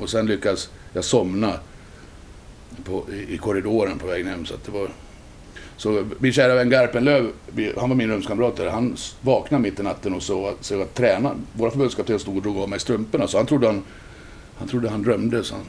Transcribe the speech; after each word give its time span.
Och 0.00 0.10
sen 0.10 0.26
lyckades 0.26 0.70
jag 0.92 1.04
somna 1.04 1.52
på, 2.84 3.04
i, 3.12 3.34
i 3.34 3.38
korridoren 3.38 3.98
på 3.98 4.06
vägen 4.06 4.26
hem. 4.26 4.46
Så 4.46 4.54
att 4.54 4.64
det 4.64 4.72
var... 4.72 4.88
Så 5.76 6.04
min 6.18 6.32
kära 6.32 6.54
vän 6.54 6.70
Garpenlöv, 6.70 7.30
han 7.76 7.88
var 7.88 7.96
min 7.96 8.10
rumskamrat 8.10 8.56
där, 8.56 8.66
han 8.66 8.96
vaknade 9.20 9.62
mitt 9.62 9.80
i 9.80 9.82
natten 9.82 10.14
och 10.14 10.22
såg 10.22 10.48
att, 10.48 10.72
att 10.72 10.94
tränaren, 10.94 11.46
våra 11.52 11.70
förbundskapten 11.70 12.18
stod 12.18 12.36
och 12.36 12.42
drog 12.42 12.58
av 12.58 12.68
mig 12.68 12.80
strumporna. 12.80 13.28
Så 13.28 13.36
han 13.36 13.46
trodde 13.46 13.66
han, 13.66 13.82
han, 14.58 14.68
trodde 14.68 14.88
han 14.90 15.02
drömde. 15.02 15.44
Så 15.44 15.54
han, 15.54 15.64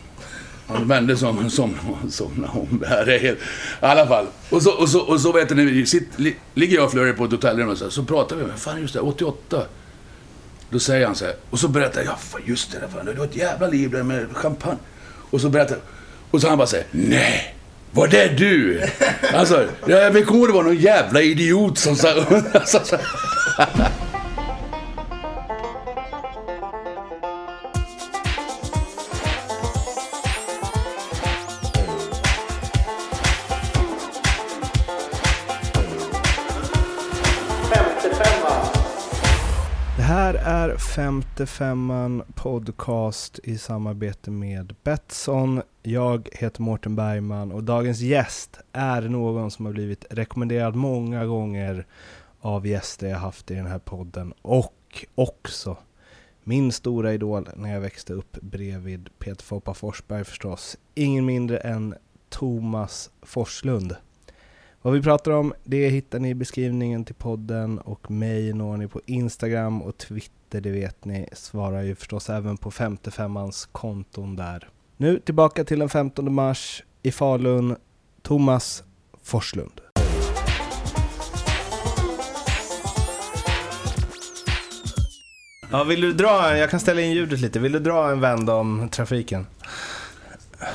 han 0.68 0.88
vände 0.88 1.18
sig 1.18 1.30
om 1.30 1.46
och 1.46 1.52
somnade 1.52 2.12
somnade 2.12 2.54
om. 2.54 2.80
Det 2.80 2.88
här 2.88 3.10
är 3.10 3.20
helt... 3.20 3.40
I 3.40 3.42
alla 3.80 4.08
fall. 4.08 4.26
Och 4.50 4.62
så, 4.62 4.72
och 4.72 4.90
så, 4.90 5.02
och 5.02 5.22
så 5.22 5.32
vet 5.32 5.50
ni, 5.58 5.86
sitt, 5.86 6.20
li, 6.20 6.36
ligger 6.54 6.76
jag 6.76 6.86
och 6.86 6.92
Flurry 6.92 7.14
på 7.14 7.26
ett 7.26 7.32
hotellrum 7.32 7.70
och 7.70 7.78
så, 7.78 7.84
här, 7.84 7.92
så 7.92 8.04
pratar 8.04 8.36
vi. 8.36 8.44
Men 8.44 8.58
fan 8.58 8.82
just 8.82 8.94
det, 8.94 9.00
88. 9.00 9.66
Då 10.72 10.80
säger 10.80 11.06
han 11.06 11.16
så 11.16 11.26
här, 11.26 11.36
och 11.50 11.60
så 11.60 11.68
berättar 11.68 12.02
jag, 12.02 12.14
ja 12.34 12.40
just 12.46 12.72
det, 12.72 12.80
där, 12.80 12.88
fan, 12.88 13.06
det 13.06 13.14
var 13.14 13.26
ett 13.26 13.36
jävla 13.36 13.68
liv 13.68 13.92
där 13.92 14.04
med 14.04 14.28
champagne. 14.34 14.78
Och 15.32 15.42
så 15.42 15.50
berättar 15.50 15.78
och 16.32 16.42
så 16.42 16.48
han 16.50 16.58
bara 16.58 16.68
säger, 16.68 16.86
nej, 16.92 17.56
var 17.92 18.08
det 18.08 18.28
du? 18.28 18.82
Alltså, 19.34 19.68
jag 19.86 20.26
kommer 20.26 20.40
ihåg 20.40 20.50
det 20.50 20.54
var 20.54 20.64
någon 20.64 20.76
jävla 20.76 21.22
idiot 21.22 21.78
som 21.78 21.96
sa... 21.96 22.08
Alltså, 22.54 22.98
femman 41.46 42.24
podcast 42.36 43.40
i 43.44 43.58
samarbete 43.58 44.32
med 44.32 44.76
Betsson. 44.84 45.62
Jag 45.84 46.30
heter 46.32 46.62
Mårten 46.62 46.96
Bergman 46.96 47.52
och 47.52 47.64
dagens 47.64 48.00
gäst 48.00 48.60
är 48.72 49.02
någon 49.02 49.52
som 49.52 49.66
har 49.66 49.74
blivit 49.74 50.06
rekommenderad 50.10 50.76
många 50.76 51.26
gånger 51.26 51.86
av 52.42 52.68
gäster 52.68 53.08
jag 53.08 53.18
haft 53.18 53.52
i 53.52 53.56
den 53.56 53.66
här 53.66 53.80
podden 53.80 54.34
och 54.42 55.06
också 55.16 55.78
min 56.44 56.72
stora 56.72 57.14
idol 57.14 57.50
när 57.56 57.74
jag 57.74 57.82
växte 57.82 58.14
upp 58.14 58.38
bredvid 58.42 59.10
Peter 59.20 59.44
Foppa 59.44 59.74
Forsberg 59.74 60.24
förstås. 60.24 60.78
Ingen 60.96 61.26
mindre 61.26 61.58
än 61.58 61.96
Thomas 62.30 63.10
Forslund. 63.22 63.96
Vad 64.84 64.94
vi 64.94 65.02
pratar 65.02 65.32
om, 65.32 65.54
det 65.64 65.90
hittar 65.90 66.20
ni 66.20 66.30
i 66.30 66.36
beskrivningen 66.36 67.06
till 67.06 67.16
podden 67.16 67.80
och 67.80 68.12
mig 68.12 68.54
når 68.54 68.78
ni 68.78 68.88
på 68.88 69.02
Instagram 69.06 69.82
och 69.82 69.98
Twitter, 69.98 70.62
det 70.62 70.72
vet 70.72 71.06
ni. 71.06 71.28
Svarar 71.34 71.82
ju 71.82 71.96
förstås 71.96 72.30
även 72.30 72.58
på 72.58 72.72
55ans 72.72 73.70
konton 73.72 74.36
där. 74.36 74.70
Nu 74.98 75.20
tillbaka 75.20 75.64
till 75.64 75.80
den 75.80 75.90
15 75.90 76.34
mars 76.34 76.84
i 77.04 77.12
Falun, 77.12 77.76
Thomas 78.22 78.84
Forslund. 79.24 79.82
Ja, 85.72 85.84
vill 85.84 86.02
du 86.02 86.14
dra, 86.14 86.58
jag 86.58 86.70
kan 86.70 86.80
ställa 86.80 87.02
in 87.02 87.12
ljudet 87.12 87.40
lite, 87.40 87.60
vill 87.60 87.72
du 87.72 87.80
dra 87.80 88.12
en 88.12 88.20
vända 88.20 88.54
om 88.54 88.90
trafiken? 88.92 89.48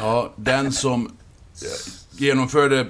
Ja, 0.00 0.32
den 0.36 0.72
som 0.72 1.16
genomförde 2.10 2.86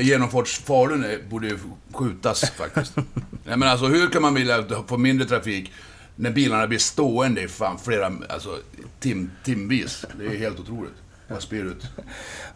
genomfarts 0.00 0.58
Falun 0.58 1.04
borde 1.30 1.46
ju 1.46 1.58
skjutas 1.92 2.50
faktiskt. 2.50 2.96
Nej, 3.44 3.56
men 3.56 3.62
alltså 3.62 3.86
hur 3.86 4.08
kan 4.08 4.22
man 4.22 4.34
vilja 4.34 4.64
få 4.86 4.96
mindre 4.96 5.28
trafik 5.28 5.72
när 6.16 6.30
bilarna 6.30 6.66
blir 6.66 6.78
stående 6.78 7.42
i 7.42 7.48
fan 7.48 7.78
flera, 7.78 8.12
alltså 8.28 8.58
tim, 9.00 9.30
timvis? 9.44 10.04
Det 10.18 10.24
är 10.24 10.38
helt 10.38 10.60
otroligt. 10.60 10.94
Jag 11.28 11.42
spyr 11.42 11.64
ut. 11.64 11.86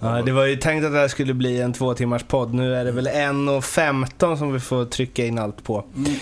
Ja, 0.00 0.22
det 0.22 0.32
var 0.32 0.44
ju 0.44 0.56
tänkt 0.56 0.84
att 0.84 0.92
det 0.92 0.98
här 0.98 1.08
skulle 1.08 1.34
bli 1.34 1.60
en 1.60 1.72
två 1.72 1.94
timmars 1.94 2.22
podd. 2.22 2.54
Nu 2.54 2.74
är 2.74 2.84
det 2.84 2.92
väl 2.92 3.08
1.15 3.08 4.36
som 4.36 4.52
vi 4.52 4.60
får 4.60 4.84
trycka 4.84 5.26
in 5.26 5.38
allt 5.38 5.64
på. 5.64 5.84
Mm. 5.96 6.12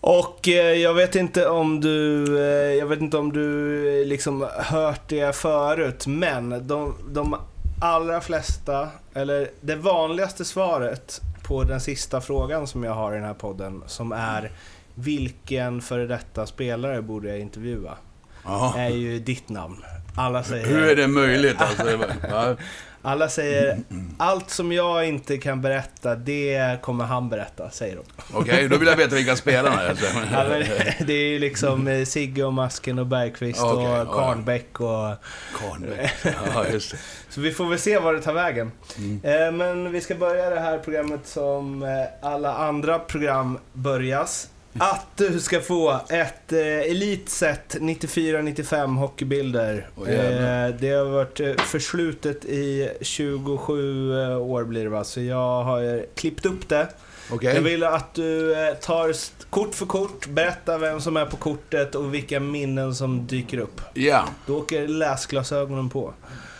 Och 0.00 0.48
eh, 0.48 0.72
jag 0.72 0.94
vet 0.94 1.14
inte 1.14 1.48
om 1.48 1.80
du, 1.80 2.24
eh, 2.38 2.74
jag 2.74 2.86
vet 2.86 3.00
inte 3.00 3.18
om 3.18 3.32
du 3.32 4.00
eh, 4.00 4.06
liksom 4.06 4.46
hört 4.56 5.08
det 5.08 5.36
förut, 5.36 6.06
men 6.06 6.66
de, 6.66 6.94
de 7.10 7.36
allra 7.80 8.20
flesta, 8.20 8.88
eller 9.14 9.50
det 9.60 9.76
vanligaste 9.76 10.44
svaret 10.44 11.20
på 11.42 11.64
den 11.64 11.80
sista 11.80 12.20
frågan 12.20 12.66
som 12.66 12.84
jag 12.84 12.92
har 12.92 13.12
i 13.12 13.14
den 13.14 13.24
här 13.24 13.34
podden, 13.34 13.82
som 13.86 14.12
är 14.12 14.52
vilken 14.94 15.80
före 15.80 16.06
detta 16.06 16.46
spelare 16.46 17.02
borde 17.02 17.28
jag 17.28 17.38
intervjua? 17.38 17.96
Jaha. 18.44 18.78
Är 18.78 18.88
ju 18.88 19.18
ditt 19.18 19.48
namn. 19.48 19.84
Alla 20.18 20.42
säger... 20.42 20.66
Hur 20.66 20.88
är 20.88 20.96
det 20.96 21.08
möjligt 21.08 21.60
alltså? 21.60 22.04
Ja, 22.30 22.56
Alla 23.02 23.28
säger 23.28 23.78
allt 24.18 24.50
som 24.50 24.72
jag 24.72 25.08
inte 25.08 25.38
kan 25.38 25.62
berätta, 25.62 26.14
det 26.14 26.82
kommer 26.82 27.04
han 27.04 27.28
berätta, 27.28 27.70
säger 27.70 27.96
de. 27.96 28.02
Okej, 28.32 28.68
då 28.68 28.76
vill 28.76 28.88
jag 28.88 28.96
veta 28.96 29.14
vilka 29.14 29.36
spelarna 29.36 29.82
är. 29.82 29.96
Men, 30.48 30.66
det 31.06 31.12
är 31.12 31.28
ju 31.28 31.38
liksom 31.38 31.88
eh, 31.88 32.04
Sigge 32.04 32.44
och 32.44 32.52
Masken 32.52 32.98
och 32.98 33.06
Bergqvist 33.06 33.60
ja. 33.60 34.02
och 34.02 34.14
Karnbäck 34.14 34.80
och... 34.80 35.14
Karnbäck. 35.58 36.12
Ja, 36.54 36.66
just 36.72 36.90
det. 36.90 36.98
Så 37.28 37.40
vi 37.40 37.52
får 37.52 37.66
väl 37.66 37.78
se 37.78 37.98
var 37.98 38.14
det 38.14 38.22
tar 38.22 38.32
vägen. 38.32 38.72
Mm. 38.96 39.20
Eh, 39.22 39.52
Men 39.52 39.92
vi 39.92 40.00
ska 40.00 40.14
börja 40.14 40.50
det 40.50 40.60
här 40.60 40.78
programmet 40.78 41.26
som 41.26 41.82
eh, 41.82 42.28
alla 42.28 42.54
andra 42.54 42.98
program 42.98 43.58
börjas. 43.72 44.48
Att 44.80 45.06
du 45.16 45.40
ska 45.40 45.60
få 45.60 46.00
ett 46.08 46.52
eh, 46.52 46.58
elitset 46.90 47.76
94-95 47.80 48.96
hockeybilder. 48.96 49.88
Jävlar. 50.06 50.68
eh, 50.68 50.74
det 50.74 50.90
har 50.90 51.04
varit 51.04 51.40
eh, 51.40 51.54
förslutet 51.56 52.44
i 52.44 52.90
27 53.00 54.12
eh, 54.22 54.38
år 54.38 54.64
blir 54.64 54.84
det 54.84 54.90
va, 54.90 55.04
så 55.04 55.20
jag 55.20 55.64
har 55.64 56.06
klippt 56.14 56.46
upp 56.46 56.68
det. 56.68 56.88
Okej. 57.30 57.54
Jag 57.54 57.62
vill 57.62 57.84
att 57.84 58.14
du 58.14 58.54
eh, 58.54 58.74
tar 58.74 59.14
kort 59.50 59.74
för 59.74 59.86
kort, 59.86 60.26
berättar 60.26 60.78
vem 60.78 61.00
som 61.00 61.16
är 61.16 61.26
på 61.26 61.36
kortet 61.36 61.94
och 61.94 62.14
vilka 62.14 62.40
minnen 62.40 62.94
som 62.94 63.26
dyker 63.26 63.58
upp. 63.58 63.80
Ja. 63.94 64.24
Då 64.46 64.58
åker 64.58 64.88
läsglasögonen 64.88 65.90
på. 65.90 66.14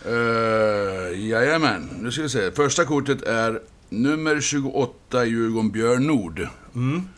Uh, 0.06 1.28
jajamän, 1.28 1.88
nu 2.00 2.10
ska 2.10 2.22
vi 2.22 2.28
se. 2.28 2.50
Första 2.52 2.84
kortet 2.84 3.22
är 3.22 3.60
nummer 3.88 4.40
28, 4.40 5.24
Djurgården 5.24 5.70
Björn 5.70 6.06
Nord. 6.06 6.48
Mm. 6.74 7.08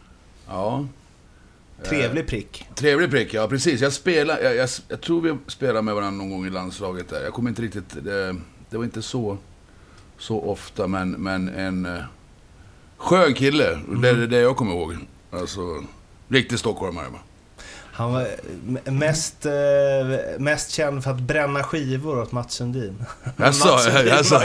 Ja. 0.50 0.86
Trevlig 1.84 2.26
prick. 2.26 2.66
Trevlig 2.74 3.10
prick, 3.10 3.34
ja 3.34 3.48
precis. 3.48 3.80
Jag, 3.80 3.92
spelar, 3.92 4.38
jag, 4.38 4.56
jag, 4.56 4.68
jag 4.88 5.00
tror 5.00 5.20
vi 5.20 5.36
spelade 5.46 5.82
med 5.82 5.94
varandra 5.94 6.18
någon 6.24 6.30
gång 6.30 6.46
i 6.46 6.50
landslaget 6.50 7.08
där. 7.08 7.20
Jag 7.24 7.32
kommer 7.32 7.50
inte 7.50 7.62
riktigt... 7.62 8.04
Det, 8.04 8.36
det 8.70 8.76
var 8.76 8.84
inte 8.84 9.02
så, 9.02 9.38
så 10.18 10.40
ofta, 10.40 10.86
men, 10.86 11.10
men 11.10 11.48
en 11.48 11.86
uh, 11.86 12.02
skön 12.96 13.34
kille. 13.34 13.78
Det 14.02 14.08
är 14.08 14.14
det 14.14 14.40
jag 14.40 14.56
kommer 14.56 14.72
ihåg. 14.72 14.96
Alltså, 15.30 15.60
riktig 16.28 16.58
stockholmare. 16.58 17.06
Han 17.92 18.12
var 18.12 18.26
m- 18.68 18.78
mest, 18.84 19.46
eh, 19.46 19.52
mest 20.38 20.70
känd 20.70 21.04
för 21.04 21.10
att 21.10 21.20
bränna 21.20 21.62
skivor 21.62 22.18
åt 22.18 22.32
Mats 22.32 22.54
Sundin. 22.54 23.04
Jaså, 23.36 23.78
jaså. 24.06 24.40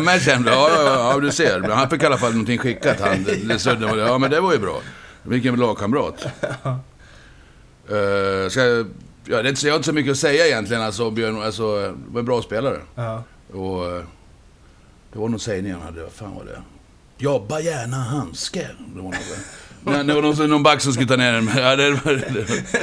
men 0.00 0.20
känd, 0.20 0.48
ja, 0.48 0.70
ja, 0.76 1.12
ja, 1.14 1.20
du 1.20 1.30
ser. 1.32 1.60
Han 1.60 1.90
fick 1.90 2.02
i 2.02 2.06
alla 2.06 2.18
fall 2.18 2.30
någonting 2.30 2.58
skickat, 2.58 3.00
han. 3.00 3.24
Det, 3.24 3.34
det, 3.34 3.96
ja, 3.96 4.18
men 4.18 4.30
det 4.30 4.40
var 4.40 4.52
ju 4.52 4.58
bra. 4.58 4.80
Vilken 5.22 5.56
lagkamrat. 5.56 6.26
Uh, 7.90 8.48
ska 8.48 8.64
jag, 8.64 8.86
ja, 9.24 9.42
det 9.42 9.48
är 9.48 9.48
inte, 9.48 9.66
jag 9.66 9.72
har 9.72 9.76
inte 9.76 9.86
så 9.86 9.92
mycket 9.92 10.12
att 10.12 10.18
säga 10.18 10.46
egentligen. 10.46 10.82
Alltså, 10.82 11.10
Björn 11.10 11.42
alltså, 11.42 11.80
det 11.80 11.94
var 12.12 12.20
en 12.20 12.26
bra 12.26 12.42
spelare. 12.42 12.78
Ja. 12.94 13.22
Och 13.52 13.86
eh, 13.86 14.02
det 15.12 15.18
var 15.18 15.28
någon 15.28 15.40
sägning 15.40 15.72
han 15.72 15.82
hade, 15.82 16.02
vad 16.02 16.12
fan 16.12 16.34
var 16.34 16.44
det? 16.44 16.62
Jobba 17.18 17.60
gärna 17.60 17.96
handske. 17.96 18.68
Det 18.94 19.00
var, 19.00 19.02
något, 19.02 19.14
Nej, 19.84 20.04
det 20.04 20.14
var 20.14 20.22
någon, 20.22 20.50
någon 20.50 20.62
back 20.62 20.80
som 20.80 20.92
skulle 20.92 21.08
ta 21.08 21.16
ner 21.16 21.32
den. 21.32 21.50
Ja, 21.56 21.76
det, 21.76 21.90
det, 21.90 22.00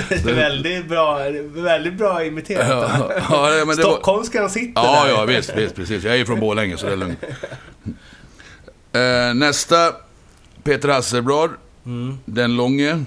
Det 0.23 0.29
är 0.31 0.35
väldigt 0.35 0.89
bra, 0.89 1.19
väldigt 1.53 1.93
bra 1.93 2.25
imiterat. 2.25 2.67
ja, 2.69 3.11
ja, 3.29 3.65
men 3.65 3.77
det 3.77 3.83
var, 3.83 3.91
Stockholmskan 3.91 4.49
sitter 4.49 4.81
Ja, 4.81 5.03
där. 5.05 5.11
ja, 5.11 5.25
visst, 5.25 5.53
visst, 5.57 5.75
precis. 5.75 6.03
Jag 6.03 6.13
är 6.13 6.17
ju 6.17 6.25
från 6.25 6.39
Borlänge, 6.39 6.77
så 6.77 6.85
det 6.85 6.91
är 6.91 6.97
lugnt. 6.97 7.23
Eh, 8.93 9.33
nästa, 9.33 9.93
Peter 10.63 10.89
Hasselblad, 10.89 11.49
Mm. 11.89 12.17
den 12.25 12.55
långe, 12.55 13.03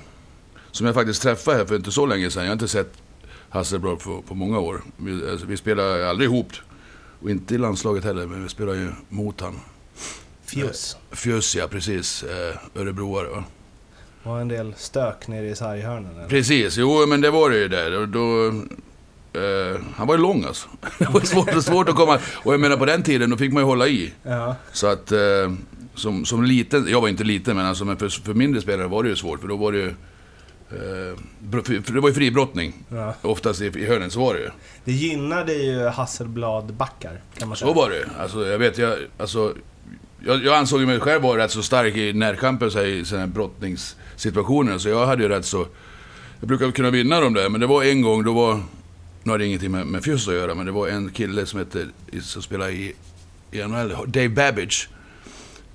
som 0.70 0.86
jag 0.86 0.94
faktiskt 0.94 1.22
träffade 1.22 1.56
här 1.56 1.64
för 1.64 1.76
inte 1.76 1.92
så 1.92 2.06
länge 2.06 2.30
sedan. 2.30 2.42
Jag 2.42 2.50
har 2.50 2.52
inte 2.52 2.68
sett 2.68 2.92
Hasselblad 3.48 3.98
på, 3.98 4.22
på 4.22 4.34
många 4.34 4.58
år. 4.58 4.82
Vi, 4.96 5.30
alltså, 5.30 5.46
vi 5.46 5.56
spelar 5.56 6.00
aldrig 6.00 6.30
ihop, 6.30 6.52
och 7.22 7.30
inte 7.30 7.54
i 7.54 7.58
landslaget 7.58 8.04
heller, 8.04 8.26
men 8.26 8.42
vi 8.42 8.48
spelar 8.48 8.74
ju 8.74 8.88
mot 9.08 9.40
han. 9.40 9.54
Fjus. 10.44 10.96
Fjöss, 11.10 11.56
ja, 11.56 11.68
precis. 11.68 12.22
Eh, 12.22 12.80
Örebroare, 12.80 13.28
va? 13.28 13.44
var 14.22 14.40
en 14.40 14.48
del 14.48 14.74
stök 14.76 15.28
nere 15.28 15.48
i 15.48 15.54
sarghörnen. 15.54 16.16
eller? 16.16 16.28
Precis, 16.28 16.76
jo 16.76 17.06
men 17.06 17.20
det 17.20 17.30
var 17.30 17.50
det 17.50 17.58
ju 17.58 17.68
där. 17.68 18.00
Och 18.00 18.08
Då, 18.08 18.46
eh, 19.32 19.80
han 19.94 20.06
var 20.06 20.14
ju 20.14 20.20
lång 20.20 20.44
alltså. 20.44 20.68
Det 20.98 21.08
var 21.10 21.20
svårt, 21.20 21.64
svårt 21.64 21.88
att 21.88 21.96
komma... 21.96 22.18
Och 22.34 22.52
jag 22.52 22.60
menar 22.60 22.76
på 22.76 22.86
den 22.86 23.02
tiden, 23.02 23.30
då 23.30 23.36
fick 23.36 23.52
man 23.52 23.62
ju 23.62 23.66
hålla 23.66 23.86
i. 23.88 24.12
Ja. 24.22 24.56
Så 24.72 24.86
att 24.86 25.12
eh, 25.12 25.18
som, 25.94 26.24
som 26.24 26.44
liten, 26.44 26.86
jag 26.88 27.00
var 27.00 27.08
inte 27.08 27.24
liten 27.24 27.56
men 27.56 27.66
alltså 27.66 27.84
men 27.84 27.96
för, 27.96 28.08
för 28.08 28.34
mindre 28.34 28.60
spelare 28.60 28.88
var 28.88 29.02
det 29.02 29.08
ju 29.08 29.16
svårt 29.16 29.40
för 29.40 29.48
då 29.48 29.56
var 29.56 29.72
det 29.72 29.78
ju 29.78 29.94
Eh, 30.72 31.18
för 31.52 31.92
det 31.92 32.00
var 32.00 32.08
ju 32.08 32.14
fribrottning. 32.14 32.74
Ja. 32.88 33.14
Oftast 33.22 33.60
i, 33.60 33.64
i 33.66 33.86
hörnen 33.86 34.10
så 34.10 34.20
var 34.20 34.34
det 34.34 34.40
ju. 34.40 34.50
Det 34.84 34.92
gynnade 34.92 35.52
ju 35.52 35.88
Hasselblad-backar, 35.88 37.20
kan 37.38 37.48
man 37.48 37.56
säga. 37.56 37.68
Så 37.68 37.74
var 37.74 37.90
det 37.90 38.08
alltså, 38.18 38.46
jag 38.46 38.58
vet, 38.58 38.78
jag, 38.78 38.98
alltså, 39.18 39.54
jag, 40.26 40.44
jag 40.44 40.54
ansåg 40.54 40.80
mig 40.80 41.00
själv 41.00 41.22
vara 41.22 41.42
rätt 41.42 41.50
så 41.50 41.62
stark 41.62 41.96
i 41.96 42.12
närkamper 42.12 42.68
så 42.68 42.78
här, 42.78 42.86
i 42.86 43.04
sådana 43.04 43.26
här 43.26 43.32
brottningssituationer. 43.32 44.78
Så 44.78 44.88
jag 44.88 45.06
hade 45.06 45.22
ju 45.22 45.28
rätt 45.28 45.44
så... 45.44 45.66
Jag 46.40 46.48
brukar 46.48 46.70
kunna 46.70 46.90
vinna 46.90 47.20
dem 47.20 47.34
där, 47.34 47.48
men 47.48 47.60
det 47.60 47.66
var 47.66 47.84
en 47.84 48.02
gång, 48.02 48.24
då 48.24 48.32
var... 48.32 48.60
Nu 49.22 49.30
har 49.30 49.38
det 49.38 49.46
ingenting 49.46 49.70
med, 49.70 49.86
med 49.86 50.04
Fjuss 50.04 50.28
att 50.28 50.34
göra, 50.34 50.54
men 50.54 50.66
det 50.66 50.72
var 50.72 50.88
en 50.88 51.10
kille 51.10 51.46
som 51.46 51.58
hette, 51.58 51.86
som 52.20 52.42
spelade 52.42 52.72
i, 52.72 52.94
i 53.50 53.62
NHL, 53.62 53.94
Dave 54.06 54.28
Babbage. 54.28 54.88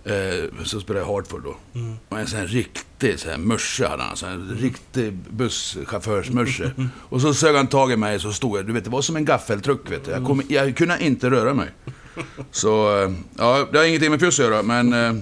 Eh, 0.05 0.63
som 0.63 0.81
spelade 0.81 1.05
i 1.05 1.09
Hartford 1.09 1.43
då. 1.43 1.55
Mm. 1.79 1.95
Och 2.09 2.19
en 2.19 2.27
sån 2.27 2.39
här 2.39 2.47
riktig 2.47 3.19
så 3.19 3.29
här 3.29 3.37
mörse 3.37 3.87
hade 3.87 4.03
han. 4.03 4.17
Så 4.17 4.25
här, 4.25 4.57
riktig 4.59 5.13
busschaufförsmörse. 5.13 6.71
Och 6.99 7.21
så 7.21 7.33
sög 7.33 7.55
han 7.55 7.67
tag 7.67 7.91
i 7.91 7.95
mig 7.97 8.19
så 8.19 8.31
stod 8.31 8.57
jag, 8.57 8.65
du 8.65 8.73
vet 8.73 8.83
det 8.83 8.89
var 8.89 9.01
som 9.01 9.15
en 9.15 9.25
gaffeltruck 9.25 9.91
vet 9.91 10.05
du. 10.05 10.11
Jag, 10.11 10.25
kom, 10.25 10.41
jag 10.47 10.77
kunde 10.77 10.97
inte 10.99 11.29
röra 11.29 11.53
mig. 11.53 11.69
Så, 12.51 13.03
eh, 13.03 13.11
ja, 13.37 13.67
det 13.71 13.77
har 13.77 13.85
ingenting 13.85 14.11
med 14.11 14.19
Fjuss 14.19 14.39
att 14.39 14.45
göra, 14.45 14.63
men... 14.63 14.93
Eh, 14.93 15.13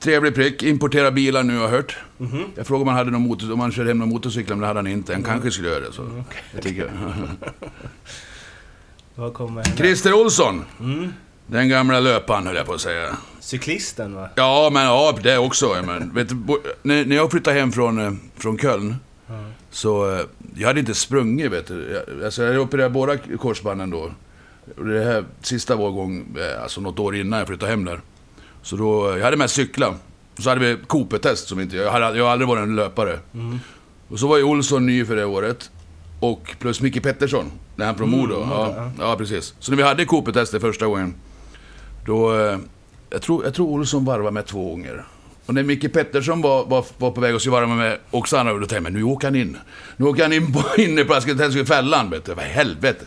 trevlig 0.00 0.34
prick. 0.34 0.62
Importera 0.62 1.10
bilar 1.10 1.42
nu 1.42 1.56
har 1.56 1.62
jag 1.62 1.70
hört. 1.70 1.96
Mhm. 2.18 2.44
Jag 2.54 2.66
frågade 2.66 2.82
om 2.82 2.88
han 2.88 2.96
hade 2.96 3.10
någon 3.10 3.22
motor, 3.22 3.52
om 3.52 3.60
han 3.60 3.72
körde 3.72 3.90
hem 3.90 3.98
någon 3.98 4.08
motorcykel, 4.08 4.50
men 4.50 4.60
det 4.60 4.66
hade 4.66 4.78
han 4.78 4.86
inte. 4.86 5.12
Han 5.12 5.22
kanske 5.22 5.50
skulle 5.50 5.68
göra 5.68 5.80
det. 5.80 5.92
Så. 5.92 6.24
Jag 6.54 6.62
tycker. 6.62 6.90
Vad 9.14 9.34
kommer? 9.34 9.64
Christer 9.64 10.12
Olsson. 10.12 10.64
Mm. 10.80 11.12
Den 11.50 11.68
gamla 11.68 12.00
löparen 12.00 12.46
höll 12.46 12.56
jag 12.56 12.66
på 12.66 12.74
att 12.74 12.80
säga. 12.80 13.16
Cyklisten, 13.40 14.14
va? 14.14 14.28
Ja, 14.34 14.70
men 14.72 14.84
ja, 14.84 15.14
det 15.22 15.38
också. 15.38 15.76
Men, 15.86 16.10
vet 16.14 16.30
när, 16.82 17.04
när 17.04 17.16
jag 17.16 17.30
flyttade 17.30 17.58
hem 17.60 17.72
från, 17.72 17.98
eh, 17.98 18.12
från 18.36 18.58
Köln, 18.58 18.96
Ja. 19.26 19.34
så 19.70 20.14
eh, 20.14 20.20
jag 20.56 20.66
hade 20.68 20.80
inte 20.80 20.94
sprungit, 20.94 21.52
vet 21.52 21.66
du. 21.66 22.02
Jag, 22.08 22.24
alltså, 22.24 22.42
jag 22.42 22.62
opererade 22.62 22.90
båda 22.90 23.16
korsbanden 23.18 23.90
då. 23.90 24.10
Det 24.76 25.04
här 25.04 25.24
sista 25.42 25.76
var 25.76 25.90
gång, 25.90 26.36
eh, 26.38 26.62
alltså 26.62 26.80
något 26.80 26.98
år 26.98 27.16
innan 27.16 27.38
jag 27.38 27.48
flyttade 27.48 27.70
hem 27.70 27.84
där. 27.84 28.00
Så 28.62 28.76
då, 28.76 29.18
jag 29.18 29.24
hade 29.24 29.36
med 29.36 29.50
cykla. 29.50 29.88
Och 30.36 30.42
så 30.42 30.48
hade 30.48 30.60
vi 30.60 30.76
Cooper-test 30.86 31.48
som 31.48 31.60
inte, 31.60 31.76
jag, 31.76 31.90
hade, 31.92 32.18
jag 32.18 32.24
har 32.24 32.32
aldrig 32.32 32.48
varit 32.48 32.62
en 32.62 32.76
löpare. 32.76 33.18
Mm. 33.34 33.58
Och 34.08 34.18
så 34.20 34.28
var 34.28 34.36
ju 34.36 34.42
Olsson 34.44 34.86
ny 34.86 35.04
för 35.04 35.16
det 35.16 35.24
året. 35.24 35.70
Och 36.20 36.54
plus 36.58 36.80
Micke 36.80 37.02
Pettersson, 37.02 37.50
när 37.76 37.86
han 37.86 37.96
från 37.96 38.08
Mm, 38.08 38.20
Modo. 38.20 38.34
Modo, 38.34 38.50
ja, 38.50 38.74
ja. 38.76 38.90
ja, 39.10 39.16
precis. 39.16 39.54
Så 39.58 39.70
när 39.72 39.76
vi 39.76 39.82
hade 39.82 40.04
Cooper-testet 40.04 40.60
första 40.60 40.86
gången, 40.86 41.14
då... 42.08 42.40
eh, 42.40 42.58
Jag 43.10 43.22
tror, 43.22 43.44
jag 43.44 43.54
tror 43.54 43.66
Olsson 43.68 44.04
varvade 44.04 44.30
med 44.30 44.46
två 44.46 44.70
gånger. 44.70 45.04
Och 45.46 45.54
när 45.54 45.62
Micke 45.62 45.92
Pettersson 45.92 46.42
var, 46.42 46.64
var, 46.66 46.84
var 46.98 47.10
på 47.10 47.20
väg 47.20 47.34
att 47.34 47.46
varva 47.46 47.74
med 47.74 47.98
Oksana, 48.10 48.52
då 48.52 48.58
tänkte 48.58 48.74
jag, 48.74 48.82
men 48.82 48.92
nu 48.92 49.02
åker 49.02 49.26
han 49.26 49.36
in. 49.36 49.56
Nu 49.96 50.06
åker 50.06 50.22
han 50.22 50.32
in 50.32 50.52
på 50.52 50.62
innerplatsen, 50.78 51.66
fällan, 51.66 52.10
vet 52.10 52.24
du. 52.24 52.32
I 52.32 52.34
helvete. 52.44 53.04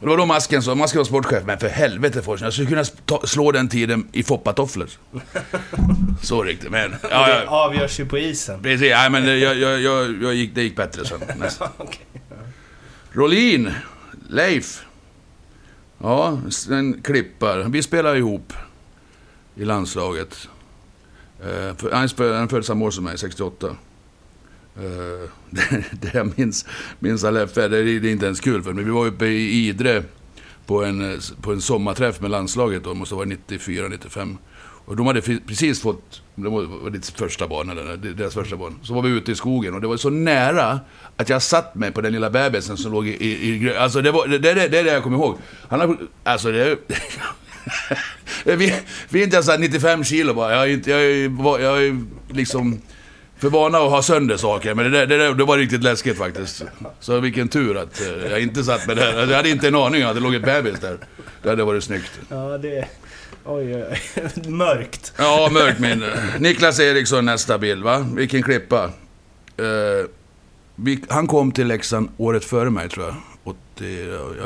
Och 0.00 0.06
det 0.06 0.10
var 0.10 0.16
då 0.16 0.26
Masken 0.26 0.62
sa, 0.62 0.74
Masken 0.74 0.98
var 0.98 1.04
sportchef, 1.04 1.42
men 1.44 1.58
för 1.58 1.68
helvete 1.68 2.22
Forsen, 2.22 2.44
jag 2.44 2.52
skulle 2.52 2.68
kunna 2.68 2.84
ta, 2.84 3.26
slå 3.26 3.52
den 3.52 3.68
tiden 3.68 4.08
i 4.12 4.22
foppatofflor. 4.22 4.86
Så 6.22 6.42
riktigt, 6.42 6.70
men... 6.70 6.94
Ja, 7.10 7.26
Det 7.28 7.46
avgörs 7.48 8.00
ju 8.00 8.06
på 8.06 8.18
isen. 8.18 8.62
precis, 8.62 8.90
nej, 8.90 9.10
men 9.10 9.24
det, 9.26 9.38
jag, 9.38 9.56
jag, 9.58 9.80
jag, 9.80 10.22
jag 10.22 10.34
gick, 10.34 10.54
det 10.54 10.62
gick 10.62 10.76
bättre 10.76 11.04
sen. 11.04 11.20
Okej. 11.78 12.00
Rolin, 13.12 13.70
Leif. 14.28 14.82
Ja, 16.02 16.40
en 16.70 17.02
klippar. 17.02 17.58
Vi 17.68 17.82
spelar 17.82 18.16
ihop 18.16 18.52
i 19.54 19.64
landslaget. 19.64 20.48
Eh, 21.40 21.48
han 21.92 22.02
är- 22.04 22.34
han 22.38 22.48
född 22.48 22.64
samma 22.64 22.84
år 22.84 22.90
som 22.90 23.04
mig, 23.04 23.18
68. 23.18 23.66
Eh, 24.76 24.82
det, 25.50 25.84
det 25.92 26.14
jag 26.14 26.38
minns, 26.38 26.66
minns 26.98 27.24
av 27.24 27.32
Leffe, 27.32 27.68
det, 27.68 27.78
är- 27.78 28.00
det 28.00 28.08
är 28.08 28.12
inte 28.12 28.26
ens 28.26 28.40
kul 28.40 28.62
för 28.62 28.72
mig. 28.72 28.84
vi 28.84 28.90
var 28.90 29.06
uppe 29.06 29.26
i 29.26 29.66
Idre 29.68 30.02
på 30.66 30.84
en, 30.84 31.20
på 31.40 31.52
en 31.52 31.60
sommarträff 31.60 32.20
med 32.20 32.30
landslaget 32.30 32.84
då, 32.84 32.92
det 32.92 32.98
måste 32.98 33.14
vara 33.14 33.24
94, 33.26 33.88
95. 33.88 34.38
Och 34.92 34.96
de 34.96 35.06
hade 35.06 35.20
precis 35.20 35.82
fått, 35.82 36.22
det 36.34 36.48
var 36.48 36.90
ditt 36.90 37.06
första 37.06 37.48
barn, 37.48 37.70
eller 37.70 37.96
deras 37.96 38.34
första 38.34 38.56
barn. 38.56 38.78
Så 38.82 38.94
var 38.94 39.02
vi 39.02 39.10
ute 39.10 39.32
i 39.32 39.34
skogen 39.34 39.74
och 39.74 39.80
det 39.80 39.86
var 39.86 39.96
så 39.96 40.10
nära 40.10 40.80
att 41.16 41.28
jag 41.28 41.42
satt 41.42 41.74
mig 41.74 41.92
på 41.92 42.00
den 42.00 42.12
lilla 42.12 42.30
bebisen 42.30 42.76
som 42.76 42.92
låg 42.92 43.08
i... 43.08 43.24
i, 43.24 43.66
i 43.66 43.76
alltså 43.76 44.02
det, 44.02 44.10
var, 44.10 44.26
det, 44.26 44.38
det, 44.38 44.54
det 44.54 44.78
är 44.78 44.84
det 44.84 44.92
jag 44.92 45.02
kommer 45.02 45.16
ihåg. 45.16 45.38
Han 45.68 45.80
har, 45.80 45.96
alltså 46.24 46.52
det... 46.52 46.78
vi, 48.44 48.74
vi 49.08 49.20
är 49.20 49.24
inte 49.24 49.36
ens 49.36 49.58
95 49.58 50.04
kilo 50.04 50.34
bara. 50.34 50.52
Jag 50.52 50.62
är, 50.62 50.72
inte, 50.72 50.90
jag 50.90 51.02
är, 51.02 51.60
jag 51.62 51.84
är 51.84 52.04
liksom 52.28 52.80
för 53.38 53.48
vana 53.48 53.78
att 53.78 53.90
ha 53.90 54.02
sönder 54.02 54.36
saker. 54.36 54.74
Men 54.74 54.84
det, 54.84 54.98
där, 54.98 55.06
det, 55.06 55.18
där, 55.18 55.34
det 55.34 55.44
var 55.44 55.58
riktigt 55.58 55.82
läskigt 55.82 56.18
faktiskt. 56.18 56.64
Så 57.00 57.20
vilken 57.20 57.48
tur 57.48 57.76
att 57.76 58.00
eh, 58.00 58.30
jag 58.30 58.40
inte 58.40 58.64
satt 58.64 58.86
med 58.86 58.96
det. 58.96 59.26
Jag 59.30 59.36
hade 59.36 59.50
inte 59.50 59.68
en 59.68 59.74
aning 59.74 60.04
om 60.04 60.08
att 60.08 60.14
det 60.14 60.22
låg 60.22 60.34
ett 60.34 60.44
bebis 60.44 60.80
där. 60.80 60.98
Det 61.42 61.48
hade 61.48 61.64
varit 61.64 61.84
snyggt. 61.84 62.20
Ja, 62.28 62.58
det... 62.58 62.88
Oj, 63.44 63.74
oj, 63.74 63.84
oj. 63.90 64.50
Mörkt. 64.50 65.12
Ja, 65.18 65.48
mörkt 65.52 65.80
minne. 65.80 66.06
Niklas 66.38 66.80
Eriksson 66.80 67.24
nästa 67.24 67.58
bild, 67.58 67.82
va? 67.82 67.98
Vilken 67.98 68.42
klippa. 68.42 68.84
Eh, 69.56 70.06
vi, 70.76 71.04
han 71.08 71.26
kom 71.26 71.52
till 71.52 71.66
Leksand 71.66 72.08
året 72.16 72.44
före 72.44 72.70
mig, 72.70 72.88
tror 72.88 73.06
jag. 73.06 73.14
80, 73.44 73.60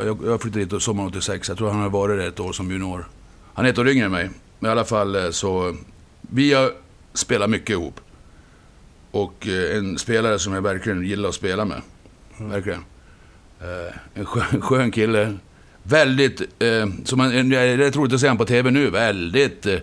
jag, 0.05 0.19
jag 0.25 0.41
flyttade 0.41 0.65
dit 0.65 0.81
sommaren 0.81 1.09
86. 1.09 1.49
Jag 1.49 1.57
tror 1.57 1.69
han 1.69 1.81
har 1.81 1.89
varit 1.89 2.19
där 2.19 2.27
ett 2.27 2.39
år 2.39 2.53
som 2.53 2.71
junior. 2.71 3.07
Han 3.53 3.65
är 3.65 3.69
ett 3.69 3.77
år 3.77 3.89
yngre 3.89 4.05
än 4.05 4.11
mig. 4.11 4.29
Men 4.59 4.69
i 4.69 4.71
alla 4.71 4.85
fall 4.85 5.15
eh, 5.15 5.29
så... 5.29 5.75
Vi 6.21 6.53
har 6.53 6.71
spelat 7.13 7.49
mycket 7.49 7.69
ihop. 7.69 7.99
Och 9.11 9.47
eh, 9.47 9.77
en 9.77 9.97
spelare 9.97 10.39
som 10.39 10.53
jag 10.53 10.61
verkligen 10.61 11.03
gillar 11.03 11.29
att 11.29 11.35
spela 11.35 11.65
med. 11.65 11.81
Verkligen. 12.37 12.85
Eh, 13.61 13.95
en 14.13 14.25
skön, 14.25 14.61
skön 14.61 14.91
kille. 14.91 15.37
Väldigt, 15.89 16.41
eh, 16.41 16.87
som 17.05 17.17
man, 17.17 17.49
det 17.49 17.57
är 17.57 17.91
roligt 17.91 18.13
att 18.13 18.19
se 18.19 18.27
honom 18.27 18.37
på 18.37 18.45
TV 18.45 18.71
nu, 18.71 18.89
väldigt 18.89 19.65
eh, 19.65 19.77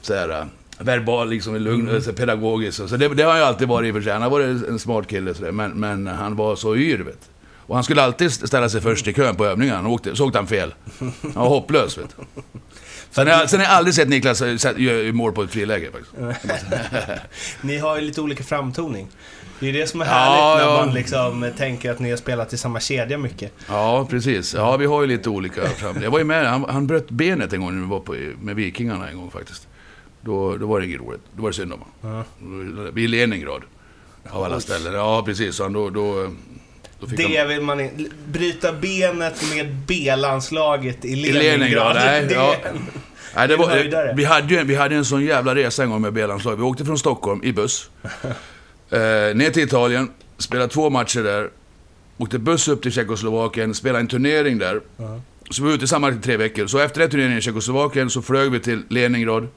såhär, 0.00 0.28
eh, 0.28 0.44
verbal, 0.78 1.30
liksom 1.30 1.56
lugn, 1.56 1.88
mm. 1.88 2.02
så 2.02 2.12
pedagogisk. 2.12 2.88
Så 2.88 2.96
det, 2.96 3.08
det 3.08 3.22
har 3.22 3.36
jag 3.36 3.48
alltid 3.48 3.68
varit 3.68 3.88
i 3.88 3.90
och 3.90 3.94
för 3.94 4.02
sig. 4.02 4.12
Han 4.12 4.22
har 4.22 4.30
varit 4.30 4.68
en 4.68 4.78
smart 4.78 5.06
kille, 5.08 5.34
så 5.34 5.52
men, 5.52 5.70
men 5.70 6.06
han 6.06 6.36
var 6.36 6.56
så 6.56 6.76
yr, 6.76 6.98
vet. 6.98 7.30
Och 7.66 7.74
han 7.74 7.84
skulle 7.84 8.02
alltid 8.02 8.32
ställa 8.32 8.68
sig 8.68 8.80
först 8.80 9.08
i 9.08 9.12
kön 9.12 9.36
på 9.36 9.44
åkte, 9.86 10.16
så 10.16 10.26
åkte 10.26 10.38
han 10.38 10.46
fel. 10.46 10.74
Han 11.22 11.32
var 11.34 11.48
hopplös, 11.48 11.98
vet. 11.98 12.16
Sen 13.10 13.26
har 13.26 13.34
jag, 13.34 13.50
sen 13.50 13.60
har 13.60 13.66
jag 13.66 13.74
aldrig 13.74 13.94
sett 13.94 14.08
Niklas 14.08 14.42
eh, 14.42 14.72
göra 14.76 15.12
mål 15.12 15.32
på 15.32 15.42
ett 15.42 15.50
friläge 15.50 15.90
faktiskt. 15.92 16.64
Ni 17.60 17.78
har 17.78 17.98
ju 17.98 18.02
lite 18.02 18.20
olika 18.20 18.44
framtoning. 18.44 19.08
Det 19.62 19.68
är 19.68 19.72
det 19.72 19.86
som 19.86 20.00
är 20.00 20.04
Ja, 20.04 20.10
härligt 20.10 20.64
när 20.66 20.72
ja. 20.72 20.86
man 20.86 20.94
liksom 20.94 21.50
tänker 21.56 21.90
att 21.90 21.98
ni 21.98 22.10
har 22.10 22.16
spelat 22.16 22.52
i 22.52 22.56
samma 22.58 22.80
kedja 22.80 23.18
mycket. 23.18 23.52
Ja, 23.68 24.06
precis. 24.10 24.54
Ja, 24.54 24.76
vi 24.76 24.86
har 24.86 25.00
ju 25.02 25.06
lite 25.06 25.28
olika 25.30 25.66
fram. 25.66 26.02
Jag 26.02 26.10
var 26.10 26.18
ju 26.18 26.24
med, 26.24 26.46
han, 26.46 26.64
han 26.68 26.86
bröt 26.86 27.10
benet 27.10 27.52
en 27.52 27.60
gång 27.60 27.74
när 27.74 27.82
vi 27.82 27.88
var 27.88 28.00
på, 28.00 28.16
med 28.40 28.56
Vikingarna 28.56 29.08
en 29.08 29.16
gång 29.16 29.30
faktiskt. 29.30 29.68
Då, 30.20 30.56
då 30.56 30.66
var 30.66 30.80
det 30.80 30.86
inget 30.86 31.00
roligt. 31.00 31.20
Då 31.36 31.42
var 31.42 31.50
det 31.50 31.54
synd 31.56 31.72
om 31.72 31.80
honom. 32.00 32.24
Ja. 32.94 33.06
Leningrad. 33.06 33.62
Av 34.30 34.42
alla 34.44 34.60
ställen. 34.60 34.92
Ja, 34.94 35.22
precis. 35.26 35.60
Han, 35.60 35.72
då, 35.72 35.90
då, 35.90 36.30
Det 37.00 37.38
han... 37.38 37.48
vill 37.48 37.60
man 37.60 37.80
inte... 37.80 38.04
Bryta 38.26 38.72
benet 38.72 39.42
med 39.54 39.74
B-landslaget 39.74 41.04
i 41.04 41.08
I 41.08 41.16
Leningrad. 41.16 41.60
Leningrad, 41.60 41.94
nej. 41.96 42.22
det, 42.28 42.34
Ja. 42.34 42.54
Nej, 43.36 43.48
det 43.48 43.56
var, 43.56 44.14
vi, 44.14 44.24
hade 44.24 44.54
ju, 44.54 44.64
vi 44.64 44.74
hade 44.74 44.94
en 44.94 45.04
sån 45.04 45.24
jävla 45.24 45.54
resa 45.54 45.82
en 45.82 45.90
gång 45.90 46.00
med 46.02 46.12
B-landslaget. 46.12 46.58
Vi 46.60 46.62
åkte 46.64 46.84
från 46.84 46.98
Stockholm 46.98 47.40
i 47.44 47.52
buss. 47.52 47.90
Eh, 48.92 49.36
ner 49.36 49.50
till 49.50 49.62
Italien, 49.62 50.10
spelade 50.38 50.72
två 50.72 50.90
matcher 50.90 51.22
där. 51.22 51.50
Åkte 52.18 52.38
buss 52.38 52.68
upp 52.68 52.82
till 52.82 52.92
Tjeckoslovakien, 52.92 53.74
spelade 53.74 54.00
en 54.00 54.06
turnering 54.06 54.58
där. 54.58 54.80
Ja. 54.96 55.20
Så 55.50 55.62
vi 55.62 55.68
var 55.68 55.74
ute 55.74 55.86
sammanlagt 55.86 56.20
i 56.20 56.26
tre 56.26 56.36
veckor. 56.36 56.66
Så 56.66 56.78
efter 56.78 57.00
den 57.00 57.10
turneringen 57.10 57.38
i 57.38 57.40
Tjeckoslovakien 57.40 58.10
så 58.10 58.22
flög 58.22 58.50
vi 58.50 58.60
till 58.60 58.82
Leningrad. 58.88 59.48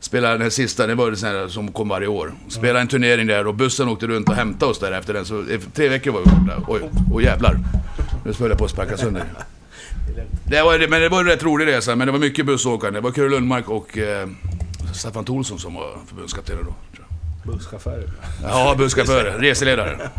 Spelade 0.00 0.34
den 0.34 0.42
här 0.42 0.50
sista, 0.50 0.86
det 0.86 0.94
var 0.94 1.10
det 1.10 1.22
här 1.22 1.48
som 1.48 1.72
kom 1.72 1.88
varje 1.88 2.06
år. 2.06 2.32
Spelade 2.48 2.80
en 2.80 2.88
turnering 2.88 3.26
där 3.26 3.46
och 3.46 3.54
bussen 3.54 3.88
åkte 3.88 4.06
runt 4.06 4.28
och 4.28 4.34
hämtade 4.34 4.70
oss 4.70 4.78
där 4.78 4.92
efter 4.92 5.14
den. 5.14 5.24
Så 5.24 5.44
tre 5.74 5.88
veckor 5.88 6.12
var 6.12 6.20
vi 6.20 6.30
borta. 6.30 6.64
Oj, 6.68 6.90
oj 7.12 7.24
jävlar. 7.24 7.58
Nu 8.24 8.32
höll 8.38 8.48
jag 8.48 8.58
på 8.58 8.64
att 8.64 8.70
sparka 8.70 8.96
sönder. 8.96 9.24
Det 10.48 10.62
var, 10.62 10.88
men 10.88 11.00
det 11.00 11.08
var 11.08 11.20
en 11.20 11.26
rätt 11.26 11.42
rolig 11.42 11.66
resa, 11.66 11.96
men 11.96 12.06
det 12.06 12.12
var 12.12 12.18
mycket 12.18 12.46
bussåkande. 12.46 12.98
Det 13.00 13.04
var 13.04 13.10
Kurre 13.10 13.28
Lundmark 13.28 13.68
och 13.68 13.98
eh, 13.98 14.28
Staffan 14.94 15.24
Tolsson 15.24 15.58
som 15.58 15.74
var 15.74 15.98
förbundskapten 16.06 16.56
då. 16.64 16.74
Tror 17.46 17.54
jag. 17.54 17.58
Busschaufför. 17.58 18.10
Ja, 18.42 18.74
busschaufför, 18.78 19.24
reseledare. 19.38 20.10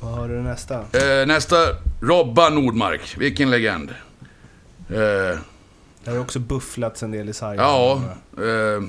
Vad 0.00 0.12
har 0.12 0.28
du 0.28 0.34
nästa? 0.42 0.74
Eh, 0.80 1.26
nästa, 1.26 1.56
Robban 2.00 2.54
Nordmark. 2.54 3.14
Vilken 3.18 3.50
legend. 3.50 3.90
Eh, 4.88 5.38
Det 6.04 6.10
har 6.10 6.18
också 6.18 6.38
bufflats 6.38 7.02
en 7.02 7.10
del 7.10 7.28
i 7.28 7.32
sargen. 7.32 7.62
Ja, 7.64 8.02
eh, 8.38 8.82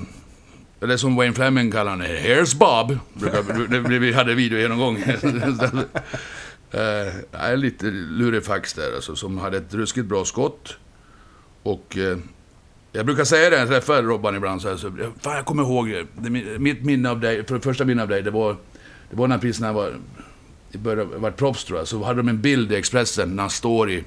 eller 0.82 0.96
som 0.96 1.16
Wayne 1.16 1.34
Fleming 1.34 1.70
kallar 1.72 1.96
det, 1.96 2.04
Here's 2.06 2.56
Bob. 2.58 2.98
Brukar- 3.14 3.98
Vi 3.98 4.12
hade 4.12 4.34
video 4.34 4.58
genomgång. 4.58 4.96
eh, 6.70 7.56
lite 7.56 7.86
lurifax 7.90 8.74
där 8.74 8.94
alltså, 8.94 9.16
som 9.16 9.38
hade 9.38 9.56
ett 9.56 9.74
ruskigt 9.74 10.06
bra 10.06 10.24
skott. 10.24 10.76
Och 11.62 11.98
eh, 11.98 12.16
Jag 12.92 13.06
brukar 13.06 13.24
säga 13.24 13.50
det 13.50 13.56
när 13.56 13.58
jag 13.62 13.68
träffar 13.68 14.02
Robban 14.02 14.36
ibland 14.36 14.62
så 14.62 14.68
här, 14.68 14.76
så, 14.76 14.92
fan 15.20 15.36
jag 15.36 15.44
kommer 15.44 15.62
ihåg, 15.62 16.06
det, 16.14 16.30
mitt 16.58 16.84
minne 16.84 17.10
av 17.10 17.20
dig, 17.20 17.46
för 17.46 17.58
första 17.58 17.84
minne 17.84 18.02
av 18.02 18.08
dig, 18.08 18.22
det 18.22 18.30
var, 18.30 18.56
det 19.10 19.16
var 19.16 19.28
när 19.28 19.66
jag 19.66 19.72
var, 19.74 19.92
i 20.72 20.78
början, 20.78 21.20
var 21.20 21.30
proffs 21.30 21.64
tror 21.64 21.78
jag, 21.78 21.88
så 21.88 22.02
hade 22.04 22.18
de 22.20 22.28
en 22.28 22.40
bild 22.40 22.72
i 22.72 22.76
Expressen 22.76 23.36
när 23.36 23.42
han 23.42 23.50
står 23.50 23.90
i 23.90 24.04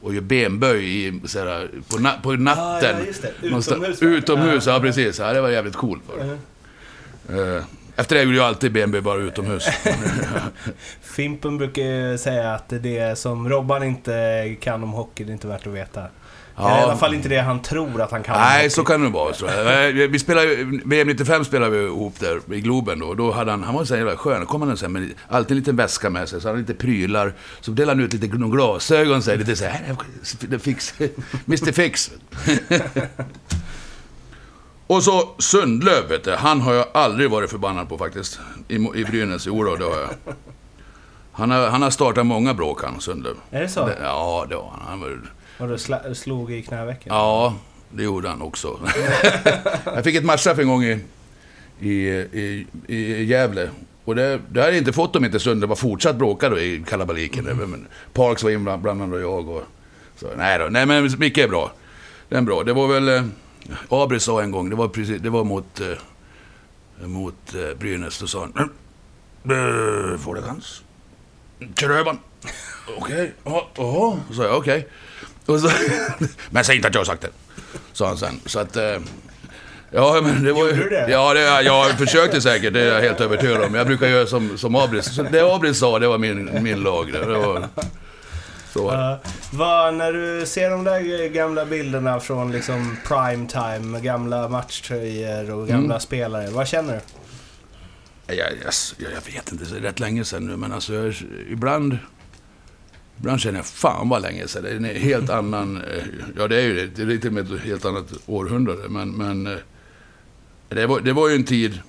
och 0.00 0.14
gör 0.14 0.20
benböj 0.20 1.06
i, 1.06 1.20
såhär, 1.24 1.68
på, 1.90 1.98
na, 1.98 2.12
på 2.22 2.32
natten. 2.32 2.96
Ah, 2.96 3.04
ja, 3.42 3.48
Utomhus? 3.58 4.02
Utomhus, 4.02 4.66
ja, 4.66 4.72
Ja. 4.72 4.80
precis. 4.80 5.18
Ja, 5.18 5.32
det 5.32 5.40
var 5.40 5.48
jävligt 5.48 5.76
coolt. 5.76 6.02
Var 6.08 6.24
det. 6.24 6.38
Mhm. 7.34 7.56
Eh, 7.56 7.62
Efter 7.96 8.16
det 8.16 8.22
gjorde 8.22 8.36
jag 8.36 8.46
alltid 8.46 8.72
benböj 8.72 9.00
bara 9.00 9.18
utomhus. 9.18 9.66
Fimpen 11.02 11.58
brukar 11.58 11.82
ju 11.82 12.18
säga 12.18 12.52
att 12.54 12.68
det 12.68 13.18
som 13.18 13.48
Robban 13.48 13.82
inte 13.82 14.56
kan 14.60 14.82
om 14.82 14.90
hockey, 14.90 15.24
det 15.24 15.30
är 15.30 15.32
inte 15.34 15.46
värt 15.48 15.66
att 15.66 15.72
veta. 15.72 16.02
Eller 16.58 16.78
i 16.78 16.82
alla 16.82 16.96
fall 16.96 17.14
inte 17.14 17.28
det 17.28 17.38
han 17.40 17.62
tror 17.62 18.02
att 18.02 18.10
han 18.10 18.22
kan 18.22 18.38
Nej, 18.38 18.70
så 18.70 18.84
kan 18.84 19.00
det 19.00 19.04
nog 19.04 19.12
vara. 19.12 19.32
tror 19.32 19.50
jag. 19.50 19.88
Eh, 19.88 20.08
Vi 20.08 20.18
spelade 20.18 20.46
ju, 20.46 20.80
VM 20.84 21.06
95 21.08 21.44
spelade 21.44 21.70
vi 21.78 21.84
ihop 21.86 22.14
där 22.20 22.40
i 22.54 22.60
Globen 22.60 22.98
då. 22.98 23.14
Då 23.14 23.30
hade 23.32 23.50
han, 23.50 23.62
han 23.62 23.74
var 23.74 23.84
så 23.84 23.96
jävla 23.96 24.16
skön. 24.16 24.46
Kom 24.46 24.62
han 24.62 24.76
här 24.80 24.88
med 24.88 25.10
alltid 25.28 25.50
en 25.50 25.56
liten 25.58 25.76
väska 25.76 26.10
med 26.10 26.28
sig, 26.28 26.40
så 26.40 26.48
hade 26.48 26.58
han 26.58 26.66
lite 26.66 26.74
prylar. 26.80 27.32
Så 27.60 27.70
delade 27.70 27.96
han 27.96 28.04
ut 28.04 28.12
lite 28.12 28.26
gl- 28.26 28.50
glasögon, 28.50 29.22
så 29.22 29.30
här, 29.30 29.38
lite 29.38 29.56
så 29.56 29.64
här, 29.64 30.58
fix, 30.58 30.94
Mr 31.46 31.72
Fix. 31.72 32.10
Och 34.86 35.02
så 35.02 35.28
Sundlöv, 35.38 36.08
vet 36.08 36.24
du, 36.24 36.34
han 36.34 36.60
har 36.60 36.74
jag 36.74 36.86
aldrig 36.94 37.30
varit 37.30 37.50
förbannad 37.50 37.88
på 37.88 37.98
faktiskt. 37.98 38.40
I, 38.68 38.74
i 38.74 39.04
Brynäs, 39.10 39.46
jo 39.46 39.64
då, 39.64 39.76
det 39.76 39.84
har 39.84 39.98
jag. 40.00 40.08
Han 41.32 41.50
har, 41.50 41.66
han 41.68 41.82
har 41.82 41.90
startat 41.90 42.26
många 42.26 42.54
bråk 42.54 42.82
han, 42.84 43.00
Sundlöv. 43.00 43.34
Är 43.50 43.60
det 43.62 43.68
så? 43.68 43.86
Det, 43.86 43.96
ja, 44.02 44.46
det 44.48 44.54
har 44.54 44.70
han. 44.78 44.80
han 44.88 45.00
var, 45.00 45.20
Och 45.58 45.68
du 45.68 45.78
slog 46.14 46.52
i 46.52 46.62
knävecken? 46.62 47.12
Ja, 47.14 47.54
det 47.90 48.02
gjorde 48.02 48.28
han 48.28 48.42
också. 48.42 48.80
jag 49.84 50.04
fick 50.04 50.16
ett 50.16 50.24
matchstraff 50.24 50.58
en 50.58 50.68
gång 50.68 50.84
i, 50.84 51.00
i, 51.80 51.98
i, 52.32 52.66
i 52.86 53.24
Gävle. 53.24 53.70
Och 54.04 54.14
det, 54.14 54.40
det 54.48 54.60
hade 54.60 54.72
jag 54.72 54.78
inte 54.78 54.92
fått 54.92 55.16
om 55.16 55.24
inte 55.24 55.40
Sundlöv 55.40 55.68
var 55.68 55.76
fortsatt 55.76 56.16
bråka 56.16 56.48
då 56.48 56.58
i 56.58 56.84
kalabaliken. 56.88 57.44
Men 57.44 57.86
Parks 58.12 58.42
var 58.42 58.50
inblandad 58.50 59.12
och 59.12 59.20
jag 59.20 59.48
och... 59.48 59.62
Så, 60.16 60.26
nej 60.36 60.58
då, 60.58 60.64
nej 60.64 60.86
men 60.86 61.10
Micke 61.18 61.38
är 61.38 61.48
bra. 61.48 61.72
Den 62.28 62.38
är 62.38 62.42
bra. 62.42 62.62
Det 62.62 62.72
var 62.72 62.88
väl... 62.88 63.08
Eh, 63.08 63.24
Abri 63.88 64.20
sa 64.20 64.42
en 64.42 64.50
gång, 64.50 64.70
det 64.70 64.76
var, 64.76 64.88
precis, 64.88 65.20
det 65.20 65.30
var 65.30 65.44
mot, 65.44 65.80
eh, 65.80 67.06
mot 67.06 67.54
eh, 67.54 67.78
Brynäs, 67.78 68.18
då 68.18 68.26
sa 68.26 68.48
han... 68.54 68.70
Får 70.18 70.34
du 70.34 70.42
chans? 70.42 70.82
Över 71.82 72.04
den. 72.04 72.18
Okej, 72.98 73.32
ja, 73.44 73.68
jaha. 73.76 74.20
Så 74.28 74.34
sa 74.34 74.44
jag 74.44 74.56
okej. 74.56 74.78
Och 74.80 74.88
så, 75.60 75.70
men 76.50 76.64
säg 76.64 76.76
inte 76.76 76.88
att 76.88 76.94
jag 76.94 77.00
har 77.00 77.04
sagt 77.04 77.22
det. 77.22 77.30
Sa 77.92 78.06
han 78.06 78.16
sen. 78.18 78.40
Så 78.46 78.58
att... 78.58 78.76
Eh, 78.76 78.96
ja, 79.90 80.20
men 80.22 80.44
det 80.44 80.52
var 80.52 80.64
ju... 80.64 80.70
Gjorde 80.70 80.82
du 80.82 80.88
det? 80.90 81.06
Ja, 81.10 81.34
det, 81.34 81.40
jag 81.62 81.98
försökte 81.98 82.40
säkert. 82.40 82.72
Det 82.74 82.80
är 82.80 82.94
jag 82.94 83.00
helt 83.00 83.20
övertygad 83.20 83.62
om. 83.62 83.74
Jag 83.74 83.86
brukar 83.86 84.06
göra 84.06 84.26
som, 84.26 84.58
som 84.58 84.74
Abris. 84.74 85.14
Så 85.14 85.22
det 85.22 85.54
Abris 85.54 85.78
sa, 85.78 85.98
det 85.98 86.08
var 86.08 86.18
min, 86.18 86.62
min 86.62 86.80
lag. 86.80 87.12
Det 87.12 87.24
var, 87.26 87.68
så 88.72 88.84
var 88.84 88.96
det. 88.96 89.02
Ja. 89.02 89.20
vad, 89.52 89.94
när 89.94 90.12
du 90.12 90.46
ser 90.46 90.70
de 90.70 90.84
där 90.84 91.28
gamla 91.28 91.64
bilderna 91.64 92.20
från 92.20 92.52
liksom 92.52 92.96
prime 93.06 93.46
time 93.48 94.00
gamla 94.00 94.48
matchtröjor 94.48 95.50
och 95.50 95.68
gamla 95.68 95.84
Mm. 95.94 96.00
spelare, 96.00 96.50
vad 96.50 96.68
känner 96.68 96.94
du? 96.94 97.00
Jag, 98.34 98.46
jag, 98.64 98.72
jag 98.98 99.32
vet 99.32 99.52
inte, 99.52 99.64
det 99.64 99.76
är 99.76 99.80
rätt 99.80 100.00
länge 100.00 100.24
sedan 100.24 100.46
nu, 100.46 100.56
men 100.56 100.72
alltså 100.72 100.94
jag, 100.94 101.14
ibland... 101.50 101.98
Ibland 103.18 103.40
känner 103.40 103.58
jag, 103.58 103.66
fan 103.66 104.08
vad 104.08 104.22
länge 104.22 104.48
sedan. 104.48 104.62
Det 104.62 104.70
är 104.70 104.76
en 104.76 104.84
helt 104.84 105.30
annan... 105.30 105.76
eh, 105.76 106.02
Ja, 106.36 106.48
det 106.48 106.56
är 106.56 106.62
ju 106.62 106.74
det. 106.74 107.04
Det 107.04 107.14
är 107.14 107.18
till 107.18 107.26
och 107.28 107.32
med 107.34 107.52
ett 107.52 107.60
helt 107.60 107.84
annat 107.84 108.12
århundrade. 108.26 108.88
Men, 108.88 109.10
men 109.10 109.46
eh, 109.46 109.58
det, 110.68 110.86
var, 110.86 111.00
det 111.00 111.12
var 111.12 111.28
ju 111.28 111.34
en 111.34 111.44
tid... 111.44 111.80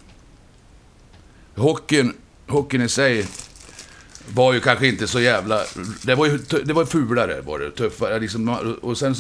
Hockeyn, 1.56 2.14
hockeyn 2.48 2.82
i 2.82 2.90
sig 2.90 3.26
var 4.34 4.54
ju 4.54 4.60
kanske 4.60 4.88
inte 4.88 5.08
så 5.08 5.20
jävla... 5.20 5.62
Det 6.06 6.16
var 6.16 6.26
ju 6.26 6.38
det 6.64 6.74
var 6.74 6.86
fulare, 6.86 7.42
var 7.42 7.60
det. 7.60 7.72
Tuffare. 7.72 8.20
Liksom, 8.20 8.50
och 8.82 8.98
sen 8.98 9.14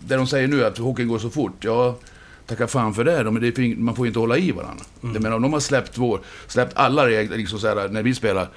det, 0.00 0.16
de 0.16 0.26
säger 0.26 0.48
nu, 0.48 0.64
att 0.64 0.78
hockeyn 0.78 1.08
går 1.08 1.18
så 1.18 1.30
fort. 1.30 1.64
Ja, 1.64 1.98
tacka 2.46 2.66
fan 2.66 2.94
för 2.94 3.04
det. 3.04 3.30
Men 3.30 3.42
det 3.42 3.58
är, 3.58 3.76
man 3.76 3.96
får 3.96 4.06
ju 4.06 4.08
inte 4.08 4.18
hålla 4.18 4.38
i 4.38 4.52
varandra. 4.52 4.84
Jag 5.00 5.22
menar, 5.22 5.36
om 5.36 5.42
de 5.42 5.52
har 5.52 5.60
släppt, 5.60 5.98
vår, 5.98 6.20
släppt 6.46 6.72
alla 6.76 7.06
regler, 7.06 7.36
liksom 7.36 7.58
så 7.58 7.68
här, 7.68 7.88
när 7.88 8.02
vi 8.02 8.14
spelar. 8.14 8.48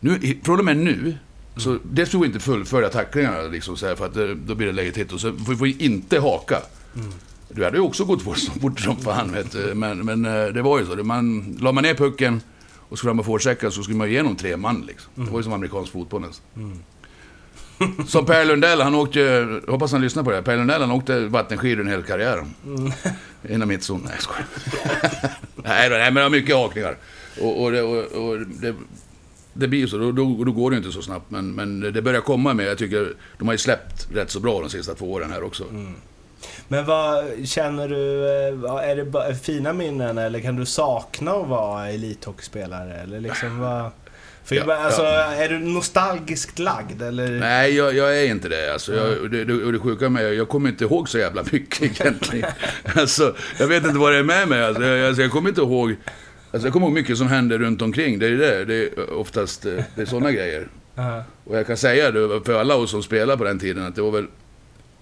Nu, 0.00 0.38
från 0.44 0.58
och 0.58 0.64
med 0.64 0.76
nu, 0.76 1.14
så 1.56 1.78
det 1.82 2.06
får 2.06 2.18
vi 2.18 2.26
inte 2.26 2.40
fullfölja 2.40 2.88
tacklingarna, 2.88 3.42
liksom 3.42 3.76
så 3.76 3.86
här, 3.86 3.94
för 3.94 4.06
att 4.06 4.14
då 4.46 4.54
blir 4.54 4.66
det 4.66 4.72
läget 4.72 4.96
hit. 4.96 5.12
Och 5.12 5.20
så 5.20 5.32
får 5.32 5.54
vi 5.54 5.76
inte 5.78 6.20
haka. 6.20 6.62
Du 7.48 7.64
hade 7.64 7.76
ju 7.76 7.82
också 7.82 8.04
gått 8.04 8.22
fort 8.22 8.38
som, 8.38 8.60
fort 8.60 8.80
som 8.80 8.96
fan, 8.96 9.32
vet 9.32 9.52
du. 9.52 9.74
Men, 9.74 9.98
men 9.98 10.24
eh, 10.24 10.46
det 10.46 10.62
var 10.62 10.78
ju 10.78 10.86
så. 10.86 10.94
Man, 10.96 11.56
la 11.60 11.72
man 11.72 11.84
ner 11.84 11.94
pucken 11.94 12.40
och 12.88 12.98
skulle 12.98 13.14
man 13.14 13.24
forechecka 13.24 13.70
så 13.70 13.82
skulle 13.82 13.98
man 13.98 14.08
igenom 14.08 14.36
tre 14.36 14.56
man 14.56 14.84
liksom. 14.86 15.12
Det 15.14 15.30
var 15.30 15.38
ju 15.38 15.42
som 15.42 15.52
amerikansk 15.52 15.92
fotboll 15.92 16.20
nästan. 16.20 16.82
Som 18.06 18.26
Per 18.26 18.44
Lundell, 18.48 18.80
han 18.80 18.94
åkte 18.94 19.60
hoppas 19.68 19.92
han 19.92 20.00
lyssnar 20.00 20.22
på 20.22 20.30
det 20.30 20.36
här. 20.36 20.42
Per 20.42 20.56
Lundell, 20.56 20.80
han 20.80 20.90
åkte 20.90 21.26
vattenskidor 21.26 21.80
en 21.84 21.88
hel 21.90 22.02
karriär. 22.02 22.44
Inom 23.48 23.68
mittzon. 23.68 24.00
Nej, 24.04 24.12
jag 24.14 24.22
skojar. 24.22 24.46
nej, 25.54 25.90
nej, 25.90 26.00
men 26.00 26.14
det 26.14 26.22
har 26.22 26.30
mycket 26.30 26.56
hakningar. 26.56 26.96
Och, 27.40 27.62
och, 27.62 27.72
det, 27.72 27.82
och, 27.82 28.28
och 28.28 28.38
det, 28.38 28.74
det 29.58 29.68
blir 29.68 29.80
ju 29.80 29.88
så, 29.88 29.98
då, 29.98 30.12
då, 30.12 30.44
då 30.44 30.52
går 30.52 30.70
det 30.70 30.76
inte 30.76 30.92
så 30.92 31.02
snabbt. 31.02 31.30
Men, 31.30 31.52
men 31.52 31.80
det 31.80 32.02
börjar 32.02 32.20
komma 32.20 32.54
med, 32.54 32.66
jag 32.66 32.78
tycker, 32.78 33.12
de 33.38 33.48
har 33.48 33.54
ju 33.54 33.58
släppt 33.58 34.08
rätt 34.14 34.30
så 34.30 34.40
bra 34.40 34.60
de 34.60 34.70
sista 34.70 34.94
två 34.94 35.12
åren 35.12 35.32
här 35.32 35.42
också. 35.42 35.64
Men 36.68 36.86
vad 36.86 37.24
känner 37.48 37.88
du, 37.88 38.24
eh, 38.68 38.90
är 38.90 38.96
det 38.96 39.04
bara 39.04 39.34
fina 39.34 39.72
minnen 39.72 40.18
eller 40.18 40.40
kan 40.40 40.56
du 40.56 40.66
sakna 40.66 41.30
att 41.30 41.48
vara 41.48 41.88
elithockeyspelare? 41.88 42.94
Eller 42.94 43.20
liksom 43.20 43.58
vad... 43.60 43.90
För 44.44 44.56
Ja, 44.56 44.76
alltså, 44.76 45.02
ja. 45.02 45.32
är 45.34 45.48
du 45.48 45.58
nostalgiskt 45.58 46.58
lagd 46.58 47.02
eller? 47.02 47.30
Nej, 47.30 47.74
jag, 47.74 47.94
jag 47.94 48.18
är 48.22 48.26
inte 48.26 48.48
det. 48.48 48.72
Alltså, 48.72 48.94
jag, 48.94 49.18
och 49.18 49.30
det, 49.30 49.44
det, 49.44 49.72
det 49.72 49.78
sjuka 49.78 50.08
med 50.08 50.34
jag 50.34 50.48
kommer 50.48 50.68
inte 50.68 50.84
ihåg 50.84 51.08
så 51.08 51.18
jävla 51.18 51.44
mycket 51.52 51.82
egentligen. 52.00 52.50
alltså, 52.94 53.34
jag 53.58 53.66
vet 53.66 53.84
inte 53.84 53.98
vad 53.98 54.12
det 54.12 54.18
är 54.18 54.22
med 54.22 54.48
mig. 54.48 54.64
Alltså, 54.64 54.82
jag, 54.82 55.08
alltså, 55.08 55.22
jag 55.22 55.30
kommer 55.30 55.48
inte 55.48 55.60
ihåg... 55.60 55.96
Alltså, 56.56 56.66
jag 56.66 56.72
kommer 56.72 56.86
ihåg 56.86 56.94
mycket 56.94 57.18
som 57.18 57.26
händer 57.26 57.58
runt 57.58 57.82
omkring. 57.82 58.18
Det 58.18 58.26
är 58.26 58.30
det. 58.30 58.64
Det 58.64 58.74
är 58.98 59.12
oftast 59.12 59.66
eh, 59.66 59.72
det 59.94 60.02
är 60.02 60.06
sådana 60.06 60.32
grejer. 60.38 60.68
Ja. 60.94 61.24
Och 61.44 61.56
jag 61.56 61.66
kan 61.66 61.76
säga 61.76 62.10
det 62.10 62.40
för 62.44 62.60
alla 62.60 62.74
oss 62.76 62.90
som 62.90 63.02
spelade 63.02 63.38
på 63.38 63.44
den 63.44 63.58
tiden 63.58 63.84
att 63.84 63.94
det 63.94 64.02
var 64.02 64.10
väl... 64.10 64.26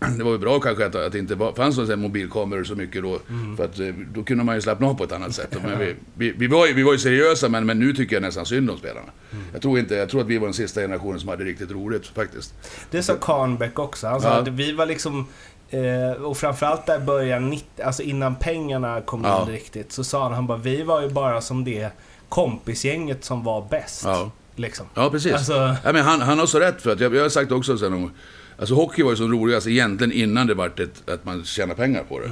Det 0.19 0.25
var 0.25 0.31
väl 0.31 0.41
bra 0.41 0.61
kanske 0.61 0.87
att, 0.87 0.95
att 0.95 1.13
det 1.13 1.19
inte 1.19 1.37
fanns 1.57 1.77
här 1.79 1.97
mobilkameror 1.97 2.65
så 2.65 2.75
mycket 2.75 3.03
då. 3.03 3.19
För 3.57 3.65
att 3.65 3.79
eh, 3.81 3.87
då 4.15 4.23
kunde 4.23 4.45
man 4.45 4.55
ju 4.55 4.61
slappna 4.61 4.87
av 4.87 4.95
på 4.95 5.05
ett 5.05 5.13
annat 5.13 5.35
sätt. 5.35 5.57
Men 5.63 5.79
vi, 5.79 5.95
vi, 6.15 6.31
vi, 6.37 6.47
var, 6.47 6.67
ju, 6.67 6.73
vi 6.75 6.83
var 6.83 6.93
ju 6.93 6.99
seriösa 6.99 7.49
men, 7.49 7.67
men 7.67 7.79
nu 7.79 7.93
tycker 7.93 8.17
jag 8.17 8.23
nästan 8.23 8.47
synd 8.47 8.71
om 8.71 8.79
spelarna. 8.79 9.07
Jag, 9.53 9.63
tror 9.63 9.79
inte, 9.79 9.95
jag 9.95 10.09
tror 10.09 10.21
att 10.21 10.27
vi 10.27 10.39
var 10.39 10.47
den 10.47 10.55
sista 10.55 10.81
generationen 10.81 11.21
som 11.21 11.29
hade 11.29 11.45
riktigt 11.45 11.71
roligt 11.71 12.07
faktiskt. 12.07 12.55
Det 12.91 13.03
sa 13.03 13.15
Kahnbeck 13.21 13.79
också. 13.79 14.07
Han 14.07 14.21
sa 14.21 14.29
Ja. 14.29 14.35
att 14.35 14.49
vi 14.49 14.73
var 14.73 14.87
liksom... 14.87 15.27
Eh, 15.75 16.23
och 16.23 16.37
framförallt 16.37 16.87
där 16.87 16.99
början, 16.99 17.51
90, 17.51 17.83
alltså 17.85 18.03
innan 18.03 18.35
pengarna 18.37 19.01
kom 19.01 19.25
Ja. 19.25 19.43
in 19.43 19.49
riktigt, 19.53 19.93
så 19.93 20.05
sa 20.05 20.23
han, 20.23 20.33
han 20.33 20.47
bara, 20.47 20.59
vi 20.59 20.83
var 20.83 21.03
ju 21.03 21.09
bara 21.09 21.41
som 21.41 21.65
det 21.65 21.91
kompisgänget 22.29 23.25
som 23.25 23.45
var 23.45 23.67
bäst. 23.71 24.05
Ja, 24.05 24.31
Liksom. 24.57 24.87
ja 24.95 25.11
precis. 25.11 25.33
Alltså, 25.33 25.77
Ja, 25.85 25.93
men 25.93 26.05
han, 26.05 26.21
han 26.21 26.39
har 26.39 26.47
så 26.47 26.59
rätt 26.61 26.83
för 26.83 26.93
att 26.93 27.01
jag, 27.01 27.15
jag 27.15 27.23
har 27.23 27.29
sagt 27.29 27.53
också 27.53 27.79
sen 27.79 27.93
om, 27.95 28.11
Alltså 28.59 28.75
hockey 28.75 29.03
var 29.03 29.11
ju 29.11 29.17
som 29.17 29.33
roligast 29.33 29.67
egentligen 29.67 30.13
innan 30.13 30.47
det 30.47 30.55
vart 30.55 30.81
ett, 30.81 31.09
att 31.11 31.25
man 31.25 31.45
tjänar 31.45 31.75
pengar 31.75 32.03
på 32.09 32.21
det. 32.21 32.31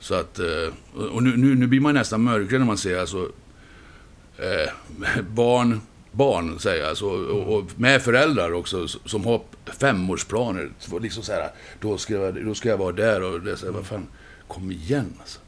Så 0.00 0.14
att, 0.14 0.38
eh, 0.38 1.06
och 1.12 1.22
nu, 1.22 1.36
nu, 1.36 1.54
nu 1.54 1.66
blir 1.66 1.80
man 1.80 1.94
nästan 1.94 2.22
mörkare 2.22 2.58
när 2.58 2.66
man 2.66 2.78
ser 2.78 2.98
alltså, 3.00 3.28
eh, 4.38 4.72
barn, 5.30 5.80
barn 6.12 6.58
säger 6.58 6.80
jag, 6.80 6.88
alltså, 6.88 7.06
och, 7.06 7.56
och 7.58 7.64
med 7.76 8.02
föräldrar 8.02 8.52
också 8.52 8.88
som 8.88 9.24
har 9.24 9.40
femårsplaner. 9.80 10.70
Liksom 11.00 11.22
så 11.22 11.32
här, 11.32 11.50
då, 11.80 11.98
ska 11.98 12.14
jag, 12.14 12.44
då 12.44 12.54
ska 12.54 12.68
jag 12.68 12.78
vara 12.78 12.92
där 12.92 13.22
och 13.22 13.40
det, 13.40 13.56
så 13.56 13.66
här, 13.66 13.72
vad 13.72 13.86
fan, 13.86 14.06
kom 14.48 14.70
igen 14.70 15.14
alltså. 15.18 15.40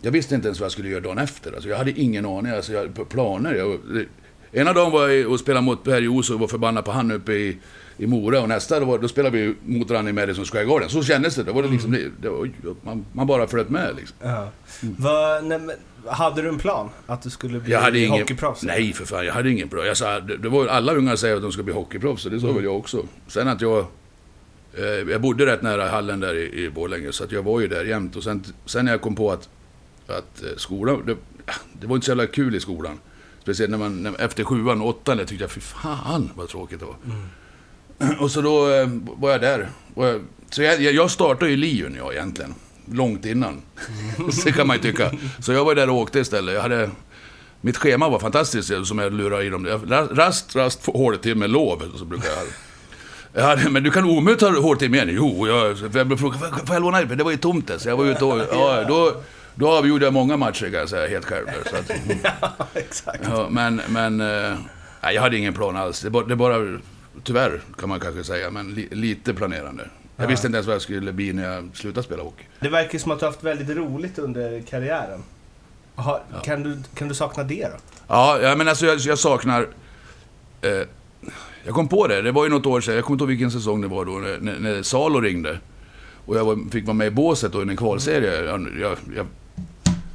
Jag 0.00 0.10
visste 0.10 0.34
inte 0.34 0.48
ens 0.48 0.60
vad 0.60 0.64
jag 0.64 0.72
skulle 0.72 0.88
göra 0.88 1.00
dagen 1.00 1.18
efter. 1.18 1.52
Alltså, 1.52 1.68
jag 1.68 1.78
hade 1.78 1.90
ingen 1.90 2.26
aning. 2.26 2.52
Alltså, 2.52 2.72
jag, 2.72 3.08
planer. 3.08 3.54
Jag, 3.54 3.78
ena 4.52 4.72
dagen 4.72 4.92
var 4.92 5.08
jag 5.08 5.32
och 5.32 5.40
spelade 5.40 5.64
mot 5.64 5.84
Per 5.84 6.00
Joos 6.00 6.30
och 6.30 6.40
var 6.40 6.48
förbannad 6.48 6.84
på 6.84 6.90
han 6.90 7.10
uppe 7.10 7.32
i, 7.32 7.58
i 7.98 8.06
Mora. 8.06 8.40
Och 8.40 8.48
nästa 8.48 8.80
då, 8.80 8.98
då 8.98 9.08
spelade 9.08 9.38
vi 9.38 9.54
mot 9.78 9.90
varandra 9.90 10.10
i 10.10 10.12
Madison 10.12 10.44
Square 10.44 10.64
Garden. 10.64 10.88
Så 10.88 11.02
kändes 11.02 11.34
det. 11.34 11.42
Då 11.42 11.52
var 11.52 11.62
det 11.62 11.68
liksom, 11.68 11.90
det, 11.90 12.10
det 12.20 12.28
var, 12.28 12.50
man, 12.82 13.04
man 13.12 13.26
bara 13.26 13.46
flöt 13.46 13.68
med 13.68 13.96
liksom. 13.96 14.16
ja. 14.22 14.50
Vad- 14.80 15.44
nej, 15.44 15.58
men, 15.58 15.76
hade 16.06 16.42
du 16.42 16.48
en 16.48 16.58
plan? 16.58 16.90
Att 17.06 17.22
du 17.22 17.30
skulle 17.30 17.60
bli 17.60 17.72
Jag 17.72 17.80
hade 17.80 17.98
ingen... 17.98 18.20
hockeyproffs? 18.20 18.62
Nej, 18.62 18.92
för 18.92 19.04
fan. 19.04 19.26
Jag 19.26 19.34
hade 19.34 19.50
ingen 19.50 19.68
bra. 19.68 19.86
Jag 19.86 19.96
sa, 19.96 20.20
det, 20.20 20.36
det 20.36 20.48
var, 20.48 20.66
alla 20.66 20.92
ungar 20.94 21.16
säger 21.16 21.36
att 21.36 21.42
de 21.42 21.52
ska 21.52 21.62
bli 21.62 21.74
hockeyproffs, 21.74 22.24
och 22.24 22.30
det 22.30 22.40
sa 22.40 22.52
väl 22.52 22.64
jag 22.64 22.76
också. 22.76 23.06
Sen 23.26 23.48
att 23.48 23.60
jag... 23.60 23.78
Eh, 24.74 24.84
jag 24.84 25.20
bodde 25.20 25.46
rätt 25.46 25.62
nära 25.62 25.88
hallen 25.88 26.20
där 26.20 26.34
i, 26.34 26.64
i 26.64 26.70
Borlänge, 26.70 27.12
så 27.12 27.24
att 27.24 27.32
jag 27.32 27.42
var 27.42 27.60
ju 27.60 27.68
där 27.68 27.84
jämt. 27.84 28.16
Och 28.16 28.22
sen, 28.22 28.44
sen 28.66 28.84
när 28.84 28.92
jag 28.92 29.00
kom 29.00 29.14
på 29.14 29.32
att, 29.32 29.48
att 30.06 30.42
eh, 30.42 30.48
skolan... 30.56 31.02
Det, 31.06 31.16
det 31.80 31.86
var 31.86 31.94
inte 31.94 32.04
så 32.04 32.10
jävla 32.10 32.26
kul 32.26 32.54
i 32.54 32.60
skolan. 32.60 32.98
Speciellt 33.42 33.70
när 33.70 33.78
man, 33.78 34.02
när, 34.02 34.20
efter 34.20 34.44
sjuan 34.44 34.80
och 34.80 34.88
åttan, 34.88 35.18
jag 35.18 35.28
tyckte 35.28 35.44
jag, 35.44 35.50
fy 35.50 35.60
fan 35.60 36.30
vad 36.34 36.48
tråkigt 36.48 36.80
det 36.80 36.86
var. 36.86 36.96
Och 38.20 38.30
så 38.30 38.40
då 38.40 38.70
eh, 38.70 38.88
var 39.16 39.30
jag 39.30 39.40
där. 39.40 39.68
Jag, 39.94 40.20
så 40.50 40.62
jag, 40.62 40.80
jag 40.82 41.10
startade 41.10 41.50
ju 41.50 41.56
Liun, 41.56 41.94
jag 41.98 42.12
egentligen. 42.14 42.54
långt 42.92 43.26
innan. 43.26 43.62
så 44.32 44.52
kan 44.52 44.66
man 44.66 44.76
ju 44.76 44.82
tycka. 44.82 45.10
Så 45.38 45.52
jag 45.52 45.64
var 45.64 45.74
där 45.74 45.90
och 45.90 45.96
åkte 45.96 46.18
istället. 46.18 46.54
Jag 46.54 46.62
hade, 46.62 46.90
mitt 47.60 47.76
schema 47.76 48.08
var 48.08 48.18
fantastiskt 48.18 48.86
som 48.86 48.98
jag 48.98 49.12
lurade 49.12 49.44
i 49.44 49.48
dem. 49.48 49.66
Rast, 50.12 50.56
rast, 50.56 50.86
håltimme, 50.86 51.46
lov. 51.46 51.82
Så 51.98 52.04
brukar 52.04 52.28
jag 52.28 52.36
jag 53.32 53.42
hade, 53.44 53.70
men 53.70 53.82
du 53.82 53.90
kan 53.90 54.04
omöjligt 54.04 54.40
ha 54.42 54.60
håltimme 54.60 54.96
igen. 54.96 55.08
Jo, 55.12 55.46
jag, 55.48 55.78
för 55.78 55.98
jag 55.98 56.06
blev 56.06 56.16
frågad, 56.16 56.40
"Får- 56.40 56.74
jag 56.76 56.82
låna 56.82 57.00
det? 57.04 57.14
Det 57.14 57.24
var 57.24 57.30
ju 57.30 57.36
tomt 57.36 57.66
där, 57.66 57.78
så 57.78 57.88
jag 57.88 57.96
var 57.96 58.04
ute 58.04 58.24
och... 58.24 58.38
Ja, 58.52 58.84
då, 58.88 59.14
då 59.54 59.70
avgjorde 59.70 60.04
jag 60.04 60.12
många 60.12 60.36
matcher 60.36 60.64
kan 60.70 60.72
jag 60.80 60.88
säga, 60.88 61.08
helt 61.08 61.24
själv. 61.24 61.46
Så 61.70 61.76
att, 61.76 61.90
Exakt. 62.74 63.18
Ja, 63.30 63.48
men, 63.50 63.80
men 63.88 64.20
eh, 64.20 64.54
nej, 65.02 65.14
jag 65.14 65.22
hade 65.22 65.36
ingen 65.36 65.54
plan 65.54 65.76
alls. 65.76 66.00
Det 66.00 66.10
bara, 66.10 66.24
det 66.24 66.36
bara 66.36 66.78
tyvärr 67.24 67.60
kan 67.78 67.88
man 67.88 68.00
kanske 68.00 68.24
säga, 68.24 68.50
men 68.50 68.74
li, 68.74 68.88
lite 68.90 69.34
planerande. 69.34 69.88
Jag 70.16 70.24
Ja. 70.24 70.28
visste 70.28 70.46
inte 70.46 70.56
ens 70.56 70.66
vad 70.66 70.74
jag 70.74 70.82
skulle 70.82 71.12
bli 71.12 71.32
när 71.32 71.54
jag 71.54 71.68
slutade 71.74 72.04
spela 72.04 72.22
hockey. 72.22 72.44
Det 72.60 72.68
verkar 72.68 72.98
som 72.98 73.12
att 73.12 73.18
du 73.18 73.24
har 73.24 73.32
haft 73.32 73.44
väldigt 73.44 73.76
roligt 73.76 74.18
under 74.18 74.60
karriären. 74.62 75.22
Har, 75.94 76.22
kan, 76.44 76.62
du, 76.62 76.78
kan 76.94 77.08
du 77.08 77.14
sakna 77.14 77.44
det 77.44 77.62
då? 77.72 77.76
Ja, 78.08 78.38
ja 78.42 78.56
men 78.56 78.68
alltså 78.68 78.86
jag, 78.86 78.98
jag 78.98 79.18
saknar... 79.18 79.66
Eh, 80.62 80.70
jag 81.64 81.74
kom 81.74 81.88
på 81.88 82.06
det, 82.06 82.22
det 82.22 82.32
var 82.32 82.44
ju 82.44 82.50
något 82.50 82.66
år 82.66 82.80
sedan, 82.80 82.94
jag 82.94 83.04
kommer 83.04 83.14
inte 83.14 83.22
ihåg 83.22 83.28
vilken 83.28 83.50
säsong 83.50 83.80
det 83.80 83.88
var 83.88 84.04
då, 84.04 84.12
när- 84.12 84.58
när 84.58 84.82
Salo 84.82 85.20
ringde. 85.20 85.58
Och 86.26 86.36
jag 86.36 86.44
var, 86.44 86.70
fick 86.70 86.84
vara 86.86 86.94
med 86.94 87.06
i 87.06 87.10
båset 87.10 87.52
då 87.52 87.58
i 87.58 87.68
en 87.68 87.76
kvalserie. 87.76 88.44
Jag, 88.44 88.68
jag, 88.80 88.96
jag 89.16 89.26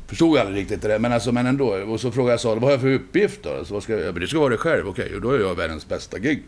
förstod 0.08 0.38
aldrig 0.38 0.58
riktigt 0.58 0.82
det 0.82 0.88
där, 0.88 1.00
men, 1.00 1.14
alltså, 1.14 1.32
men 1.32 1.46
ändå. 1.46 1.68
Och 1.68 2.00
så 2.00 2.12
frågade 2.12 2.34
jag 2.34 2.40
Salo, 2.40 2.60
vad 2.60 2.64
har 2.64 2.72
jag 2.72 2.82
för 2.82 2.94
uppgift 2.94 3.44
då? 3.44 3.50
Alltså, 3.50 3.74
vad 3.74 3.84
ska 3.84 4.00
jag, 4.00 4.14
bara, 4.14 4.20
det 4.20 4.28
ska 4.28 4.40
vara 4.40 4.50
det 4.50 4.58
själv, 4.58 4.88
okej. 4.88 5.16
Och 5.16 5.22
då 5.22 5.32
är 5.32 5.40
jag 5.40 5.56
världens 5.56 5.88
bästa 5.88 6.20
gig. 6.20 6.44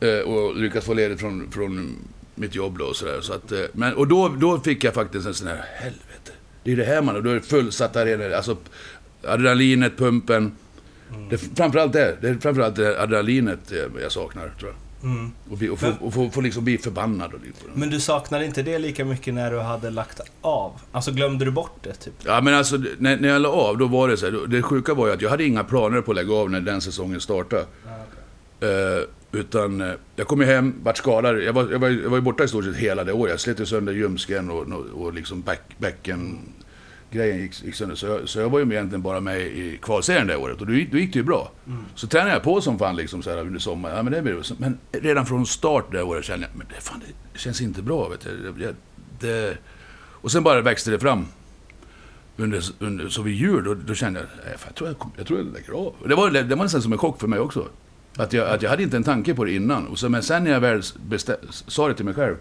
Eh, 0.00 0.18
och 0.18 0.56
lyckas 0.56 0.84
få 0.84 0.94
ledigt 0.94 1.20
från, 1.20 1.50
från 1.50 1.96
mitt 2.34 2.54
jobb 2.54 2.78
då 2.78 2.84
och 2.84 2.96
sådär. 2.96 3.20
Så 3.20 3.32
att, 3.32 3.52
eh, 3.52 3.60
men, 3.72 3.94
och 3.94 4.08
då, 4.08 4.28
då 4.28 4.60
fick 4.60 4.84
jag 4.84 4.94
faktiskt 4.94 5.26
en 5.26 5.34
sån 5.34 5.48
här, 5.48 5.64
helvete. 5.74 6.32
Det 6.64 6.72
är 6.72 6.76
det 6.76 6.84
här 6.84 7.02
man, 7.02 7.16
och 7.16 7.22
då 7.22 7.30
är 7.30 7.34
det 7.34 7.40
fullsatt 7.40 7.96
arena. 7.96 8.36
Alltså 8.36 8.56
adrenalinet, 9.24 9.96
pumpen. 9.96 10.52
Det, 11.28 11.34
är 11.34 11.56
framförallt 11.56 11.92
det. 11.92 12.16
Det 12.20 12.28
är 12.28 12.34
framförallt 12.34 12.76
det 12.76 13.02
adrenalinet 13.02 13.72
eh, 13.72 14.02
jag 14.02 14.12
saknar, 14.12 14.52
tror 14.58 14.70
jag. 14.70 14.89
Mm. 15.02 15.32
Och, 15.50 15.58
bli- 15.58 15.68
och, 15.68 15.78
få, 15.78 15.92
och 16.00 16.14
få, 16.14 16.30
få 16.30 16.40
liksom 16.40 16.64
bli 16.64 16.78
förbannad 16.78 17.34
och 17.34 17.40
det. 17.40 17.48
Men 17.74 17.90
du 17.90 18.00
saknar 18.00 18.40
inte 18.42 18.62
det 18.62 18.78
lika 18.78 19.04
mycket 19.04 19.34
när 19.34 19.50
du 19.50 19.58
hade 19.58 19.90
lagt 19.90 20.20
av? 20.40 20.72
Alltså 20.92 21.12
glömde 21.12 21.44
du 21.44 21.50
bort 21.50 21.76
det 21.82 21.92
typ? 21.94 22.14
Ja 22.24 22.40
men 22.40 22.54
alltså, 22.54 22.76
när, 22.98 23.16
när 23.16 23.28
jag 23.28 23.42
la 23.42 23.48
av, 23.48 23.78
då 23.78 23.86
var 23.86 24.08
det 24.08 24.16
så 24.16 24.26
här, 24.26 24.46
Det 24.46 24.62
sjuka 24.62 24.94
var 24.94 25.06
ju 25.06 25.12
att 25.12 25.22
jag 25.22 25.30
hade 25.30 25.44
inga 25.44 25.64
planer 25.64 26.00
på 26.00 26.10
att 26.12 26.16
lägga 26.16 26.34
av 26.34 26.50
när 26.50 26.60
den 26.60 26.80
säsongen 26.80 27.20
startade. 27.20 27.64
Eh, 28.60 29.04
utan 29.32 29.80
eh, 29.80 29.92
jag 30.16 30.26
kom 30.26 30.40
ju 30.40 30.46
hem, 30.46 30.74
vart 30.82 30.96
skadad. 30.96 31.42
Jag 31.42 31.52
var, 31.52 31.68
jag, 31.70 31.78
var, 31.78 31.88
jag 31.88 32.10
var 32.10 32.16
ju 32.16 32.22
borta 32.22 32.44
i 32.44 32.48
stort 32.48 32.64
sett 32.64 32.76
hela 32.76 33.04
det 33.04 33.12
året. 33.12 33.30
Jag 33.30 33.40
slet 33.40 33.68
sönder 33.68 33.92
ljumsken 33.92 34.50
och, 34.50 34.62
och, 34.72 35.02
och 35.04 35.14
liksom 35.14 35.40
back, 35.42 35.60
bäcken... 35.78 36.38
Grejen 37.12 37.38
gick, 37.38 37.64
gick 37.64 37.74
sönder. 37.74 37.96
Så 37.96 38.06
jag, 38.06 38.28
så 38.28 38.38
jag 38.40 38.50
var 38.50 38.58
ju 38.58 38.72
egentligen 38.72 39.02
bara 39.02 39.20
med 39.20 39.40
i 39.40 39.78
kvalserien 39.82 40.26
det 40.26 40.36
året. 40.36 40.60
Och 40.60 40.66
då, 40.66 40.72
gick- 40.72 40.90
då 40.92 40.98
gick 40.98 41.12
det 41.12 41.18
ju 41.18 41.22
bra. 41.24 41.52
Så 41.94 42.06
tränade 42.06 42.30
jag 42.32 42.42
på 42.42 42.60
som 42.60 42.78
fan 42.78 42.96
liksom 42.96 43.22
så 43.22 43.30
här 43.30 43.38
under 43.38 43.58
sommaren. 43.60 43.96
Ja, 43.96 44.02
men, 44.02 44.12
det 44.12 44.22
blir, 44.22 44.42
men 44.58 44.78
redan 44.92 45.26
från 45.26 45.46
start 45.46 45.92
det 45.92 46.02
året 46.02 46.24
kände 46.24 46.46
jag, 46.46 46.58
men 46.58 46.66
det, 46.74 46.80
fan, 46.80 47.02
det 47.32 47.38
känns 47.38 47.60
inte 47.60 47.82
bra. 47.82 48.08
Vet 48.08 48.20
du. 48.20 48.54
Jag, 48.64 48.74
det, 49.20 49.58
och 49.96 50.30
sen 50.32 50.42
bara 50.42 50.60
växte 50.60 50.90
det 50.90 50.98
fram. 50.98 51.26
Under, 52.36 52.62
under, 52.78 53.08
så 53.08 53.22
vid 53.22 53.34
jul, 53.34 53.64
då, 53.64 53.74
då 53.74 53.94
kände 53.94 54.20
jag, 54.20 54.52
jag 54.68 54.74
tror 54.74 54.88
jag, 54.88 54.96
jag 55.16 55.26
tror 55.26 55.38
jag 55.38 55.52
lägger 55.52 55.72
av. 55.72 55.94
Det 56.08 56.14
var, 56.14 56.30
det 56.30 56.54
var 56.54 56.62
nästan 56.64 56.82
som 56.82 56.92
en 56.92 56.98
chock 56.98 57.20
för 57.20 57.28
mig 57.28 57.38
också. 57.38 57.68
Att 58.16 58.32
jag, 58.32 58.48
att 58.50 58.62
jag 58.62 58.70
hade 58.70 58.82
inte 58.82 58.96
en 58.96 59.04
tanke 59.04 59.34
på 59.34 59.44
det 59.44 59.52
innan. 59.52 59.86
Och 59.86 59.98
så, 59.98 60.08
men 60.08 60.22
sen 60.22 60.44
när 60.44 60.50
jag 60.50 60.60
väl 60.60 60.82
bestä, 61.08 61.36
sa 61.50 61.88
det 61.88 61.94
till 61.94 62.04
mig 62.04 62.14
själv, 62.14 62.36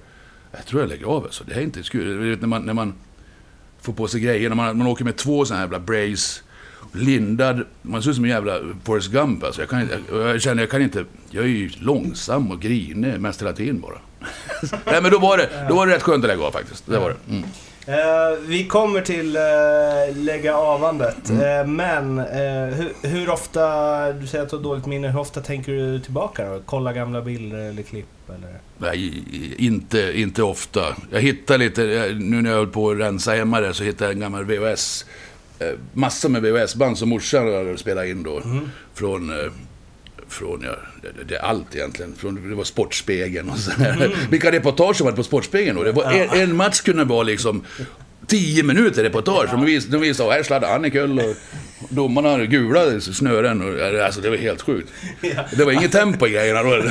jag 0.51 0.65
tror 0.65 0.81
jag 0.81 0.89
lägger 0.89 1.05
av 1.05 1.23
alltså. 1.23 1.43
Det 1.47 1.53
här 1.53 1.61
är 1.61 1.65
inte 1.65 1.81
kul. 1.83 2.37
När 2.39 2.47
man, 2.47 2.63
när 2.63 2.73
man 2.73 2.93
Få 3.81 3.93
på 3.93 4.07
sig 4.07 4.21
grejer, 4.21 4.49
man, 4.49 4.77
man 4.77 4.87
åker 4.87 5.05
med 5.05 5.15
två 5.15 5.45
sådana 5.45 5.59
här 5.59 5.65
jävla 5.65 5.79
brace, 5.79 6.41
lindad, 6.91 7.65
man 7.81 8.03
ser 8.03 8.09
ut 8.09 8.15
som 8.15 8.25
en 8.25 8.31
jävla 8.31 8.59
Forrest 8.83 9.11
Gump 9.11 9.43
alltså. 9.43 9.61
Jag, 9.61 9.69
kan 9.69 9.89
jag, 10.11 10.21
jag 10.21 10.41
känner, 10.41 10.63
jag 10.63 10.69
kan 10.69 10.81
inte, 10.81 11.05
jag 11.29 11.43
är 11.43 11.47
ju 11.47 11.69
långsam 11.79 12.51
och 12.51 12.61
grinig 12.61 13.19
mest 13.19 13.41
hela 13.41 13.53
tiden 13.53 13.81
bara. 13.81 13.99
Nej 14.85 15.01
men 15.01 15.11
då 15.11 15.19
var 15.19 15.37
det, 15.37 15.65
då 15.69 15.75
var 15.75 15.87
det 15.87 15.95
rätt 15.95 16.03
skönt 16.03 16.23
att 16.23 16.29
lägga 16.29 16.43
av 16.43 16.51
faktiskt. 16.51 16.85
Det 16.85 16.99
var 16.99 17.09
det. 17.09 17.35
Mm. 17.35 17.49
Eh, 17.89 18.39
vi 18.47 18.67
kommer 18.67 19.01
till 19.01 19.35
eh, 19.35 19.41
lägga 20.15 20.55
avandet. 20.55 21.29
Mm. 21.29 21.41
Eh, 21.59 21.67
men 21.67 22.19
eh, 22.19 22.75
hur, 22.75 23.07
hur 23.09 23.29
ofta, 23.29 24.11
du 24.13 24.27
säger 24.27 24.43
att 24.43 24.49
du 24.49 24.55
har 24.55 24.63
dåligt 24.63 24.85
minne, 24.85 25.07
hur 25.11 25.19
ofta 25.19 25.41
tänker 25.41 25.71
du 25.71 25.99
tillbaka 25.99 26.49
då? 26.49 26.61
Kolla 26.65 26.93
gamla 26.93 27.21
bilder 27.21 27.57
eller 27.57 27.81
klipp 27.83 28.05
eller? 28.29 28.53
Nej, 28.77 29.23
inte, 29.57 30.11
inte 30.15 30.43
ofta. 30.43 30.81
Jag 31.11 31.21
hittade 31.21 31.59
lite, 31.65 31.81
jag- 31.83 32.21
nu 32.21 32.41
när 32.41 32.49
jag 32.49 32.57
höll 32.57 32.67
på 32.67 32.91
att 32.91 32.97
rensa 32.99 33.31
hemma 33.31 33.61
där, 33.61 33.73
så 33.73 33.83
hittade 33.83 34.05
jag 34.05 34.13
en 34.13 34.19
gammal 34.19 34.45
VHS. 34.45 35.05
eh, 35.59 35.67
Massor 35.93 36.29
med 36.29 36.41
VHS-band 36.41 36.97
som 36.97 37.09
morsan 37.09 37.53
hade 37.53 37.77
spelat 37.77 38.05
in 38.05 38.23
då. 38.23 38.41
Från, 38.93 39.29
eh, 39.29 39.51
från 40.29 40.61
ja, 40.65 40.75
det, 41.01 41.23
det 41.23 41.35
är 41.35 41.41
allt 41.41 41.75
egentligen. 41.75 42.15
Från, 42.17 42.49
det 42.49 42.55
var 42.55 42.63
Sportspegeln 42.63 43.49
och 43.49 43.57
sådär. 43.57 44.15
Vilka 44.29 44.51
reportage 44.51 44.95
som 44.95 45.05
var 45.05 45.13
på 45.13 45.23
Sportspegeln 45.23 45.77
då. 45.77 45.83
Det 45.83 45.91
var, 45.91 46.11
en, 46.11 46.29
en 46.41 46.55
match 46.55 46.81
kunde 46.81 47.03
vara 47.03 47.23
liksom 47.23 47.63
tio 48.27 48.63
minuter 48.63 49.03
reportage. 49.03 49.49
De 49.51 49.65
visade, 49.65 49.91
de 49.97 50.01
visade 50.01 50.31
här 50.33 50.43
sladdade 50.43 50.73
han 50.73 50.85
i 50.85 50.91
kull 50.91 51.19
och 51.19 51.35
domarna 51.89 52.45
gula 52.45 52.99
snören. 53.01 53.61
Och, 53.61 53.99
alltså 54.05 54.21
det 54.21 54.29
var 54.29 54.37
helt 54.37 54.61
sjukt. 54.61 54.89
Ja. 55.21 55.43
Det 55.57 55.65
var 55.65 55.71
inget 55.71 55.91
tempo 55.91 56.27
i 56.27 56.29
grejerna 56.29 56.63
då. 56.63 56.69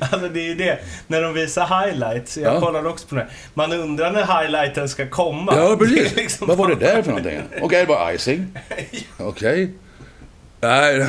alltså 0.00 0.28
det 0.28 0.40
är 0.40 0.46
ju 0.46 0.54
det, 0.54 0.78
när 1.06 1.22
de 1.22 1.34
visar 1.34 1.86
highlights, 1.86 2.36
jag 2.38 2.54
Ja. 2.54 2.60
kollade 2.60 2.88
också 2.88 3.06
på 3.06 3.14
det. 3.14 3.26
Man 3.54 3.72
undrar 3.72 4.12
när 4.12 4.42
highlighten 4.42 4.88
ska 4.88 5.08
komma. 5.08 5.52
Ja, 5.56 5.76
precis. 5.76 6.16
liksom 6.16 6.48
Vad 6.48 6.58
var 6.58 6.68
det 6.68 6.74
där 6.74 7.02
för 7.02 7.10
någonting? 7.10 7.40
Okej, 7.60 7.80
det 7.80 7.88
var 7.88 8.12
icing. 8.12 8.58
Okej. 9.18 9.72
Nej, 10.60 11.06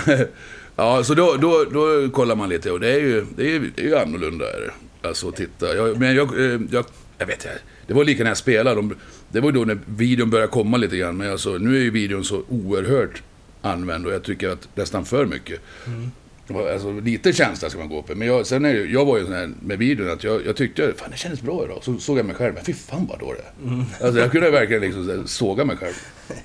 ja, 0.82 1.04
så 1.04 1.13
då, 1.13 1.38
då, 1.39 1.65
då 1.72 2.10
kollar 2.10 2.36
man 2.36 2.50
lite 2.50 2.72
och 2.72 2.80
det 2.80 2.94
är 2.94 3.00
ju, 3.00 3.26
det 3.36 3.56
är, 3.56 3.60
det 3.76 3.82
är 3.82 3.86
ju 3.86 3.98
annorlunda. 3.98 4.46
Är 4.46 4.60
det. 4.60 5.08
Alltså 5.08 5.30
att 5.30 5.36
titta. 5.36 5.76
Jag, 5.76 6.00
men 6.00 6.15
jag, 6.15 6.39
eh, 6.39 6.60
jag, 6.72 6.86
jag 7.17 7.26
vet 7.26 7.46
inte. 7.46 7.60
Det 7.88 7.94
var 7.94 8.04
lika 8.04 8.24
när 8.24 8.30
jag 8.30 8.38
spelade. 8.38 8.76
De, 8.76 8.96
det 9.30 9.39
var 9.39 9.52
då 9.52 9.65
när 9.65 9.80
videon 9.86 10.30
började 10.30 10.52
komma 10.52 10.78
lite 10.78 10.98
grann. 10.98 11.17
Men 11.17 11.32
alltså, 11.32 11.50
nu 11.50 11.76
är 11.78 11.82
ju 11.82 11.89
videon 11.91 12.24
så 12.24 12.44
oerhört 12.50 13.24
använd 13.62 14.06
och 14.06 14.13
jag 14.13 14.24
tycker 14.24 14.50
att 14.50 14.67
nästan 14.76 15.06
för 15.06 15.26
mycket. 15.26 15.60
Alltså, 16.74 16.91
lite 16.91 17.34
känsla 17.34 17.70
ska 17.70 17.80
man 17.80 17.89
gå 17.89 18.02
på. 18.02 18.15
Men 18.15 18.28
jag, 18.28 18.48
sen 18.48 18.65
är 18.65 18.74
det, 18.74 18.86
jag 18.86 19.06
var 19.06 19.17
ju 19.17 19.24
sån 19.24 19.34
här 19.34 19.52
med 19.62 19.78
videon 19.78 20.10
att 20.10 20.24
jag, 20.24 20.46
jag 20.46 20.56
tyckte 20.56 20.94
fan 20.98 21.12
det 21.12 21.17
kändes 21.17 21.41
bra 21.41 21.65
idag. 21.65 21.80
Så 21.82 21.98
såg 21.98 22.20
jag 22.20 22.26
mig 22.26 22.36
själv, 22.36 22.54
men 22.54 22.63
fy 22.63 22.74
fan 22.74 23.06
vad 23.06 23.20
dålig 23.20 23.41
jag 23.63 23.74
är. 23.74 24.06
Alltså 24.06 24.22
jag 24.22 24.32
kunde 24.32 24.52
verkligen 24.52 24.82
liksom 24.82 25.06
så 25.06 25.12
här 25.12 25.24
såga 25.26 25.65
mig 25.65 25.78
själv. 25.78 25.94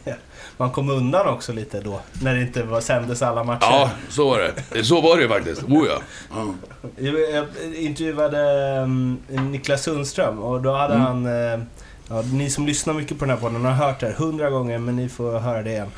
Man 0.58 0.70
kom 0.70 0.90
undan 0.90 1.28
också 1.28 1.52
lite 1.52 1.80
då, 1.80 2.00
när 2.22 2.34
det 2.34 2.40
inte 2.42 2.62
var, 2.62 2.80
sändes 2.80 3.22
alla 3.22 3.44
matcher. 3.44 3.66
Ja, 3.70 3.90
så 4.08 4.28
var 4.30 4.52
det. 4.72 4.84
Så 4.84 5.00
var 5.00 5.18
det 5.18 5.28
faktiskt. 5.28 5.62
Oh 5.62 5.86
ja. 5.88 5.98
ja. 6.30 6.54
Jag 6.98 7.46
intervjuade 7.74 8.38
um, 8.82 9.18
Niklas 9.28 9.82
Sundström 9.82 10.38
och 10.38 10.62
då 10.62 10.72
hade 10.72 10.94
Mm. 10.94 11.06
han... 11.06 11.26
eh, 11.26 11.60
ja, 12.08 12.22
ni 12.32 12.50
som 12.50 12.66
lyssnar 12.66 12.94
mycket 12.94 13.18
på 13.18 13.24
den 13.24 13.34
här 13.34 13.40
podden 13.40 13.64
har 13.64 13.72
hört 13.72 14.00
det 14.00 14.06
här 14.06 14.14
hundra 14.14 14.50
gånger, 14.50 14.78
men 14.78 14.96
ni 14.96 15.08
får 15.08 15.38
höra 15.38 15.62
det 15.62 15.70
igen. 15.70 15.90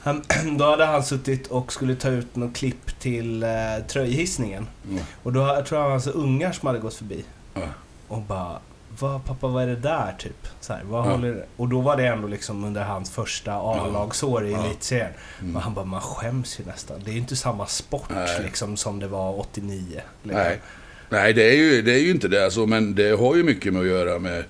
Han, 0.00 0.22
då 0.58 0.64
hade 0.70 0.84
han 0.86 1.02
suttit 1.04 1.46
och 1.46 1.72
skulle 1.72 1.94
ta 1.94 2.08
ut 2.08 2.36
något 2.36 2.56
klipp 2.56 3.00
till 3.00 3.44
uh, 3.44 3.86
tröjhissningen. 3.88 4.66
Mm. 4.90 5.02
Och 5.22 5.32
då 5.32 5.40
jag 5.40 5.66
tror 5.66 5.80
jag 5.80 5.90
hans 5.90 6.06
ungar 6.06 6.52
som 6.52 6.66
hade 6.66 6.78
gått 6.78 6.94
förbi. 6.94 7.24
Ja. 7.54 7.60
Och 8.08 8.20
bara... 8.22 8.58
Vad, 9.00 9.24
pappa, 9.24 9.46
vad 9.48 9.62
är 9.62 9.66
det 9.66 9.76
där? 9.76 10.14
Typ. 10.18 10.46
Så 10.60 10.72
här, 10.72 10.82
vad 10.84 11.06
Ja. 11.06 11.10
håller 11.10 11.28
det? 11.34 11.44
Och 11.56 11.68
då 11.68 11.80
var 11.80 11.96
det 11.96 12.06
ändå 12.06 12.28
liksom 12.28 12.64
under 12.64 12.82
hans 12.84 13.10
första 13.10 13.52
A-lagsår 13.52 14.46
i 14.46 14.52
Ja. 14.52 14.64
elitserien. 14.66 15.10
Mm. 15.40 15.52
Men 15.52 15.62
han 15.62 15.74
bara, 15.74 15.84
man 15.84 16.00
skäms 16.00 16.60
ju 16.60 16.64
nästan. 16.64 17.00
Det 17.04 17.10
är 17.10 17.12
ju 17.12 17.18
inte 17.18 17.36
samma 17.36 17.66
sport 17.66 18.08
Nej. 18.14 18.42
liksom 18.42 18.76
som 18.76 18.98
det 18.98 19.08
var 19.08 19.38
89. 19.40 19.84
Liksom. 19.86 20.02
Nej. 20.42 20.60
Nej, 21.08 21.32
det 21.32 21.50
är, 21.50 21.56
ju, 21.56 21.82
det 21.82 21.92
är 21.92 21.98
ju 21.98 22.10
inte 22.10 22.28
det. 22.28 22.44
Alltså, 22.44 22.66
men 22.66 22.94
det 22.94 23.18
har 23.20 23.36
ju 23.36 23.42
mycket 23.42 23.72
med 23.72 23.82
att 23.82 23.88
göra 23.88 24.18
med 24.18 24.44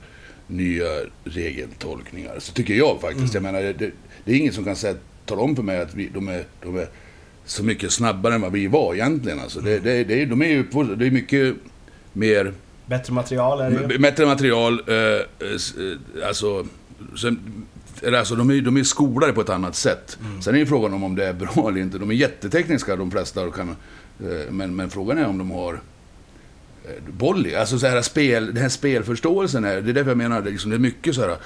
nya 0.46 0.86
regeltolkningar. 1.24 2.34
Så 2.38 2.52
tycker 2.52 2.74
jag 2.74 3.00
faktiskt. 3.00 3.34
Jag 3.34 3.42
menar, 3.42 3.60
det, 3.62 3.90
det 4.24 4.32
är 4.32 4.36
ingen 4.36 4.52
som 4.52 4.64
kan 4.64 4.76
säga, 4.76 4.94
tala 5.26 5.42
om 5.42 5.56
för 5.56 5.62
mig 5.62 5.80
att 5.80 5.94
vi, 5.94 6.08
de, 6.14 6.28
är, 6.28 6.44
de 6.62 6.76
är 6.78 6.86
så 7.44 7.64
mycket 7.64 7.92
snabbare 7.92 8.34
än 8.34 8.40
vad 8.40 8.52
vi 8.52 8.66
var 8.66 8.94
egentligen. 8.94 9.40
Alltså, 9.40 9.60
det, 9.60 9.78
det, 9.78 10.04
det, 10.04 10.22
är- 10.22 10.26
de 10.26 10.42
är 10.42 10.46
ju 10.46 10.64
på, 10.64 10.82
det 10.82 11.06
är 11.06 11.10
mycket 11.10 11.54
mer 12.12 12.52
Bättre 12.90 13.12
material 13.12 13.60
är 13.60 13.70
det 13.70 13.92
ju. 13.92 13.98
Bättre 13.98 14.26
material, 14.26 14.82
eh, 14.86 14.94
eh, 14.94 15.22
eh, 15.78 16.28
alltså... 16.28 16.66
Sen, 17.20 17.66
eller 18.02 18.18
alltså 18.18 18.34
de, 18.34 18.50
är, 18.50 18.60
de 18.60 18.76
är 18.76 18.82
skolade 18.82 19.32
på 19.32 19.40
ett 19.40 19.48
annat 19.48 19.76
sätt. 19.76 20.18
Sen 20.40 20.54
är 20.54 20.58
ju 20.58 20.66
frågan 20.66 20.94
om, 20.94 21.04
om 21.04 21.16
det 21.16 21.26
är 21.26 21.32
bra 21.32 21.68
eller 21.68 21.80
inte. 21.80 21.98
De 21.98 22.10
är 22.10 22.14
jättetekniska 22.14 22.96
de 22.96 23.10
flesta. 23.10 23.42
Och 23.42 23.54
kan, 23.54 23.68
eh, 23.68 24.50
men, 24.50 24.76
men 24.76 24.90
frågan 24.90 25.18
är 25.18 25.26
om 25.26 25.38
de 25.38 25.50
har 25.50 25.80
i. 27.46 27.54
Alltså 27.54 27.78
så 27.78 27.86
här 27.86 28.02
spel, 28.02 28.46
den 28.46 28.56
här 28.56 28.68
spelförståelsen. 28.68 29.64
Är, 29.64 29.80
det 29.80 29.90
är 29.90 29.94
därför 29.94 30.10
jag 30.10 30.18
menar, 30.18 30.42
det, 30.42 30.50
liksom, 30.50 30.70
det 30.70 30.76
är 30.76 30.78
mycket 30.78 31.14
så 31.14 31.20
här... 31.20 31.36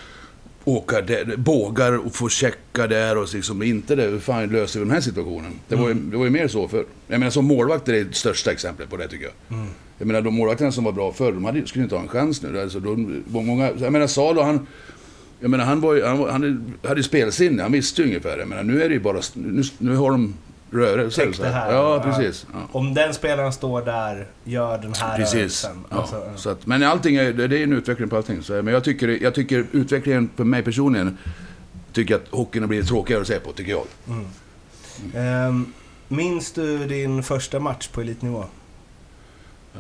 åka 0.65 1.01
där, 1.01 1.37
bågar 1.37 2.07
och 2.07 2.15
få 2.15 2.29
checka 2.29 2.87
där 2.87 3.19
och 3.19 3.35
liksom 3.35 3.63
inte 3.63 3.95
det. 3.95 4.03
Hur 4.03 4.19
fan 4.19 4.49
löser 4.49 4.81
vi 4.81 4.85
den 4.85 4.95
här 4.95 5.01
situationen? 5.01 5.53
Det 5.69 5.77
var, 5.77 5.89
ju, 5.89 5.95
det 5.95 6.17
var 6.17 6.25
ju 6.25 6.31
mer 6.31 6.49
så 6.49 6.69
för 6.69 6.85
Jag 7.07 7.19
menar 7.19 7.31
som 7.31 7.45
målvakter 7.45 7.93
är 7.95 8.05
det 8.05 8.15
största 8.15 8.53
exemplet 8.53 8.91
på 8.91 8.97
det 8.97 9.09
tycker 9.09 9.25
jag. 9.25 9.59
Mm. 9.59 9.69
Jag 9.99 10.07
menar 10.07 10.21
de 10.23 10.35
målvakterna 10.35 10.73
som 10.73 10.85
var 10.85 10.93
bra 10.93 11.13
förr, 11.13 11.33
de 11.33 11.45
hade, 11.45 11.67
skulle 11.67 11.83
inte 11.85 11.95
ha 11.95 12.03
en 12.03 12.09
chans 12.09 12.43
nu. 12.43 12.61
Alltså, 12.61 12.81
de, 12.81 13.23
många, 13.27 13.71
jag 13.81 13.93
menar 13.93 14.07
Salo 14.07 14.43
han... 14.43 14.67
Jag 15.41 15.51
menar 15.51 15.65
han, 15.65 15.81
var, 15.81 15.95
ju- 15.95 16.05
han, 16.05 16.19
han 16.31 16.75
hade 16.85 17.01
ju 17.01 17.03
spelsinne, 17.03 17.63
han 17.63 17.73
visste 17.73 18.03
ju 18.03 18.09
ungefär. 18.09 18.39
Jag 18.39 18.49
menar 18.49 18.63
nu 18.63 18.83
är 18.83 18.89
det 18.89 18.95
ju 18.95 19.01
bara... 19.01 19.21
Nu, 19.35 19.63
nu 19.79 19.97
har 19.97 20.11
de 20.11 20.35
rörelse. 20.75 21.21
Tänk 21.23 21.35
så 21.37 21.43
det 21.43 21.49
här. 21.49 21.73
Ja, 21.73 22.01
precis. 22.05 22.47
Ja. 22.53 22.59
Om 22.73 22.95
den 22.95 23.15
spelaren 23.15 23.53
står 23.53 23.83
där, 23.83 24.27
gör 24.45 24.79
den 24.79 24.95
här 24.95 25.17
Precis. 25.17 25.35
rörelsen. 25.35 25.85
Ja. 25.91 25.97
Alltså, 25.97 26.23
Så 26.37 26.51
att, 26.51 26.67
men 26.67 26.83
allting 26.83 27.17
är, 27.17 27.33
det 27.33 27.59
är 27.59 27.63
en 27.63 27.73
utveckling 27.73 28.09
på 28.09 28.17
allting. 28.17 28.43
Så, 28.43 28.53
men 28.53 28.67
jag 28.75 28.85
tycker, 28.85 29.23
jag 29.23 29.35
tycker 29.35 29.67
utvecklingen 29.73 30.31
för 30.37 30.45
mig 30.45 30.63
personligen, 30.63 31.19
tycker 31.93 32.15
att 32.17 32.29
hockeyn 32.31 32.63
har 32.63 32.69
blivit 32.69 32.89
tråkigare 32.89 33.21
att 33.21 33.27
se 33.27 33.41
på, 33.41 33.53
tycker 33.53 33.71
jag. 33.73 33.85
mm. 34.09 34.27
Ehm, 35.15 35.73
minns 36.09 36.53
du 36.53 36.87
din 36.87 37.23
första 37.23 37.61
match 37.61 37.89
på 37.89 38.01
elitnivå? 38.01 38.45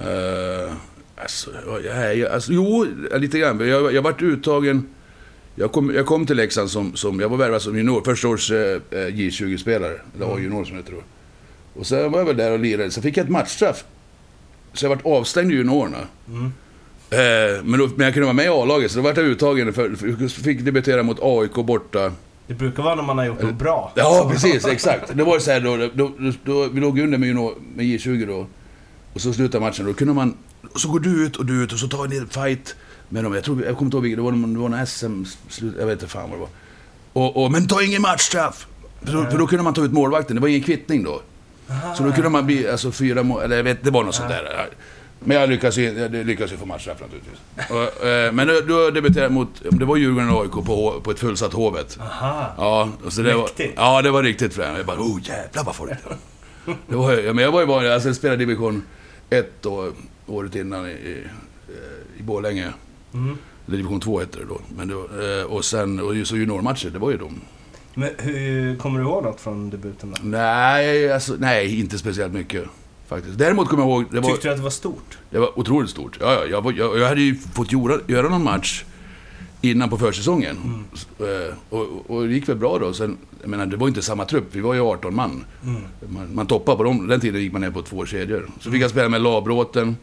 Uh, 0.00 0.72
alltså, 1.16 1.50
jag, 1.85 2.16
jag, 2.16 2.33
alltså, 2.33 2.52
jo, 2.52 2.87
lite 3.12 3.38
grann. 3.38 3.68
Jag, 3.68 3.92
jag 3.94 4.02
varit 4.02 4.22
uttagen... 4.22 4.88
Jag 5.57 5.73
kom, 5.73 5.95
jag 5.95 6.07
kom 6.07 6.27
till 6.27 6.37
Leksand 6.37 6.71
som, 6.71 6.97
som... 6.97 7.21
Jag 7.21 7.29
var 7.29 7.37
värvad 7.37 7.62
som 7.62 7.77
junior, 7.77 8.03
första 8.05 8.29
års 8.29 8.51
eh, 8.51 8.79
J20-spelare. 8.90 9.93
Eller 10.17 10.27
Mm. 10.27 10.37
A-junior 10.37 10.64
som 10.64 10.77
jag 10.77 10.87
tror. 10.87 11.03
Och 11.75 11.87
sen 11.87 12.12
var 12.12 12.19
jag 12.19 12.27
väl 12.27 12.37
där 12.37 12.53
och 12.53 12.59
lirade. 12.59 12.90
Så 12.90 13.03
fick 13.03 13.17
jag 13.17 13.25
ett 13.25 13.31
matchstraff. 13.31 13.85
Så 14.73 14.85
jag 14.85 14.90
vart 14.90 15.07
avstängd 15.07 15.53
i 15.53 15.55
juniorerna. 15.55 15.99
Mm. 16.29 16.45
Eh, 17.11 17.64
men, 17.64 17.81
då, 17.81 17.88
men 17.97 18.05
jag 18.05 18.14
kunde 18.14 18.25
vara 18.25 18.33
med 18.33 18.45
i 18.45 18.49
A-laget, 18.49 18.90
så 18.90 18.97
då 18.99 19.03
vart 19.03 19.17
jag 19.17 19.27
uttagen. 19.27 19.73
För, 19.73 19.95
för, 19.97 20.29
fick 20.29 20.61
debutera 20.61 21.03
mot 21.03 21.19
AIK 21.23 21.55
borta. 21.55 22.12
Det 22.47 22.55
brukar 22.55 22.83
vara 22.83 22.95
när 22.95 23.03
man 23.03 23.19
har 23.19 23.25
gjort 23.25 23.43
något 23.43 23.55
bra. 23.59 23.93
Ja, 23.95 24.29
precis. 24.33 24.67
Exakt. 24.67 25.17
Det 25.17 25.25
var 25.25 25.38
så 25.38 25.51
här 25.51 25.61
då, 25.61 25.77
då, 25.77 25.88
då, 25.95 26.33
då 26.45 26.69
vi 26.69 26.81
låg 26.81 26.99
under 26.99 27.19
med, 27.19 27.29
junior- 27.29 27.55
med 27.77 27.85
J20 27.87 28.27
då. 28.27 28.47
Och 29.12 29.21
så 29.21 29.33
slutade 29.33 29.64
matchen. 29.64 29.87
Då 29.87 29.93
kunde 29.95 30.14
man... 30.14 30.37
Så 30.77 30.88
går 30.88 31.01
du 31.01 31.27
ut 31.27 31.37
och 31.37 31.47
du 31.47 31.62
ut 31.64 31.73
och 31.73 31.79
så 31.79 31.88
tar 31.88 32.09
ni 32.09 32.17
en 32.17 32.29
fight 32.29 32.77
med 33.09 33.25
dem. 33.25 33.35
Jag, 33.35 33.45
tror, 33.45 33.64
jag 33.64 33.77
kommer 33.77 33.87
inte 33.87 33.97
ihåg 33.97 34.03
vilket, 34.03 34.19
det 34.19 34.23
var, 34.23 34.33
det 34.33 34.59
var 34.59 34.69
någon 34.69 34.87
SM-slut. 34.87 35.75
Jag 35.79 35.87
vet 35.87 35.93
inte 36.03 36.07
fan 36.12 36.31
vad 36.31 36.38
det 36.38 36.40
var. 36.40 36.49
Och, 37.12 37.45
och, 37.45 37.53
men 37.53 37.69
ta 37.69 37.83
ingen 37.83 38.03
matchstraff! 38.03 38.67
För, 39.03 39.12
då- 39.12 39.31
för 39.31 39.38
då 39.38 39.47
kunde 39.47 39.64
man 39.64 39.75
ta 39.75 39.85
ut 39.85 39.93
målvakten. 39.93 40.37
Det 40.37 40.43
var 40.43 40.49
ingen 40.49 40.62
kvittning 40.62 41.05
då. 41.05 41.21
Så 41.97 42.03
då 42.03 42.12
kunde 42.12 42.29
man 42.31 42.47
bli 42.47 42.69
alltså, 42.69 42.93
fyra 42.93 43.23
mål... 43.23 43.43
Eller 43.43 43.57
jag 43.57 43.64
vet, 43.64 43.85
det 43.85 43.90
var 43.90 44.05
något 44.05 44.14
sånt 44.14 44.29
där. 44.29 44.69
Men 45.27 45.37
jag 45.37 45.49
lyckades 45.51 45.77
ju, 45.79 45.99
jag 45.99 46.14
lyckades 46.27 46.53
ju 46.53 46.57
få 46.57 46.67
matchstraff 46.67 47.01
naturligtvis. 47.01 47.38
Och, 48.01 48.07
eh, 48.07 48.33
men 48.33 48.47
då, 48.49 48.55
då 48.69 48.90
debuterade 48.90 49.21
jag 49.25 49.33
mot... 49.33 49.49
Det 49.71 49.85
var 49.85 49.97
Djurgården 49.97 50.31
och 50.31 50.43
AIK 50.43 50.51
på, 50.67 51.01
på 51.05 51.11
ett 51.11 51.19
fullsatt 51.19 51.53
Hovet. 51.53 51.99
Aha. 52.01 52.55
Ja, 52.59 52.88
så 53.11 53.23
det 53.23 53.35
var, 53.35 53.49
ja, 53.77 54.03
det 54.03 54.11
var 54.11 54.23
riktigt 54.23 54.55
fränt. 54.55 54.77
Jag 54.77 54.87
bara, 54.87 54.99
oh 55.01 55.21
jävlar 55.23 55.64
vad 55.64 55.75
folk 55.77 55.90
det 55.90 55.99
var. 56.09 56.17
det 56.88 56.97
var. 56.97 57.12
ja, 57.12 57.33
Men 57.33 57.45
jag 57.45 57.53
var 57.53 57.61
ju 57.61 57.67
vanlig, 57.67 57.90
alltså 57.90 58.09
jag 58.09 58.17
spelade 58.17 58.37
division 58.38 58.83
1 59.31 59.53
då, 59.61 59.93
året 60.27 60.55
innan 60.55 60.87
i, 60.87 60.90
i, 60.90 61.25
i 62.19 62.23
Borlänge. 62.23 62.73
Mm. 63.14 63.37
Eller 63.66 63.77
division 63.77 64.00
2 64.00 64.20
hette 64.20 64.38
det 64.38 64.44
då. 64.44 64.61
Men 64.77 64.96
var, 64.96 65.40
eh, 65.40 65.44
och 65.44 65.64
sen, 65.64 66.00
och 66.00 66.27
så 66.27 66.37
juniormatcher, 66.37 66.90
det 66.90 66.98
var 66.98 67.11
ju 67.11 67.16
de. 67.16 67.40
Men 67.94 68.11
hur, 68.18 68.77
kommer 68.77 69.00
du 69.00 69.05
ihåg 69.07 69.22
något 69.24 69.40
från 69.40 69.70
debuten 69.70 70.11
då? 70.11 70.16
Nej, 70.29 71.12
alltså, 71.12 71.35
nej, 71.38 71.81
inte 71.81 71.98
speciellt 71.98 72.33
mycket. 72.33 72.64
Faktiskt. 73.09 73.38
Däremot 73.38 73.68
kommer 73.68 73.83
jag 73.83 73.90
ihåg, 73.90 74.05
det 74.11 74.20
var, 74.20 74.31
Tyckte 74.31 74.48
du 74.48 74.53
att 74.53 74.57
det 74.59 74.62
var 74.62 74.70
stort? 74.70 75.18
det 75.31 75.38
var 75.38 75.59
otroligt 75.59 75.90
stort. 75.90 76.18
Ja, 76.20 76.33
ja, 76.35 76.46
jag, 76.46 76.79
jag, 76.79 76.98
jag 76.98 77.09
hade 77.09 77.20
ju 77.20 77.35
fått 77.35 77.72
göra, 77.72 78.00
göra 78.07 78.29
någon 78.29 78.44
match 78.44 78.85
innan 79.61 79.90
på 79.90 79.98
försäsongen. 79.98 80.57
Eh, 81.18 81.55
Och, 81.68 82.11
och 82.11 82.27
det 82.27 82.33
gick 82.35 82.48
väl 82.48 82.57
bra 82.57 82.79
då. 82.79 82.92
Sen, 82.92 83.16
jag 83.40 83.50
menar, 83.50 83.66
det 83.66 83.77
var 83.77 83.88
inte 83.88 84.03
samma 84.03 84.24
trupp, 84.24 84.44
vi 84.53 84.61
var 84.61 84.74
ju 84.74 84.81
18 84.81 85.14
man. 85.14 85.44
Mm. 85.64 85.83
Man, 86.09 86.35
man 86.35 86.46
toppade 86.46 86.77
på 86.77 86.83
dem, 86.85 87.09
den 87.09 87.20
tiden 87.20 87.40
gick 87.40 87.53
man 87.53 87.61
ner 87.61 87.70
på 87.70 87.83
två 87.83 88.07
kedjor. 88.07 88.50
Så 88.61 88.70
fick 88.70 88.83
jag 88.83 88.90
spela 88.90 89.09
med 89.09 89.20
Labråten. 89.22 89.96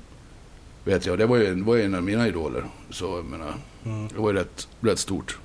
Vet 0.84 1.06
jag, 1.06 1.18
det 1.18 1.26
var 1.26 1.38
ju, 1.38 1.56
det 1.56 1.64
var 1.64 1.76
ju 1.76 1.84
en 1.84 1.96
av 1.96 2.04
mina 2.04 2.28
idoler. 2.28 2.64
Så 2.90 3.06
jag 3.06 3.26
menar, 3.26 3.54
Mm. 3.86 4.08
det 4.08 4.20
var 4.22 4.32
ju 4.32 4.38
rätt, 4.38 4.68
rätt 4.82 5.00
stort. 5.00 5.38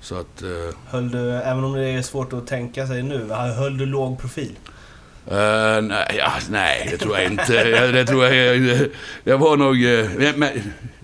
Så 0.00 0.14
att... 0.18 0.42
eh, 0.42 0.48
Höll 0.86 1.10
du, 1.10 1.30
även 1.32 1.64
om 1.64 1.72
det 1.72 1.88
är 1.88 2.02
svårt 2.02 2.32
att 2.32 2.46
tänka 2.46 2.86
sig 2.86 3.02
nu, 3.02 3.26
höll 3.30 3.78
du 3.78 3.86
låg 3.86 4.20
profil? 4.20 4.52
Eh, 5.30 5.82
nej, 5.82 6.14
ja, 6.18 6.32
nej, 6.50 6.88
det 6.90 6.96
tror 6.98 7.16
jag 7.18 7.24
inte. 7.32 7.54
Jag, 7.54 7.94
det 7.94 8.06
tror 8.06 8.24
jag, 8.24 8.56
jag, 8.56 8.86
jag 9.24 9.38
var 9.38 9.56
nog... 9.56 9.84
eh, 9.84 10.32
men, 10.36 10.48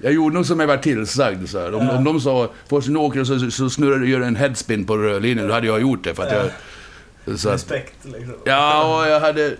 jag 0.02 0.12
gjorde 0.12 0.34
nog 0.34 0.46
som 0.46 0.60
jag 0.60 0.66
var 0.66 0.76
tillsagd. 0.76 1.48
Så 1.48 1.58
här. 1.60 1.74
Om, 1.74 1.86
Ja. 1.86 1.96
om 1.96 2.04
de 2.04 2.20
sa 2.20 2.50
först 2.68 2.88
nu 2.88 2.98
åker 2.98 3.24
så, 3.24 3.50
så 3.50 3.70
snurrar 3.70 3.98
du 3.98 4.10
gör 4.10 4.20
en 4.20 4.36
headspin 4.36 4.86
på 4.86 4.96
rörlinjen, 4.96 5.48
då 5.48 5.54
hade 5.54 5.66
jag 5.66 5.80
gjort 5.80 6.04
det. 6.04 6.14
För 6.14 6.22
att 6.22 6.32
jag, 6.32 7.38
så 7.38 7.48
att, 7.48 7.54
Respekt 7.54 7.94
liksom. 8.04 8.34
ja, 8.44 8.96
och 9.02 9.10
jag 9.10 9.20
hade... 9.20 9.56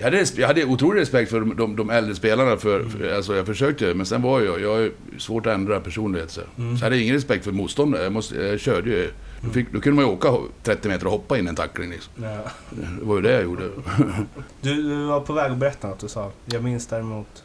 Jag 0.00 0.04
hade, 0.04 0.24
jag 0.36 0.46
hade 0.46 0.64
otrolig 0.64 1.00
respekt 1.00 1.30
för 1.30 1.40
de, 1.40 1.76
de 1.76 1.90
äldre 1.90 2.14
spelarna. 2.14 2.56
För, 2.56 2.84
för, 2.84 3.14
alltså 3.16 3.36
jag 3.36 3.46
försökte, 3.46 3.94
men 3.94 4.06
sen 4.06 4.22
var 4.22 4.40
jag... 4.40 4.60
Jag 4.60 4.80
ju 4.80 4.92
svårt 5.18 5.46
att 5.46 5.54
ändra 5.54 5.80
personlighet. 5.80 6.30
Så, 6.30 6.40
Mm. 6.58 6.76
så 6.76 6.84
jag 6.84 6.90
hade 6.90 6.98
ingen 7.02 7.14
respekt 7.14 7.44
för 7.44 7.52
motståndare. 7.52 8.02
Jag, 8.02 8.12
måste, 8.12 8.36
jag 8.36 8.60
körde 8.60 8.90
ju... 8.90 9.10
Då, 9.42 9.50
fick, 9.50 9.72
då 9.72 9.80
kunde 9.80 9.96
man 9.96 10.04
ju 10.04 10.10
åka 10.10 10.34
30 10.62 10.88
meter 10.88 11.06
och 11.06 11.12
hoppa 11.12 11.38
in 11.38 11.48
en 11.48 11.54
tackling. 11.54 11.90
Liksom. 11.90 12.12
Ja. 12.22 12.38
Det 12.70 13.04
var 13.04 13.16
ju 13.16 13.22
det 13.22 13.32
jag 13.32 13.42
gjorde. 13.44 13.64
Du, 14.60 14.82
du 14.82 15.04
var 15.04 15.20
på 15.20 15.32
väg 15.32 15.52
att 15.52 15.58
berätta 15.58 15.88
något 15.88 15.98
du 15.98 16.08
sa. 16.08 16.30
Jag 16.46 16.64
minns 16.64 16.86
däremot. 16.86 17.42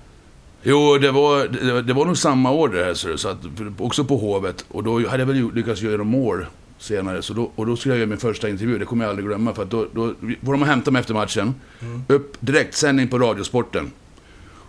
Jo, 0.63 0.97
det 0.97 1.11
var, 1.11 1.47
det, 1.47 1.81
det 1.81 1.93
var 1.93 2.05
nog 2.05 2.17
samma 2.17 2.51
år 2.51 2.69
det 2.69 2.83
här, 2.83 2.93
så, 3.17 3.29
att, 3.29 3.37
också 3.79 4.03
på 4.03 4.17
Hovet. 4.17 4.65
Och 4.67 4.83
då 4.83 5.07
hade 5.07 5.21
jag 5.21 5.27
väl 5.27 5.51
lyckats 5.53 5.81
göra 5.81 6.03
mål 6.03 6.45
senare. 6.83 7.21
Så 7.21 7.33
då, 7.33 7.51
och 7.55 7.65
då 7.65 7.75
skulle 7.75 7.93
jag 7.93 7.99
göra 7.99 8.09
min 8.09 8.17
första 8.17 8.49
intervju, 8.49 8.77
det 8.77 8.85
kommer 8.85 9.05
jag 9.05 9.09
aldrig 9.09 9.27
glömma. 9.27 9.53
För 9.53 9.63
att 9.63 9.69
då, 9.69 9.87
då 9.93 10.13
var 10.39 10.53
de 10.53 10.61
och 10.61 10.67
hämtade 10.67 10.91
mig 10.91 10.99
efter 10.99 11.13
matchen. 11.13 11.55
Mm. 11.81 12.01
Upp 12.07 12.37
direkt, 12.39 12.75
sändning 12.75 13.07
på 13.07 13.19
Radiosporten. 13.19 13.91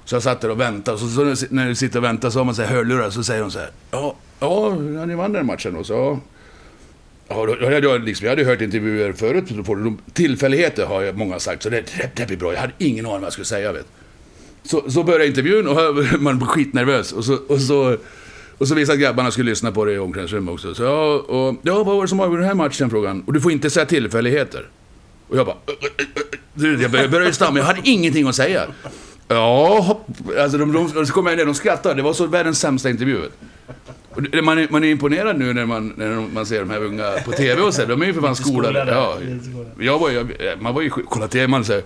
Så 0.04 0.14
jag 0.14 0.22
satt 0.22 0.40
där 0.40 0.50
och 0.50 0.60
väntade. 0.60 0.98
Så, 0.98 1.08
så 1.36 1.46
när- 1.50 1.68
du 1.68 1.74
sitter 1.74 1.98
och 1.98 2.04
väntar 2.04 2.30
så 2.30 2.38
har 2.40 2.44
man 2.44 2.54
så 2.54 2.62
här 2.62 2.74
hörlurar, 2.76 3.10
så 3.10 3.24
säger 3.24 3.40
de 3.40 3.50
så 3.50 3.58
här. 3.58 3.70
Ja, 3.90 4.16
ja, 4.40 4.74
ni 5.06 5.14
vann 5.14 5.32
den 5.32 5.46
matchen 5.46 5.74
då. 5.74 5.84
Så, 5.84 5.92
ja. 5.92 6.20
Ja, 7.28 7.46
då, 7.46 7.64
hade 7.64 7.78
jag, 7.78 8.04
liksom, 8.04 8.24
jag 8.24 8.32
hade 8.32 8.44
hört 8.44 8.60
intervjuer 8.60 9.12
förut. 9.12 9.44
Tillfälligheter 10.12 10.86
har 10.86 11.02
jag 11.02 11.16
många 11.18 11.38
sagt, 11.38 11.62
så 11.62 11.70
det, 11.70 11.80
det, 11.98 12.10
det 12.16 12.26
blir 12.26 12.36
bra. 12.36 12.52
Jag 12.52 12.60
hade 12.60 12.72
ingen 12.78 13.06
aning 13.06 13.14
vad 13.20 13.24
jag 13.26 13.32
skulle 13.32 13.44
säga. 13.44 13.72
Vet. 13.72 13.86
Så, 14.62 14.90
så 14.90 15.02
började 15.02 15.26
intervjun 15.26 15.68
och 15.68 15.76
man 16.20 16.38
var 16.38 16.46
skitnervös. 16.46 17.12
Och 17.12 17.24
så, 17.24 17.34
och 17.48 17.60
så, 17.60 17.96
och 18.58 18.68
så 18.68 18.74
visade 18.74 18.94
att 18.94 19.00
grabbarna 19.00 19.30
skulle 19.30 19.50
lyssna 19.50 19.72
på 19.72 19.84
det 19.84 19.92
i 19.92 19.98
omklädningsrummet 19.98 20.54
också. 20.54 20.74
Så 20.74 20.82
ja, 20.82 21.14
och, 21.14 21.56
ja, 21.62 21.74
vad 21.74 21.96
var 21.96 22.02
det 22.02 22.08
som 22.08 22.20
avgjorde 22.20 22.42
den 22.42 22.48
här 22.48 22.54
matchen? 22.54 22.90
Frågan. 22.90 23.22
Och 23.26 23.32
du 23.32 23.40
får 23.40 23.52
inte 23.52 23.70
säga 23.70 23.86
tillfälligheter. 23.86 24.68
Och 25.28 25.36
jag 25.36 25.46
bara... 25.46 25.56
Jag 26.54 26.90
började, 26.90 27.32
stamma, 27.32 27.58
jag 27.58 27.66
hade 27.66 27.80
ingenting 27.84 28.28
att 28.28 28.34
säga. 28.34 28.66
Ja, 29.28 30.00
alltså 30.38 30.58
de, 30.58 30.72
de, 30.72 31.06
så 31.06 31.12
kom 31.12 31.26
jag 31.26 31.36
ner, 31.36 31.44
de 31.44 31.54
skrattade. 31.54 31.94
Det 31.94 32.02
var 32.02 32.12
så 32.12 32.26
världens 32.26 32.60
sämsta 32.60 32.90
intervju. 32.90 33.20
Man, 34.42 34.58
är, 34.58 34.68
man 34.70 34.84
är 34.84 34.88
imponerad 34.88 35.38
nu 35.38 35.52
när 35.52 35.66
man, 35.66 35.92
när 35.96 36.34
man 36.34 36.46
ser 36.46 36.60
de 36.60 36.70
här 36.70 36.84
unga 36.84 37.12
på 37.24 37.32
TV 37.32 37.62
och 37.62 37.74
så. 37.74 37.84
De 37.84 38.02
är 38.02 38.06
ju 38.06 38.14
för 38.14 38.20
fan 38.20 38.36
skolade. 38.36 38.84
Ja, 38.88 39.18
jag 39.78 39.98
var 39.98 40.10
ju, 40.10 40.26
man 40.60 40.74
var 40.74 40.82
ju, 40.82 40.90
kolla 40.90 41.28
till 41.28 41.48
man 41.48 41.64
säger 41.64 41.82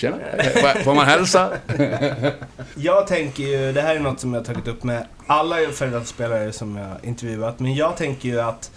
Tjena, 0.00 0.16
får- 0.84 0.94
man 0.94 1.06
hälsa? 1.06 1.50
Jag 2.74 3.06
tänker 3.06 3.42
ju, 3.42 3.72
det 3.72 3.80
här 3.82 3.94
är 3.96 4.00
något 4.00 4.20
som 4.20 4.34
jag 4.34 4.40
har 4.40 4.44
tagit 4.44 4.68
upp 4.68 4.82
med 4.84 5.04
alla 5.26 5.56
före 5.72 6.04
spelare 6.04 6.52
som 6.52 6.76
jag 6.76 6.96
intervjuat, 7.02 7.60
men 7.60 7.74
jag 7.74 7.96
tänker 7.96 8.28
ju 8.28 8.40
att 8.40 8.70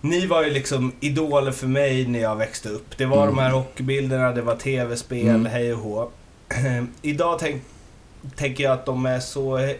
ni 0.00 0.26
var 0.26 0.44
ju 0.44 0.50
liksom 0.50 0.92
idoler 1.00 1.52
för 1.52 1.66
mig 1.66 2.06
när 2.06 2.18
jag 2.20 2.36
växte 2.36 2.68
upp. 2.68 2.96
Det 2.98 3.06
var 3.06 3.22
Mm. 3.22 3.36
de 3.36 3.42
här 3.42 3.50
hockeybilderna, 3.50 4.32
det 4.32 4.42
var 4.42 4.56
tv-spel, 4.56 5.28
Mm. 5.28 5.46
hej 5.46 5.72
och 5.74 5.80
hå. 5.80 6.08
Idag 7.02 7.38
tänk, 7.38 7.62
tänker 8.36 8.64
jag 8.64 8.72
att 8.72 8.86
de 8.86 9.06
är 9.06 9.20
så... 9.20 9.74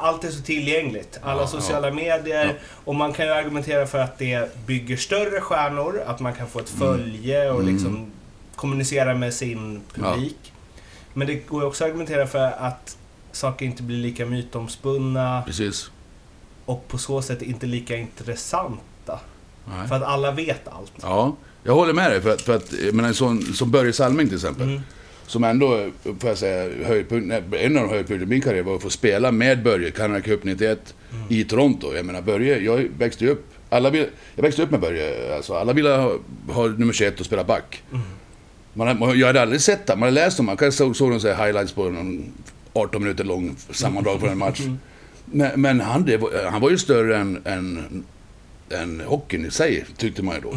Allt 0.00 0.24
är 0.24 0.28
så 0.30 0.42
tillgängligt. 0.42 1.20
Alla 1.22 1.40
Ja, 1.42 1.46
sociala 1.46 1.90
medier. 1.90 2.44
Ja. 2.44 2.50
Och 2.84 2.94
man 2.94 3.12
kan 3.12 3.26
ju 3.26 3.32
argumentera 3.32 3.86
för 3.86 3.98
att 3.98 4.18
det 4.18 4.66
bygger 4.66 4.96
större 4.96 5.40
stjärnor, 5.40 6.02
att 6.06 6.20
man 6.20 6.32
kan 6.34 6.46
få 6.46 6.58
ett 6.58 6.74
Mm. 6.76 6.88
följe 6.88 7.50
och 7.50 7.60
Mm. 7.60 7.72
liksom 7.74 8.10
kommunicera 8.58 9.14
med 9.14 9.34
sin 9.34 9.80
publik. 9.94 10.52
Men 11.14 11.26
det 11.26 11.34
går 11.34 11.64
också 11.64 11.84
att 11.84 11.90
argumentera 11.90 12.26
för 12.26 12.38
att 12.58 12.96
saker 13.32 13.66
inte 13.66 13.82
blir 13.82 13.96
lika 13.96 14.26
mytomspunna 14.26 15.42
Precis. 15.46 15.90
och 16.64 16.88
på 16.88 16.98
så 16.98 17.22
sätt 17.22 17.42
inte 17.42 17.66
lika 17.66 17.96
intressanta. 17.96 19.20
Nej. 19.64 19.88
För 19.88 19.94
att 19.96 20.02
alla 20.02 20.30
vet 20.30 20.68
allt. 20.68 20.92
Ja, 21.02 21.36
jag 21.64 21.74
håller 21.74 21.92
med 21.92 22.10
dig. 22.10 22.20
För 22.20 22.30
att, 22.34 22.40
för 22.42 22.56
att 22.56 22.72
menar, 22.92 23.08
en 23.08 23.14
sån, 23.14 23.42
som 23.42 23.70
Börje 23.70 23.92
Salming 23.92 24.26
till 24.26 24.36
exempel. 24.36 24.68
Mm. 24.68 24.80
Som 25.26 25.44
ändå, 25.44 25.90
får 26.02 26.28
jag 26.30 26.38
säga, 26.38 26.86
höjdpunkt, 26.86 27.34
en 27.54 27.76
av 27.76 27.82
de 27.82 27.88
höjdpunkterna 27.90 28.22
i 28.22 28.26
min 28.26 28.40
karriär 28.40 28.62
var 28.62 28.76
att 28.76 28.82
få 28.82 28.90
spela 28.90 29.32
med 29.32 29.62
Börje, 29.62 29.90
Canada 29.90 30.20
Cup 30.20 30.44
91, 30.44 30.94
Mm. 31.12 31.24
i 31.28 31.44
Toronto. 31.44 31.94
Jag 31.94 32.04
menar, 32.06 32.22
Börje, 32.22 32.58
jag 32.58 32.88
växte 32.98 33.24
ju 33.24 33.30
upp, 33.30 33.46
alla 33.70 33.90
vill, 33.90 34.06
jag 34.34 34.42
växte 34.42 34.62
upp 34.62 34.70
med 34.70 34.80
Börje. 34.80 35.36
Alltså, 35.36 35.54
alla 35.54 35.72
ville 35.72 35.88
ha, 35.88 36.12
ha 36.48 36.66
nummer 36.66 36.92
21 36.92 37.20
och 37.20 37.26
spela 37.26 37.44
back. 37.44 37.82
Mm. 37.92 38.02
Man, 38.78 38.98
man, 38.98 39.18
jag 39.18 39.26
hade 39.26 39.42
aldrig 39.42 39.60
sett 39.60 39.86
det, 39.86 39.96
man 39.96 40.02
hade 40.02 40.10
läst 40.10 40.36
dem, 40.36 40.46
man 40.46 40.56
kanske 40.56 40.78
såg, 40.78 40.96
såg 40.96 41.10
någon 41.10 41.20
så 41.20 41.28
highlights 41.28 41.72
på 41.72 41.90
någon 41.90 42.32
18 42.72 43.02
minuter 43.02 43.24
lång 43.24 43.56
sammandrag 43.70 44.20
från 44.20 44.30
en 44.30 44.38
match. 44.38 44.60
Men, 45.24 45.60
men 45.60 45.80
han, 45.80 46.04
det 46.04 46.16
var, 46.16 46.50
han 46.50 46.60
var 46.60 46.70
ju 46.70 46.78
större 46.78 47.16
än, 47.16 47.42
än 47.44 48.04
än 48.70 49.00
hockeyn 49.00 49.46
i 49.46 49.50
sig, 49.50 49.84
tyckte 49.96 50.22
man 50.22 50.34
ju 50.34 50.40
då. 50.40 50.56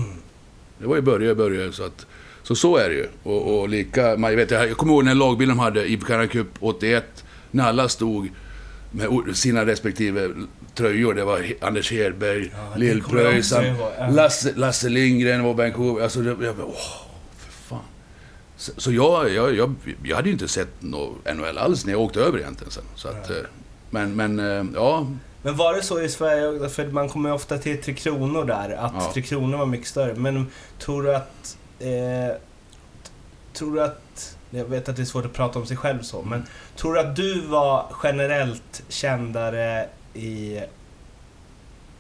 Det 0.77 0.87
var 0.87 0.95
ju 0.95 1.01
börja, 1.01 1.35
börja, 1.35 1.71
så 1.71 1.83
att... 1.83 2.05
Så 2.43 2.55
så 2.55 2.77
är 2.77 2.89
det 2.89 2.95
ju. 2.95 3.07
Och, 3.23 3.59
och 3.59 3.69
lika, 3.69 4.17
man, 4.17 4.31
jag, 4.31 4.37
vet, 4.37 4.51
jag 4.51 4.77
kommer 4.77 4.93
ihåg 4.93 5.05
den 5.05 5.19
lagbilden 5.19 5.57
de 5.57 5.63
hade 5.63 5.91
i 5.91 5.97
Canada 5.97 6.27
Cup 6.27 6.47
81, 6.59 7.23
när 7.51 7.63
alla 7.63 7.89
stod 7.89 8.29
med 8.91 9.37
sina 9.37 9.65
respektive 9.65 10.29
tröjor. 10.75 11.13
Det 11.13 11.23
var 11.23 11.45
Anders 11.61 11.91
Hedberg, 11.91 12.51
Ja, 12.53 12.75
Lill-Pröjsarn. 12.75 13.75
Lasse, 14.15 14.53
Lasse 14.55 14.89
Lindgren 14.89 15.43
var 15.43 15.53
Vancouver. 15.53 16.03
Alltså, 16.03 16.21
det, 16.21 16.45
jag 16.45 16.55
åh. 16.59 17.10
Så, 18.61 18.71
så 18.77 18.91
jag, 18.91 19.29
jag, 19.29 19.55
jag, 19.55 19.75
jag 20.03 20.15
hade 20.15 20.29
ju 20.29 20.33
inte 20.33 20.47
sett 20.47 20.81
något 20.81 21.35
NHL 21.35 21.57
alls 21.57 21.85
när 21.85 21.93
jag 21.93 22.01
åkte 22.01 22.19
över 22.19 22.39
egentligen 22.39 22.71
sen. 22.71 22.83
Så 22.95 23.07
att, 23.07 23.29
eh, 23.29 23.35
men, 23.89 24.15
men, 24.15 24.39
eh, 24.39 24.65
ja. 24.75 25.07
Men 25.43 25.55
var 25.55 25.73
det 25.73 25.83
så 25.83 26.01
i 26.01 26.09
Sverige, 26.09 26.69
för 26.69 26.87
man 26.87 27.09
kommer 27.09 27.29
ju 27.29 27.35
ofta 27.35 27.57
till 27.57 27.81
Tre 27.81 27.93
Kronor 27.93 28.45
där, 28.45 28.69
att 28.69 28.93
Ja. 28.95 29.11
Tre 29.13 29.21
Kronor 29.21 29.57
var 29.57 29.65
mycket 29.65 29.87
större. 29.87 30.15
Men 30.15 30.47
tror 30.79 31.03
du 31.03 31.15
att... 31.15 31.57
Eh, 31.79 32.37
tror 33.53 33.75
du 33.75 33.83
att... 33.83 34.37
Jag 34.49 34.65
vet 34.65 34.89
att 34.89 34.95
det 34.95 35.01
är 35.01 35.05
svårt 35.05 35.25
att 35.25 35.33
prata 35.33 35.59
om 35.59 35.65
sig 35.65 35.77
själv 35.77 36.01
så, 36.01 36.21
men 36.21 36.45
tror 36.75 36.93
du 36.93 36.99
att 36.99 37.15
du 37.15 37.41
var 37.41 37.85
generellt 38.03 38.83
kändare 38.89 39.87
i... 40.13 40.59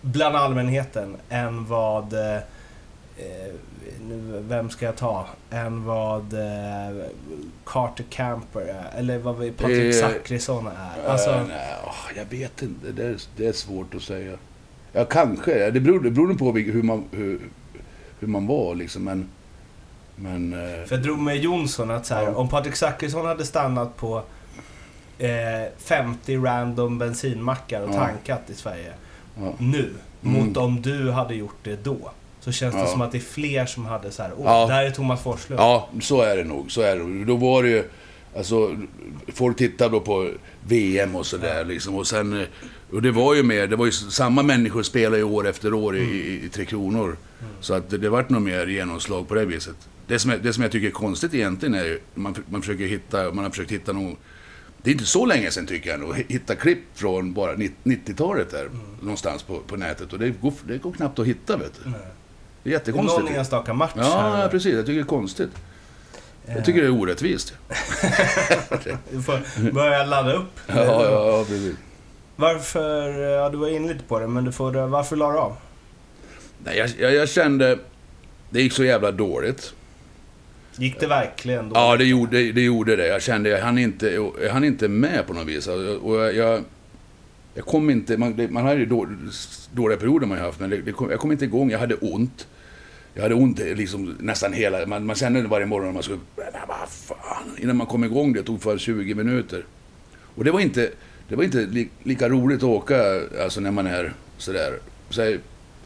Bland 0.01 0.35
allmänheten 0.35 1.17
än 1.29 1.65
vad... 1.65 2.13
Eh, 2.13 2.41
nu, 4.07 4.43
vem 4.47 4.69
ska 4.69 4.85
jag 4.85 4.95
ta? 4.95 5.25
Än 5.51 5.83
vad 5.85 6.33
eh, 6.33 7.05
Carter 7.65 8.05
Camper 8.09 8.59
är? 8.61 8.99
Eller 8.99 9.17
vad 9.19 9.37
vi- 9.39 9.51
Patrik 9.51 9.95
Eh, 9.95 10.01
Zackrisson 10.01 10.67
är? 10.67 11.09
Alltså, 11.11 11.29
eh, 11.29 11.43
nej, 11.47 11.75
åh, 11.85 11.95
jag 12.17 12.25
vet 12.25 12.61
inte. 12.61 12.91
Det 12.91 13.03
är, 13.05 13.17
det 13.35 13.47
är 13.47 13.53
svårt 13.53 13.95
att 13.95 14.01
säga. 14.01 14.37
Ja, 14.93 15.05
kanske. 15.05 15.71
Det 15.71 15.79
beror, 15.79 15.99
det 15.99 16.11
beror 16.11 16.33
på 16.33 16.51
hur 16.51 16.83
man, 16.83 17.03
hur, 17.11 17.39
hur 18.19 18.27
man 18.27 18.47
var 18.47 18.75
liksom. 18.75 19.03
Men... 19.03 19.29
men 20.15 20.53
eh, 20.53 20.85
För 20.85 20.95
jag 20.95 21.03
drog 21.03 21.19
med 21.19 21.37
Jonsson 21.37 21.91
att 21.91 22.05
så 22.05 22.13
här, 22.13 22.23
Ja. 22.23 22.35
om 22.35 22.49
Patrik 22.49 22.75
Zackrisson 22.75 23.25
hade 23.25 23.45
stannat 23.45 23.97
på 23.97 24.23
eh, 25.17 25.71
50 25.77 26.37
random 26.37 26.97
bensinmackar 26.99 27.81
och 27.81 27.89
Ja. 27.89 27.99
tankat 27.99 28.49
i 28.49 28.53
Sverige 28.53 28.93
ja. 29.41 29.53
nu, 29.59 29.93
Mm. 30.23 30.47
mot 30.47 30.57
om 30.57 30.81
du 30.81 31.11
hade 31.11 31.35
gjort 31.35 31.57
det 31.63 31.83
då. 31.83 32.11
Så 32.41 32.51
känns 32.51 32.73
det 32.75 32.79
Ja. 32.81 32.87
som 32.87 33.01
att 33.01 33.11
det 33.11 33.17
är 33.17 33.19
fler 33.19 33.65
som 33.65 33.85
hade 33.85 34.11
så 34.11 34.23
här, 34.23 34.31
åh, 34.37 34.43
Ja. 34.45 34.67
där 34.67 34.83
är 34.85 34.91
Thomas 34.91 35.23
Forslund. 35.23 35.61
Ja, 35.61 35.89
så 36.01 36.21
är 36.21 36.37
det 36.37 36.43
nog. 36.43 36.71
Så 36.71 36.81
är 36.81 36.95
det. 36.95 37.25
Då 37.25 37.35
var 37.35 37.63
det 37.63 37.69
ju... 37.69 37.83
Alltså, 38.37 38.75
folk 39.33 39.57
tittade 39.57 39.89
då 39.91 39.99
på 39.99 40.29
VM 40.67 41.15
och 41.15 41.25
sådär 41.25 41.65
liksom. 41.65 41.95
Och 41.95 42.07
sen... 42.07 42.41
eh, 42.41 42.47
Och 42.91 43.01
det 43.01 43.11
var 43.11 43.35
ju 43.35 43.43
mer... 43.43 43.67
Det 43.67 43.75
var 43.75 43.85
ju 43.85 43.91
samma 43.91 44.43
människor 44.43 44.83
spelade 44.83 45.17
ju 45.17 45.23
år 45.23 45.47
efter 45.47 45.73
år 45.73 45.97
i, 45.97 46.01
i, 46.01 46.45
i 46.45 46.49
Tre 46.49 46.65
Kronor. 46.65 47.17
Så 47.59 47.73
att 47.73 47.89
det, 47.89 47.97
det 47.97 48.09
vart 48.09 48.29
nog 48.29 48.41
mer 48.41 48.67
genomslag 48.67 49.27
på 49.27 49.35
det 49.35 49.45
viset. 49.45 49.75
Det 50.07 50.19
som, 50.19 50.31
jag- 50.31 50.41
det 50.43 50.53
som 50.53 50.63
jag 50.63 50.71
tycker 50.71 50.87
är 50.87 50.91
konstigt 50.91 51.33
egentligen 51.33 51.75
är 51.75 51.83
ju... 51.85 51.99
Man, 52.15 52.35
man 52.49 52.61
försöker 52.61 52.85
hitta... 52.85 53.31
Man 53.31 53.43
har 53.43 53.49
försökt 53.51 53.71
hitta 53.71 53.91
nog... 53.93 54.17
Det 54.83 54.89
är 54.89 54.91
inte 54.91 55.05
så 55.05 55.25
länge 55.25 55.51
sedan 55.51 55.65
tycker 55.67 55.89
jag 55.89 55.99
nog. 55.99 56.15
Hitta 56.27 56.55
klipp 56.55 56.79
från 56.93 57.33
bara 57.33 57.55
90-talet 57.55 58.51
där. 58.51 58.69
Någonstans 59.01 59.43
på, 59.43 59.59
på 59.59 59.75
nätet. 59.75 60.13
Och 60.13 60.19
det 60.19 60.29
går, 60.29 60.53
det 60.67 60.77
går 60.77 60.91
knappt 60.91 61.19
att 61.19 61.25
hitta 61.27 61.57
vet 61.57 61.73
du. 61.83 61.89
Nej. 61.89 61.99
Det 62.63 62.69
är 62.69 62.73
jättekonstigt. 62.73 63.23
Någon 63.25 63.35
enstaka 63.35 63.73
match. 63.73 63.91
Ja, 63.95 64.37
där. 64.37 64.49
precis. 64.49 64.73
Jag 64.75 64.85
tycker 64.85 64.95
det 64.99 65.03
är 65.03 65.05
konstigt. 65.05 65.49
Eh, 66.47 66.55
Jag 66.55 66.65
tycker 66.65 66.81
det 66.81 66.87
är 66.87 67.01
orättvist. 67.01 67.53
Du 69.11 69.21
får 69.21 69.71
börja 69.71 70.05
ladda 70.05 70.33
upp. 70.33 70.59
Ja, 70.67 70.75
ja, 70.75 71.11
ja 71.11 71.45
precis. 71.47 71.75
Varför, 72.35 73.09
ja 73.19 73.49
du 73.49 73.57
var 73.57 73.67
inne 73.67 73.93
lite 73.93 74.03
på 74.05 74.19
det, 74.19 74.27
men 74.27 74.43
du 74.45 74.51
får, 74.51 74.87
varför 74.87 75.15
la 75.15 75.31
du 75.31 75.37
av? 75.37 75.55
Nej, 76.63 76.77
jag, 76.77 76.89
jag, 76.99 77.13
jag 77.13 77.29
kände... 77.29 77.79
Det 78.49 78.61
gick 78.61 78.73
så 78.73 78.83
jävla 78.83 79.11
dåligt. 79.11 79.73
Gick 80.75 80.99
det 80.99 81.07
verkligen 81.07 81.69
då? 81.69 81.75
Ja, 81.75 81.97
det 81.97 82.03
gjorde 82.05 82.51
det. 82.51 82.61
gjorde 82.61 82.95
det. 82.95 83.07
Jag 83.07 83.21
kände 83.21 83.49
jag 83.49 83.61
hann 83.61 83.77
inte, 83.77 84.07
jag 84.43 84.49
hann 84.53 84.63
inte 84.63 84.87
med 84.87 85.27
på 85.27 85.33
något 85.33 85.47
vis. 85.47 85.67
Och 85.67 85.75
och 86.09 86.15
jag, 86.15 86.35
jag, 86.35 86.63
jag 87.53 87.65
kom 87.65 87.89
inte... 87.89 88.17
Man, 88.17 88.47
man 88.49 88.65
har 88.65 88.75
ju 88.75 88.85
då, 88.85 89.07
dåliga 89.71 89.97
perioder 89.97 90.27
man 90.27 90.37
har 90.37 90.45
haft, 90.45 90.59
men 90.59 90.69
det, 90.69 90.77
det 90.81 90.91
kom, 90.91 91.09
jag 91.11 91.19
kom 91.19 91.31
inte 91.31 91.45
igång. 91.45 91.71
Jag 91.71 91.79
hade 91.79 91.95
ont. 91.95 92.47
Jag 93.13 93.23
hade 93.23 93.35
ont 93.35 93.59
liksom 93.59 94.15
nästan 94.19 94.53
hela... 94.53 94.85
Man, 94.85 95.05
man 95.05 95.15
kände 95.15 95.41
det 95.41 95.47
varje 95.47 95.65
morgon 95.65 95.85
när 95.85 95.93
man 95.93 96.03
skulle... 96.03 96.19
Men 96.35 96.45
vad 96.67 96.89
fan! 96.89 97.57
Innan 97.57 97.77
man 97.77 97.87
kom 97.87 98.03
igång 98.03 98.33
det 98.33 98.43
tog 98.43 98.61
för 98.61 98.77
20 98.77 99.15
minuter. 99.15 99.65
Och 100.35 100.43
det 100.43 100.51
var 100.51 100.59
inte, 100.59 100.91
det 101.27 101.35
var 101.35 101.43
inte 101.43 101.57
li, 101.65 101.89
lika 102.03 102.29
roligt 102.29 102.57
att 102.57 102.63
åka 102.63 103.21
alltså 103.43 103.61
när 103.61 103.71
man 103.71 103.87
är 103.87 104.13
sådär. 104.37 104.79
Så 105.09 105.21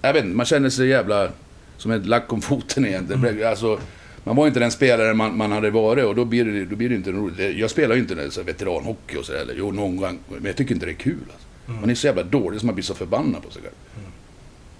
jag, 0.01 0.13
vet 0.13 0.23
inte, 0.25 0.35
man 0.37 0.45
känner 0.45 0.69
sig 0.69 0.87
jävla 0.87 1.29
som 1.77 1.91
ett 1.91 2.05
lack 2.05 2.33
om 2.33 2.41
foten 2.41 2.85
egentligen. 2.85 3.47
Alltså, 3.47 3.79
man 4.23 4.35
var 4.35 4.47
inte 4.47 4.59
den 4.59 4.71
spelare 4.71 5.13
man, 5.13 5.37
man 5.37 5.51
hade 5.51 5.69
varit 5.69 6.05
och 6.05 6.15
då 6.15 6.25
blir 6.25 6.45
det, 6.45 6.65
då 6.65 6.75
blir 6.75 6.89
det 6.89 6.95
inte 6.95 7.11
roligt. 7.11 7.57
Jag 7.57 7.69
spelar 7.69 7.95
ju 7.95 8.01
inte 8.01 8.31
så 8.31 8.43
veteranhockey 8.43 9.17
och 9.17 9.25
sådär. 9.25 9.39
eller 9.39 9.53
Jo, 9.57 9.71
någon 9.71 9.97
gång. 9.97 10.19
Men 10.27 10.45
jag 10.45 10.55
tycker 10.55 10.73
inte 10.73 10.85
det 10.85 10.91
är 10.91 10.93
kul. 10.93 11.17
Alltså. 11.33 11.47
Man 11.81 11.89
är 11.89 11.95
så 11.95 12.07
jävla 12.07 12.23
dålig 12.23 12.59
så 12.59 12.65
man 12.65 12.75
blir 12.75 12.83
så 12.83 12.93
förbannad 12.93 13.43
på 13.43 13.51
sig 13.51 13.61
själv. 13.61 13.75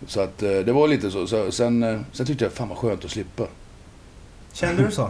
Så 0.07 0.21
att 0.21 0.43
eh, 0.43 0.49
det 0.49 0.73
var 0.73 0.87
lite 0.87 1.11
så. 1.11 1.27
så 1.27 1.51
sen, 1.51 1.83
eh, 1.83 1.99
sen 2.11 2.25
tyckte 2.25 2.45
jag 2.45 2.53
fan 2.53 2.69
vad 2.69 2.77
skönt 2.77 3.05
att 3.05 3.11
slippa. 3.11 3.47
Kände 4.53 4.85
du 4.85 4.91
så? 4.91 5.09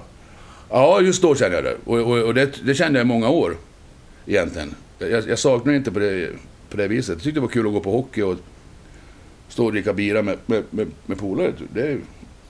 Ja, 0.70 1.02
just 1.02 1.22
då 1.22 1.36
kände 1.36 1.56
jag 1.56 1.64
det. 1.64 1.78
Och, 1.86 2.00
och, 2.00 2.18
och 2.24 2.34
det, 2.34 2.66
det 2.66 2.76
kände 2.76 3.00
jag 3.00 3.06
i 3.06 3.08
många 3.08 3.30
år. 3.30 3.58
Egentligen. 4.26 4.76
Jag, 5.00 5.30
jag 5.30 5.40
saknar 5.40 5.74
inte 5.74 5.92
på 5.92 6.00
det, 6.00 6.30
på 6.70 6.78
det 6.78 6.88
viset. 6.88 7.10
Jag 7.10 7.22
tyckte 7.24 7.40
det 7.40 7.42
var 7.42 7.48
kul 7.48 7.68
att 7.68 7.74
gå 7.74 7.80
på 7.80 7.92
hockey 7.92 8.22
och 8.22 8.38
stå 9.48 9.66
och 9.66 9.72
dricka 9.72 9.94
bira 9.94 10.22
med, 10.22 10.38
med, 10.46 10.64
med, 10.70 10.88
med 11.06 11.20
polare. 11.20 11.54
Det 11.74 11.98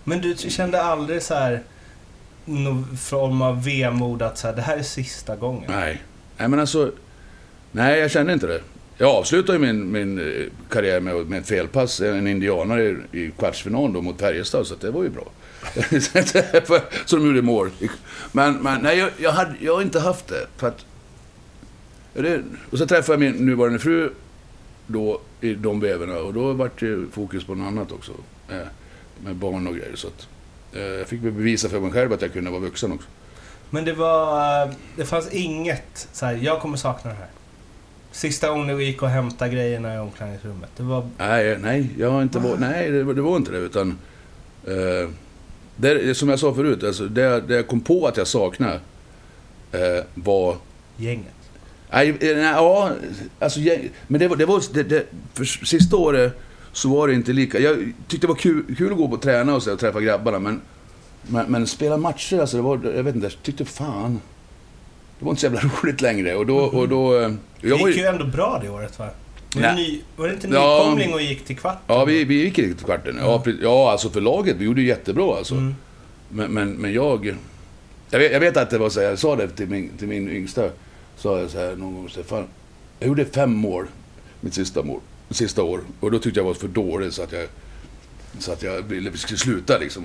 Men 0.04 0.22
du 0.22 0.36
kände 0.38 0.82
aldrig 0.82 1.22
så 1.22 1.34
här 1.34 1.64
någon 2.46 2.98
form 2.98 3.42
av 3.42 3.64
vemod 3.64 4.22
att 4.22 4.38
så 4.38 4.48
här, 4.48 4.56
det 4.56 4.62
här 4.62 4.78
är 4.78 4.84
sista 4.84 5.36
gången? 5.36 5.64
nej. 5.68 6.02
Nej, 6.38 6.48
men 6.48 6.60
alltså... 6.60 6.92
Nej, 7.72 8.00
jag 8.00 8.12
kände 8.12 8.34
inte 8.34 8.48
det. 8.48 8.62
Jag 8.98 9.10
avslutade 9.10 9.58
ju 9.58 9.74
min, 9.74 9.92
min 9.92 10.20
eh, 10.20 10.46
karriär 10.70 11.00
med, 11.00 11.16
med 11.16 11.40
ett 11.40 11.48
felpass, 11.48 12.00
eh, 12.00 12.18
en 12.18 12.28
indianare 12.28 12.84
i, 12.84 13.20
i 13.20 13.32
kvartsfinal 13.32 13.94
då 13.94 14.02
mot 14.02 14.20
Färjestad, 14.20 14.68
så 14.68 14.74
att 14.74 14.82
det 14.82 14.92
var 14.92 15.04
ju 15.04 15.10
bra. 15.10 15.32
så 17.06 17.16
de 17.16 17.26
gjorde 17.26 17.42
mål. 17.42 17.70
Men, 18.32 18.54
men 18.54 18.82
nej, 18.82 18.98
jag, 18.98 19.10
jag, 19.18 19.32
hade, 19.32 19.56
jag 19.60 19.76
har 19.76 19.82
inte 19.82 20.00
haft 20.00 20.28
det. 20.28 20.48
För 20.58 20.68
att, 20.68 20.86
det 22.14 22.44
och 22.72 22.78
så 22.78 22.88
träffade 22.88 23.26
jag 23.26 23.34
min 23.34 23.46
nuvarande 23.46 23.80
fru 23.80 24.14
då 24.88 25.22
i 25.42 25.54
de 25.54 25.80
vevorna 25.80 26.18
och 26.18 26.34
då 26.34 26.54
vart 26.54 26.80
det 26.80 27.06
fokus 27.12 27.44
på 27.44 27.56
något 27.56 27.68
annat 27.68 27.92
också. 27.92 28.12
Eh, 28.50 28.68
med 29.24 29.36
barn 29.36 29.68
och 29.68 29.76
grejer. 29.76 29.96
Så 29.96 30.08
att, 30.08 30.28
jag 31.00 31.08
fick 31.08 31.22
bevisa 31.22 31.70
för 31.70 31.80
mig 31.80 31.92
själv 31.92 32.14
att 32.14 32.22
jag 32.22 32.34
kunde 32.34 32.52
vara 32.52 32.62
vuxen 32.62 32.92
också. 32.92 33.08
Men 33.70 33.86
det 33.86 33.94
var... 33.94 34.74
Det 34.96 35.06
fanns 35.06 35.32
inget 35.32 36.08
så 36.12 36.26
här, 36.26 36.40
jag 36.42 36.62
kommer 36.62 36.78
sakna 36.78 37.10
det 37.10 37.16
här. 37.16 37.30
Sista 38.16 38.50
gången 38.50 38.68
du 38.78 38.84
gick 38.84 39.02
och 39.02 39.10
hämtade 39.10 39.52
grejerna 39.52 39.96
i 39.96 39.98
omklädningsrummet. 40.00 40.70
Det 40.78 40.84
var... 40.84 41.10
Nej, 41.18 41.58
nej, 41.62 41.90
jag 41.98 42.12
har 42.12 42.22
inte 42.22 42.40
varit, 42.40 42.60
nej 42.60 42.92
det, 42.92 43.04
var- 43.04 43.14
det 43.14 43.22
var 43.22 43.38
inte 43.38 43.52
det 43.52 43.58
utan... 43.58 43.98
Eh, 44.68 45.10
det, 45.76 46.18
som 46.18 46.30
jag 46.30 46.40
sa 46.40 46.54
förut, 46.54 46.84
alltså, 46.84 47.04
det, 47.06 47.42
det 47.42 47.56
jag 47.56 47.68
kom 47.68 47.82
på 47.82 48.08
att 48.08 48.18
jag 48.18 48.28
saknade 48.28 48.80
eh, 49.72 50.04
var... 50.14 50.56
Gänget. 50.98 51.34
Nej, 51.92 52.10
eh, 52.10 52.16
nej, 52.20 52.44
ja, 52.44 52.92
alltså, 53.40 53.60
jag, 53.60 53.90
men 54.08 54.20
det 54.20 54.28
var... 54.28 54.36
Det 54.36 54.46
var 54.46 54.64
det, 54.74 54.84
det, 54.84 55.06
för 55.34 55.46
sista 55.46 55.96
året 55.98 56.40
så 56.72 56.90
var 56.90 57.08
det 57.08 57.14
inte 57.14 57.34
lika... 57.34 57.60
Jag 57.60 57.78
tyckte 58.08 58.28
det 58.28 58.34
var 58.34 58.40
kul, 58.40 58.76
kul 58.78 58.92
att 58.92 58.98
gå 58.98 59.08
på 59.08 59.14
och 59.14 59.22
träna 59.22 59.56
och, 59.56 59.64
så, 59.64 59.74
och 59.74 59.80
träffa 59.80 60.02
grabbarna, 60.02 60.40
men, 60.40 60.62
men, 61.22 61.46
men 61.52 61.68
spela 61.68 61.98
matcher, 61.98 62.40
alltså, 62.40 62.58
det 62.58 62.64
var... 62.64 62.80
Jag 62.96 63.04
vet 63.04 63.16
inte, 63.16 63.28
jag 63.28 63.44
tyckte 63.44 63.66
fan... 63.66 64.22
Det 65.20 65.26
var 65.26 65.32
inte 65.32 65.40
så 65.42 65.46
jävla 65.46 65.62
roligt 65.84 66.02
längre 66.02 66.36
och 66.36 66.46
då... 66.46 66.58
Och 66.58 66.90
då 66.90 67.20
eh, 67.20 67.30
Det 67.62 67.68
jag 67.68 67.80
var 67.80 67.88
gick 67.88 67.98
ju, 67.98 68.04
ju 68.04 68.08
ändå 68.10 68.26
bra 68.26 68.60
det 68.64 68.70
året 68.70 69.00
va? 69.00 69.10
Var 69.56 69.62
det, 69.62 69.76
ny, 69.76 70.02
var 70.16 70.28
det 70.28 70.34
inte 70.34 70.48
Ja. 70.48 70.84
nykomling 70.84 71.14
och 71.14 71.22
gick 71.22 71.46
till 71.46 71.58
kvart? 71.58 71.78
ja, 71.88 72.06
vi, 72.06 72.24
vi 72.24 72.36
gick 72.44 72.60
riktigt 72.60 72.86
kvarten. 72.86 73.18
Ja, 73.20 73.42
pre- 73.46 73.60
ja, 73.62 73.92
alltså 73.92 74.10
för 74.10 74.22
laget, 74.22 74.56
vi 74.60 74.66
gjorde 74.66 74.82
ju 74.82 74.88
jättebra 74.88 75.38
alltså. 75.38 75.54
Mm. 75.56 75.76
Men, 76.30 76.52
men, 76.52 76.70
men 76.72 76.94
jag... 76.94 77.36
Jag 78.10 78.20
vet, 78.20 78.32
jag 78.32 78.40
vet 78.40 78.58
att 78.58 78.70
det 78.70 78.78
var 78.78 78.90
så 78.90 79.00
här, 79.00 79.08
jag 79.10 79.20
sa 79.20 79.36
det 79.36 79.48
till 79.48 79.68
min, 79.68 79.90
till 79.98 80.08
min 80.08 80.30
yngsta. 80.30 80.70
Sa 81.18 81.40
jag 81.40 81.50
så 81.50 81.58
här 81.60 81.76
någon 81.76 81.94
gång, 81.96 82.10
så 82.10 82.20
här, 82.20 82.28
fan, 82.28 82.46
jag 83.00 83.08
gjorde 83.08 83.26
fem 83.26 83.54
mål 83.54 83.88
mitt 84.42 84.54
sista, 84.54 84.84
mål, 84.84 85.00
sista 85.30 85.64
år. 85.64 85.80
Och 86.00 86.12
då 86.12 86.20
tyckte 86.20 86.40
jag 86.40 86.46
var 86.46 86.54
för 86.54 86.68
dålig 86.68 87.14
så 87.14 87.24
att 87.24 87.32
jag... 87.32 87.48
Så 88.40 88.52
att 88.52 88.64
jag 88.64 88.82
ville 88.82 89.10
vi 89.10 89.18
skulle 89.18 89.38
sluta 89.38 89.78
liksom. 89.78 90.04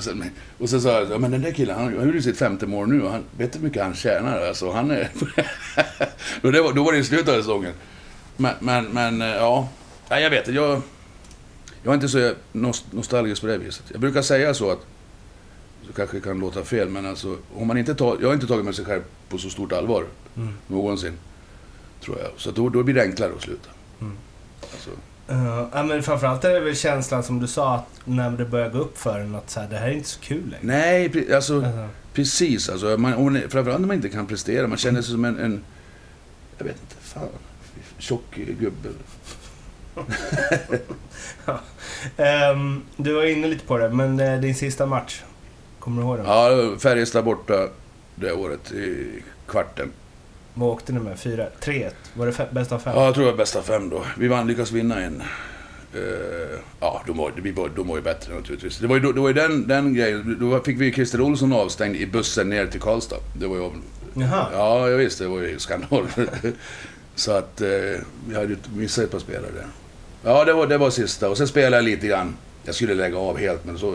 Så- 0.00 0.14
Och 0.58 0.68
så 0.70 0.80
sa 0.80 0.88
jag, 1.00 1.10
ja, 1.10 1.18
men 1.18 1.30
den 1.30 1.42
där 1.42 1.52
killen, 1.52 1.76
han, 1.76 1.96
han 1.96 2.06
gjorde 2.06 2.22
sitt 2.22 2.38
femte 2.38 2.66
mål 2.66 2.88
nu 2.88 3.02
och 3.02 3.10
han, 3.12 3.22
vet 3.38 3.52
du 3.52 3.58
hur 3.58 3.66
mycket 3.66 3.82
han 3.82 3.94
tjänar? 3.94 4.40
Alltså 4.46 4.70
han 4.72 4.90
är... 4.90 5.08
och 6.42 6.52
det 6.52 6.62
var, 6.62 6.72
då 6.72 6.84
var 6.84 6.92
det 6.92 6.98
i 6.98 7.04
slutet 7.04 7.28
av 7.28 7.38
säsongen. 7.38 7.72
Men, 8.36 8.54
men, 8.60 8.84
men 8.84 9.22
eh, 9.22 9.28
ja. 9.28 9.68
Nej, 10.10 10.22
jag 10.22 10.30
vet 10.30 10.38
inte, 10.48 10.52
jag... 10.60 10.82
Jag 11.82 11.90
är 11.90 11.94
inte 11.94 12.08
så 12.08 12.32
nost- 12.52 12.84
nostalgisk 12.90 13.40
på 13.40 13.46
det 13.46 13.58
viset. 13.58 13.84
Jag 13.92 14.00
brukar 14.00 14.22
säga 14.22 14.54
så 14.54 14.70
att 14.70 14.86
så 15.86 15.92
kanske 15.92 16.16
det 16.16 16.20
kan 16.20 16.38
låta 16.38 16.64
fel, 16.64 16.88
men 16.88 17.06
alltså 17.06 17.36
om 17.54 17.66
man 17.66 17.78
inte 17.78 17.94
tar, 17.94 18.16
jag 18.20 18.28
har 18.28 18.34
inte 18.34 18.46
tagit 18.46 18.64
med 18.64 18.74
sig 18.74 18.84
själv 18.84 19.02
på 19.28 19.38
så 19.38 19.50
stort 19.50 19.72
allvar 19.72 20.04
Mm. 20.36 20.54
någonsin. 20.66 21.12
Tror 22.04 22.18
jag. 22.18 22.28
Så 22.36 22.50
då, 22.50 22.68
då 22.68 22.82
blir 22.82 22.94
det 22.94 23.02
enklare 23.02 23.32
att 23.36 23.42
sluta. 23.42 23.68
Mm. 24.00 24.16
Alltså, 24.72 24.90
Uh, 25.30 25.68
ja, 25.72 25.82
men 25.82 26.02
framförallt 26.02 26.44
är 26.44 26.54
det 26.54 26.60
väl 26.60 26.76
känslan 26.76 27.22
som 27.22 27.40
du 27.40 27.46
sa 27.46 27.74
att 27.74 28.00
när 28.04 28.30
det 28.30 28.44
börjar 28.44 28.70
gå 28.70 28.78
upp 28.78 28.98
för 28.98 29.18
en 29.18 29.34
att 29.34 29.50
så 29.50 29.60
här, 29.60 29.68
det 29.68 29.76
här 29.76 29.88
är 29.88 29.92
inte 29.92 30.08
så 30.08 30.20
kul 30.20 30.42
längre. 30.50 30.58
Nej, 30.60 31.34
alltså, 31.34 31.56
Alltså, 31.56 31.88
precis. 32.12 32.68
Alltså, 32.68 32.96
man, 32.98 33.40
framförallt 33.48 33.80
när 33.80 33.86
man 33.86 33.96
inte 33.96 34.08
kan 34.08 34.26
prestera. 34.26 34.66
Man 34.66 34.78
känner 34.78 35.02
sig 35.02 35.12
som 35.12 35.24
en, 35.24 35.38
en 35.38 35.64
jag 36.58 36.64
vet 36.64 36.76
inte, 36.80 36.94
fan, 37.00 37.28
tjock 37.98 38.36
gubbe. 38.36 38.88
Ehm, 42.16 42.82
du 42.96 43.12
var 43.12 43.24
inne 43.24 43.46
lite 43.46 43.66
på 43.66 43.78
det, 43.78 43.90
men 43.90 44.20
eh, 44.20 44.40
din 44.40 44.54
sista 44.54 44.86
match. 44.86 45.22
Kommer 45.78 46.02
du 46.02 46.08
ihåg 46.08 46.16
den? 46.16 46.26
Ja, 46.26 46.76
Färjestad 46.78 47.24
borta 47.24 47.68
det 48.14 48.32
året 48.32 48.72
i 48.72 49.08
kvarten. 49.46 49.90
Vad 50.54 50.68
åkte 50.68 50.92
ni 50.92 51.00
med? 51.00 51.18
4? 51.18 51.46
3-1? 51.60 51.90
Var 52.14 52.26
det 52.26 52.32
fe- 52.32 52.52
bäst 52.54 52.72
av 52.72 52.78
fem? 52.78 52.92
Ja, 52.96 53.04
jag 53.04 53.14
tror 53.14 53.24
det 53.24 53.30
var 53.30 53.38
bästa 53.38 53.62
fem 53.62 53.90
då. 53.90 54.04
Vi 54.18 54.28
vann, 54.28 54.46
lyckades 54.46 54.72
vinna 54.72 55.00
en. 55.00 55.22
Eh, 55.94 56.58
ja, 56.80 57.02
de 57.06 57.16
var, 57.16 57.32
vi 57.36 57.50
var, 57.50 57.68
de 57.76 57.88
var 57.88 57.96
ju 57.96 58.02
bättre 58.02 58.34
naturligtvis. 58.34 58.78
Det 58.78 58.86
var 58.86 58.96
ju, 58.96 59.12
det 59.12 59.20
var 59.20 59.28
ju 59.28 59.34
den, 59.34 59.68
den 59.68 59.94
grejen. 59.94 60.36
Då 60.40 60.60
fick 60.60 60.80
vi 60.80 60.92
Christer 60.92 61.20
Olsson 61.20 61.52
avstängd 61.52 61.96
i 61.96 62.06
bussen 62.06 62.48
ner 62.50 62.66
till 62.66 62.80
Karlstad. 62.80 63.16
Det 63.38 63.46
var 63.46 63.56
ju... 63.56 63.70
Jaha. 64.14 64.46
Ja, 64.52 64.88
jag 64.88 64.98
visste. 64.98 65.24
Det 65.24 65.30
var 65.30 65.40
ju 65.40 65.58
skandal. 65.58 66.06
Så 67.14 67.32
att 67.32 67.60
eh, 67.60 67.68
vi 68.28 68.34
hade 68.34 68.46
ju 68.46 68.56
missat 68.74 69.04
ett 69.04 69.10
par 69.10 69.18
spelare 69.18 69.50
där. 69.54 69.66
Ja, 70.24 70.44
det 70.44 70.52
var, 70.52 70.66
det 70.66 70.78
var 70.78 70.90
sista. 70.90 71.28
Och 71.30 71.36
sen 71.36 71.48
spelade 71.48 71.76
jag 71.76 71.84
lite 71.84 72.06
grann. 72.06 72.36
Jag 72.64 72.74
skulle 72.74 72.94
lägga 72.94 73.18
av 73.18 73.38
helt, 73.38 73.64
men 73.64 73.78
så 73.78 73.94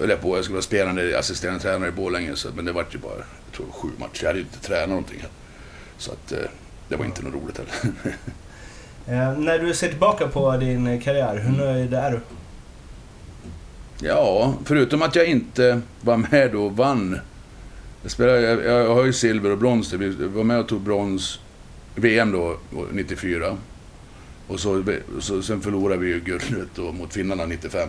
höll 0.00 0.10
jag 0.10 0.20
på. 0.20 0.36
Jag 0.36 0.44
skulle 0.44 0.54
vara 0.54 0.62
spelande 0.62 1.18
assisterande 1.18 1.60
tränare 1.60 1.88
i 1.88 1.92
Borlänge, 1.92 2.36
så, 2.36 2.48
men 2.56 2.64
det 2.64 2.72
var 2.72 2.84
ju 2.90 2.98
bara 2.98 3.14
jag 3.16 3.56
tror, 3.56 3.66
sju 3.72 3.88
matcher. 3.98 4.18
Jag 4.22 4.26
hade 4.26 4.38
ju 4.38 4.44
inte 4.44 4.60
tränat 4.68 4.88
någonting. 4.88 5.24
Så 5.98 6.12
att 6.12 6.32
eh, 6.32 6.38
det 6.88 6.96
var 6.96 7.04
inte 7.04 7.22
något 7.22 7.34
roligt 7.34 7.58
heller. 7.58 7.94
Eh, 9.10 9.38
när 9.38 9.58
du 9.58 9.74
ser 9.74 9.88
tillbaka 9.88 10.28
på 10.28 10.56
din 10.56 11.00
karriär, 11.00 11.38
hur 11.38 11.58
nöjd 11.58 11.94
är 11.94 12.10
du? 12.10 12.20
Ja, 14.06 14.54
förutom 14.64 15.02
att 15.02 15.16
jag 15.16 15.26
inte 15.26 15.80
var 16.00 16.16
med 16.16 16.54
och 16.54 16.76
vann. 16.76 17.20
Jag, 18.02 18.10
spelade, 18.10 18.40
jag, 18.40 18.64
jag 18.64 18.94
har 18.94 19.04
ju 19.04 19.12
silver 19.12 19.50
och 19.50 19.58
brons. 19.58 19.92
Jag 19.92 19.98
var 20.28 20.44
med 20.44 20.58
och 20.58 20.68
tog 20.68 20.80
brons 20.80 21.40
VM 21.94 22.32
då, 22.32 22.56
94. 22.92 23.56
Och 24.48 24.60
så, 24.60 24.84
så, 25.20 25.42
sen 25.42 25.60
förlorade 25.60 26.00
vi 26.00 26.08
ju 26.08 26.20
guldet 26.20 26.68
då 26.74 26.92
mot 26.92 27.12
finnarna 27.12 27.46
95. 27.46 27.88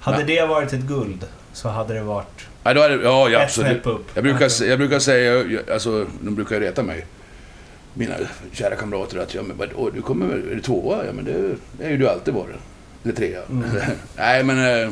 Hade 0.00 0.24
Nej. 0.24 0.26
det 0.26 0.46
varit 0.46 0.72
ett 0.72 0.80
guld 0.80 1.26
så 1.52 1.68
hade 1.68 1.94
det 1.94 2.02
varit 2.02 2.46
Ja, 2.64 2.74
då 2.74 2.80
är 2.80 2.88
det, 2.90 3.04
ja, 3.04 3.28
ja 3.28 3.38
ett 3.38 3.44
absolut. 3.44 3.70
snäpp 3.72 3.86
upp. 3.86 4.06
Jag 4.14 4.24
brukar, 4.24 4.64
jag 4.64 4.78
brukar 4.78 4.98
säga, 4.98 5.34
jag- 5.34 5.70
alltså, 5.70 6.06
de 6.20 6.34
brukar 6.34 6.54
ju 6.56 6.60
reta 6.66 6.82
mig. 6.82 7.06
Mina 7.94 8.14
kära 8.52 8.74
kamrater 8.74 9.18
att, 9.18 9.34
ja 9.34 9.42
men 9.42 9.56
vadå, 9.56 9.90
du 9.94 10.02
kommer 10.02 10.26
väl, 10.26 10.50
är 10.50 10.54
du 10.54 10.60
tvåa? 10.60 11.06
Ja 11.06 11.12
men 11.12 11.24
det, 11.24 11.32
det 11.78 11.84
är 11.84 11.90
ju 11.90 11.96
du 11.96 12.08
alltid 12.08 12.34
varit. 12.34 12.56
Eller 13.04 13.14
trea. 13.14 13.40
Mm. 13.50 13.64
Nej 14.16 14.44
men, 14.44 14.58
eh, 14.58 14.90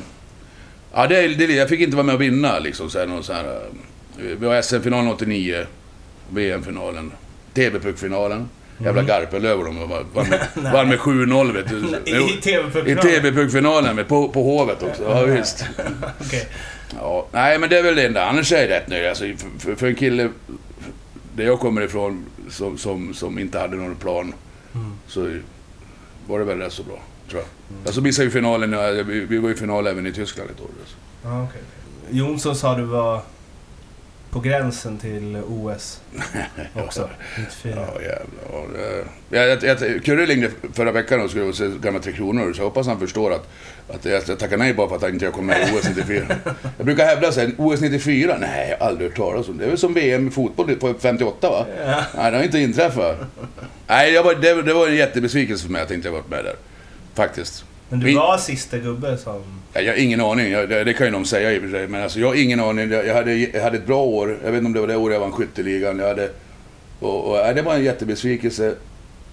ja 0.95 1.07
det, 1.07 1.29
det, 1.29 1.45
jag 1.45 1.69
fick 1.69 1.81
inte 1.81 1.97
vara 1.97 2.07
med 2.07 2.15
och 2.15 2.21
vinna 2.23 2.59
liksom. 2.59 2.91
Så 2.91 2.99
här, 2.99 3.07
någon 3.07 3.25
så 3.25 3.33
här, 3.33 3.45
eh, 3.45 4.25
vi 4.41 4.47
var 4.47 4.63
SM-finalen 4.63 5.09
89, 5.13 5.67
VM-finalen, 6.31 7.13
TV-puckfinalen. 7.55 8.49
Jävla 8.79 9.01
Mm. 9.01 9.07
Garpenlöv 9.07 9.59
och 9.59 9.65
de 9.65 9.89
var, 9.89 10.05
var 10.15 10.25
med, 10.25 10.49
var 10.73 10.85
med 10.85 10.99
7-0 10.99 11.53
vet 11.53 11.69
du. 11.69 11.77
I 12.11 12.15
I 12.17 12.41
TV-puckfinalen? 12.43 13.03
TV-puckfinalen, 13.03 13.97
med- 13.97 14.09
på, 14.09 14.29
på 14.29 14.43
Hovet 14.43 14.83
också. 14.83 15.03
Ja, 15.03 15.25
visst. 15.25 15.65
Okej. 16.21 16.49
Ja, 16.97 17.27
nej 17.33 17.59
men 17.59 17.71
det 17.71 17.79
är 17.79 17.83
väl 17.83 17.95
det 17.97 18.07
enda. 18.07 18.25
Annars 18.25 18.53
är 18.53 18.61
jag 18.61 18.71
rätt 18.71 18.89
nöjd. 18.89 19.07
Alltså, 19.09 19.25
för, 19.59 19.75
för, 19.75 19.87
en 19.87 19.95
kille 19.95 20.29
där 21.35 21.45
jag 21.45 21.61
kommer 21.61 21.83
ifrån 21.83 22.25
som, 22.51 22.79
som, 22.79 23.15
som 23.15 23.39
inte 23.39 23.59
hade 23.59 23.77
någon 23.77 23.97
plan 23.97 24.35
Mm. 24.75 24.93
så 25.07 25.31
var 26.27 26.39
det 26.39 26.45
väl 26.45 26.59
rätt 26.59 26.73
så 26.73 26.83
bra, 26.83 26.99
tror 27.31 27.43
jag. 27.43 27.49
Alltså 27.87 28.01
missade 28.01 28.25
ju 28.25 28.31
finalen, 28.31 29.07
vi, 29.07 29.21
vi 29.21 29.39
var 29.39 29.49
ju 29.49 29.55
i 29.55 29.59
final 29.59 29.87
även 29.87 30.07
i 30.07 30.13
Tyskland 30.13 30.51
ett 30.51 30.61
år. 30.61 30.69
Alltså. 30.81 30.97
Ja, 31.25 31.43
okej. 31.51 31.61
Jonsson 32.11 32.57
sa 32.57 32.77
du 32.77 32.83
var 32.85 33.23
på 34.31 34.41
gränsen 34.41 34.99
till 34.99 35.37
OS 35.49 36.01
också, 36.75 37.09
94. 37.39 37.75
Ja, 37.95 38.03
jävlar. 38.03 38.25
Ja, 38.53 38.65
det- 39.31 39.37
jag, 39.37 39.63
jag, 39.65 39.81
jag, 39.83 40.05
Kurre 40.05 40.27
ringde 40.27 40.51
förra 40.73 40.93
veckan 40.93 41.21
och 41.21 41.31
skulle 41.31 41.53
se 41.53 41.71
gamla 41.83 42.01
Tre 42.01 42.13
Kronor, 42.13 42.53
så 42.53 42.61
jag 42.61 42.65
hoppas 42.65 42.87
han 42.87 42.99
förstår 43.01 43.33
att, 43.33 43.49
att 43.89 44.05
jag, 44.05 44.23
jag 44.27 44.39
tackar 44.39 44.57
nej 44.57 44.75
bara 44.75 44.89
för 44.89 44.97
att 44.97 45.03
han 45.03 45.13
inte 45.13 45.27
kom 45.27 45.47
med 45.47 45.69
i 45.69 45.79
OS 45.79 45.89
94. 45.97 46.27
Jag 46.77 46.87
brukar 46.87 47.07
hävda 47.07 47.33
sen, 47.33 47.55
OS 47.59 47.81
94? 47.81 48.37
Nej, 48.41 48.71
jag 48.71 48.79
har 48.79 48.87
aldrig 48.87 49.11
hört 49.11 49.17
talas 49.17 49.49
om 49.49 49.59
det. 49.59 49.65
Det 49.65 49.67
är 49.67 49.69
väl 49.69 49.79
som 49.79 49.95
VM 49.95 50.29
i 50.29 50.31
fotboll 50.31 50.77
på 50.77 50.95
58 50.95 51.51
va? 51.51 51.67
Ja. 51.87 52.05
Nej, 52.17 52.31
det 52.31 52.37
har 52.37 52.45
inte 52.45 52.59
inträffat. 52.59 53.17
Nej, 53.87 54.13
jag 54.13 54.23
var, 54.23 54.35
det, 54.35 54.63
det 54.63 54.75
var 54.75 54.89
en 54.89 54.97
jättebesvikelse 54.97 55.65
för 55.65 55.73
mig 55.73 55.83
att 55.83 55.91
jag 55.91 55.99
inte 55.99 56.11
varit 56.11 56.31
med 56.31 56.45
där. 56.45 56.55
Faktiskt. 57.15 57.65
Men 57.89 58.01
du 58.01 58.15
var 58.15 58.39
sista 58.39 58.79
gubbe 58.79 59.19
som... 59.19 59.43
Jag, 59.73 59.85
jag 59.85 59.93
har 59.93 59.99
ingen 59.99 60.21
aning, 60.21 60.53
jag, 60.53 60.69
det, 60.69 60.85
det 60.85 60.93
kan 60.93 61.07
ju 61.07 61.13
någon 61.13 61.27
säga 61.27 61.53
i 61.53 61.59
och 61.59 61.63
för 61.63 61.71
sig. 61.71 61.89
Men 61.89 62.03
alltså, 62.03 62.21
jag 62.21 62.29
har 62.29 62.35
ingen 62.35 62.61
aning. 62.61 62.91
Jag, 62.91 63.07
jag, 63.07 63.15
hade, 63.15 63.35
jag 63.35 63.63
hade 63.63 63.77
ett 63.77 63.87
bra 63.87 64.03
år. 64.03 64.39
Jag 64.45 64.53
vet 64.53 64.59
inte 64.59 64.67
om 64.67 64.73
det 64.73 64.81
var 64.81 64.89
det 64.89 64.97
året 64.97 65.15
jag 65.15 65.21
vann 65.21 65.33
skytteligan. 65.33 65.99
Jag 65.99 66.09
hade, 66.09 66.31
och, 67.01 67.31
och, 67.31 67.55
det 67.55 67.63
var 67.63 67.75
en 67.75 67.85
jättebesvikelse 67.85 68.75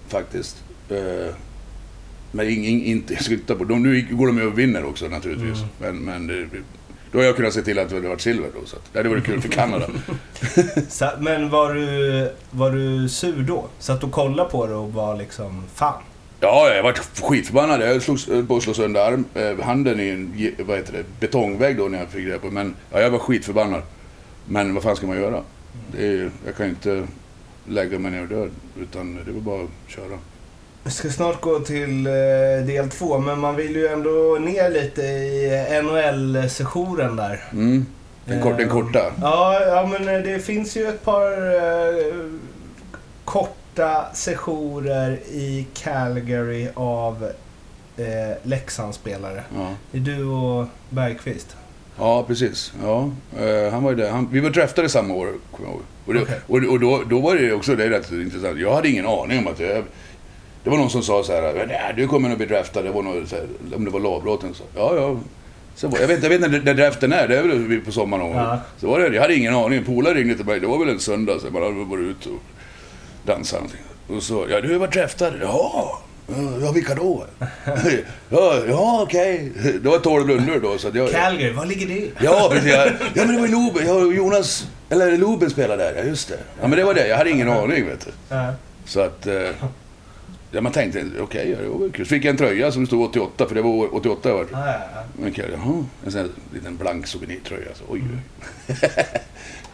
faktiskt. 0.08 0.56
Men 2.32 2.48
ing, 2.48 2.66
ing, 2.66 2.84
inte 2.84 3.16
sluta 3.16 3.54
på. 3.54 3.64
De, 3.64 3.82
nu 3.82 4.06
går 4.10 4.26
de 4.26 4.38
ju 4.38 4.46
och 4.46 4.58
vinner 4.58 4.84
också 4.84 5.08
naturligtvis. 5.08 5.58
Mm. 5.58 6.04
Men, 6.04 6.26
men 6.26 6.50
då 7.12 7.18
har 7.18 7.24
jag 7.24 7.36
kunnat 7.36 7.54
se 7.54 7.62
till 7.62 7.78
att 7.78 7.88
det 7.88 7.94
hade 7.94 8.08
varit 8.08 8.20
silver 8.20 8.48
då. 8.54 8.66
Så 8.66 8.76
att, 8.76 8.92
det 8.92 8.98
hade 8.98 9.08
varit 9.08 9.24
kul 9.24 9.40
för 9.40 9.48
Kanada. 9.48 9.86
Men 11.18 11.50
var 11.50 11.74
du, 11.74 12.32
var 12.50 12.70
du 12.70 13.08
sur 13.08 13.42
då? 13.42 13.68
Satt 13.78 14.00
du 14.00 14.06
och 14.06 14.12
kollade 14.12 14.50
på 14.50 14.66
det 14.66 14.74
och 14.74 14.92
var 14.92 15.16
liksom, 15.16 15.64
fan. 15.74 16.02
Ja, 16.40 16.68
jag 16.74 16.82
varit 16.82 16.98
skitförbannad. 16.98 17.82
Jag 17.82 17.86
höll 17.86 18.46
på 18.46 18.56
att 18.56 18.62
slå 18.62 18.74
sönder 18.74 19.00
arm, 19.00 19.24
eh, 19.34 19.64
handen 19.64 20.00
i 20.00 20.08
en 20.08 20.54
vad 20.66 20.76
heter 20.76 20.92
det, 20.92 21.04
betongvägg 21.20 21.76
då 21.76 21.88
när 21.88 21.98
jag 21.98 22.08
fick 22.08 22.26
det 22.26 22.38
på. 22.38 22.50
Men 22.50 22.74
ja, 22.90 23.00
jag 23.00 23.10
var 23.10 23.18
skitförbannad. 23.18 23.82
Men 24.46 24.74
vad 24.74 24.82
fan 24.82 24.96
ska 24.96 25.06
man 25.06 25.16
göra? 25.16 25.42
Det 25.92 26.06
är, 26.06 26.30
jag 26.46 26.56
kan 26.56 26.66
ju 26.66 26.70
inte 26.70 27.06
lägga 27.68 27.98
mig 27.98 28.10
ner 28.10 28.22
och 28.22 28.28
dö. 28.28 28.48
Utan 28.80 29.14
det 29.26 29.32
var 29.32 29.40
bara 29.40 29.62
att 29.62 29.70
köra. 29.88 30.18
Vi 30.84 30.90
ska 30.90 31.10
snart 31.10 31.40
gå 31.40 31.58
till 31.60 32.06
eh, 32.06 32.12
del 32.66 32.90
två, 32.90 33.18
men 33.18 33.38
man 33.40 33.56
vill 33.56 33.76
ju 33.76 33.86
ändå 33.86 34.38
ner 34.40 34.70
lite 34.70 35.02
i 35.02 35.80
NHL-sessionen 35.82 37.16
där. 37.16 37.44
Mm. 37.52 37.86
Den, 38.24 38.42
kort, 38.42 38.58
den 38.58 38.66
Eh, 38.66 38.72
korta. 38.72 39.12
Ja, 39.20 39.60
ja, 39.60 39.86
men 39.92 40.08
eh, 40.08 40.22
det 40.22 40.38
finns 40.38 40.76
ju 40.76 40.88
ett 40.88 41.04
par 41.04 41.54
eh, 41.56 42.14
korta 43.24 44.06
sessioner 44.14 45.12
i 45.30 45.66
Calgary 45.74 46.68
av 46.74 47.30
eh, 47.96 48.36
Leksandsspelare. 48.42 49.42
Ja. 49.54 49.70
Det 49.90 49.98
är 49.98 50.02
du 50.02 50.24
och 50.24 50.66
Bergqvist. 50.88 51.56
Ja, 51.98 52.24
precis. 52.26 52.72
Ja, 52.82 53.10
eh, 53.38 53.72
han 53.72 53.82
var 53.82 53.90
ju 53.90 53.96
där. 53.96 54.10
Han, 54.10 54.28
vi 54.32 54.40
var 54.40 54.50
draftade 54.50 54.88
samma 54.88 55.14
år, 55.14 55.28
kommer 55.52 55.68
jag 55.68 55.74
ihåg. 55.74 55.82
Och, 56.06 56.14
det, 56.14 56.22
Okej. 56.22 56.38
och, 56.46 56.72
och 56.72 56.80
då, 56.80 57.02
då 57.10 57.20
var 57.20 57.36
det 57.36 57.52
också 57.52 57.76
det 57.76 57.90
rätt 57.90 58.12
intressant. 58.12 58.58
Jag 58.58 58.74
hade 58.74 58.88
ingen 58.88 59.06
aning 59.06 59.38
om 59.38 59.46
att 59.46 59.60
jag... 59.60 59.84
Det 60.64 60.70
var 60.70 60.76
någon 60.76 60.90
som 60.90 61.02
sa 61.02 61.22
så 61.22 61.32
här, 61.32 61.64
"Nej, 61.68 61.92
du 61.96 62.08
kommer 62.08 62.28
nog 62.28 62.38
bli 62.38 62.46
draftad. 62.46 62.82
Det 62.82 62.90
var 62.90 63.02
så 63.26 63.36
här, 63.36 63.46
om 63.76 63.84
det 63.84 63.90
var 63.90 64.00
lagbrotten. 64.00 64.54
Så, 64.54 64.62
ja, 64.76 64.94
ja. 64.96 65.16
Så, 65.74 65.88
var- 65.88 65.98
jag, 65.98 66.08
vet, 66.08 66.22
jag 66.22 66.30
vet 66.30 66.36
inte 66.44 66.48
när, 66.58 66.62
när 66.64 66.74
draften 66.74 67.12
är, 67.12 67.28
det 67.28 67.38
är 67.38 67.42
väl 67.42 67.80
på 67.80 67.92
sommaren. 67.92 68.30
Ja. 68.36 68.60
Så 68.80 68.86
var 68.86 69.00
det, 69.00 69.14
jag 69.14 69.22
hade 69.22 69.34
ingen 69.34 69.54
aning. 69.54 69.78
En 69.78 69.84
polare 69.84 70.14
ringde 70.14 70.34
till 70.36 70.44
mig, 70.46 70.60
det 70.60 70.66
var 70.66 70.78
väl 70.78 70.88
en 70.88 71.00
söndag, 71.00 71.38
så 71.40 71.50
man 71.50 71.62
hade 71.62 71.74
varit 71.84 72.00
ute 72.06 72.28
och 72.28 72.42
dansat 73.26 73.60
någonting. 73.60 73.80
Och 74.16 74.22
så, 74.22 74.46
ja 74.50 74.60
du 74.60 74.72
har 74.72 74.78
varit 74.78 74.92
draftad. 74.92 75.32
Ja, 75.42 76.00
ja 76.62 76.72
vilka 76.72 76.94
då? 76.94 77.24
ja, 78.30 78.54
ja 78.68 79.02
okej. 79.02 79.52
Det 79.82 79.88
var 79.88 79.98
12 79.98 80.28
rundor 80.30 80.60
då. 80.62 80.78
Så 80.78 80.90
jag, 80.94 81.10
Calgary, 81.10 81.52
var 81.52 81.66
ligger 81.66 81.86
det? 81.86 82.10
Ja, 82.24 82.48
precis. 82.52 82.72
Ja, 82.72 82.86
ja, 83.14 83.24
men 83.24 83.34
det 83.34 83.40
var 83.40 83.46
ju 83.46 83.52
Loben. 83.52 83.86
Ja, 83.86 84.12
Jonas... 84.12 84.66
Eller 84.90 85.16
Loben 85.18 85.50
spelade 85.50 85.84
där, 85.84 85.94
ja 85.96 86.02
just 86.02 86.28
det. 86.28 86.38
Ja, 86.60 86.68
men 86.68 86.78
det 86.78 86.84
var 86.84 86.94
det. 86.94 87.08
Jag 87.08 87.16
hade 87.16 87.30
ingen 87.30 87.48
aning, 87.48 87.86
vet 87.86 88.06
du. 88.06 88.34
Så 88.84 89.00
att... 89.00 89.26
Ja, 90.52 90.60
man 90.60 90.72
tänkte, 90.72 91.04
okej, 91.20 91.50
ja, 91.50 91.58
det 91.62 91.68
var 91.68 91.78
väl 91.78 91.92
kul. 91.92 92.06
Så 92.06 92.08
fick 92.08 92.24
jag 92.24 92.30
en 92.30 92.36
tröja 92.36 92.72
som 92.72 92.86
stod 92.86 93.02
88, 93.08 93.48
för 93.48 93.54
det 93.54 93.62
var 93.62 93.70
år 93.70 93.94
88 93.94 94.28
jag 94.28 94.36
var. 94.36 94.46
Ja, 94.52 94.66
ja. 94.66 95.02
Men 95.18 95.30
okej, 95.30 95.50
jaha. 95.52 95.84
En 96.04 96.12
sån 96.12 96.20
här 96.20 96.28
liten 96.54 96.76
blank 96.76 97.06
souvenirtröja. 97.06 97.68
Så, 97.74 97.84
oj, 97.88 98.02
oj. 98.12 98.76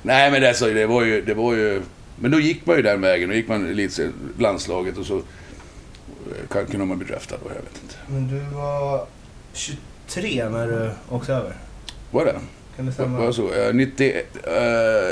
Nej, 0.03 0.31
men 0.31 0.41
det, 0.43 0.75
det 0.75 0.87
var 0.87 1.05
ju... 1.05 1.23
Det 1.23 1.35
var 1.35 1.55
ju 1.55 1.83
men 2.21 2.31
då 2.31 2.41
gick 2.41 2.67
man 2.67 2.77
ju 2.77 2.83
den 2.83 3.01
vägen. 3.01 3.29
Då 3.29 3.35
gick 3.35 3.49
man 3.49 3.67
elitserien, 3.71 4.13
landslaget 4.39 4.97
och 4.99 5.07
så 5.07 5.17
eh, 5.17 5.23
kan- 6.51 6.67
kunde 6.67 6.87
man 6.87 6.99
bli 6.99 7.09
draftad. 7.09 7.37
Jag 7.43 7.55
vet 7.55 7.83
inte. 7.83 7.95
Men 8.07 8.29
du 8.29 8.57
var 8.57 9.07
23 9.53 10.49
när 10.49 10.67
du 10.67 10.91
åkte 11.15 11.33
över. 11.35 11.57
Var 12.11 12.25
det? 12.25 12.33
Kan 12.33 12.41
det 12.77 12.83
Var 12.85 12.93
stämma? 12.93 13.19
var 13.19 13.27
det 13.27 13.33
så? 13.33 13.53
Eh, 13.55 13.75
91, 13.75 14.27
eh, 14.47 14.55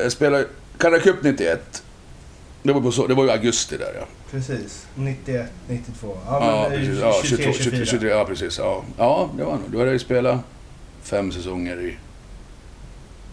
jag 0.03 0.13
spelade 0.13 0.47
Canada 0.79 1.03
Cup 1.03 1.17
91. 1.23 1.83
Det 2.63 2.73
var, 2.73 2.81
på 2.81 3.07
det 3.07 3.15
var 3.15 3.25
ju 3.25 3.31
augusti 3.31 3.77
där 3.77 3.93
ja. 4.01 4.07
Precis. 4.35 4.87
91, 4.95 5.47
92. 5.69 6.17
Ja, 6.27 6.39
Ja, 6.41 6.71
precis. 6.71 6.99
ja, 7.01 7.07
Ja, 7.07 7.21
23, 7.25 7.45
22, 7.45 7.63
24. 7.63 7.87
23, 7.87 8.09
ja, 8.11 8.25
precis. 8.25 8.59
Ja. 8.59 8.85
ja, 8.99 9.31
det 9.37 9.45
var 9.45 9.53
nog. 9.53 9.63
Då 9.71 9.79
hade 9.79 9.91
jag 9.91 9.93
ju 9.93 9.99
spelat 9.99 10.41
fem 11.03 11.33
säsonger 11.33 11.81
i... 11.81 11.97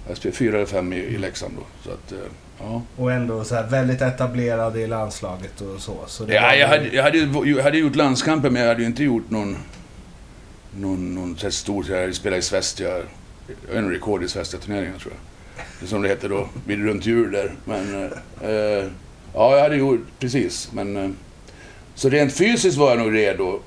Jag 0.07 0.17
spelade 0.17 0.37
fyra 0.37 0.55
eller 0.55 0.65
fem 0.65 0.93
i, 0.93 0.97
i 0.97 1.17
Leksand 1.17 1.53
då. 1.57 1.89
Så 1.89 1.91
att, 1.95 2.11
eh, 2.11 2.17
Ja. 2.59 2.81
Och 2.97 3.11
ändå 3.11 3.43
så 3.43 3.55
här 3.55 3.67
väldigt 3.67 4.01
etablerad 4.01 4.77
i 4.77 4.87
landslaget 4.87 5.61
och 5.61 5.81
så. 5.81 5.97
så 6.07 6.23
Ja, 6.27 6.41
var 6.41 6.53
jag, 6.53 6.67
hade, 6.67 6.87
jag, 6.87 7.03
hade, 7.03 7.17
jag 7.49 7.63
hade 7.63 7.77
gjort 7.77 7.95
landskamper, 7.95 8.49
men 8.49 8.61
jag 8.61 8.69
hade 8.69 8.81
ju 8.81 8.87
inte 8.87 9.03
gjort 9.03 9.29
någon... 9.29 9.57
Någon, 10.75 11.15
någon 11.15 11.37
så 11.37 11.51
stor... 11.51 11.85
Jag 11.89 11.99
hade 11.99 12.13
spelat 12.13 12.39
i 12.39 12.41
Svästia... 12.41 12.89
Jag 13.67 13.77
är 13.77 13.81
nog 13.81 13.93
rekord 13.93 14.23
i 14.23 14.27
Svästia-turneringen, 14.27 14.99
tror 14.99 15.13
jag. 15.79 15.89
Som 15.89 16.01
det 16.01 16.09
heter 16.09 16.29
då, 16.29 16.49
vid 16.65 16.85
runt 16.85 17.05
jul 17.05 17.31
där. 17.31 17.53
Men... 17.65 18.11
Eh, 18.41 18.49
eh, 18.49 18.85
ja, 19.33 19.55
jag 19.55 19.63
hade 19.63 19.75
gjort... 19.75 19.99
Precis, 20.19 20.69
men... 20.73 20.97
Eh, 20.97 21.09
så 21.95 22.09
rent 22.09 22.33
fysiskt 22.33 22.77
var 22.77 22.89
jag 22.89 22.99
nog 22.99 23.15
redo 23.15 23.59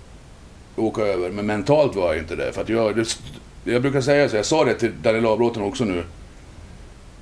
att 0.73 0.79
åka 0.79 1.03
över, 1.03 1.31
men 1.31 1.47
mentalt 1.47 1.97
var 1.97 2.07
jag 2.07 2.19
inte 2.19 2.37
det. 2.37 2.53
För 2.53 2.63
att 2.63 2.69
jag... 2.69 2.97
Det, 2.97 3.17
jag 3.65 3.83
brukar 3.83 4.01
säga 4.01 4.29
så, 4.29 4.37
jag 4.37 4.47
sa 4.47 4.65
det 4.65 4.75
till 4.75 4.93
Daniel 5.03 5.27
Avbråten 5.27 5.63
också 5.63 5.85
nu. 5.85 6.05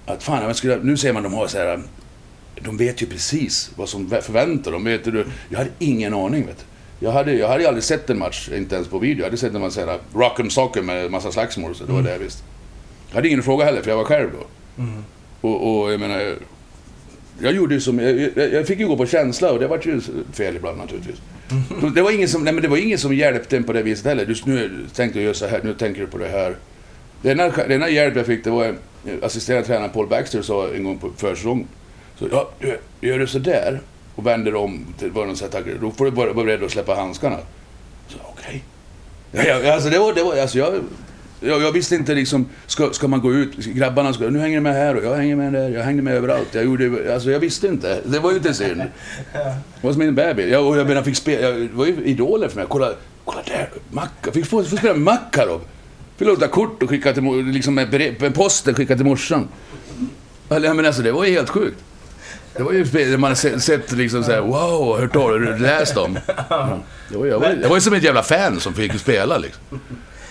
Att 0.07 0.22
fan, 0.22 0.45
jag 0.45 0.57
skulle, 0.57 0.76
nu 0.76 0.97
ser 0.97 1.12
man 1.12 1.22
de 1.22 1.32
har 1.32 1.47
så 1.47 1.59
här... 1.59 1.82
De 2.61 2.76
vet 2.76 3.03
ju 3.03 3.07
precis 3.07 3.70
vad 3.76 3.88
som 3.88 4.11
förväntar 4.11 4.72
dem. 4.72 4.84
Vet 4.84 5.05
du, 5.05 5.26
jag 5.49 5.59
hade 5.59 5.70
ingen 5.78 6.14
aning. 6.14 6.47
Vet 6.47 6.59
du. 6.59 6.64
Jag 7.07 7.12
hade, 7.12 7.32
jag 7.32 7.49
hade 7.49 7.68
aldrig 7.68 7.84
sett 7.84 8.11
en 8.11 8.18
match, 8.18 8.49
inte 8.55 8.74
ens 8.74 8.88
på 8.88 8.99
video. 8.99 9.18
Jag 9.18 9.24
hade 9.24 9.36
sett 9.36 9.53
när 9.53 9.61
man 9.61 9.70
säger 9.70 9.99
rock'em 10.12 10.49
soccer 10.49 10.82
med 10.82 11.11
massa 11.11 11.32
slagsmål. 11.32 11.74
Så 11.74 11.84
det 11.84 11.93
var 11.93 12.03
det 12.03 12.12
jag 12.12 12.18
visste. 12.18 12.43
Jag 13.09 13.14
hade 13.14 13.28
ingen 13.28 13.43
fråga 13.43 13.64
heller, 13.64 13.82
för 13.82 13.90
jag 13.90 13.97
var 13.97 14.05
själv 14.05 14.30
då. 14.32 14.47
Mm. 14.82 15.05
Och, 15.40 15.82
och 15.82 15.93
jag 15.93 16.01
menar... 16.01 16.36
Jag 17.39 17.53
gjorde 17.53 17.74
ju 17.74 17.80
som... 17.80 17.99
Jag, 17.99 18.53
jag, 18.53 18.66
fick 18.66 18.78
ju 18.78 18.87
gå 18.87 18.97
på 18.97 19.07
känsla 19.07 19.53
och 19.53 19.59
det 19.59 19.66
var 19.66 19.80
ju 19.83 20.01
fel 20.33 20.57
ibland 20.57 20.78
naturligtvis. 20.78 21.16
Det 21.95 22.03
var 22.03 22.11
ingen 22.11 22.28
som, 22.28 22.45
nej, 22.45 22.53
men 22.53 22.62
det 22.62 22.68
var 22.68 22.76
ingen 22.76 22.99
som 22.99 23.14
hjälpte 23.14 23.57
en 23.57 23.64
på 23.64 23.72
det 23.72 23.83
viset 23.83 24.07
heller. 24.07 24.26
Du, 24.26 24.35
nu 24.45 24.87
tänkte 24.95 25.18
jag 25.18 25.24
göra 25.24 25.35
så 25.35 25.47
här, 25.47 25.61
nu 25.64 25.74
tänker 25.74 26.01
du 26.01 26.07
på 26.07 26.18
det 26.18 26.28
här. 26.28 26.57
Den 27.22 27.41
enda, 27.41 27.57
den 27.57 27.72
enda 27.72 27.89
hjälp 27.89 28.16
jag 28.16 28.26
fick 28.26 28.45
det 28.45 28.51
var 28.51 28.64
eh, 28.66 28.74
assisterande 29.22 29.66
tränaren 29.66 29.91
Paul 29.91 30.09
Baxter 30.09 30.43
sa 30.43 30.68
en 30.74 30.85
gång 30.85 30.99
på 30.99 31.11
försäsong. 31.16 31.66
Så, 32.18 32.28
ja, 32.30 32.51
gör 33.01 33.18
du 33.18 33.26
så 33.26 33.39
där 33.39 33.80
och 34.14 34.26
vänder 34.26 34.55
om 34.55 34.87
till 34.99 35.11
vad 35.11 35.26
de 35.26 35.37
säger, 35.37 35.78
då 35.80 35.91
får 35.91 36.05
du 36.05 36.11
vara 36.11 36.35
beredd 36.35 36.62
att 36.62 36.70
släppa 36.70 36.95
handskarna. 36.95 37.39
Så 38.09 38.18
okej. 38.22 38.64
Ja, 39.33 39.43
ja, 39.43 39.74
alltså 39.74 39.91
det 39.91 39.99
var, 39.99 40.14
det 40.14 40.22
var, 40.22 40.37
alltså 40.37 40.59
jag, 40.59 40.74
jag, 41.45 41.62
jag 41.62 41.72
visste 41.72 41.95
inte 41.95 42.14
liksom, 42.14 42.49
ska, 42.66 42.93
ska 42.93 43.09
man 43.09 43.20
gå 43.20 43.32
ut, 43.32 43.57
grabbarna 43.57 44.12
ska, 44.12 44.30
nu 44.30 44.38
hänger 44.38 44.61
med 44.61 44.74
här 44.74 44.97
och 44.97 45.05
jag 45.05 45.16
hänger 45.16 45.36
med 45.36 45.53
där, 45.53 45.68
jag 45.68 45.82
hänger 45.82 46.03
med 46.03 46.14
överallt. 46.14 46.49
Jag 46.53 46.64
gjorde, 46.64 47.14
alltså 47.14 47.30
jag 47.30 47.40
visste 47.40 47.66
inte. 47.66 48.01
Det 48.05 48.18
var 48.18 48.30
ju 48.30 48.36
inte 48.36 48.55
synd. 48.55 48.82
Det 49.32 49.86
var 49.86 49.93
som 49.93 50.03
en 50.03 50.14
bebis. 50.14 50.47
Jag, 50.47 50.66
och 50.66 50.78
jag 50.78 50.86
menar, 50.86 51.03
fick 51.03 51.16
spela, 51.16 51.49
jag, 51.49 51.61
det 51.61 51.68
var 51.72 51.86
ju 51.86 51.97
idoler 52.05 52.49
för 52.49 52.57
mig. 52.57 52.66
Kolla, 52.68 52.93
kolla 53.24 53.43
där, 53.47 53.70
Macka. 53.90 54.32
Fick 54.32 54.47
få, 54.47 54.64
få 54.64 54.76
spela 54.76 54.95
Makarov. 54.95 55.61
Fick 56.16 56.28
låta 56.28 56.49
kort 56.49 56.82
och 56.82 56.90
skicka 56.90 57.12
till, 57.12 57.45
liksom 57.45 57.74
med, 57.74 58.34
posten, 58.34 58.74
skicka 58.74 58.97
till 58.97 59.07
morsan. 59.07 59.49
Men 60.49 60.86
alltså 60.86 61.03
det 61.03 61.12
var 61.12 61.24
ju 61.24 61.32
helt 61.32 61.49
sjukt. 61.49 61.78
Det 62.57 62.62
var 62.62 62.72
ju 62.72 62.86
spel 62.86 63.18
man 63.18 63.30
har 63.30 63.59
sett, 63.59 63.93
liksom 63.93 64.24
såhär, 64.24 64.40
wow, 64.40 65.01
hört 65.01 65.12
talas 65.12 65.61
läst 65.61 65.97
om. 65.97 66.18
Det 67.09 67.16
var, 67.16 67.26
jag, 67.26 67.40
var, 67.40 67.59
jag 67.62 67.68
var 67.68 67.76
ju 67.76 67.80
som 67.80 67.95
ett 67.95 68.03
jävla 68.03 68.22
fan 68.22 68.61
som 68.61 68.74
fick 68.74 69.01
spela 69.01 69.38
liksom. 69.38 69.62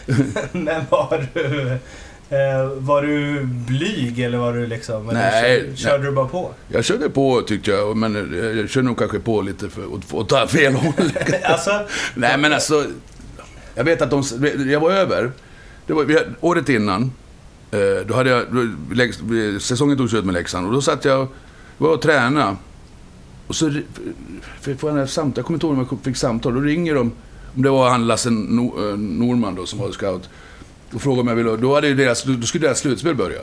Men 0.52 0.82
var 0.90 1.28
du... 1.34 1.78
Eh, 2.30 2.66
var 2.78 3.02
du 3.02 3.44
blyg 3.44 4.20
eller 4.20 4.38
var 4.38 4.54
du 4.54 4.68
liksom... 4.68 5.06
Nej, 5.06 5.62
Körde, 5.62 5.78
körde 5.78 6.04
du 6.04 6.12
bara 6.12 6.28
på? 6.28 6.54
Jag 6.68 6.86
körde 6.86 7.10
på 7.10 7.42
tyckte 7.42 7.72
jag, 7.72 7.98
men 7.98 8.14
jag 8.58 8.70
körde 8.70 8.88
nog 8.88 8.98
kanske 8.98 9.20
på 9.20 9.42
lite 9.42 9.70
för 9.70 9.82
att, 9.82 10.14
att 10.14 10.30
ta 10.30 10.48
fel 10.48 10.74
håll. 10.74 10.94
alltså... 11.44 11.72
Nej 12.16 12.38
men 12.38 12.54
alltså, 12.54 12.86
jag 13.76 13.84
vet 13.84 14.02
att 14.02 14.10
de, 14.10 14.24
jag 14.72 14.80
var 14.80 14.92
över. 14.92 15.32
Det 15.88 15.94
var, 15.94 16.36
året 16.40 16.70
innan, 16.70 17.12
eh, 17.72 18.06
då 18.08 18.14
hade 18.14 18.30
jag, 18.30 18.44
då, 18.52 19.60
säsongen 19.60 19.98
tog 19.98 20.10
slut 20.10 20.26
med 20.26 20.34
Leksand 20.34 20.68
och 20.68 20.74
då 20.74 20.82
satt 20.82 21.06
jag, 21.06 21.28
var 21.78 21.90
och 21.90 22.02
tränade. 22.02 22.56
Och 23.48 23.56
så 23.56 23.72
fick 24.62 24.84
jag 24.84 25.10
samtal, 25.10 25.34
jag 25.40 25.46
kommer 25.46 25.56
inte 25.56 25.66
ihåg 25.66 25.78
om 25.78 25.88
jag 25.92 26.00
fick 26.04 26.18
samtal, 26.18 26.54
då 26.54 26.60
ringer 26.60 26.96
de, 26.96 27.12
det 27.54 27.70
var 27.70 27.90
han 27.90 28.08
Lasse 28.08 28.30
eh, 28.30 28.34
Norman 28.98 29.56
då 29.56 29.66
som 29.66 29.80
var 29.80 29.92
scout. 29.92 30.30
Och 30.94 31.02
frågade 31.02 31.22
om 31.22 31.28
jag 31.28 31.36
ville, 31.36 31.58
då, 31.58 31.76
hade 31.76 31.88
ju 31.88 31.96
deras, 31.96 32.24
då 32.24 32.42
skulle 32.42 32.68
deras 32.68 32.80
slutspel 32.80 33.16
börja. 33.16 33.40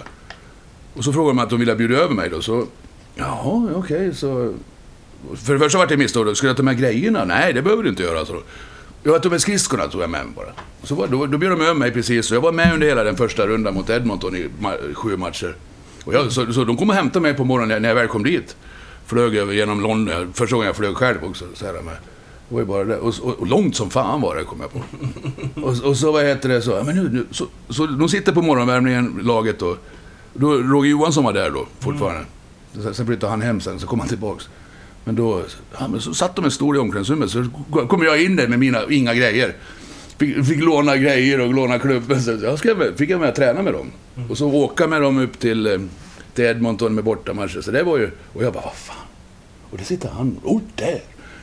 Och 0.94 1.04
så 1.04 1.12
frågade 1.12 1.30
de 1.30 1.42
att 1.42 1.50
de 1.50 1.60
ville 1.60 1.74
bjuda 1.76 1.96
över 1.96 2.14
mig 2.14 2.30
då, 2.30 2.42
så, 2.42 2.66
jaha, 3.14 3.70
okej, 3.74 4.14
så... 4.14 4.54
För 5.34 5.52
det 5.52 5.58
första 5.58 5.78
var 5.78 5.86
det 5.86 5.96
misstag 5.96 6.26
då, 6.26 6.34
skulle 6.34 6.50
jag 6.50 6.56
ta 6.56 6.62
med 6.62 6.78
grejerna? 6.78 7.24
Nej, 7.24 7.52
det 7.52 7.62
behöver 7.62 7.82
du 7.82 7.88
inte 7.88 8.02
göra, 8.02 8.26
så. 8.26 8.42
Jag 9.02 9.22
tog 9.22 9.32
med 9.32 9.40
skridskorna 9.40 9.86
tog 9.88 10.02
jag 10.02 10.10
med 10.10 10.24
mig 10.24 10.34
bara. 10.36 10.52
Så 10.82 10.94
var, 10.94 11.06
då, 11.06 11.26
då 11.26 11.38
bjöd 11.38 11.52
de 11.52 11.60
över 11.60 11.74
mig 11.74 11.90
precis, 11.90 12.26
Så 12.26 12.34
jag 12.34 12.40
var 12.40 12.52
med 12.52 12.74
under 12.74 12.86
hela 12.86 13.04
den 13.04 13.16
första 13.16 13.46
rundan 13.46 13.74
mot 13.74 13.90
Edmonton 13.90 14.36
i 14.36 14.48
ma- 14.60 14.94
sju 14.94 15.16
matcher. 15.16 15.56
Och 16.04 16.14
jag, 16.14 16.32
så, 16.32 16.52
så 16.52 16.64
de 16.64 16.76
kom 16.76 16.90
och 16.90 16.96
hämtade 16.96 17.20
mig 17.22 17.34
på 17.34 17.44
morgonen 17.44 17.82
när 17.82 17.88
jag 17.88 17.96
väl 17.96 18.08
kom 18.08 18.22
dit. 18.22 18.56
Flög 19.06 19.36
över 19.36 19.52
genom 19.52 19.80
London, 19.80 20.32
första 20.34 20.56
gången 20.56 20.66
jag 20.66 20.76
flög 20.76 20.96
själv 20.96 21.24
också. 21.24 21.44
Så 21.54 21.66
här 21.66 21.72
med. 21.72 21.96
Det 22.48 22.54
var 22.54 22.60
ju 22.60 22.66
bara 22.66 22.84
det. 22.84 22.96
Och, 22.96 23.14
och, 23.22 23.34
och 23.38 23.46
långt 23.46 23.76
som 23.76 23.90
fan 23.90 24.20
var 24.20 24.36
det, 24.36 24.44
kom 24.44 24.60
jag 24.60 24.72
på. 24.72 24.80
Och, 25.66 25.84
och 25.84 25.96
så 25.96 26.12
vad 26.12 26.24
heter 26.24 26.48
det 26.48 26.62
så, 26.62 26.70
ja, 26.70 26.82
men 26.84 26.96
nu, 26.96 27.08
nu 27.12 27.26
så, 27.30 27.46
så 27.68 27.86
de 27.86 28.08
sitter 28.08 28.32
på 28.32 28.42
morgonvärmningen, 28.42 29.20
laget 29.22 29.58
då. 29.58 29.76
då 30.34 30.50
Roger 30.54 30.90
Johansson 30.90 31.24
var 31.24 31.32
där 31.32 31.50
då, 31.50 31.66
fortfarande. 31.80 32.24
Sen- 32.82 32.94
Sen 32.94 33.06
flyttade 33.06 33.30
han 33.30 33.42
hem 33.42 33.60
sen, 33.60 33.80
så 33.80 33.86
kom 33.86 33.98
han 34.00 34.08
tillbaks. 34.08 34.48
Men 35.04 35.16
då, 35.16 35.42
ja, 35.78 35.88
men 35.88 36.00
så 36.00 36.14
satt 36.14 36.36
de 36.36 36.44
en 36.44 36.50
stol 36.50 36.76
i 36.76 36.78
omklädningsrummet, 36.78 37.30
så 37.30 37.44
kom 37.88 38.02
jag 38.02 38.22
in 38.22 38.36
där 38.36 38.48
med 38.48 38.58
mina, 38.58 38.78
inga 38.90 39.14
grejer. 39.14 39.56
Fick, 40.18 40.44
fick 40.46 40.62
låna 40.64 40.96
grejer 40.96 41.40
och 41.40 41.54
låna 41.54 41.78
klubben. 41.78 42.22
Så 42.22 42.30
jag 42.42 42.58
ska, 42.58 42.76
fick 42.96 43.10
jag 43.10 43.20
med 43.20 43.28
att 43.28 43.34
träna 43.34 43.62
med 43.62 43.72
dem. 43.72 43.90
Och 44.30 44.38
så 44.38 44.46
åka 44.52 44.86
med 44.86 45.02
dem 45.02 45.18
upp 45.18 45.38
till, 45.38 45.66
eh, 45.66 45.78
till 46.34 46.44
Edmonton 46.44 46.94
med 46.94 47.04
bortamatcher. 47.04 47.60
Så 47.60 47.70
det 47.70 47.82
var 47.82 47.98
ju... 47.98 48.10
Och 48.32 48.42
jag 48.44 48.52
bara, 48.52 48.64
vad 48.64 48.74
fan? 48.74 48.96
Och 49.70 49.78
där 49.78 49.84
sitter 49.84 50.08
han. 50.08 50.36
Oh, 50.44 50.60
där! 50.76 51.00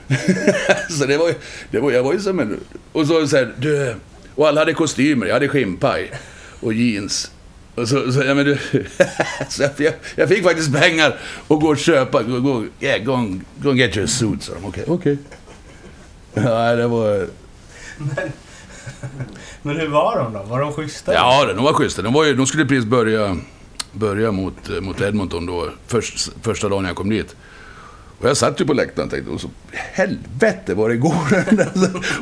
så 0.90 1.06
det 1.06 1.18
var 1.18 1.28
ju... 1.28 1.36
Det 1.72 1.80
var, 1.80 1.92
jag 1.92 2.04
var 2.04 2.14
ju 2.14 2.20
som 2.20 2.40
en... 2.40 2.60
Och 2.92 3.08
så, 3.08 3.28
så 3.28 3.38
här, 3.38 3.54
du... 3.58 3.96
Och 4.36 4.48
alla 4.48 4.62
hade 4.62 4.74
kostymer. 4.74 5.26
Jag 5.26 5.34
hade 5.34 5.48
skinnpaj. 5.48 6.12
Och 6.60 6.74
jeans. 6.74 7.32
Och 7.76 7.88
så, 7.88 8.12
så, 8.12 8.24
ja, 8.24 8.34
men 8.34 8.46
du, 8.46 8.58
så 9.50 9.64
jag, 9.78 9.94
jag, 10.16 10.30
fick 10.30 10.44
faktiskt 10.44 10.74
pengar 10.74 11.08
att 11.48 11.60
gå 11.60 11.68
och 11.68 11.78
köpa. 11.78 12.24
Gå, 12.24 12.40
gå, 12.40 12.66
yeah, 12.80 13.04
go, 13.04 13.14
and, 13.14 13.42
go 13.58 13.70
and 13.70 13.80
get 13.80 13.98
your 13.98 14.08
suit, 14.08 14.44
sa 14.44 14.54
de. 14.54 14.66
Okej. 14.66 14.84
okej. 14.88 15.18
Ja, 16.34 16.76
det 16.76 16.88
var... 16.88 17.28
Men, 17.98 18.32
men 19.62 19.78
hur 19.78 19.88
var 19.88 20.18
de 20.18 20.34
då? 20.34 20.44
Var 20.44 20.60
de 20.60 20.74
schyssta? 20.74 21.14
Ja, 21.14 21.46
de 21.56 21.64
var 21.64 21.74
schyssta. 21.74 22.02
De, 22.02 22.14
var 22.14 22.26
ju, 22.26 22.36
de 22.36 22.48
skulle 22.48 22.66
precis 22.66 22.86
börja, 22.86 23.38
börja 23.92 24.32
mot, 24.32 24.82
mot 24.82 25.02
Edmonton 25.02 25.46
då, 25.46 25.70
först, 25.88 26.30
första 26.42 26.70
dagen 26.70 26.86
jag 26.86 26.96
kom 26.96 27.10
dit. 27.10 27.36
Och 28.26 28.30
jag 28.30 28.38
satt 28.38 28.62
ju 28.62 28.66
på 28.66 28.74
läktaren 28.74 29.08
och 29.08 29.12
tänkte, 29.14 29.32
och 29.32 29.42
så, 29.42 29.50
helvete 29.72 30.74
vad 30.74 30.90
det 30.90 30.98
går. 30.98 31.44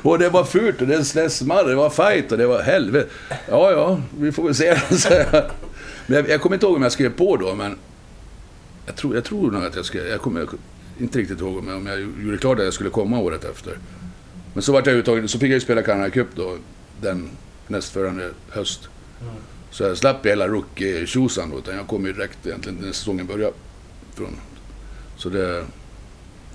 och 0.08 0.20
det 0.20 0.30
var 0.30 0.44
fult 0.44 0.82
och 0.82 0.88
det 0.88 1.04
smällde, 1.30 1.70
det 1.72 1.76
var 1.76 1.90
fight 1.90 2.32
och 2.32 2.38
det 2.38 2.48
var 2.48 2.62
helvete. 2.62 3.10
Ja, 3.50 3.72
ja, 3.72 4.02
vi 4.20 4.32
får 4.32 4.44
väl 4.44 4.56
se. 4.56 4.80
Så 4.98 5.14
jag- 5.14 5.46
men 6.06 6.18
jag, 6.18 6.30
jag 6.30 6.42
kommer 6.42 6.56
inte 6.56 6.66
ihåg 6.66 6.76
om 6.76 6.82
jag 6.84 6.92
skrev 6.92 7.10
på 7.10 7.38
då, 7.38 7.56
men 7.56 7.78
jag 8.86 8.96
tror, 8.96 9.16
jag 9.16 9.24
tror 9.24 9.52
nog 9.52 9.64
att 9.66 9.76
jag 9.76 9.86
skrev, 9.86 10.08
jag 10.08 10.22
kommer 10.22 10.48
inte 11.00 11.20
riktigt 11.20 11.40
ihåg 11.40 11.58
om 11.58 11.68
jag, 11.68 11.78
om 11.78 11.88
jag 11.88 12.00
gjorde 12.26 12.38
klart 12.38 12.60
att 12.60 12.66
jag 12.66 12.74
skulle 12.74 12.90
komma 12.90 13.20
året 13.20 13.44
efter. 13.46 13.78
Men 14.54 14.64
så 14.64 14.72
vart 14.72 14.88
jag 14.88 14.96
uttagen, 14.96 15.28
så 15.28 15.40
fick 15.40 15.50
jag 15.50 15.54
ju 15.54 15.60
spela 15.62 15.82
Canada 15.82 16.10
Cup 16.10 16.28
då, 16.36 16.58
den 17.02 17.30
nästföljande 17.68 18.30
höst. 18.50 18.88
Mm. 19.22 19.34
Så 19.72 19.84
jag 19.84 19.98
slapp 19.98 20.26
hela 20.26 20.48
rookie-tjosan 20.48 21.50
då, 21.52 21.58
utan 21.58 21.76
jag 21.76 21.88
kom 21.88 22.06
ju 22.06 22.14
direkt 22.14 22.46
egentligen 22.48 22.78
när 22.82 22.88
säsongen 22.92 23.26
började. 23.28 23.54
Från. 24.16 24.36
Så 25.18 25.30
det... 25.30 25.64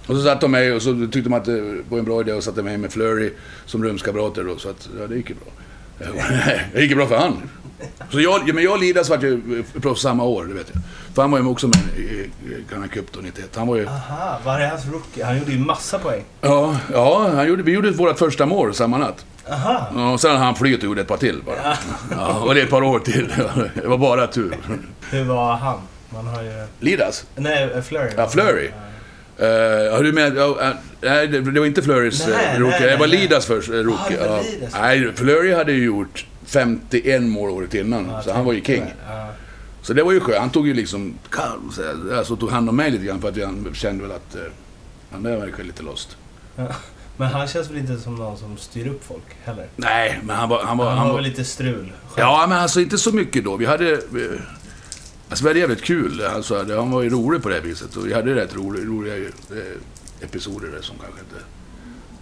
Och 0.08 0.16
så 0.16 0.22
satte 0.22 0.40
de 0.40 0.50
mig 0.50 0.72
och 0.72 0.82
så 0.82 0.92
tyckte 0.92 1.20
de 1.20 1.32
att 1.32 1.44
det 1.44 1.82
var 1.88 1.98
en 1.98 2.04
bra 2.04 2.20
idé 2.20 2.32
att 2.32 2.44
sätta 2.44 2.62
mig 2.62 2.78
med 2.78 2.92
Flurry 2.92 3.32
som 3.66 3.84
rumskamrater 3.84 4.44
då, 4.44 4.56
så 4.56 4.70
att 4.70 4.88
ja, 5.00 5.06
det 5.06 5.16
gick 5.16 5.30
ju 5.30 5.34
bra. 5.34 5.52
Det 6.72 6.80
gick 6.80 6.90
ju 6.90 6.96
bra 6.96 7.06
för 7.06 7.16
han. 7.16 7.42
Så 8.10 8.20
jag, 8.20 8.48
ja, 8.48 8.54
men 8.54 8.64
jag 8.64 8.72
och 8.72 8.80
Lidas 8.80 9.08
vart 9.08 9.22
ju 9.22 9.62
proffs 9.82 10.02
samma 10.02 10.24
år, 10.24 10.44
det 10.44 10.54
vet 10.54 10.70
jag. 10.72 10.82
För 11.14 11.22
han 11.22 11.30
var 11.30 11.38
ju 11.38 11.46
också 11.46 11.68
med 11.68 11.78
i 11.98 12.30
Canada 12.70 12.88
Cup 12.88 13.12
då, 13.12 13.20
91. 13.20 13.56
Han 13.56 13.66
var 13.66 13.76
ju... 13.76 13.86
Aha, 13.86 14.38
var 14.44 14.60
det 14.60 14.66
hans 14.68 14.86
rookie? 14.86 15.24
Han 15.24 15.38
gjorde 15.38 15.52
ju 15.52 15.58
massa 15.58 15.98
poäng. 15.98 16.24
Ja, 16.40 16.76
ja 16.92 17.30
han 17.34 17.48
gjorde, 17.48 17.62
vi 17.62 17.72
gjorde 17.72 17.90
vårt 17.90 18.18
första 18.18 18.46
mål 18.46 18.74
samma 18.74 18.98
natt. 18.98 19.24
Aha. 19.50 19.86
Ja, 19.94 20.12
och 20.12 20.20
sen 20.20 20.36
han 20.36 20.54
flytt 20.54 20.78
och 20.78 20.84
gjorde 20.84 21.00
ett 21.00 21.08
par 21.08 21.16
till 21.16 21.42
bara. 21.46 21.76
Ja, 22.10 22.38
och 22.38 22.54
det 22.54 22.60
är 22.60 22.64
ett 22.64 22.70
par 22.70 22.82
år 22.82 22.98
till. 22.98 23.28
Det 23.74 23.88
var 23.88 23.98
bara 23.98 24.26
tur. 24.26 24.56
Hur 25.10 25.24
var 25.24 25.56
han? 25.56 25.78
Man 26.10 26.26
har 26.26 26.42
ju... 26.42 26.66
Lidas? 26.80 27.24
Nej, 27.36 27.82
Flurry. 27.82 28.10
Ja, 28.16 28.28
Flurry. 28.28 28.70
Uh, 29.40 30.02
du 30.02 30.12
med... 30.12 30.38
eh, 30.38 30.70
nej, 31.00 31.28
det, 31.28 31.40
var 31.40 31.66
inte 31.66 31.82
Flurrys 31.82 32.26
Nej, 32.26 32.56
uh, 32.56 32.60
rookie. 32.60 32.80
nej, 32.80 32.90
det 32.90 32.96
var 32.96 33.06
Lidas 33.06 33.46
först, 33.46 33.68
uh, 33.68 33.74
rookie. 33.74 34.24
Ah, 34.24 34.28
var. 34.28 34.42
Lidas. 34.42 34.74
nej, 34.74 35.12
Flurry 35.16 35.54
hade 35.54 35.72
ju 35.72 35.84
gjort 35.84 36.26
51 36.46 37.22
mål 37.22 37.50
året 37.50 37.74
innan. 37.74 38.08
Ja, 38.10 38.22
så 38.22 38.32
han 38.32 38.44
var 38.44 38.52
ju 38.52 38.64
king. 38.64 38.84
Ja. 39.08 39.28
Så 39.82 39.92
det 39.92 40.02
var 40.02 40.12
ju 40.12 40.20
skönt. 40.20 40.38
Han 40.38 40.50
tog 40.50 40.66
ju 40.68 40.74
liksom... 40.74 41.14
Alltså 42.16 42.36
tog 42.36 42.50
hand 42.50 42.68
om 42.68 42.76
mig 42.76 42.90
lite 42.90 43.04
grann 43.04 43.20
för 43.20 43.28
att 43.28 43.42
han 43.42 43.70
kände 43.74 44.02
väl 44.02 44.12
att... 44.12 44.36
Uh, 44.36 44.42
han 45.12 45.22
där 45.22 45.36
verkar 45.36 45.64
lite 45.64 45.82
lost. 45.82 46.16
Men 47.16 47.28
han 47.28 47.48
känns 47.48 47.70
väl 47.70 47.76
inte 47.78 47.96
som 47.96 48.14
någon 48.14 48.38
som 48.38 48.56
styr 48.56 48.86
upp 48.88 49.04
folk 49.04 49.22
heller? 49.44 49.66
Nej, 49.76 50.20
men 50.22 50.36
han 50.36 50.48
var... 50.48 50.64
Han 50.64 50.78
var, 50.78 50.84
Han, 50.86 50.98
han 50.98 51.06
har 51.06 51.14
var 51.14 51.20
väl 51.22 51.30
lite 51.30 51.44
strul? 51.44 51.92
själv. 52.08 52.26
Ja, 52.26 52.46
men 52.48 52.58
alltså 52.58 52.80
inte 52.80 52.98
så 52.98 53.12
mycket 53.12 53.44
då. 53.44 53.56
Vi 53.56 53.66
hade... 53.66 54.00
Vi, 54.12 54.28
Alltså 55.28 55.44
det 55.44 55.50
var 55.50 55.60
jävligt 55.60 55.82
kul. 55.82 56.22
Alltså, 56.24 56.62
det, 56.62 56.76
han 56.76 56.90
var 56.90 57.02
ju 57.02 57.10
rolig 57.10 57.42
på 57.42 57.48
det 57.48 57.60
viset. 57.60 57.96
Och 57.96 58.06
vi 58.06 58.14
hade 58.14 58.34
rätt 58.34 58.56
roliga, 58.56 58.84
roliga 58.84 59.16
eh, 59.16 59.22
episoder 60.20 60.68
där 60.68 60.82
som 60.82 60.96
kanske 60.98 61.20
inte... 61.20 61.44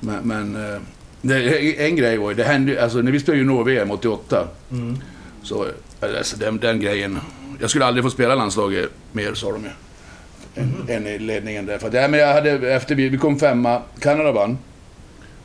Men, 0.01 0.29
men 0.29 0.73
eh, 0.75 0.81
det, 1.23 1.87
en 1.87 1.97
grej 1.97 2.17
var 2.17 2.31
ju, 2.31 2.37
det 2.37 2.45
hände 2.45 2.83
alltså 2.83 2.99
när 2.99 3.13
vi 3.13 3.21
spelade 3.21 3.39
junior-VM 3.39 3.91
88. 3.91 4.49
Mm. 4.71 4.99
Så, 5.43 5.67
alltså 6.01 6.37
den, 6.37 6.59
den 6.59 6.81
grejen. 6.81 7.19
Jag 7.61 7.71
skulle 7.71 7.85
aldrig 7.85 8.05
få 8.05 8.11
spela 8.11 8.35
landslaget 8.35 8.91
mer, 9.13 9.35
sa 9.35 9.53
de 9.53 9.63
ju. 9.65 9.71
Än, 10.55 10.75
än 10.89 11.07
i 11.07 11.19
ledningen 11.19 11.67
där. 11.67 11.79
För 11.79 11.89
att, 11.89 11.95
ja, 11.95 12.09
men 12.09 12.21
jag 12.21 12.35
hade, 12.35 12.51
efter 12.51 12.95
vi, 12.95 13.09
vi 13.09 13.19
kom 13.19 13.39
femma, 13.39 13.83
Kanada 14.01 14.33
vann. 14.33 14.59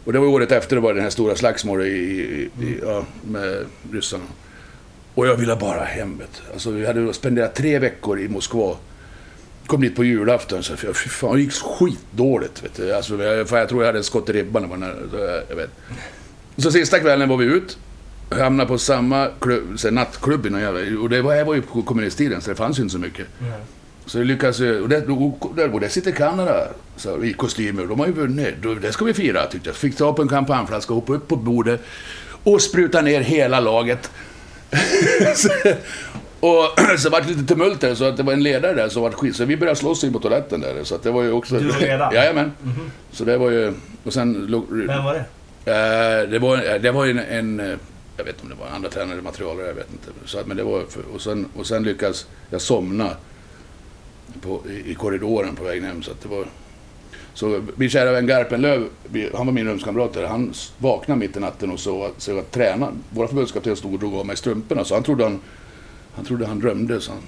Och 0.03 0.13
det 0.13 0.19
var 0.19 0.27
året 0.27 0.51
efter 0.51 0.75
det 0.75 0.81
var 0.81 0.93
den 0.93 1.03
här 1.03 1.09
stora 1.09 1.35
slagsmålet 1.35 1.87
i, 1.87 1.89
i, 1.89 2.63
i, 2.65 2.79
ja, 2.81 3.05
med 3.23 3.65
ryssarna. 3.91 4.23
Och 5.15 5.27
jag 5.27 5.35
ville 5.35 5.55
bara 5.55 5.83
hem. 5.83 6.17
vet. 6.17 6.41
Alltså, 6.53 6.71
vi 6.71 6.85
hade 6.85 7.13
spenderat 7.13 7.55
tre 7.55 7.79
veckor 7.79 8.19
i 8.19 8.27
Moskva. 8.29 8.75
Kom 9.67 9.81
dit 9.81 9.95
på 9.95 10.03
julafton, 10.03 10.63
så 10.63 10.75
fy 10.75 10.93
fan, 10.93 11.35
det 11.35 11.41
gick 11.41 11.51
skitdåligt. 11.53 12.63
Vet 12.63 12.75
du. 12.75 12.93
Alltså, 12.93 13.23
jag, 13.23 13.49
för 13.49 13.57
jag 13.57 13.69
tror 13.69 13.81
jag 13.83 13.87
hade 13.87 14.03
skott 14.03 14.29
i 14.29 14.33
ribban. 14.33 14.69
det 14.69 14.77
när- 14.77 14.95
så 15.11 15.17
jag- 15.17 15.43
Jag 15.49 15.55
vet. 15.55 15.69
Så 16.57 16.71
sista 16.71 16.99
kvällen 16.99 17.29
var 17.29 17.37
vi 17.37 17.45
ut. 17.45 17.77
Hamnade 18.29 18.67
på 18.67 18.77
samma 18.77 19.27
klubb, 19.39 19.79
så 19.79 19.91
nattklubb. 19.91 20.45
Och 21.01 21.09
det 21.09 21.21
var, 21.21 21.35
det 21.35 21.43
var 21.43 21.55
ju 21.55 21.61
på 21.61 21.81
kommunisttiden, 21.81 22.41
så 22.41 22.49
det 22.49 22.55
fanns 22.55 22.79
ju 22.79 22.81
inte 22.83 22.93
så 22.93 22.99
mycket. 22.99 23.27
Så 24.05 24.19
vi 24.19 24.25
lyckades 24.25 24.59
ju... 24.59 24.81
Och 24.81 24.89
där, 24.89 25.73
och 25.73 25.79
där, 25.79 25.87
sitter 25.89 26.11
Kanada 26.11 26.67
så, 26.97 27.23
i 27.23 27.33
kostymer. 27.33 27.85
De 27.85 27.99
har 27.99 28.07
ju 28.07 28.13
vunnit. 28.13 28.55
Det 28.81 28.91
ska 28.91 29.05
vi 29.05 29.13
fira, 29.13 29.45
tyckte 29.45 29.69
jag. 29.69 29.75
Fick 29.75 29.95
ta 29.97 30.13
på 30.13 30.21
en 30.21 30.29
champagneflaska, 30.29 30.93
hoppa 30.93 31.13
upp 31.13 31.27
på 31.27 31.35
bordet 31.35 31.81
och 32.43 32.61
spruta 32.61 33.01
ner 33.01 33.21
hela 33.21 33.59
laget. 33.59 34.11
och 36.39 36.99
så 36.99 37.09
var 37.09 37.21
det 37.21 37.27
lite 37.27 37.43
tumult 37.43 37.81
där, 37.81 37.95
så 37.95 38.03
att 38.05 38.17
det 38.17 38.23
var 38.23 38.33
en 38.33 38.43
ledare 38.43 38.73
där 38.73 38.89
som 38.89 39.01
var 39.03 39.11
skit. 39.11 39.35
Så 39.35 39.45
vi 39.45 39.57
började 39.57 39.79
slåss 39.79 40.03
in 40.03 40.13
på 40.13 40.19
toaletten 40.19 40.61
där. 40.61 40.83
Så 40.83 40.95
att 40.95 41.03
det 41.03 41.11
var 41.11 41.23
ju 41.23 41.31
också... 41.31 41.59
Du 41.59 41.69
och 41.69 41.81
ledaren? 41.81 42.15
Jajamän. 42.15 42.51
Så 43.11 43.23
det 43.23 43.37
var 43.37 43.49
ju... 43.51 43.73
Och 44.03 44.13
sen... 44.13 44.47
Vem 44.87 45.03
var 45.03 45.13
det? 45.13 45.19
Eh, 45.71 46.29
det, 46.29 46.39
var, 46.39 46.79
det 46.79 46.91
var 46.91 47.05
ju 47.05 47.11
en, 47.11 47.19
en... 47.19 47.59
eh, 47.59 47.77
Jag 48.17 48.23
vet 48.25 48.33
inte 48.33 48.43
om 48.43 48.49
det 48.49 48.55
var 48.65 48.75
andra 48.75 48.89
tränare 48.89 49.11
eller 49.13 49.23
materialare, 49.23 49.67
jag 49.67 49.73
vet 49.73 49.91
inte. 49.91 50.07
Så, 50.25 50.39
att- 50.39 50.47
men 50.47 50.57
det 50.57 50.63
var, 50.63 50.83
och, 51.13 51.21
sen, 51.21 51.45
och 51.55 51.67
sen 51.67 51.83
lyckades 51.83 52.25
jag 52.49 52.61
somna 52.61 53.09
på, 54.41 54.61
i, 54.69 54.91
i 54.91 54.95
korridoren 54.95 55.55
på 55.55 55.63
vägen 55.63 55.83
hem. 55.83 56.03
Så 56.03 56.11
att 56.11 56.21
det 56.21 56.29
var... 56.29 56.45
Så 57.33 57.61
min 57.75 57.89
kära 57.89 58.11
vän 58.11 58.27
Garpenlöv, 58.27 58.87
han 59.33 59.45
var 59.45 59.53
min 59.53 59.67
rumskamrat 59.67 60.13
där, 60.13 60.25
han 60.25 60.53
vaknade 60.77 61.19
mitt 61.19 61.37
i 61.37 61.39
natten 61.39 61.71
och 61.71 61.79
såg 61.79 62.05
att, 62.05 62.21
såg 62.21 62.39
att 62.39 62.51
tränaren, 62.51 63.03
vår 63.09 63.27
förbundskapten 63.27 63.75
stod 63.75 63.93
och 63.93 63.99
drog 63.99 64.15
av 64.15 64.25
mig 64.25 64.37
strumporna. 64.37 64.83
Så 64.85 64.93
han 64.93 65.03
trodde 65.03 65.23
han, 65.23 65.39
han, 66.15 66.25
trodde 66.25 66.45
han 66.45 66.59
drömde. 66.59 67.01
Så 67.01 67.11
han, 67.11 67.21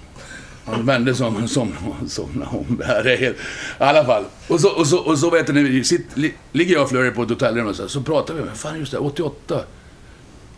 han 0.66 0.86
vände 0.86 1.16
sig 1.16 1.26
om 1.26 1.44
och 1.44 1.50
somnade. 1.50 2.10
somnade 2.10 2.52
om. 2.52 2.78
Det 2.78 2.86
här 2.86 3.08
är 3.08 3.18
helt... 3.18 3.38
I 3.38 3.40
alla 3.78 4.06
fall. 4.06 4.26
Och 4.48 4.60
så, 4.60 4.70
och 4.70 4.88
så, 4.88 4.98
och 4.98 5.20
så 5.20 5.30
vet 5.30 5.54
ni, 5.54 5.84
sitt, 5.84 6.18
li, 6.18 6.34
ligger 6.52 6.74
jag 6.74 6.84
och 6.84 6.90
Flurry 6.90 7.12
på 7.12 7.24
ett 7.24 7.30
hotellrum 7.30 7.68
och 7.68 7.76
så, 7.76 7.82
här, 7.82 7.90
så 7.90 8.02
pratar 8.02 8.34
vi 8.34 8.42
Men 8.42 8.56
fan 8.56 8.80
just 8.80 8.92
det, 8.92 8.98
88. 8.98 9.60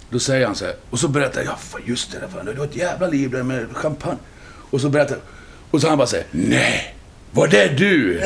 Då 0.10 0.20
säger 0.20 0.46
han 0.46 0.56
så 0.56 0.66
här, 0.66 0.76
och 0.90 1.00
så 1.00 1.08
berättar 1.08 1.42
jag, 1.42 1.54
ja 1.74 1.80
just 1.86 2.12
det, 2.12 2.28
fan, 2.34 2.46
det 2.46 2.54
var 2.54 2.66
ett 2.66 2.76
jävla 2.76 3.08
liv 3.08 3.32
där 3.32 3.44
med 3.44 3.76
champagne. 3.76 4.18
Och 4.72 4.82
så 4.82 4.90
berättar 4.90 5.18
och 5.72 5.82
så 5.82 5.88
han 5.88 5.98
bara 5.98 6.08
säger, 6.08 6.26
nej, 6.32 6.95
var 7.36 7.48
det 7.48 7.68
du? 7.68 8.22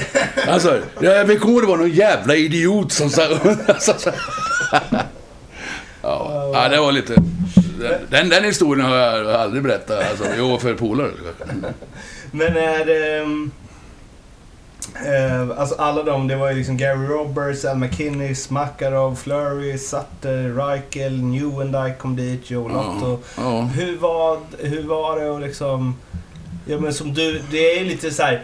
Alltså, 0.47 0.81
jag 1.01 1.25
vet 1.25 1.41
inte 1.41 1.61
det 1.61 1.67
var 1.67 1.77
någon 1.77 1.89
jävla 1.89 2.35
idiot 2.35 2.91
som 2.91 3.09
sa... 3.09 3.21
alltså, 3.67 3.93
så- 3.97 4.11
ja, 6.01 6.49
ja, 6.53 6.69
det 6.69 6.79
var 6.79 6.91
lite... 6.91 7.15
Den, 8.09 8.29
den 8.29 8.43
historien 8.43 8.85
har 8.89 8.95
jag 8.95 9.27
aldrig 9.31 9.63
berättat, 9.63 10.09
alltså, 10.11 10.25
jo, 10.37 10.57
för 10.57 10.73
polare. 10.73 11.11
Men 12.31 12.57
är 12.57 12.85
det... 12.85 13.17
ehm, 13.17 13.51
eh, 15.05 15.59
alltså 15.59 15.75
alla 15.75 16.03
de, 16.03 16.27
det 16.27 16.35
var 16.35 16.49
ju 16.51 16.57
liksom 16.57 16.77
Gary 16.77 17.07
Roberts, 17.07 17.65
Al 17.65 17.77
McKinney, 17.77 18.35
Makarov, 18.49 19.15
Flurry, 19.15 19.77
Sutter, 19.77 20.49
Reichel, 20.55 21.23
Newendike 21.23 21.95
kom 21.99 22.15
dit, 22.15 22.51
Joe 22.51 22.67
Lotto. 22.67 23.19
Ja. 23.37 23.61
Hur 23.61 23.97
var, 23.97 24.39
hur 24.59 24.83
var 24.83 25.19
det 25.19 25.35
att 25.35 25.41
liksom... 25.41 25.95
Ja 26.65 26.79
men 26.79 26.93
som 26.93 27.13
du, 27.13 27.41
det 27.51 27.79
är 27.79 27.85
lite 27.85 28.11
så 28.11 28.23
här. 28.23 28.41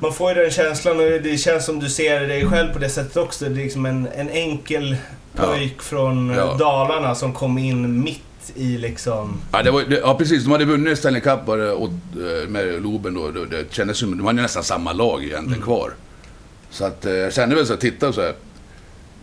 Man 0.00 0.12
får 0.12 0.32
ju 0.34 0.42
den 0.42 0.50
känslan 0.50 0.96
och 1.00 1.04
det 1.22 1.38
känns 1.40 1.64
som 1.64 1.80
du 1.80 1.88
ser 1.90 2.20
dig 2.20 2.46
själv 2.46 2.72
på 2.72 2.78
det 2.78 2.88
sättet 2.88 3.16
också. 3.16 3.44
Det 3.44 3.50
är 3.60 3.64
liksom 3.64 3.86
en, 3.86 4.08
en 4.16 4.28
enkel 4.30 4.96
pojk 5.36 5.82
från 5.82 6.30
eh, 6.30 6.36
Ja. 6.36 6.54
Dalarna 6.58 7.14
som 7.14 7.32
kom 7.32 7.58
in 7.58 8.02
mitt 8.02 8.20
i 8.54 8.78
liksom... 8.78 9.40
Ja, 9.52 9.62
det 9.62 9.70
var, 9.70 9.82
det, 9.82 9.96
ja, 9.98 10.14
precis. 10.18 10.44
De 10.44 10.52
hade 10.52 10.64
vunnit 10.64 10.98
Stanley 10.98 11.20
Cup 11.20 11.48
åt, 11.48 11.90
eh, 11.90 12.48
med 12.48 12.82
Loben 12.82 13.14
då. 13.14 13.30
Det, 13.30 13.46
det 13.46 13.72
kändes 13.74 13.98
som, 13.98 14.18
de 14.18 14.26
hade 14.26 14.42
nästan 14.42 14.64
samma 14.64 14.92
lag 14.92 15.24
egentligen 15.24 15.62
kvar. 15.62 15.92
Så 16.70 16.84
att 16.84 17.06
eh, 17.06 17.12
jag 17.12 17.32
kände 17.32 17.54
väl 17.56 17.66
så 17.66 17.72
här, 17.72 17.80
titta 17.80 18.08
och 18.08 18.14
så 18.14 18.20
här. 18.20 18.34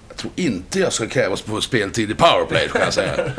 Jag 0.10 0.18
tror 0.18 0.34
inte 0.36 0.80
jag 0.80 0.94
ska 0.94 1.08
krävas 1.08 1.42
på 1.42 1.62
speltid 1.62 2.12
i 2.12 2.14
powerplay, 2.14 2.68
kan 2.70 2.82
jag 2.82 2.94
säga. 2.94 3.14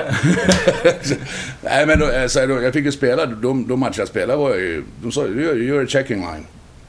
Nej, 1.63 1.87
men 1.87 1.99
då, 1.99 2.11
eh, 2.11 2.27
så 2.27 2.41
här, 2.41 2.47
då, 2.47 2.63
jag 2.63 2.73
fick 2.73 2.85
ju 2.85 2.93
spela, 2.93 3.27
de, 3.27 3.69
de 3.69 3.81
matcher 3.81 3.99
jag 3.99 4.09
spelade 4.09 4.39
var 4.39 4.55
ju... 4.55 4.85
De 5.03 5.13
sa 5.13 5.27
ju, 5.27 5.29
"You- 5.35 5.55
you're 5.55 5.85
a 5.85 5.87
checking 5.89 6.21
line. 6.21 6.47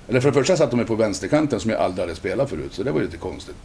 Eller 0.09 0.19
för 0.19 0.29
det 0.29 0.33
första 0.33 0.57
satt 0.57 0.69
de 0.71 0.77
mig 0.77 0.85
på 0.85 0.95
vänsterkanten 0.95 1.59
som 1.59 1.71
jag 1.71 1.79
aldrig 1.79 2.01
hade 2.07 2.15
spelat 2.15 2.49
förut, 2.49 2.73
så 2.73 2.83
det 2.83 2.91
var 2.91 2.99
ju 2.99 3.05
lite 3.05 3.17
konstigt. 3.17 3.55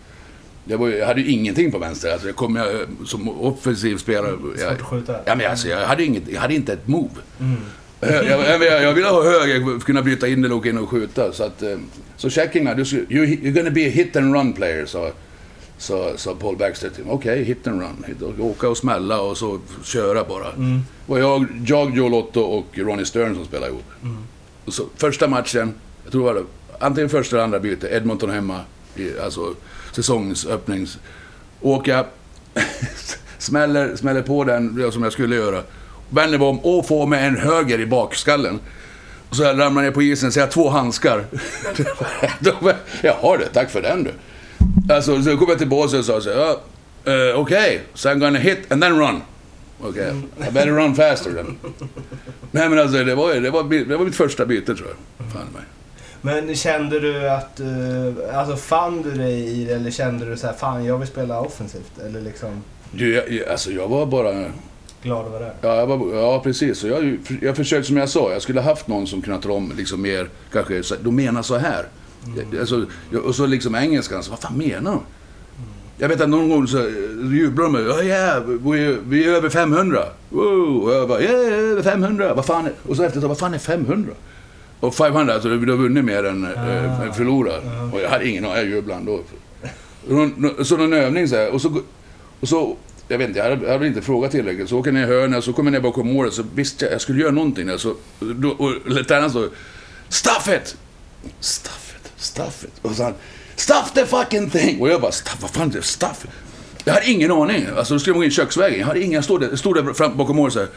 Jag, 0.65 0.79
var, 0.79 0.89
jag 0.89 1.07
hade 1.07 1.21
ju 1.21 1.31
ingenting 1.31 1.73
på 1.73 1.79
vänster. 1.79 2.13
Alltså, 2.13 2.27
jag 2.29 2.37
kom 2.37 2.57
jag, 2.57 2.67
som 3.07 3.29
offensiv 3.29 3.97
spelare... 3.97 4.31
Jag, 4.59 4.69
Svårt 4.71 4.81
att 4.81 4.87
skjuta. 4.87 5.17
Ja, 5.25 5.35
men 5.35 5.51
alltså, 5.51 5.69
jag, 5.69 5.87
hade 5.87 6.05
inget, 6.05 6.23
jag 6.29 6.41
hade 6.41 6.55
inte 6.55 6.73
ett 6.73 6.89
move. 6.89 7.11
Eh, 7.41 8.15
Jag, 8.15 8.25
jag, 8.27 8.63
jag, 8.65 8.83
jag 8.83 8.93
ville 8.95 9.09
ha 9.09 9.23
höger, 9.25 9.81
kunna 9.81 10.03
bryta 10.03 10.29
in 10.29 10.45
eller 10.45 10.55
åka 10.55 10.69
in 10.69 10.79
och 10.79 10.89
skjuta. 10.89 11.33
Så, 11.33 11.45
att, 11.45 11.63
eh, 11.63 11.77
så 12.17 12.31
checking, 12.31 12.77
du, 12.77 12.85
ska- 12.85 12.97
you, 12.97 13.27
you're 13.27 13.51
gonna 13.51 13.71
be 13.71 13.87
a 13.87 13.91
hit 13.91 14.17
and 14.17 14.35
run 14.35 14.53
player, 14.53 14.87
sa 14.87 15.11
så, 15.79 16.13
så 16.17 16.35
Paul 16.35 16.57
Baxter 16.57 16.91
till 16.91 17.05
mig. 17.05 17.13
Okej, 17.13 17.45
hit 17.45 17.67
and 17.67 17.81
run. 17.83 18.05
Hit- 18.07 18.41
Åka 18.41 18.69
och 18.69 18.77
smälla 18.77 19.21
och 19.21 19.37
så 19.37 19.59
köra 19.83 20.25
bara. 20.25 20.53
Mm. 20.53 20.81
Var 21.07 21.19
jag, 21.19 21.47
jag, 21.67 21.97
Joe 21.97 22.09
Lotto 22.09 22.41
och 22.41 22.67
Ronnie 22.79 23.05
Stern 23.05 23.35
som 23.35 23.45
spelade 23.45 23.73
ihop. 23.73 23.85
Mm. 24.03 24.17
Och 24.65 24.75
så, 24.75 24.83
första 24.97 25.29
matchen, 25.29 25.75
jag 26.05 26.13
tror 26.13 26.27
det 26.27 26.35
var 26.35 26.41
det, 26.41 26.47
antingen 26.79 27.11
första 27.11 27.37
eller 27.37 27.45
andra 27.45 27.61
bytet. 27.61 27.93
Edmonton 27.93 28.31
hemma, 28.31 28.61
i, 28.97 29.19
alltså 29.19 29.55
säsongsöppnings... 29.93 30.99
Åka, 31.61 32.05
smäller, 33.39 33.97
smäller 33.97 34.23
på 34.23 34.45
den 34.45 34.93
som 34.93 35.03
jag 35.03 35.13
skulle 35.13 35.37
göra. 35.37 35.63
Vänder 36.11 36.39
mig 36.39 36.49
om 36.49 36.59
och 36.59 36.87
får 36.87 37.07
med 37.07 37.27
en 37.27 37.37
höger 37.37 37.81
i 37.81 37.87
bakskallen. 37.87 38.61
Och 39.29 39.37
så 39.37 39.43
jag 39.43 39.59
ramlar 39.59 39.83
ner 39.83 39.91
på 39.91 40.03
isen 40.03 40.33
så 40.33 40.39
jag 40.39 40.47
har 40.47 40.53
två 40.53 40.69
handskar. 40.69 41.25
Då 42.41 42.53
bara, 42.61 42.75
Jaha 43.03 43.37
du, 43.37 43.45
tack 43.53 43.71
för 43.71 43.83
den 43.83 44.05
du. 44.05 44.13
Alltså, 44.95 45.23
så 45.23 45.37
kom 45.37 45.49
jag 45.49 45.59
till 45.59 45.69
båset 45.69 45.99
och 45.99 46.05
sa 46.05 46.21
så 46.21 46.31
här, 46.31 46.39
uh, 46.39 46.51
eh, 46.51 46.55
okej, 47.05 47.35
okej, 47.37 47.83
so 47.95 48.09
I'm 48.09 48.19
gonna 48.19 48.39
hit 48.39 48.73
and 48.73 48.83
then 48.83 48.99
run. 48.99 49.23
Okej, 49.81 50.13
I 50.49 50.51
better 50.51 50.71
run 50.71 50.95
faster 50.95 51.33
then. 51.33 51.59
Nej 52.51 52.69
men 52.69 52.79
alltså, 52.79 53.05
det 53.05 53.15
var, 53.15 53.35
det 53.35 53.51
var, 53.51 53.63
det 53.85 53.97
var 53.97 54.05
mitt 54.05 54.17
första 54.17 54.47
byte 54.47 54.75
tror 54.75 54.89
jag. 54.89 55.33
Fan 55.33 55.47
mig. 55.55 55.63
Men 56.25 56.55
kände 56.55 57.01
du 57.01 57.29
att... 57.29 57.61
eh, 57.61 58.39
alltså 58.39 58.57
fann 58.57 59.03
du 59.03 59.11
dig 59.11 59.61
i 59.61 59.65
det 59.65 59.75
eller 59.75 59.91
kände 59.91 60.27
du 60.31 60.37
så 60.37 60.47
här, 60.47 60.55
fan 60.55 60.85
jag 60.85 60.99
vill 60.99 61.09
spela 61.09 61.41
offensivt? 61.41 61.93
Eller 62.07 62.21
liksom 62.21 62.49
Du, 62.93 63.15
jag, 63.15 63.31
jag- 63.33 63.49
alltså 63.49 63.71
jag 63.71 63.89
var 63.89 64.07
bara... 64.07 64.45
glad 65.03 65.25
att 65.27 65.33
vara 65.33 65.41
där? 65.43 65.55
Ja, 65.63 65.75
jag 65.77 65.87
var, 65.87 66.15
ja 66.15 66.41
precis. 66.45 66.85
Jag, 66.85 67.19
jag 67.43 67.57
försökte, 67.57 67.87
som 67.87 67.97
jag 67.97 68.09
sa, 68.09 68.33
jag 68.33 68.43
skulle 68.43 68.61
haft 68.61 68.89
någon 68.89 69.07
som 69.07 69.23
kunde 69.23 69.43
tala 69.43 69.55
om 69.55 69.73
liksom 69.77 70.03
mer, 70.03 70.29
kanske, 70.53 70.83
så- 70.83 70.95
de 71.03 71.17
menar 71.17 71.43
så 71.43 71.57
här. 71.57 71.87
Jag- 72.53 72.61
Alltså, 72.61 72.87
jag- 73.11 73.23
och 73.25 73.35
så 73.35 73.47
liksom 73.47 73.75
engelskan, 73.75 74.23
så 74.23 74.31
vad 74.31 74.39
fan 74.41 74.59
menar 74.59 74.91
de? 74.93 75.01
Jag 75.99 76.09
vet 76.09 76.21
att 76.21 76.29
någon 76.29 76.49
gång 76.49 76.67
så 76.69 76.79
eh, 76.79 76.85
jublar 77.33 77.65
de. 77.65 77.87
Ja, 77.87 78.03
yeah, 78.03 78.43
vi, 78.45 78.99
vi 79.09 79.25
är 79.25 79.33
över 79.33 79.49
500. 79.49 80.05
Wow, 80.31 80.83
och 80.85 80.93
jag 80.95 81.09
bara, 81.09 81.21
yeah, 81.21 81.71
över 81.71 81.83
500. 81.83 82.35
Vad 82.35 82.45
fan 82.47 82.67
är, 82.67 82.73
och 82.89 82.97
så 82.97 83.03
efter 83.03 83.21
så, 83.21 83.29
vad 83.29 83.39
fan 83.39 83.55
är 83.55 83.59
500? 83.59 84.13
Och 84.85 84.95
500, 84.95 85.35
alltså 85.35 85.49
du 85.49 85.71
har 85.71 85.79
vunnit 85.79 86.05
mer 86.05 86.25
än 86.25 86.45
Ah. 86.45 87.13
förlorat. 87.13 87.63
Ja. 87.65 87.91
Och 87.93 88.01
jag 88.01 88.09
hade 88.11 88.29
ingen 88.29 88.45
aning, 88.45 88.57
jag 88.57 88.67
jublade 88.67 89.01
ändå. 89.01 89.21
Så 90.65 90.77
någon 90.77 90.93
övning 90.93 91.29
så 91.29 91.37
här, 91.37 91.51
och 91.51 91.61
så, 91.61 91.83
och 92.41 92.49
så 92.49 92.77
jag 93.09 93.19
vet 93.19 93.29
inte, 93.29 93.39
jag 93.39 93.51
hade, 93.51 93.67
jag 93.67 93.73
hade 93.73 93.87
inte 93.87 94.03
frågat 94.03 94.31
tillräckligt. 94.31 94.69
Så 94.69 94.79
åker 94.79 94.89
jag 94.91 94.95
ner 94.95 95.03
i 95.03 95.21
hörnet, 95.21 95.45
så 95.45 95.53
kommer 95.53 95.71
jag 95.73 95.83
ner 95.83 95.89
bakom 95.89 96.13
målet, 96.13 96.33
så 96.35 96.45
visste 96.55 96.85
jag 96.85 96.95
jag 96.95 97.01
skulle 97.01 97.21
göra 97.21 97.31
någonting. 97.33 97.67
Där, 97.67 97.79
så, 97.79 97.95
då, 98.21 98.49
och 98.49 98.73
tränaren 99.07 99.31
står 99.31 99.49
Stuff 100.09 100.49
it! 100.49 100.77
Stuff 101.41 101.97
it, 102.05 102.13
stuff 102.17 102.65
it. 102.65 102.79
Och 102.83 102.91
så 102.95 103.03
han, 103.03 103.15
Stuff 103.57 103.93
the 103.95 104.07
fucking 104.07 104.51
thing! 104.51 104.81
Och 104.81 104.89
jag 104.89 105.01
bara, 105.01 105.13
stuff, 105.13 105.37
vad 105.43 105.51
fan 105.51 105.71
det? 105.71 105.83
Stuff 105.83 106.25
it? 106.25 106.31
Jag 106.85 106.95
hade 106.95 107.11
ingen 107.11 107.33
aning. 107.33 107.67
Alltså, 107.77 107.95
då 107.95 108.01
skulle 108.01 108.15
jag 108.15 108.21
gå 108.21 108.25
in 108.25 108.31
köksvägen. 108.31 108.79
Jag 108.81 108.87
hade 108.87 109.01
ingen, 109.01 109.13
jag 109.13 109.25
stod 109.25 109.41
där, 109.41 109.57
stod 109.57 109.75
där 109.75 109.93
fram, 109.93 110.17
bakom 110.17 110.37
målet 110.37 110.53
så 110.53 110.59
här. 110.61 110.69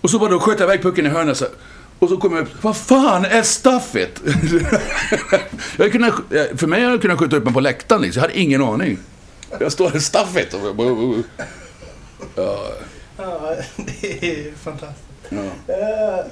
Och 0.00 0.10
så 0.10 0.18
bara 0.18 0.30
då 0.30 0.40
sköt 0.40 0.60
jag 0.60 0.66
iväg 0.66 0.82
pucken 0.82 1.06
i 1.06 1.08
hörnet 1.08 1.36
så 1.36 1.44
här. 1.44 1.54
Och 2.02 2.08
så 2.08 2.16
kom 2.16 2.32
jag 2.36 2.42
upp, 2.42 2.62
vad 2.64 2.76
fan 2.76 3.24
är 3.24 3.42
stuff 3.42 3.96
it? 3.96 4.20
jag 5.76 5.92
kunnat, 5.92 6.14
för 6.56 6.66
mig 6.66 6.80
hade 6.80 6.92
jag 6.92 7.02
kunnat 7.02 7.18
skjuta 7.18 7.36
upp 7.36 7.44
mig 7.44 7.54
på 7.54 7.60
läktaren 7.60 8.02
liksom. 8.02 8.20
Jag 8.20 8.28
hade 8.28 8.40
ingen 8.40 8.62
aning. 8.62 8.98
Jag 9.60 9.72
står 9.72 9.90
där, 9.90 9.98
stuff 9.98 10.36
it! 10.36 10.54
Och, 10.54 10.80
och, 10.80 11.16
ja, 12.34 12.72
Ja, 13.16 13.54
det 13.76 14.30
är 14.30 14.52
fantastiskt. 14.56 15.32
ja. 15.66 16.24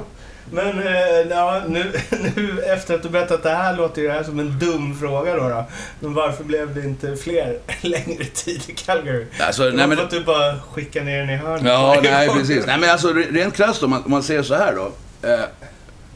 Men 0.52 0.78
eh, 0.78 1.28
ja, 1.30 1.62
nu, 1.68 1.92
nu 2.36 2.60
efter 2.62 2.94
att 2.94 3.02
du 3.02 3.08
berättat 3.08 3.42
det 3.42 3.50
här 3.50 3.76
låter 3.76 4.02
ju 4.02 4.08
det 4.08 4.14
här 4.14 4.22
som 4.22 4.38
en 4.40 4.58
dum 4.58 4.98
fråga 5.00 5.34
då. 5.34 5.48
då. 5.48 5.64
Men 6.00 6.14
varför 6.14 6.44
blev 6.44 6.74
det 6.74 6.80
inte 6.80 7.16
fler 7.16 7.58
längre 7.80 8.24
tid 8.24 8.62
i 8.66 8.72
Calgary? 8.72 9.24
Alltså, 9.40 9.62
Det 9.70 9.76
nej, 9.76 9.86
men, 9.86 9.98
att 9.98 10.10
du 10.10 10.24
bara 10.24 10.60
skickade 10.72 11.04
ner 11.04 11.18
den 11.18 11.30
i 11.30 11.36
hörnet. 11.36 11.62
ja, 11.64 12.00
nej 12.02 12.26
gång. 12.28 12.38
precis. 12.38 12.66
Nej 12.66 12.78
men 12.80 12.90
alltså 12.90 13.08
re- 13.12 13.32
rent 13.32 13.54
krasst 13.56 13.82
om 13.82 13.90
man, 13.90 14.02
om 14.04 14.10
man 14.10 14.22
säger 14.22 14.42
så 14.42 14.54
här 14.54 14.74
då. 14.76 14.92
Eh, 15.28 15.40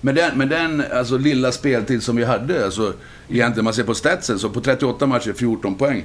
med 0.01 0.14
den, 0.14 0.39
med 0.39 0.49
den 0.49 0.85
alltså, 0.93 1.18
lilla 1.18 1.53
speltid 1.53 2.03
som 2.03 2.16
vi 2.16 2.24
hade, 2.24 2.64
alltså 2.64 2.93
egentligen 3.28 3.64
man 3.64 3.74
ser 3.74 3.85
på 3.85 3.95
statsen, 3.95 4.39
så 4.39 4.51
på 4.51 4.61
38 4.61 5.07
matcher 5.07 5.33
14 5.33 5.74
poäng. 5.74 6.05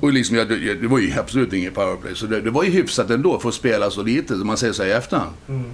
Och 0.00 0.12
liksom, 0.12 0.36
ja, 0.36 0.44
det, 0.44 0.74
det 0.74 0.86
var 0.86 0.98
ju 0.98 1.12
absolut 1.18 1.52
inget 1.52 1.74
powerplay, 1.74 2.14
så 2.14 2.26
det, 2.26 2.40
det 2.40 2.50
var 2.50 2.64
ju 2.64 2.70
hyfsat 2.70 3.10
ändå 3.10 3.38
för 3.38 3.48
att 3.48 3.54
spela 3.54 3.90
så 3.90 4.02
lite, 4.02 4.38
som 4.38 4.46
man 4.46 4.56
säger 4.56 4.72
så 4.72 4.82
här 4.82 4.90
i 4.90 4.92
efterhand. 4.92 5.30
Mm. 5.48 5.64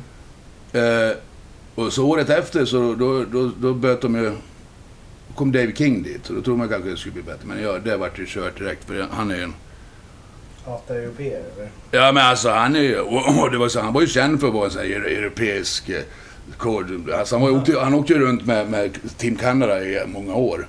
Eh, 0.72 1.16
och 1.74 1.92
så 1.92 2.06
året 2.06 2.30
efter 2.30 2.64
så 2.64 2.94
då, 2.94 3.24
då, 3.24 3.50
då 3.60 3.74
böt 3.74 4.00
de 4.00 4.14
ju... 4.14 4.32
kom 5.34 5.52
Dave 5.52 5.72
King 5.74 6.02
dit 6.02 6.28
och 6.28 6.34
då 6.34 6.42
trodde 6.42 6.58
man 6.58 6.68
kanske 6.68 6.90
det 6.90 6.96
skulle 6.96 7.12
bli 7.12 7.22
bättre. 7.22 7.46
Men 7.46 7.62
ja, 7.62 7.78
det 7.78 7.96
vart 7.96 8.18
ju 8.18 8.26
kört 8.26 8.58
direkt 8.58 8.84
för 8.84 9.06
han 9.10 9.30
är 9.30 9.36
ju 9.36 9.42
en... 9.42 9.54
Hatar 10.64 10.94
europeer 10.94 11.42
eller? 11.56 11.70
Ja 11.90 12.12
men 12.12 12.26
alltså 12.26 12.48
han 12.50 12.76
är 12.76 12.80
ju... 12.80 13.00
Och, 13.00 13.50
det 13.50 13.58
var 13.58 13.68
så, 13.68 13.80
han 13.80 13.92
var 13.92 14.00
ju 14.00 14.06
känd 14.06 14.40
för 14.40 14.48
att 14.48 14.54
vara 14.54 14.64
en 14.64 14.70
sån 14.70 14.80
här 14.82 14.88
euro- 14.88 15.08
europeisk 15.08 15.88
eh, 15.88 16.02
kod. 16.56 17.10
Alltså 17.10 17.34
han, 17.34 17.42
var, 17.42 17.50
åkte, 17.50 17.80
han 17.80 17.94
åkte 17.94 18.12
ju 18.12 18.18
runt 18.18 18.46
med, 18.46 18.70
med 18.70 18.98
Team 19.16 19.36
Canada 19.36 19.84
i 19.84 20.06
många 20.06 20.34
år. 20.34 20.68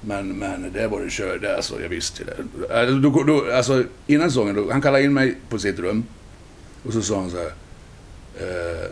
Men, 0.00 0.38
men 0.38 0.72
det 0.72 0.88
var 0.88 1.00
det 1.00 1.10
kör, 1.10 1.38
det, 1.38 1.56
alltså 1.56 1.80
jag 1.80 1.88
visste 1.88 2.22
det. 2.24 2.36
Alltså, 2.80 2.94
då, 2.96 3.22
då, 3.22 3.52
alltså 3.52 3.84
innan 4.06 4.30
säsongen, 4.30 4.54
då, 4.54 4.72
han 4.72 4.82
kallade 4.82 5.04
in 5.04 5.14
mig 5.14 5.34
på 5.48 5.58
sitt 5.58 5.78
rum. 5.78 6.04
Och 6.86 6.92
så 6.92 7.02
sa 7.02 7.20
han 7.20 7.30
så 7.30 7.36
här. 7.36 7.52
Eh, 8.40 8.90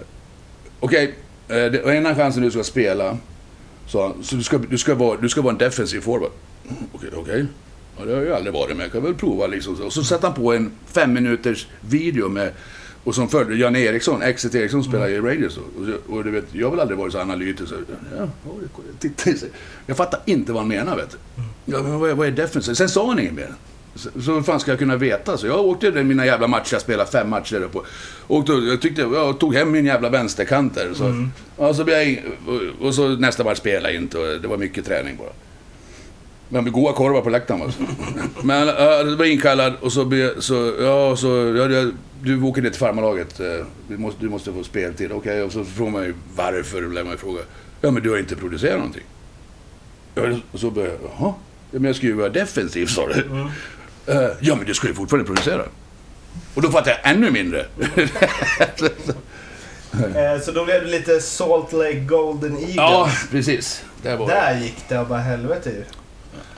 Okej, 0.81 1.15
eh, 1.49 1.97
ena 1.97 2.15
chansen 2.15 2.43
du 2.43 2.51
ska 2.51 2.65
spela. 2.65 3.19
Så, 3.87 4.15
så 4.23 4.37
du, 4.37 4.43
ska, 4.43 4.59
du, 4.59 4.79
ska 4.79 4.95
vara, 4.95 5.21
du 5.21 5.29
ska 5.29 5.43
vara 5.43 5.53
en 5.53 5.59
defensiv 5.59 6.01
forward. 6.01 6.31
Okej, 6.93 7.11
okej. 7.17 7.47
Ja, 7.99 8.05
det 8.05 8.11
har 8.11 8.19
jag 8.19 8.27
ju 8.27 8.35
aldrig 8.35 8.55
varit, 8.55 8.77
men 8.77 8.81
jag 8.81 8.93
kan 8.93 9.03
väl 9.03 9.15
prova 9.15 9.47
liksom. 9.47 9.75
Och 9.83 9.93
så 9.93 10.05
satte 10.05 10.27
han 10.27 10.37
på 10.37 10.53
en 10.53 10.73
fem 10.87 11.13
minuters 11.13 11.67
video 11.81 12.29
med 12.29 12.53
och 13.05 13.15
som 13.15 13.29
följde 13.29 13.57
Jan 13.57 13.77
Eriksson, 13.77 14.23
exet 14.23 14.55
Eriksson 14.55 14.85
spelar 14.85 15.09
i 15.09 15.21
Rangers. 15.21 15.57
Och, 15.57 16.15
och 16.15 16.25
du 16.25 16.31
vet, 16.31 16.45
jag 16.53 16.67
har 16.67 16.71
väl 16.71 16.81
aldrig 16.81 16.99
varit 16.99 17.13
så 17.13 17.19
analytisk. 17.19 17.69
Så, 17.69 17.75
ja, 18.19 18.29
titta, 18.99 19.31
jag 19.87 19.97
fattar 19.97 20.21
inte 20.25 20.53
vad 20.53 20.63
han 20.63 20.69
menar 20.69 20.97
vet 20.97 21.11
du. 21.11 21.43
Ja, 21.73 21.83
men 21.83 22.01
vad, 22.01 22.17
vad 22.17 22.27
är 22.27 22.31
defensivt? 22.31 22.77
Sen 22.77 22.89
sa 22.89 23.09
han 23.09 23.19
inget 23.19 23.35
mer. 23.35 23.55
Så, 23.97 24.09
så 24.23 24.35
hur 24.35 24.43
fan 24.43 24.61
ska 24.61 24.71
jag 24.71 24.79
kunna 24.79 24.97
veta? 24.97 25.39
Så 25.39 25.47
jag 25.47 25.61
åkte 25.67 25.91
där 25.91 26.03
mina 26.03 26.27
jävla 26.27 26.47
matcher, 26.49 26.73
jag 26.75 26.81
spelade 26.83 27.11
fem 27.11 27.31
matcher 27.31 27.55
där 27.55 27.63
uppe. 27.67 27.79
Och 28.27 28.45
då, 28.45 28.67
jag 28.67 28.81
tyckte, 28.81 29.03
jag 29.03 29.39
tog 29.41 29.55
hem 29.55 29.71
min 29.71 29.87
jävla 29.87 30.09
vänsterkant 30.09 30.75
där. 30.75 30.91
Så, 30.95 31.29
ja, 31.59 31.75
så 31.75 31.85
blev 31.85 31.99
jag, 31.99 32.19
och, 32.47 32.87
och 32.87 32.95
så 32.95 33.09
nästa 33.09 33.45
match 33.45 33.59
spelade 33.59 33.95
jag 33.95 34.03
inte 34.03 34.19
och 34.19 34.41
det 34.41 34.49
var 34.49 34.57
mycket 34.57 34.85
träning 34.87 35.17
bara. 35.17 35.33
Men 36.49 36.73
goda 36.73 36.93
korvar 36.93 37.21
på 37.21 37.31
läktaren 37.31 37.63
alltså. 37.63 37.81
Men 38.43 38.69
äh, 38.69 38.75
det 39.07 39.17
var 39.17 39.25
inkallad 39.25 39.73
och 39.81 39.93
så, 39.93 40.05
be, 40.05 40.35
så 40.39 40.73
ja, 40.81 41.17
så, 41.17 41.29
ja, 41.59 41.91
du 42.23 42.43
åker 42.43 42.63
ner 42.63 42.71
till 42.71 42.79
farmarlaget. 42.79 43.41
eh, 43.41 43.47
Du 43.89 43.97
måste, 43.99 44.21
du 44.21 44.29
måste 44.31 44.53
få 44.53 44.65
speltid. 44.65 45.13
Okej, 45.13 45.43
och 45.43 45.53
så 45.53 45.65
frågar 45.65 45.93
man 45.93 46.05
ju 46.05 46.15
varför, 46.37 46.83
lär 46.83 47.05
man 47.05 47.19
fråga. 47.19 47.41
Ja, 47.81 47.91
men 47.91 48.03
du 48.03 48.11
har 48.11 48.19
inte 48.19 48.37
producerat 48.37 48.77
någonting. 48.79 49.03
Och 50.53 50.61
så 50.61 50.71
börjar 50.71 50.89
jag, 50.91 50.99
jaha? 51.03 51.35
Ja, 51.71 51.79
men 51.79 51.85
jag 51.85 51.97
ska 51.97 52.07
ju 52.07 52.13
vara 52.13 52.29
defensiv, 52.29 52.87
sa 52.87 53.07
du. 53.09 53.23
Mm. 53.23 53.49
Eh, 54.07 54.29
ja, 54.41 54.57
men 54.57 54.67
du 54.67 54.75
ska 54.75 54.89
ju 54.89 54.95
fortfarande 54.95 55.27
producera. 55.27 55.63
Och 56.55 56.63
då 56.63 56.71
fattar 56.71 56.91
jag 56.91 57.11
ännu 57.11 57.31
mindre. 57.31 57.67
Eh, 60.15 60.41
så 60.41 60.53
då 60.53 60.65
blev 60.65 60.85
det 60.85 60.91
lite 60.91 61.21
Salt 61.21 61.73
Lake 61.73 62.01
Golden 62.01 62.53
Eagles. 62.53 62.77
ja, 62.77 63.11
precis. 63.31 63.85
Det 64.03 64.17
var 64.17 64.29
Där 64.29 64.61
gick 64.61 64.77
det 64.89 65.07
bara 65.09 65.19
helvete 65.19 65.71
ju. 65.71 65.85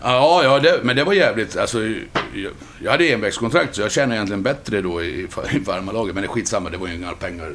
Ja, 0.03 0.45
ja 0.45 0.59
det, 0.59 0.81
men 0.83 0.97
det 0.97 1.05
var 1.05 1.13
jävligt. 1.13 1.57
Alltså, 1.57 1.83
jag, 1.83 2.53
jag 2.83 2.91
hade 2.91 3.09
envägskontrakt 3.09 3.75
så 3.75 3.83
jag 3.83 3.93
tjänade 3.93 4.15
egentligen 4.15 4.43
bättre 4.43 4.81
då 4.83 5.03
i, 5.03 5.23
i 5.53 5.61
farmarlaget. 5.65 6.15
Men 6.15 6.23
det 6.23 6.27
är 6.27 6.33
skitsamma, 6.33 6.71
det 6.71 6.77
var 6.77 6.87
ju 6.89 6.95
inga 6.95 7.13
pengar. 7.13 7.53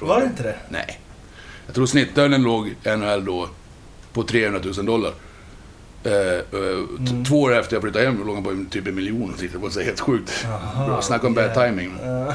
Var 0.00 0.20
det 0.20 0.26
inte 0.26 0.42
det? 0.42 0.56
Nej. 0.68 1.00
Jag 1.66 1.74
tror 1.74 1.86
snittlönen 1.86 2.42
låg 2.42 2.74
NHL 2.84 3.24
då 3.24 3.48
på 4.12 4.22
300 4.22 4.60
000 4.76 4.86
dollar. 4.86 5.12
Eh, 6.08 6.38
eh, 6.38 7.06
t- 7.06 7.24
Två 7.28 7.40
år 7.42 7.54
efter 7.58 7.76
jag 7.76 7.82
flyttade 7.82 8.04
hem 8.04 8.26
låg 8.26 8.34
han 8.34 8.44
på 8.44 8.64
typ 8.70 8.86
en 8.86 8.94
miljon. 8.94 9.34
Det 9.52 9.54
var 9.58 9.70
så 9.70 9.80
helt 9.80 10.00
sjukt. 10.00 10.46
Bra, 10.86 11.02
Snacka 11.02 11.26
om 11.26 11.34
bad 11.34 11.44
yeah. 11.44 11.68
timing. 11.68 11.92
Ja. 12.04 12.34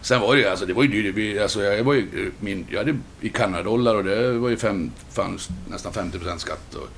Sen 0.00 0.20
var 0.20 0.34
det 0.34 0.40
ju, 0.40 0.46
alltså 0.48 0.66
det 0.66 0.72
var 0.72 0.82
ju 0.82 1.12
dyrt. 1.12 1.42
Alltså, 1.42 1.62
jag, 1.62 1.84
var 1.84 1.94
ju, 1.94 2.00
eh, 2.00 2.32
min, 2.40 2.66
jag 2.70 2.78
hade 2.78 2.96
i 3.20 3.28
Kanadadollar 3.28 3.94
och 3.94 4.04
det 4.04 4.32
var 4.32 4.48
ju 4.48 4.56
fem, 4.56 4.90
fanns 5.12 5.48
nästan 5.70 5.92
50% 5.92 6.38
skatt. 6.38 6.74
Och, 6.74 6.88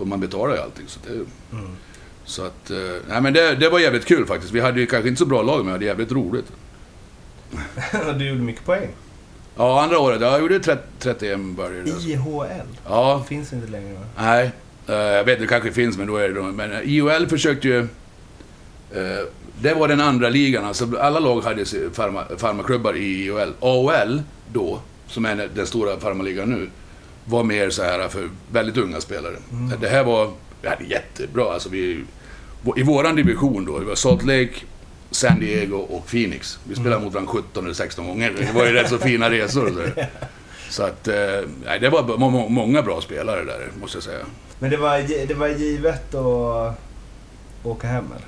och 0.00 0.06
man 0.08 0.20
betalar 0.20 0.54
ju 0.54 0.60
allting. 0.60 0.84
Så, 0.88 1.00
det, 1.06 1.12
Mm. 1.56 1.70
så 2.24 2.44
att, 2.44 2.70
nej 3.08 3.20
men 3.20 3.32
det, 3.32 3.54
det 3.54 3.68
var 3.68 3.78
jävligt 3.78 4.04
kul 4.04 4.26
faktiskt. 4.26 4.52
Vi 4.52 4.60
hade 4.60 4.80
ju 4.80 4.86
kanske 4.86 5.08
inte 5.08 5.18
så 5.18 5.26
bra 5.26 5.42
lag, 5.42 5.56
men 5.58 5.66
vi 5.66 5.72
hade 5.72 5.84
jävligt 5.84 6.12
roligt. 6.12 6.52
du 8.18 8.28
gjorde 8.28 8.40
mycket 8.40 8.64
poäng. 8.64 8.88
Ja, 9.56 9.82
andra 9.82 9.98
året, 9.98 10.20
jag 10.20 10.40
gjorde 10.40 10.60
30, 10.60 10.82
31 10.98 11.38
varje. 11.58 11.82
IHL. 11.82 12.66
Ja, 12.88 13.24
Finns 13.28 13.52
inte 13.52 13.70
längre 13.70 13.92
va? 13.94 14.00
nej. 14.16 14.50
Eh, 14.88 14.94
jag 14.94 15.24
vet, 15.24 15.40
det 15.40 15.46
kanske 15.46 15.72
finns, 15.72 15.98
men 15.98 16.06
då 16.06 16.16
är 16.16 16.28
det 16.28 16.34
då. 16.34 16.42
Men 16.42 16.72
eh, 16.72 16.80
IHL 16.84 17.26
försökte 17.26 17.68
ju... 17.68 17.78
eh, 17.78 19.24
det 19.60 19.74
var 19.74 19.88
den 19.88 20.00
andra 20.00 20.28
ligan. 20.28 20.64
Alltså, 20.64 20.88
alla 21.00 21.18
lag 21.20 21.40
hade 21.40 21.64
farma, 21.92 22.24
farmaklubbar 22.38 22.96
i 22.96 23.24
IHL. 23.26 23.52
AHL 23.60 24.22
då, 24.52 24.80
som 25.06 25.24
är 25.24 25.48
den 25.54 25.66
stora 25.66 26.00
farmaligan 26.00 26.50
nu, 26.50 26.70
var 27.24 27.44
mer 27.44 27.70
så 27.70 27.82
här 27.82 28.08
för 28.08 28.28
väldigt 28.52 28.76
unga 28.76 29.00
spelare. 29.00 29.34
Det 29.80 29.88
här 29.88 30.04
var... 30.04 30.30
Vi 30.62 30.68
hade 30.68 30.84
jättebra, 30.84 31.52
alltså 31.52 31.68
vi... 31.68 32.04
I 32.76 32.82
våran 32.82 33.16
division 33.16 33.64
då, 33.64 33.78
det 33.78 33.84
var 33.84 33.94
Salt 33.94 34.22
Lake, 34.24 34.50
San 35.10 35.40
Diego 35.40 35.76
och 35.76 36.06
Phoenix. 36.06 36.58
Vi 36.68 36.74
spelade 36.74 37.04
mot 37.04 37.12
varandra 37.12 37.32
17 37.32 37.64
eller 37.64 37.74
16 37.74 38.06
gånger. 38.06 38.32
Det 38.38 38.52
var 38.54 38.66
ju 38.66 38.72
rätt 38.72 38.88
så 38.88 38.98
fina 38.98 39.30
resor. 39.30 39.70
Så, 39.70 40.02
så 40.70 40.82
att, 40.82 41.08
nej, 41.64 41.80
det 41.80 41.88
var 41.88 42.02
må- 42.18 42.30
må- 42.30 42.48
många 42.48 42.82
bra 42.82 43.00
spelare 43.00 43.44
där, 43.44 43.68
måste 43.80 43.96
jag 43.96 44.02
säga. 44.02 44.24
Men 44.62 44.70
det 44.70 44.76
var, 44.76 45.26
det 45.26 45.34
var 45.34 45.48
givet 45.48 46.14
att 46.14 46.78
åka 47.62 47.86
hem 47.86 48.04
eller? 48.06 48.26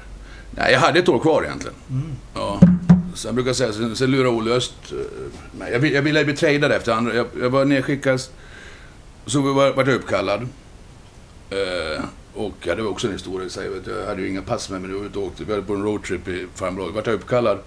Nej, 0.50 0.72
jag 0.72 0.80
hade 0.80 0.98
ett 0.98 1.08
år 1.08 1.18
kvar 1.18 1.42
egentligen. 1.42 1.76
Mm. 1.90 2.12
Ja. 2.34 2.60
Sen 3.14 3.34
brukar 3.34 3.48
jag 3.48 3.56
säga, 3.56 3.72
sen, 3.72 3.96
sen 3.96 4.10
lurade 4.10 4.28
Olle 4.28 4.50
Öst 4.50 4.74
eh, 4.92 5.58
mig. 5.58 5.72
Jag, 5.72 5.86
jag 5.86 6.02
ville 6.02 6.24
bli 6.24 6.36
tradad 6.36 6.72
efter 6.72 6.92
andra. 6.92 7.14
Jag, 7.14 7.26
jag 7.40 7.50
var 7.50 7.64
nedskickad. 7.64 8.20
Så 9.26 9.40
var, 9.40 9.72
vart 9.72 9.86
jag 9.86 9.96
uppkallad. 9.96 10.40
Eh, 11.50 12.04
och 12.34 12.54
ja, 12.62 12.74
det 12.74 12.82
var 12.82 12.90
också 12.90 13.06
en 13.06 13.12
historia 13.12 13.46
i 13.46 13.50
sig. 13.50 13.70
Jag 13.86 14.06
hade 14.06 14.22
ju 14.22 14.28
inga 14.28 14.42
pass 14.42 14.70
med 14.70 14.80
mig 14.80 14.90
när 14.90 14.96
jag 14.96 15.00
var 15.00 15.08
ute 15.08 15.18
och 15.18 15.24
åkte. 15.24 15.44
Vi 15.44 15.52
hade 15.52 15.66
på 15.66 15.74
en 15.74 15.82
roadtrip 15.82 16.28
i 16.28 16.46
farmlaget. 16.54 16.94
Vart 16.94 17.06
jag 17.06 17.14
uppkallad. 17.14 17.58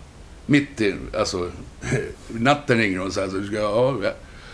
Mitt 0.45 0.81
i, 0.81 0.95
alltså, 1.17 1.51
natten 2.27 2.77
ringer 2.77 2.97
de 2.97 3.05
och 3.05 3.13
säger 3.13 3.29
så 3.29 3.43
ska, 3.43 3.55
ja, 3.55 3.95
ja, 4.03 4.11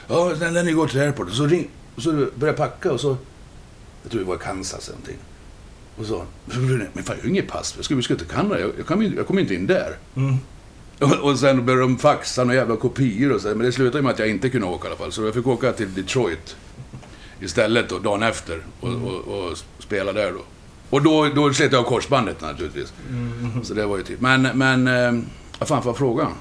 ja, 0.08 0.36
snälla 0.36 0.62
ni 0.62 0.72
går 0.72 0.88
till 0.88 1.00
airport. 1.00 1.28
Och 1.28 1.36
så 1.36 1.46
ring, 1.46 1.70
och 1.96 2.02
så 2.02 2.12
började 2.12 2.46
jag 2.46 2.58
packa 2.58 2.92
och 2.92 3.00
så, 3.00 3.18
jag 4.04 4.12
tror 4.12 4.22
det 4.22 4.28
var 4.28 4.36
i 4.36 4.40
Kansas 4.40 4.88
eller 4.88 4.98
någonting. 4.98 5.18
Och 5.98 6.06
så, 6.06 6.26
men 6.94 7.04
fan 7.04 7.16
jag 7.18 7.24
har 7.24 7.30
inget 7.30 7.48
pass. 7.48 7.74
Jag 7.76 7.86
ska, 7.86 7.96
vi 7.96 8.02
ska 8.02 8.16
till 8.16 8.28
Kanada. 8.28 8.60
Jag, 8.60 8.72
jag, 8.88 9.04
inte- 9.04 9.18
jag 9.18 9.28
kommer 9.28 9.42
inte 9.42 9.54
in 9.56 9.68
där. 9.68 9.98
Mm. 10.16 10.36
Och, 11.00 11.12
och 11.30 11.40
sen 11.40 11.66
började 11.66 11.82
de 11.84 11.98
faxa 11.98 12.44
några 12.44 12.56
jävla 12.56 12.76
kopior 12.76 13.32
och 13.34 13.42
så. 13.42 13.48
Men 13.48 13.60
det 13.60 13.72
slutade 13.72 14.02
med 14.04 14.12
att 14.12 14.20
jag 14.20 14.30
inte 14.30 14.50
kunde 14.50 14.68
åka 14.68 14.88
i 14.88 14.90
alla 14.90 14.98
fall. 14.98 15.12
Så 15.12 15.24
jag 15.24 15.34
fick 15.34 15.48
åka 15.48 15.72
till 15.72 15.94
Detroit 15.94 16.56
istället 17.42 17.90
då, 17.90 18.00
dagen 18.00 18.24
efter. 18.24 18.62
Och, 18.80 18.90
och, 18.90 19.50
och 19.50 19.58
spela 19.80 20.14
där 20.14 20.32
då. 20.32 20.42
Och 20.90 21.02
då, 21.02 21.26
då 21.36 21.54
slet 21.54 21.72
jag 21.72 21.80
av 21.86 21.90
korsbandet 21.90 22.42
naturligtvis. 22.42 22.94
Mm. 23.10 23.64
Så 23.64 23.74
det 23.74 23.86
var 23.86 23.98
ju 23.98 24.04
typ. 24.04 24.22
Men, 24.22 24.42
men... 24.42 24.88
Eh, 24.88 25.24
vad 25.60 25.68
fan 25.68 25.84
var 25.84 25.94
frågan? 25.94 26.32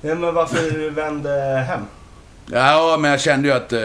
Ja, 0.00 0.14
men 0.14 0.34
varför 0.34 0.70
du 0.70 0.90
vände 0.90 1.64
hem? 1.68 1.80
Ja, 2.46 2.96
men 3.00 3.10
jag 3.10 3.20
kände 3.20 3.48
ju 3.48 3.54
att 3.54 3.72
eh, 3.72 3.80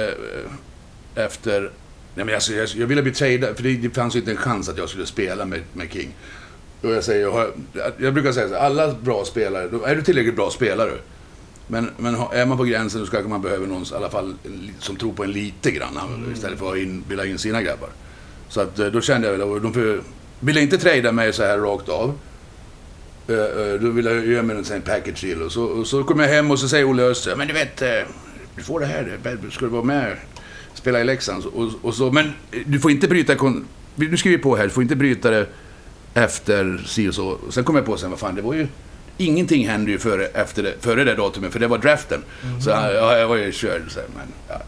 efter... 1.15 1.71
Nej, 2.15 2.25
men 2.25 2.35
alltså, 2.35 2.53
jag, 2.53 2.69
jag 2.69 2.87
ville 2.87 3.01
bli 3.01 3.11
tradad, 3.11 3.55
för 3.55 3.63
det, 3.63 3.75
det 3.75 3.89
fanns 3.89 4.15
ju 4.15 4.19
inte 4.19 4.31
en 4.31 4.37
chans 4.37 4.69
att 4.69 4.77
jag 4.77 4.89
skulle 4.89 5.05
spela 5.05 5.45
med, 5.45 5.61
med 5.73 5.91
King. 5.91 6.15
Och 6.81 6.91
jag, 6.91 7.03
säger, 7.03 7.21
jag, 7.73 7.91
jag 7.97 8.13
brukar 8.13 8.31
säga 8.31 8.47
så 8.47 8.53
här, 8.53 8.61
alla 8.61 8.93
bra 8.93 9.25
spelare, 9.25 9.67
då 9.67 9.83
är 9.83 9.95
du 9.95 10.01
tillräckligt 10.01 10.35
bra 10.35 10.49
spelare, 10.49 10.91
men, 11.67 11.89
men 11.97 12.15
är 12.15 12.45
man 12.45 12.57
på 12.57 12.63
gränsen 12.63 13.05
så 13.05 13.11
kanske 13.11 13.29
man 13.29 13.41
behöver 13.41 13.67
någon 13.67 13.83
i 13.83 13.95
alla 13.95 14.09
fall 14.09 14.35
som 14.79 14.95
tror 14.95 15.13
på 15.13 15.23
en 15.23 15.31
lite 15.31 15.71
grann, 15.71 15.99
istället 16.33 16.59
för 16.59 16.71
att 16.71 16.77
in, 16.77 17.03
bilda 17.09 17.25
in 17.25 17.37
sina 17.37 17.61
grabbar. 17.61 17.89
Så 18.49 18.61
att, 18.61 18.79
eh, 18.79 18.87
då 18.87 19.01
kände 19.01 19.27
jag 19.27 19.31
väl, 19.37 19.41
och 19.41 19.61
de 19.61 19.73
för, 19.73 20.01
ville 20.39 20.61
inte 20.61 20.77
trada 20.77 21.11
mig 21.11 21.33
så 21.33 21.43
här 21.43 21.57
rakt 21.57 21.89
av. 21.89 22.19
Eh, 23.27 23.35
eh, 23.35 23.73
Då 23.81 23.89
ville 23.89 24.11
jag 24.11 24.27
göra 24.27 24.43
mig 24.43 24.57
en 24.71 24.81
package 24.81 25.21
deal. 25.21 25.41
Och 25.41 25.51
så, 25.51 25.63
och 25.63 25.87
så 25.87 26.03
kom 26.03 26.19
jag 26.19 26.27
hem 26.27 26.51
och 26.51 26.59
så 26.59 26.69
säger 26.69 26.89
Olle 26.89 27.03
Öster, 27.03 27.35
men 27.35 27.47
du 27.47 27.53
vet, 27.53 27.83
du 28.55 28.63
får 28.63 28.79
det 28.79 28.85
här, 28.85 29.17
ska 29.51 29.65
du 29.65 29.71
vara 29.71 29.83
med 29.83 30.17
spela 30.73 31.01
i 31.01 31.03
Leksand? 31.03 31.45
Och, 31.45 31.69
och 31.81 31.93
så, 31.95 32.11
men 32.11 32.25
eh, 32.25 32.59
du 32.65 32.79
får 32.79 32.91
inte 32.91 33.07
bryta, 33.07 33.35
kon- 33.35 33.65
nu 33.95 34.17
skriver 34.17 34.37
vi 34.37 34.43
på 34.43 34.55
här, 34.55 34.63
du 34.63 34.69
får 34.69 34.83
inte 34.83 34.95
bryta 34.95 35.29
det 35.29 35.47
efter 36.13 36.83
si 36.87 37.09
och 37.09 37.15
så. 37.15 37.37
Sen 37.49 37.63
kom 37.63 37.75
jag 37.75 37.85
på 37.85 37.97
sen, 37.97 38.09
vad 38.09 38.19
fan, 38.19 38.35
det 38.35 38.41
var 38.41 38.53
ju 38.53 38.67
Ingenting 39.17 39.67
hände 39.67 39.91
ju 39.91 39.99
före, 39.99 40.25
efter 40.25 40.63
det, 40.63 40.73
före 40.79 41.03
det 41.03 41.15
datumet, 41.15 41.51
för 41.51 41.59
det 41.59 41.67
var 41.67 41.77
draften. 41.77 42.23
Så 42.63 42.69
ja, 42.69 43.17
jag 43.17 43.27
var 43.27 43.35
ju 43.35 43.51
körd. 43.51 43.81
Här, 43.95 44.03
men, 44.15 44.27
ja. 44.49 44.61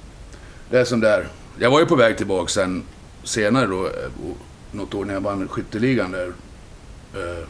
det 0.70 0.80
är 0.80 0.86
som 0.86 1.00
där. 1.00 1.28
Jag 1.60 1.72
var 1.72 1.80
ju 1.80 1.86
på 1.86 1.96
väg 1.96 2.18
tillbaka 2.18 2.48
sen 2.48 2.84
senare 3.24 3.68
då, 3.68 3.86
eh, 3.86 3.92
något 4.72 4.94
år 4.94 5.06
när 5.06 5.14
jag 5.14 5.22
vann 5.22 5.48
skytteligan 5.48 6.12
där. 6.12 6.28
Eh, 7.16 7.48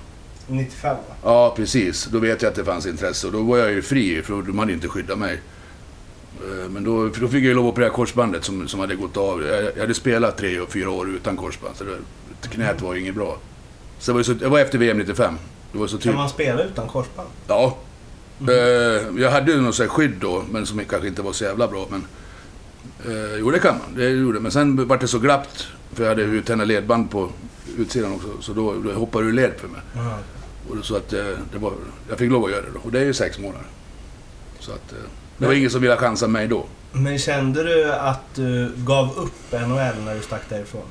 95 0.47 0.95
va? 0.95 1.15
Ja, 1.23 1.53
precis. 1.57 2.05
Då 2.05 2.19
vet 2.19 2.41
jag 2.41 2.49
att 2.49 2.55
det 2.55 2.63
fanns 2.65 2.85
intresse 2.85 3.27
och 3.27 3.33
då 3.33 3.41
var 3.43 3.57
jag 3.57 3.71
ju 3.71 3.81
fri 3.81 4.21
för 4.21 4.41
de 4.41 4.59
hade 4.59 4.73
inte 4.73 4.87
skyddat 4.87 5.17
mig. 5.19 5.39
Eh, 6.41 6.69
Men 6.69 6.83
då, 6.83 7.09
för 7.09 7.21
då 7.21 7.27
fick 7.27 7.43
jag 7.43 7.47
ju 7.47 7.53
lov 7.53 7.65
att 7.67 7.71
operera 7.73 7.89
korsbandet 7.89 8.43
som, 8.43 8.67
som 8.67 8.79
hade 8.79 8.95
gått 8.95 9.17
av. 9.17 9.43
Jag, 9.43 9.63
jag 9.75 9.81
hade 9.81 9.93
spelat 9.93 10.37
tre 10.37 10.59
och 10.59 10.69
fyra 10.71 10.89
år 10.89 11.09
utan 11.09 11.37
korsband, 11.37 11.75
så 11.75 11.83
det, 11.83 12.47
knät 12.47 12.81
var 12.81 12.93
ju 12.93 13.01
inget 13.01 13.15
bra. 13.15 13.37
Så 13.99 14.11
det 14.11 14.15
var, 14.15 14.23
så, 14.23 14.35
jag 14.41 14.49
var 14.49 14.59
efter 14.59 14.77
VM 14.77 14.97
95. 14.97 15.33
Det 15.71 15.77
var 15.77 15.87
så 15.87 15.97
Kan 15.97 16.01
typ, 16.01 16.15
man 16.15 16.29
spela 16.29 16.63
utan 16.63 16.87
korsband? 16.87 17.29
ja. 17.47 17.77
Eh, 18.47 18.53
jag 19.21 19.31
hade 19.31 19.51
ju 19.51 19.61
något 19.61 19.75
så 19.75 19.83
här 19.83 19.89
skydd 19.89 20.13
då, 20.19 20.43
men 20.51 20.65
som 20.65 20.85
kanske 20.85 21.07
inte 21.07 21.21
var 21.21 21.33
så 21.33 21.43
jävla 21.43 21.67
bra. 21.67 21.87
Men, 21.89 22.05
eh, 23.05 23.35
jo, 23.39 23.51
det 23.51 23.59
kan 23.59 23.77
man. 23.77 23.95
Det 23.95 24.09
gjorde 24.09 24.39
Men 24.39 24.51
sen 24.51 24.87
var 24.87 24.97
det 24.97 25.07
så 25.07 25.19
glappt, 25.19 25.67
för 25.93 26.03
jag 26.03 26.09
hade 26.09 26.21
uttända 26.21 26.65
ledband 26.65 27.11
på 27.11 27.29
utsidan 27.77 28.13
också. 28.13 28.27
Så 28.41 28.53
då, 28.53 28.73
då 28.73 28.91
hoppade 28.91 29.25
det 29.25 29.31
led 29.31 29.51
för 29.57 29.67
mig. 29.67 29.81
Ja. 29.95 30.17
Och 30.69 30.85
så 30.85 30.95
att 30.95 31.09
det 31.09 31.57
var, 31.59 31.73
jag 32.09 32.17
fick 32.17 32.31
lov 32.31 32.45
att 32.45 32.51
göra 32.51 32.61
det 32.61 32.71
då. 32.73 32.79
Och 32.83 32.91
det 32.91 32.99
är 32.99 33.03
ju 33.05 33.13
sex 33.13 33.39
månader. 33.39 33.67
Så 34.59 34.71
att 34.71 34.93
det 35.37 35.45
var 35.45 35.53
ingen 35.53 35.69
som 35.69 35.81
ville 35.81 35.95
chansa 35.95 36.27
mig 36.27 36.47
då. 36.47 36.65
Men 36.91 37.17
kände 37.19 37.63
du 37.63 37.91
att 37.93 38.35
du 38.35 38.71
gav 38.77 39.17
upp 39.17 39.51
NHL 39.51 40.03
när 40.05 40.15
du 40.15 40.21
stack 40.21 40.41
därifrån? 40.49 40.81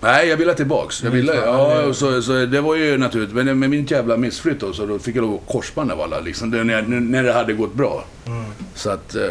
Nej, 0.00 0.28
jag 0.28 0.36
ville 0.36 0.54
tillbaks. 0.54 1.02
Jag 1.02 1.12
Mm, 1.12 1.20
ville, 1.26 1.34
ja, 1.34 1.94
så, 1.94 2.22
så 2.22 2.46
det 2.46 2.60
var 2.60 2.74
ju 2.74 2.98
naturligt. 2.98 3.32
Men 3.34 3.58
med 3.58 3.70
min 3.70 3.86
jävla 3.86 4.16
missflytt 4.16 4.60
då, 4.60 4.72
så 4.72 4.86
då 4.86 4.98
fick 4.98 5.16
jag 5.16 5.22
lov 5.22 5.34
att 5.34 5.52
korsband 5.52 5.92
av 5.92 6.00
alla 6.00 6.20
liksom. 6.20 6.50
Det, 6.50 6.64
när, 6.64 6.82
när 6.82 7.22
det 7.22 7.32
hade 7.32 7.52
gått 7.52 7.74
bra. 7.74 8.04
Mm. 8.26 8.44
Så 8.74 8.90
att... 8.90 9.14
Eh, 9.14 9.22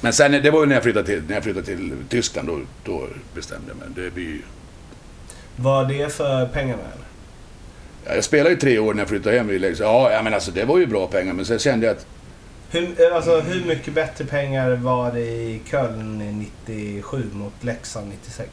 men 0.00 0.12
sen, 0.12 0.32
det 0.32 0.50
var 0.50 0.60
ju 0.60 0.66
när 0.66 0.74
jag 0.74 0.82
flyttade 0.82 1.06
till, 1.06 1.22
när 1.28 1.34
jag 1.34 1.44
flyttade 1.44 1.66
till 1.66 1.92
Tyskland, 2.08 2.48
då, 2.48 2.60
då 2.84 3.06
bestämde 3.34 3.64
jag 3.68 3.76
mig. 3.76 4.04
Det 4.04 4.14
blir 4.14 4.24
ju... 4.24 4.42
Var 5.56 5.84
det 5.84 6.12
för 6.12 6.46
pengarna 6.46 6.82
eller? 6.82 7.06
Ja, 8.04 8.14
jag 8.14 8.24
spelade 8.24 8.50
ju 8.50 8.56
tre 8.56 8.78
år 8.78 8.94
när 8.94 9.00
jag 9.02 9.08
flyttade 9.08 9.36
hem 9.36 9.50
ja, 9.78 10.20
men 10.24 10.34
alltså 10.34 10.50
det 10.50 10.64
var 10.64 10.78
ju 10.78 10.86
bra 10.86 11.06
pengar. 11.06 11.32
Men 11.32 11.44
sen 11.44 11.58
kände 11.58 11.86
jag 11.86 11.96
att... 11.96 12.06
Hur, 12.70 12.82
eh, 12.82 13.16
alltså, 13.16 13.40
hur 13.40 13.64
mycket 13.64 13.94
bättre 13.94 14.24
pengar 14.24 14.76
var 14.76 15.12
det 15.12 15.20
i 15.20 15.60
Köln 15.70 16.18
97 16.66 17.22
mot 17.32 17.52
Leksand 17.60 18.08
96? 18.10 18.48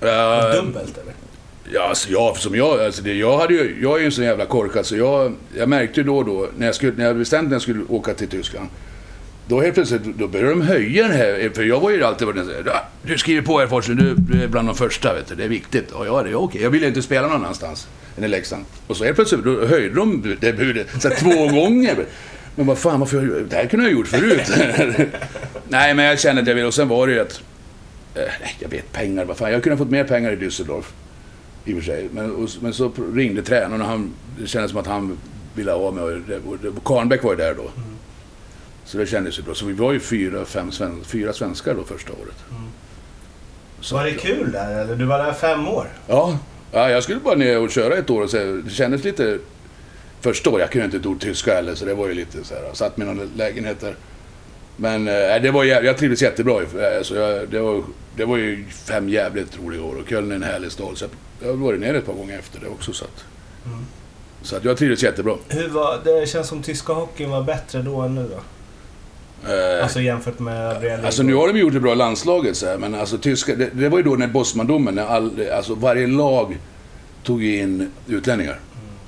eh, 0.00 0.64
Dubbelt 0.64 0.98
eller? 0.98 1.14
Ja, 1.72 1.88
alltså 1.88 2.10
jag, 2.10 2.36
som 2.36 2.54
jag, 2.56 2.80
alltså 2.80 3.02
det, 3.02 3.14
jag, 3.14 3.38
hade 3.38 3.54
ju, 3.54 3.78
jag 3.82 3.94
är 3.96 3.98
ju 4.00 4.06
en 4.06 4.12
sån 4.12 4.24
jävla 4.24 4.46
korkad 4.46 4.86
så 4.86 4.96
jag, 4.96 5.34
jag 5.56 5.68
märkte 5.68 6.02
då 6.02 6.16
och 6.18 6.24
då, 6.24 6.48
när 6.56 6.66
jag, 6.66 6.74
skulle, 6.74 6.92
när 6.96 7.04
jag 7.04 7.16
bestämde 7.16 7.48
när 7.48 7.54
jag 7.54 7.62
skulle 7.62 7.84
åka 7.88 8.14
till 8.14 8.28
Tyskland. 8.28 8.68
Då 9.46 9.60
helt 9.60 9.74
plötsligt, 9.74 10.02
då 10.04 10.28
började 10.28 10.50
de 10.50 10.62
höja 10.62 11.02
den 11.08 11.16
här, 11.16 11.50
för 11.54 11.62
jag 11.62 11.80
var 11.80 11.90
ju 11.90 12.04
alltid 12.04 12.28
den 12.28 12.48
här, 12.48 12.84
Du 13.02 13.18
skriver 13.18 13.42
på 13.42 13.58
här 13.58 13.66
Forsen, 13.66 13.96
du, 13.96 14.14
du 14.14 14.42
är 14.42 14.48
bland 14.48 14.68
de 14.68 14.74
första 14.74 15.14
vet 15.14 15.26
du, 15.26 15.34
det 15.34 15.44
är 15.44 15.48
viktigt. 15.48 15.90
Och 15.90 16.06
ja, 16.06 16.22
det 16.22 16.30
är 16.30 16.34
okej. 16.34 16.62
Jag 16.62 16.70
ville 16.70 16.86
inte 16.86 17.02
spela 17.02 17.26
någon 17.26 17.36
annanstans 17.36 17.88
än 18.18 18.24
i 18.24 18.28
Leksand. 18.28 18.64
Och 18.86 18.96
så 18.96 19.04
helt 19.04 19.16
plötsligt, 19.16 19.44
då 19.44 19.66
höjde 19.66 19.94
de 19.94 20.36
det 20.40 20.52
budet 20.52 20.86
så 21.02 21.08
här, 21.08 21.16
två 21.16 21.60
gånger. 21.60 21.96
Men 22.58 22.66
vad 22.66 22.78
fan, 22.78 23.00
varför, 23.00 23.46
det 23.48 23.56
här 23.56 23.66
kunde 23.66 23.86
jag 23.86 23.92
ha 23.92 23.98
gjort 23.98 24.08
förut. 24.08 24.42
Nej, 25.68 25.94
men 25.94 26.04
jag 26.04 26.20
kände 26.20 26.42
att 26.42 26.48
jag 26.48 26.54
ville, 26.54 26.66
och 26.66 26.74
sen 26.74 26.88
var 26.88 27.06
det 27.06 27.12
ju 27.12 27.20
att, 27.20 27.40
eh, 28.14 28.22
jag 28.58 28.68
vet 28.68 28.92
pengar, 28.92 29.24
vad 29.24 29.36
fan, 29.36 29.52
jag 29.52 29.62
kunde 29.62 29.74
ha 29.74 29.78
fått 29.78 29.90
mer 29.90 30.04
pengar 30.04 30.32
i 30.32 30.36
Düsseldorf. 30.36 30.84
I 31.64 31.72
och 31.72 31.76
för 31.76 31.84
sig. 31.84 32.08
Men, 32.12 32.34
och, 32.34 32.48
men 32.60 32.72
så 32.72 32.92
ringde 33.14 33.42
tränaren 33.42 33.82
och 33.82 33.88
han, 33.88 34.12
det 34.38 34.46
kändes 34.46 34.70
som 34.70 34.80
att 34.80 34.86
han 34.86 35.18
ville 35.54 35.72
ha 35.72 35.90
mig. 35.90 36.04
Och 36.04 36.84
Karnbäck 36.84 37.22
var 37.22 37.30
ju 37.30 37.36
där 37.36 37.54
då. 37.54 37.70
Så 38.84 38.98
det 38.98 39.06
kändes 39.06 39.38
ju 39.38 39.42
bra. 39.42 39.54
Så 39.54 39.66
vi 39.66 39.72
var 39.72 39.92
ju 39.92 40.00
fyra, 40.00 40.44
fem 40.44 40.72
sven, 40.72 41.04
fyra 41.04 41.32
svenskar 41.32 41.74
då 41.74 41.84
första 41.84 42.12
året. 42.12 42.36
Så 43.80 43.94
Var 43.94 44.04
det 44.04 44.12
kul 44.12 44.52
där 44.52 44.82
eller? 44.82 44.96
Du 44.96 45.04
var 45.04 45.18
där 45.18 45.32
fem 45.32 45.68
år? 45.68 45.86
Ja. 46.06 46.38
ja, 46.72 46.90
jag 46.90 47.02
skulle 47.02 47.20
bara 47.20 47.34
ner 47.34 47.60
och 47.60 47.70
köra 47.70 47.94
ett 47.94 48.10
år 48.10 48.22
och 48.22 48.30
se. 48.30 48.44
Det 48.44 48.70
kändes 48.70 49.04
lite... 49.04 49.38
Första 50.20 50.50
året, 50.50 50.60
jag 50.60 50.70
kunde 50.70 50.84
inte 50.84 50.96
ett 50.96 51.06
ord 51.06 51.20
tyska 51.20 51.54
heller, 51.54 51.74
så 51.74 51.84
det 51.84 51.94
var 51.94 52.08
ju 52.08 52.14
lite 52.14 52.44
så 52.44 52.54
här. 52.54 52.62
Jag 52.62 52.76
satt 52.76 52.96
med 52.96 53.06
någon 53.06 53.30
lägenhet 53.36 53.80
där. 53.80 53.94
Men 54.76 55.08
eh, 55.08 55.42
det 55.42 55.50
var 55.50 55.64
jä- 55.64 55.82
jag 55.84 55.96
trivdes 55.98 56.22
jättebra. 56.22 56.60
Alltså, 56.98 57.16
jag, 57.16 57.48
det, 57.48 57.60
var, 57.60 57.82
det 58.16 58.24
var 58.24 58.36
ju 58.36 58.64
fem 58.70 59.08
jävligt 59.08 59.58
roliga 59.64 59.82
år 59.82 59.94
och 59.94 60.08
Köln 60.08 60.30
är 60.30 60.36
en 60.36 60.42
härlig 60.42 60.72
stad. 60.72 60.98
Så 60.98 61.04
jag, 61.04 61.10
jag 61.48 61.56
har 61.56 61.64
varit 61.64 61.80
nere 61.80 61.98
ett 61.98 62.06
par 62.06 62.12
gånger 62.14 62.38
efter 62.38 62.60
det 62.60 62.66
också. 62.68 62.92
Så 62.92 63.04
att, 63.04 63.24
Mm. 63.66 63.78
så 64.42 64.56
att 64.56 64.64
jag 64.64 64.76
trivdes 64.76 65.02
jättebra. 65.02 65.34
Hur 65.48 65.68
var, 65.68 65.98
det 66.04 66.28
känns 66.28 66.48
som 66.48 66.62
tyska 66.62 66.92
hockeyn 66.92 67.30
var 67.30 67.42
bättre 67.42 67.82
då 67.82 68.00
än 68.00 68.14
nu 68.14 68.28
då? 68.30 68.40
Eh, 69.52 69.82
Alltså 69.82 70.00
jämfört 70.00 70.38
med 70.38 70.76
övriga 70.76 71.06
Alltså 71.06 71.22
nu 71.22 71.34
har 71.34 71.48
de 71.52 71.58
gjort 71.58 71.72
det 71.72 71.80
bra 71.80 71.92
i 71.92 71.96
landslaget 71.96 72.56
så 72.56 72.66
här, 72.66 72.78
men 72.78 72.94
alltså 72.94 73.18
tyska, 73.18 73.54
det, 73.54 73.70
det 73.72 73.88
var 73.88 73.98
ju 73.98 74.04
då 74.04 74.10
när 74.16 74.26
Bosmandomen, 74.26 74.94
när 74.94 75.06
all, 75.06 75.30
alltså 75.52 75.74
varje 75.74 76.06
lag 76.06 76.58
tog 77.24 77.44
in 77.44 77.90
utlänningar. 78.08 78.58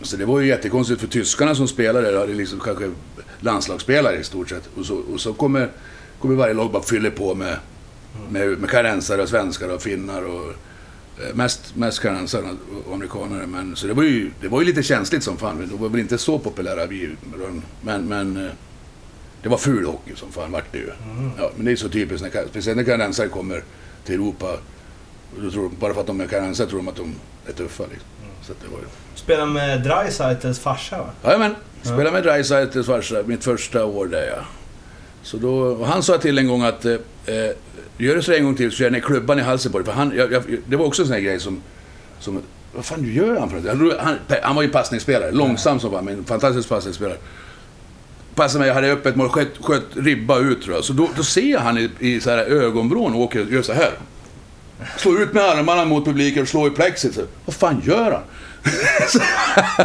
Så 0.03 0.17
det 0.17 0.25
var 0.25 0.41
ju 0.41 0.47
jättekonstigt 0.47 1.01
för 1.01 1.09
tyskarna 1.09 1.55
som 1.55 1.69
spelade, 1.69 2.19
hade 2.19 2.35
liksom 2.35 2.61
kanske 2.61 2.91
landslagsspelare 3.41 4.17
i 4.17 4.25
stort 4.25 4.49
sett. 4.49 4.69
Och 4.77 4.87
så, 4.87 4.97
och 4.97 5.21
så 5.21 5.33
kommer, 5.33 5.71
kommer 6.21 6.35
varje 6.35 6.55
lag 6.55 6.73
bara 6.73 6.83
fylla 6.83 7.11
på 7.11 7.35
med, 7.35 7.57
med, 8.31 8.59
med 8.59 8.71
kanensare 8.71 9.23
och 9.23 9.29
svenskar 9.29 9.69
och 9.69 9.83
finnar 9.83 10.23
och 10.23 10.49
eh, 11.25 11.35
mest, 11.35 11.77
mest 11.77 12.01
kanensare 12.01 12.45
och 12.87 12.95
amerikanare. 12.95 13.47
Men, 13.47 13.77
så 13.77 13.87
det 13.87 13.95
var, 13.95 14.03
ju, 14.03 14.31
det 14.41 14.49
var 14.49 14.61
ju 14.61 14.67
lite 14.67 14.83
känsligt 14.83 15.23
som 15.23 15.37
fan. 15.37 15.69
De 15.71 15.81
var 15.81 15.89
väl 15.89 16.01
inte 16.01 16.19
så 16.19 16.39
populära 16.39 16.87
vi, 16.87 17.17
men, 17.83 18.09
men 18.09 18.37
eh, 18.37 18.53
det 19.43 19.49
var 19.49 19.59
ful 19.59 19.85
hockey 19.85 20.15
som 20.17 20.33
fan 20.33 20.53
vart 20.53 20.73
det 20.73 20.79
ju. 20.79 20.91
Mm. 20.91 21.31
Ja, 21.39 21.51
men 21.57 21.65
det 21.65 21.73
är 21.73 21.77
så 21.77 21.89
typiskt, 21.89 22.35
när, 22.35 22.49
speciellt 22.49 22.77
när 22.77 22.85
kanadensare 22.85 23.29
kommer 23.29 23.65
till 24.05 24.15
Europa. 24.15 24.57
Tror, 25.53 25.71
bara 25.81 25.95
för 25.95 26.01
att 26.01 26.07
de 26.07 26.21
är 26.21 26.27
kanadensare 26.27 26.69
tror 26.69 26.79
de 26.79 26.89
att 26.89 26.97
de 26.97 27.15
är 27.47 27.53
tuffa. 27.53 27.83
Liksom. 27.83 28.09
Så 28.43 28.53
det 28.53 28.69
var 28.73 28.79
ju... 28.79 28.85
Spela 29.15 29.47
med 29.47 29.83
Dreisaitls 29.83 30.59
farsa 30.59 30.99
va? 30.99 31.11
Jajamän, 31.25 31.55
Ja. 31.83 31.89
spelade 31.89 32.11
med 32.11 32.23
Dreisaitls 32.23 32.87
farsa 32.87 33.23
mitt 33.27 33.45
första 33.45 33.85
år 33.85 34.07
där 34.07 34.27
ja. 34.37 34.45
Så 35.23 35.37
då, 35.37 35.85
han 35.85 36.03
sa 36.03 36.19
till 36.19 36.39
en 36.39 36.49
gång 36.49 36.63
att 36.63 36.85
eh, 36.85 36.93
eh, 37.27 37.51
gör 37.99 38.17
det 38.17 38.23
så 38.23 38.33
en 38.33 38.45
gång 38.45 38.55
till 38.55 38.73
så 38.73 38.83
jag 38.83 38.93
ner 38.93 39.01
klubban 39.01 39.39
i 39.39 39.43
halsen 39.43 39.73
på 39.73 39.79
dig. 39.79 39.87
För 39.87 39.93
han, 39.93 40.13
jag, 40.17 40.33
jag, 40.33 40.43
det 40.67 40.77
var 40.77 40.87
också 40.87 41.03
en 41.03 41.09
sån 41.09 41.15
här 41.15 41.21
grej 41.23 41.41
som, 41.41 41.63
som 42.19 42.43
vad 42.75 42.85
fan 42.85 43.15
gör 43.15 43.41
han 43.41 43.51
för 43.51 43.75
något? 43.75 43.99
Han, 44.01 44.19
han, 44.43 44.57
var 44.57 44.63
ju 44.63 44.69
passningsspelare, 44.69 45.31
långsam 45.33 45.81
som 45.81 45.91
fan, 45.91 46.05
men 46.05 46.19
en 46.19 46.25
fantastisk 46.25 46.69
passningsspelare. 46.69 47.19
Passade 48.35 48.59
mig, 48.59 48.69
jag 48.69 48.75
hade 48.75 48.93
öppet 48.93 49.17
mål, 49.17 49.29
sköt, 49.29 49.49
sköt 49.61 49.85
ribba 49.95 50.39
ut 50.39 50.63
tror 50.63 50.75
jag. 50.75 50.85
Så 50.85 50.93
då, 50.93 51.09
då 51.17 51.23
ser 51.23 51.51
jag 51.51 51.61
han 51.61 51.79
i, 51.79 51.91
i 51.99 52.21
så 52.21 52.31
här 52.31 52.39
ögonvrån 52.39 53.15
och 53.15 53.21
åker 53.21 53.47
gör 53.47 53.63
så 53.63 53.73
här. 53.73 53.91
Slår 54.99 55.23
ut 55.23 55.33
med 55.33 55.43
armarna 55.43 55.85
mot 55.85 56.05
publiken 56.05 56.43
och 56.43 56.49
slår 56.49 56.69
i 56.69 56.71
plexit. 56.71 57.15
Så, 57.15 57.21
vad 57.45 57.55
fan 57.55 57.83
gör 57.85 58.13
han? 58.13 58.23
så, 59.09 59.19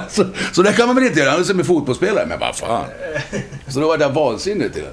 så, 0.09 0.25
så 0.51 0.61
det 0.61 0.73
kan 0.73 0.87
man 0.87 0.95
väl 0.95 1.05
inte 1.05 1.19
göra, 1.19 1.29
han 1.31 1.39
är 1.39 1.43
som 1.43 1.59
en 1.59 1.65
fotbollsspelare. 1.65 2.25
Men 2.25 2.39
vad 2.39 2.55
fan. 2.55 2.85
Så 3.67 3.79
då 3.79 3.87
var 3.87 3.97
jag 3.97 4.09
vansinnig 4.09 4.73
till 4.73 4.83
det. 4.83 4.91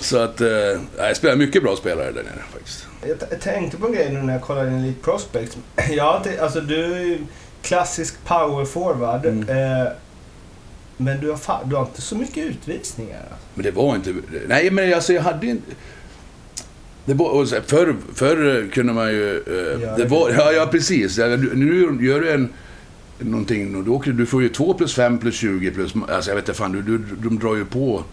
Så 0.00 0.18
att, 0.18 0.40
eh, 0.40 0.48
jag 0.96 1.16
spelar 1.16 1.36
mycket 1.36 1.62
bra 1.62 1.76
spelare 1.76 2.12
där 2.12 2.22
nere 2.22 2.42
faktiskt. 2.52 2.86
Jag, 3.30 3.40
tänkte 3.40 3.76
på 3.76 3.86
en 3.86 3.92
grej 3.92 4.12
nu 4.12 4.22
när 4.22 4.32
jag 4.32 4.42
kollade 4.42 4.68
in 4.68 4.74
Elite 4.74 5.02
Prospects. 5.02 5.56
Ja, 5.90 6.24
alltså 6.40 6.60
du 6.60 6.94
är 6.94 7.00
ju 7.00 7.18
klassisk 7.62 8.24
power 8.24 8.64
forward. 8.64 9.26
Mm. 9.26 9.48
Eh, 9.48 9.92
men 10.96 11.20
du 11.20 11.30
har, 11.30 11.64
du 11.64 11.76
har 11.76 11.82
inte 11.82 12.02
så 12.02 12.16
mycket 12.16 12.44
utvisningar. 12.44 13.18
Alltså. 13.18 13.46
Men 13.54 13.64
det 13.64 13.70
var 13.70 13.94
inte... 13.94 14.14
Nej, 14.46 14.70
men 14.70 14.94
alltså 14.94 15.12
jag 15.12 15.22
hade 15.22 15.46
inte... 15.46 15.72
Det 17.08 17.14
var, 17.14 17.44
så 17.44 17.56
förr, 17.66 17.96
förr 18.14 18.68
kunde 18.72 18.92
man 18.92 19.08
ju... 19.08 19.36
Eh, 19.36 19.96
det 19.96 20.04
var, 20.04 20.30
ja, 20.30 20.52
ja, 20.52 20.66
precis. 20.66 21.18
Nu- 21.18 21.98
gör 22.00 22.20
du 22.20 22.30
en... 22.30 22.48
Någonting, 23.18 23.84
då 23.84 24.02
du 24.04 24.26
får 24.26 24.42
ju 24.42 24.48
2 24.48 24.74
plus 24.74 24.94
5 24.94 25.18
plus 25.18 25.34
20 25.34 25.70
plus... 25.70 25.94
Alltså 26.08 26.30
jag 26.30 26.36
vet 26.36 26.48
inte 26.48 26.58
fan, 26.58 26.72
du, 26.72 26.82
du, 26.82 26.98
de 26.98 27.38
drar 27.38 27.56
ju 27.56 27.64
på 27.64 28.04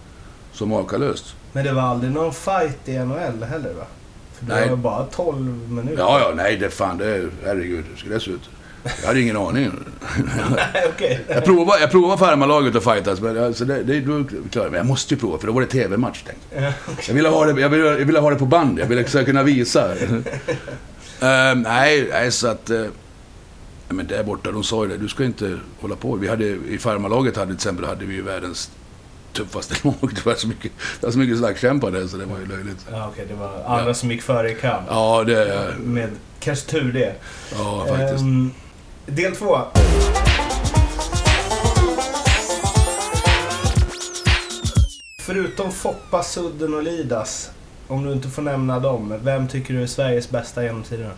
som 0.52 0.70
makalöst. 0.70 1.36
Men 1.54 1.66
det 1.66 1.74
var 1.74 1.82
aldrig 1.82 2.12
någon 2.14 2.34
fight 2.34 2.80
i 2.90 2.98
NHL 2.98 3.44
heller 3.44 3.74
va? 3.74 3.86
För 4.34 4.46
det 4.46 4.54
Nej. 4.56 4.70
var 4.70 4.76
bara 4.76 5.06
12 5.06 5.70
minuter. 5.70 5.98
Ja, 5.98 6.20
ja, 6.20 6.34
nej, 6.36 6.58
det 6.58 6.70
fan, 6.70 6.98
det... 6.98 7.30
Herregud, 7.46 7.84
hur 7.90 7.98
skulle 7.98 8.16
det 8.16 8.20
se 8.22 8.32
ut? 8.32 8.50
Jag 9.02 9.08
hade 9.08 9.22
ingen 9.22 9.38
aning. 9.38 9.72
Nej, 10.56 10.86
okej. 10.90 11.26
Jag 11.28 11.46
provade, 11.46 11.82
jag 11.82 11.92
provade 11.92 12.18
farmarlaget 12.18 12.76
att 12.76 12.84
fightas, 12.84 13.22
men 13.22 13.44
alltså 13.44 13.66
det, 13.66 13.84
det, 13.84 14.00
då, 14.00 14.24
klar, 14.52 14.66
men 14.66 14.74
jag 14.74 14.86
måste 14.86 15.14
ju 15.14 15.20
prova, 15.20 15.38
för 15.38 15.48
då 15.48 15.54
var 15.54 15.62
det 15.62 15.68
tv-match, 15.68 16.24
tänkte 16.24 16.56
jag. 16.56 16.64
Ja, 16.64 16.72
Jag 17.08 17.14
ville 17.14 17.30
ha 17.30 17.46
det, 17.46 17.62
jag 17.62 17.70
ville, 17.70 17.84
jag 17.86 18.06
ville 18.06 18.20
ha 18.20 18.30
det 18.30 18.36
på 18.36 18.46
band, 18.46 18.80
jag 18.80 18.86
ville 18.86 19.06
jag 19.14 19.26
kunna 19.26 19.44
visa. 19.44 19.94
Ehm, 21.22 21.62
nej, 21.62 22.08
nej, 22.12 22.32
så 22.32 22.48
att... 22.48 22.70
Uh, 22.70 22.86
men 23.90 24.08
där 24.08 24.24
borta, 24.24 24.52
de 24.52 24.64
sa 24.64 24.84
ju 24.84 24.90
det, 24.90 24.98
du 24.98 25.08
ska 25.08 25.24
inte 25.24 25.60
hålla 25.80 25.96
på. 25.96 26.16
Vi 26.16 26.28
hade, 26.28 26.46
I 26.46 26.78
farmarlaget 26.78 27.36
hade 27.36 27.48
till 27.48 27.56
exempel, 27.56 27.86
hade 27.86 28.06
vi 28.06 28.16
ju 28.16 28.22
världens 28.22 28.72
tuffaste 29.34 29.76
lag. 29.84 29.96
Det 30.02 30.26
var 30.26 30.34
så 30.34 30.48
mycket, 30.48 30.72
det 31.00 31.06
var 31.06 31.12
så 31.12 31.20
mycket 31.20 31.38
slagskämpar 31.38 31.92
där, 31.92 32.08
så 32.08 32.18
det 32.18 32.26
var 32.26 32.40
ju 32.40 32.46
löjligt. 32.46 32.86
Ja, 32.92 33.10
okej. 33.14 33.26
det 33.28 33.34
var 33.34 33.78
andra 33.78 33.94
som 33.94 34.12
gick 34.12 34.22
före 34.22 34.52
i 34.52 34.56
kamp. 34.56 34.86
Ja, 34.90 35.24
det... 35.24 35.74
Med 35.80 36.10
kanske 36.40 36.72
tur 36.72 36.94
det. 36.94 37.16
Ja, 37.58 37.86
faktiskt. 37.90 38.22
Ehm, 38.22 38.52
del 39.06 39.36
två. 39.36 39.58
Förutom 45.18 45.72
Foppa, 45.72 46.24
Sudden 46.24 46.74
och 46.74 46.84
Lidas. 46.84 47.52
om 47.88 48.04
du 48.04 48.12
inte 48.12 48.28
får 48.30 48.42
nämna 48.42 48.80
dem, 48.80 49.20
vem 49.24 49.48
tycker 49.48 49.74
du 49.74 49.84
är 49.84 49.88
Sveriges 49.88 50.30
bästa 50.30 50.64
genom 50.64 50.84
tiderna? 50.84 51.14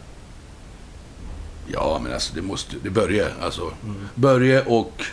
Ja, 1.68 2.00
men 2.04 2.14
alltså 2.14 2.36
det 2.36 2.42
måste... 2.42 2.76
Det 2.84 2.90
Börje, 2.90 3.28
alltså. 3.42 3.62
Mm. 3.84 4.08
Börje 4.16 4.62
och... 4.62 5.04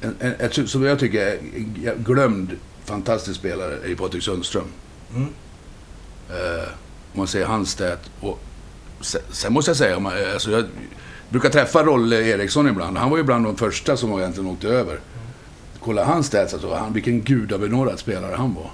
En, 0.00 0.16
en, 0.18 0.34
ett, 0.38 0.70
som 0.70 0.84
jag 0.84 0.98
tycker 0.98 1.26
är 1.26 1.38
en 1.92 2.04
glömd 2.04 2.56
fantastisk 2.84 3.38
spelare 3.38 3.78
är 3.84 3.88
ju 3.88 3.96
Patrik 3.96 4.22
Sundström. 4.22 4.66
Mm. 5.14 5.28
Eh, 6.30 6.68
om 7.12 7.18
man 7.18 7.26
säger 7.26 7.46
hans 7.46 7.70
stat. 7.70 8.10
Och 8.20 8.38
sen, 9.00 9.20
sen 9.30 9.52
måste 9.52 9.70
jag 9.70 9.76
säga, 9.76 9.96
om 9.96 10.02
man, 10.02 10.12
alltså 10.32 10.50
jag 10.50 10.64
brukar 11.34 11.50
träffa 11.50 11.82
Rolle 11.82 12.16
Eriksson 12.26 12.68
ibland. 12.68 12.96
Han 12.98 13.10
var 13.10 13.16
ju 13.16 13.22
bland 13.22 13.44
de 13.44 13.56
första 13.56 13.96
som 13.96 14.18
egentligen 14.18 14.50
åkte 14.50 14.68
över. 14.68 15.00
Kolla 15.80 16.04
hans 16.04 16.26
stats, 16.26 16.52
alltså, 16.52 16.74
han, 16.74 16.92
vilken 16.92 17.20
gudabenådad 17.22 17.98
spelare 17.98 18.34
han 18.36 18.54
var. 18.54 18.70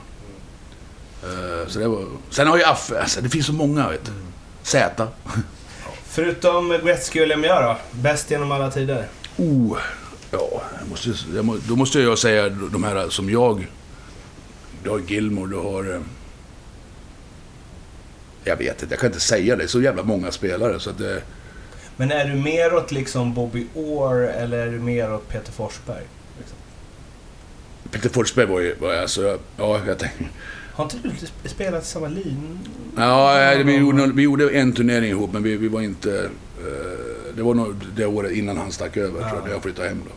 Eh, 1.22 1.68
så 1.68 1.78
det 1.78 1.88
var, 1.88 2.04
sen 2.30 2.46
har 2.46 2.56
ju 2.56 2.64
Affe, 2.64 3.00
alltså, 3.00 3.20
det 3.20 3.28
finns 3.28 3.46
så 3.46 3.52
många 3.52 3.88
vet 3.88 4.04
du. 4.04 4.12
Z. 4.62 5.06
Förutom 6.06 6.68
Gretzky 6.84 7.20
och 7.22 7.26
Lemieux 7.28 7.60
då? 7.62 7.76
Bäst 7.90 8.30
genom 8.30 8.52
alla 8.52 8.70
tider? 8.70 9.06
Oh, 9.36 9.78
ja, 10.30 10.62
jag 10.80 10.88
måste, 10.88 11.10
jag 11.34 11.44
må, 11.44 11.56
då 11.68 11.76
måste 11.76 12.00
jag 12.00 12.18
säga 12.18 12.48
de 12.48 12.84
här 12.84 13.08
som 13.08 13.30
jag. 13.30 13.66
Du 14.84 14.90
har 14.90 14.98
Gilmore, 14.98 15.50
du 15.50 15.56
har... 15.56 15.94
eh, 15.94 16.00
Jag 18.44 18.56
vet 18.56 18.82
inte, 18.82 18.92
jag 18.94 19.00
kan 19.00 19.06
inte 19.08 19.20
säga 19.20 19.56
det. 19.56 19.68
Så 19.68 19.80
jävla 19.80 20.02
många 20.02 20.30
spelare 20.30 20.80
så 20.80 20.90
att 20.90 20.98
det... 20.98 21.22
Men 22.00 22.10
är 22.12 22.24
du 22.24 22.34
mer 22.34 22.74
åt 22.74 22.92
liksom 22.92 23.34
Bobby 23.34 23.66
Orr 23.74 24.22
eller 24.22 24.58
är 24.66 24.72
du 24.72 24.78
mer 24.78 25.14
åt 25.14 25.28
Peter 25.28 25.52
Forsberg? 25.52 26.02
Liksom? 26.38 26.56
Peter 27.90 28.08
Forsberg 28.08 28.46
var 28.46 28.60
ju... 28.60 28.74
Var, 28.74 28.94
alltså, 28.94 29.38
ja, 29.56 29.80
jag 29.86 29.98
tänkte... 29.98 30.24
Har 30.72 30.84
inte 30.84 30.96
du 31.02 31.08
sp- 31.08 31.48
spelat 31.48 31.86
samma 31.86 32.08
lin? 32.08 32.58
Ja, 32.96 33.54
vi 33.64 33.76
gjorde, 33.76 34.12
vi 34.14 34.22
gjorde 34.22 34.50
en 34.50 34.72
turnering 34.72 35.10
ihop, 35.10 35.32
men 35.32 35.42
vi, 35.42 35.56
vi 35.56 35.68
var 35.68 35.80
inte... 35.80 36.30
eh, 36.58 37.34
det 37.36 37.42
var 37.42 37.54
nog 37.54 37.74
det 37.96 38.06
året 38.06 38.32
innan 38.32 38.56
han 38.56 38.72
stack 38.72 38.96
över, 38.96 39.10
tror 39.20 39.22
jag, 39.28 39.36
Ja. 39.38 39.44
när 39.44 39.50
jag 39.52 39.62
flyttade 39.62 39.88
hem 39.88 40.02
då. 40.08 40.12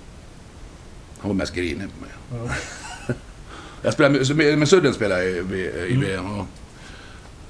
Han 1.20 1.30
var 1.30 1.36
mest 1.36 1.54
grinig 1.56 1.88
på 2.00 2.02
mig. 2.06 2.46
Ja. 2.48 3.14
Jag 3.82 3.94
spelade 3.94 4.34
med, 4.36 4.58
med 4.58 4.70
Sudden 4.70 4.94
spelade 4.94 5.24
jag 5.30 5.52
i, 5.52 5.56
i, 5.56 5.60
i 5.90 5.94
Mm. 5.94 6.02
VM 6.02 6.40
och 6.40 6.46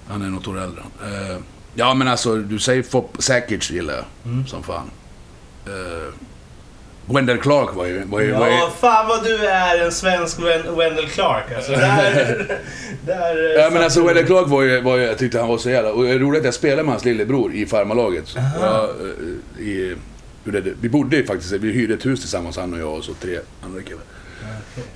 han 0.08 0.22
är 0.22 0.30
något 0.30 0.48
år 0.48 0.60
äldre. 0.62 0.84
Eh, 1.76 1.80
ja, 1.80 1.93
men 1.93 2.07
alltså, 2.07 2.36
du 2.36 2.59
säger 2.59 2.84
Fop, 2.84 3.15
Sakic 3.19 3.71
gillar 3.71 3.93
jag 3.93 4.05
Mm. 4.26 4.47
som 4.47 4.63
fan. 4.63 4.91
Uh, 5.67 6.13
Wendell 7.05 7.38
Clark 7.38 7.76
var 7.76 7.86
ju... 7.86 8.03
Var 8.05 8.19
ju, 8.21 8.32
var 8.32 8.47
ju 8.47 8.53
Ja, 8.53 8.71
fan 8.80 9.07
vad 9.07 9.24
du 9.24 9.45
är 9.45 9.86
en 9.86 9.91
svensk 9.91 10.39
Wen- 10.39 10.78
Wendell 10.78 11.07
Clark 11.09 11.43
alltså. 11.55 11.71
Där... 11.76 12.59
där 13.05 13.59
Ja 13.59 13.69
men 13.69 13.84
alltså 13.84 14.03
Wendell 14.05 14.26
Clark 14.26 14.47
var 14.47 14.61
ju, 14.61 14.82
var 14.82 14.97
ju, 14.97 15.03
jag 15.03 15.17
tyckte 15.17 15.39
han 15.39 15.47
var 15.49 15.57
så 15.57 15.69
jävla... 15.69 15.91
Och 15.91 16.03
det 16.03 16.09
är 16.09 16.19
roligt 16.19 16.39
att 16.39 16.45
jag 16.45 16.53
spelade 16.53 16.84
med 16.84 16.91
hans 16.93 17.05
lillebror 17.05 17.53
i 17.53 17.65
farmarlaget. 17.65 18.38
Aha. 18.38 18.57
Ja, 18.61 18.89
eh, 19.57 19.63
i, 19.67 19.95
hur 20.43 20.51
det, 20.51 20.74
vi 20.82 20.89
bodde 20.89 21.15
ju 21.17 21.26
faktiskt, 21.26 21.51
vi 21.51 21.71
hyrde 21.71 21.93
ett 21.93 22.05
hus 22.05 22.19
tillsammans 22.19 22.57
han 22.57 22.74
och 22.74 22.80
jag 22.80 22.93
och 22.93 23.03
så 23.03 23.13
tre 23.13 23.39
andra 23.65 23.82
killar. 23.82 24.01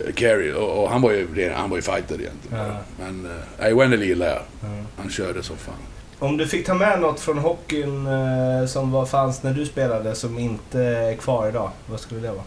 Eh, 0.08 0.14
Kerry, 0.16 0.52
och, 0.52 0.84
och 0.84 0.90
han 0.90 1.02
var 1.02 1.12
ju 1.12 1.52
han 1.56 1.70
var 1.70 1.78
ju 1.78 1.82
fighter 1.82 2.16
egentligen. 2.22 2.58
Ja. 2.66 2.78
Men, 3.00 3.26
eh, 3.26 3.32
nej 3.60 3.74
Wendell 3.74 4.04
gillar 4.04 4.28
jag. 4.28 4.42
Ja. 4.62 4.68
Han 4.98 5.10
körde 5.10 5.44
som 5.44 5.58
fan. 5.58 5.76
Om 6.20 6.38
du 6.38 6.48
fick 6.48 6.66
ta 6.66 6.74
med 6.74 7.02
något 7.02 7.20
från 7.20 7.38
hockeyn 7.38 8.08
eh, 8.08 8.66
som 8.68 8.92
var, 8.92 9.06
fanns 9.06 9.44
när 9.44 9.54
du 9.54 9.66
spelade 9.66 10.16
som 10.16 10.40
inte 10.40 10.80
är 10.82 11.16
kvar 11.16 11.50
idag, 11.50 11.72
vad 11.86 12.00
skulle 12.00 12.22
det 12.22 12.32
vara? 12.32 12.44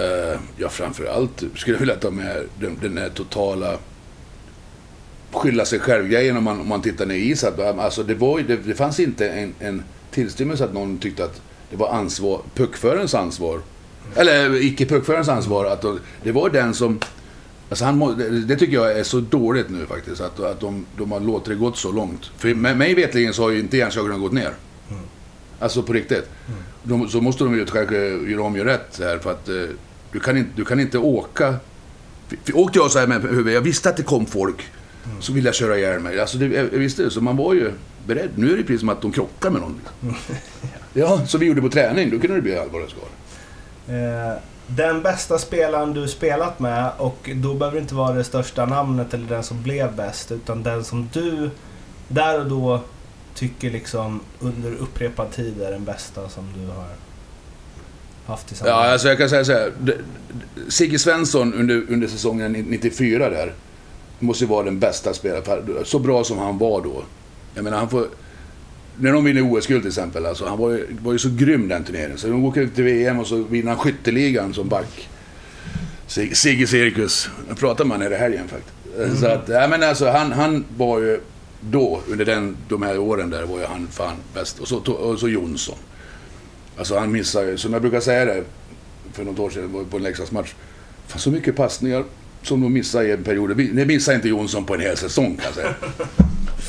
Eh, 0.00 0.38
ja, 0.56 0.68
framförallt 0.68 1.44
skulle 1.54 1.74
jag 1.74 1.80
vilja 1.80 1.96
ta 1.96 2.10
med 2.10 2.42
den, 2.60 2.78
den 2.82 2.98
här 2.98 3.08
totala 3.08 3.78
skylla 5.32 5.64
sig 5.64 5.80
själv-grejen 5.80 6.36
om 6.36 6.44
man, 6.44 6.60
om 6.60 6.68
man 6.68 6.82
tittar 6.82 7.06
ner 7.06 7.14
i 7.14 7.30
is. 7.30 7.44
Eh, 7.44 7.78
alltså, 7.78 8.02
det, 8.02 8.14
var, 8.14 8.40
det, 8.40 8.56
det 8.56 8.74
fanns 8.74 9.00
inte 9.00 9.28
en, 9.28 9.54
en 9.58 9.82
tillstymmelse 10.10 10.64
att 10.64 10.74
någon 10.74 10.98
tyckte 10.98 11.24
att 11.24 11.40
det 11.70 11.76
var 11.76 11.88
ansvar, 11.88 12.40
puckförarens 12.54 13.14
ansvar. 13.14 13.60
Eller 14.16 14.50
eh, 14.50 14.66
icke 14.66 14.86
puckförarens 14.86 15.28
ansvar. 15.28 15.64
Att 15.64 15.84
det 16.22 16.32
var 16.32 16.50
den 16.50 16.74
som... 16.74 17.00
Alltså 17.68 17.84
han, 17.84 17.98
må- 17.98 18.12
det, 18.12 18.40
det 18.40 18.56
tycker 18.56 18.74
jag 18.74 18.98
är 18.98 19.02
så 19.02 19.20
dåligt 19.20 19.70
nu 19.70 19.86
faktiskt. 19.86 20.20
Att, 20.20 20.40
att 20.40 20.60
de, 20.60 20.86
de 20.98 21.12
har 21.12 21.20
låtit 21.20 21.48
det 21.48 21.54
gått 21.54 21.76
så 21.76 21.92
långt. 21.92 22.30
För 22.36 22.54
med, 22.54 22.76
mig 22.76 22.94
vetligen 22.94 23.34
så 23.34 23.42
har 23.42 23.50
ju 23.50 23.60
inte 23.60 23.76
hjärnköken 23.76 24.20
gått 24.20 24.32
ner. 24.32 24.52
Mm. 24.90 25.02
Alltså 25.58 25.82
på 25.82 25.92
riktigt. 25.92 26.28
De, 26.82 27.08
så 27.08 27.20
måste 27.20 27.44
de 27.44 27.54
ju 27.54 27.66
kanske 27.66 27.96
göra 28.06 28.42
om 28.42 28.56
ju 28.56 28.64
rätt 28.64 28.98
här 28.98 29.18
för 29.18 29.30
att 29.30 29.48
eh, 29.48 29.54
du, 30.12 30.20
kan 30.20 30.36
inte, 30.36 30.50
du 30.56 30.64
kan 30.64 30.80
inte 30.80 30.98
åka... 30.98 31.54
För, 32.28 32.36
för 32.44 32.56
åkte 32.58 32.78
jag 32.78 32.90
så 32.90 32.98
här 32.98 33.06
med 33.06 33.22
huvudet, 33.22 33.54
jag 33.54 33.60
visste 33.60 33.88
att 33.90 33.96
det 33.96 34.02
kom 34.02 34.26
folk, 34.26 34.62
så 35.20 35.32
ville 35.32 35.48
jag 35.48 35.54
köra 35.54 35.78
ihjäl 35.78 36.00
mig. 36.00 36.20
Alltså 36.20 36.38
det, 36.38 36.46
jag, 36.46 36.64
jag 36.72 36.78
visste 36.78 37.02
det, 37.02 37.10
så 37.10 37.20
man 37.20 37.36
var 37.36 37.54
ju 37.54 37.70
beredd. 38.06 38.30
Nu 38.34 38.52
är 38.52 38.56
det 38.56 38.62
precis 38.62 38.80
som 38.80 38.88
att 38.88 39.02
de 39.02 39.12
krockar 39.12 39.50
med 39.50 39.60
någon. 39.60 39.80
Liksom. 40.02 40.36
Ja, 40.96 41.26
som 41.26 41.40
vi 41.40 41.46
gjorde 41.46 41.60
på 41.60 41.68
träning, 41.68 42.10
då 42.10 42.18
kunde 42.18 42.36
det 42.36 42.42
bli 42.42 42.58
allvarliga 42.58 42.88
skador. 42.88 43.08
Eh, 43.88 44.36
den 44.66 45.02
bästa 45.02 45.38
spelaren 45.38 45.94
du 45.94 46.08
spelat 46.08 46.60
med 46.60 46.90
och 46.98 47.30
då 47.34 47.54
behöver 47.54 47.76
det 47.76 47.82
inte 47.82 47.94
vara 47.94 48.12
det 48.12 48.24
största 48.24 48.66
namnet 48.66 49.14
eller 49.14 49.28
den 49.28 49.42
som 49.42 49.62
blev 49.62 49.96
bäst 49.96 50.32
utan 50.32 50.62
den 50.62 50.84
som 50.84 51.08
du 51.12 51.50
där 52.08 52.40
och 52.40 52.46
då 52.46 52.80
tycker 53.34 53.70
liksom 53.70 54.20
under 54.40 54.74
upprepad 54.74 55.30
tid 55.30 55.62
är 55.62 55.70
den 55.70 55.84
bästa 55.84 56.28
som 56.28 56.44
du 56.56 56.66
har 56.66 56.86
haft 58.26 58.52
i 58.52 58.54
Ja, 58.64 58.92
alltså 58.92 59.08
jag 59.08 59.18
kan 59.18 59.28
säga 59.28 59.44
så 59.44 59.52
här. 59.52 59.72
Sigge 60.68 60.98
Svensson 60.98 61.54
under, 61.54 61.84
under 61.88 62.08
säsongen 62.08 62.52
94 62.52 63.28
där, 63.28 63.52
måste 64.18 64.44
ju 64.44 64.50
vara 64.50 64.64
den 64.64 64.78
bästa 64.78 65.14
spelaren. 65.14 65.84
Så 65.84 65.98
bra 65.98 66.24
som 66.24 66.38
han 66.38 66.58
var 66.58 66.80
då. 66.80 67.02
Jag 67.54 67.64
menar, 67.64 67.78
han 67.78 67.90
får... 67.90 68.06
När 68.98 69.12
de 69.12 69.24
vinner 69.24 69.42
OS-guld 69.52 69.82
till 69.82 69.88
exempel, 69.88 70.26
alltså, 70.26 70.46
han 70.46 70.58
var 70.58 70.70
ju, 70.70 70.86
var 71.02 71.12
ju 71.12 71.18
så 71.18 71.28
grym 71.36 71.68
den 71.68 71.84
turneringen. 71.84 72.18
Så 72.18 72.26
de 72.26 72.44
åker 72.44 72.60
ut 72.60 72.74
till 72.74 72.84
VM 72.84 73.18
och 73.18 73.26
så 73.26 73.36
vinner 73.42 73.68
han 73.68 73.78
skytteligan 73.78 74.54
som 74.54 74.68
back. 74.68 75.08
Sig- 76.06 76.34
Sigge 76.34 76.66
Cirkus. 76.66 77.28
Jag 77.48 77.58
pratade 77.58 77.88
med 77.88 77.98
honom 77.98 78.12
i 78.12 78.16
helgen 78.16 78.48
faktiskt. 78.48 79.20
Så 79.20 79.26
att, 79.26 79.48
ja, 79.48 79.68
men 79.68 79.82
alltså, 79.82 80.08
han, 80.10 80.32
han 80.32 80.64
var 80.76 80.98
ju 81.00 81.20
då, 81.60 82.00
under 82.08 82.24
den, 82.24 82.56
de 82.68 82.82
här 82.82 82.98
åren 82.98 83.30
där, 83.30 83.42
var 83.44 83.58
ju 83.58 83.64
han 83.64 83.86
fan 83.90 84.16
bäst. 84.34 84.58
Och 84.58 84.68
så, 84.68 84.78
och 84.78 85.18
så 85.18 85.28
Jonsson. 85.28 85.78
Alltså 86.78 86.98
han 86.98 87.12
missar 87.12 87.42
ju, 87.42 87.56
som 87.56 87.72
jag 87.72 87.82
brukar 87.82 88.00
säga 88.00 88.24
det, 88.24 88.44
för 89.12 89.24
något 89.24 89.38
år 89.38 89.50
sedan 89.50 89.72
var 89.72 89.84
på 89.84 89.96
en 89.96 90.02
Leksandsmatch. 90.02 90.52
Fan 91.06 91.18
så 91.20 91.30
mycket 91.30 91.56
passningar 91.56 92.04
som 92.42 92.60
de 92.60 92.72
missar 92.72 93.02
i 93.02 93.12
en 93.12 93.24
period. 93.24 93.56
Det 93.56 93.86
missar 93.86 94.14
inte 94.14 94.28
Jonsson 94.28 94.64
på 94.64 94.74
en 94.74 94.80
hel 94.80 94.96
säsong 94.96 95.36
kan 95.36 95.44
jag 95.44 95.54
säga. 95.54 95.74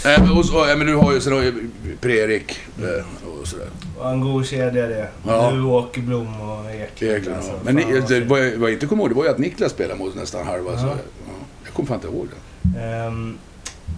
Äh, 0.06 0.38
och, 0.38 0.46
så, 0.46 0.66
ja, 0.70 0.76
men 0.76 0.88
du 0.88 0.96
har 0.96 1.14
ju, 1.14 1.22
sen 1.22 1.34
har 1.34 1.42
ju 1.42 1.70
Per-Erik 2.02 2.60
eh, 2.80 3.30
och 3.40 3.48
sådär. 3.48 3.68
Och 3.98 4.10
en 4.12 4.22
god 4.22 4.46
kedja 4.48 4.88
det. 4.88 5.08
Ja. 5.28 5.52
Du, 5.52 5.62
Åkerblom 5.64 6.42
och 6.42 6.72
Eklund. 6.72 7.14
Eklund, 7.14 7.38
alltså. 7.38 7.52
ja. 7.52 7.58
Men 7.64 7.76
ni, 7.76 8.02
det, 8.08 8.20
vad 8.22 8.46
jag, 8.46 8.52
vad 8.58 8.70
jag 8.70 8.74
inte 8.76 8.86
kommer 8.86 9.04
ihåg, 9.04 9.12
det 9.12 9.16
var 9.16 9.24
ju 9.24 9.30
att 9.30 9.38
Niklas 9.38 9.72
spelade 9.72 10.00
mot 10.00 10.16
nästan 10.16 10.48
halva. 10.48 10.78
Så, 10.78 10.86
Ja. 10.86 10.94
ja, 11.28 11.34
jag 11.66 11.74
kommer 11.74 11.88
fan 11.88 11.96
inte 11.96 12.08
ihåg 12.08 12.28
det. 12.64 12.80
Ehm, 12.80 13.38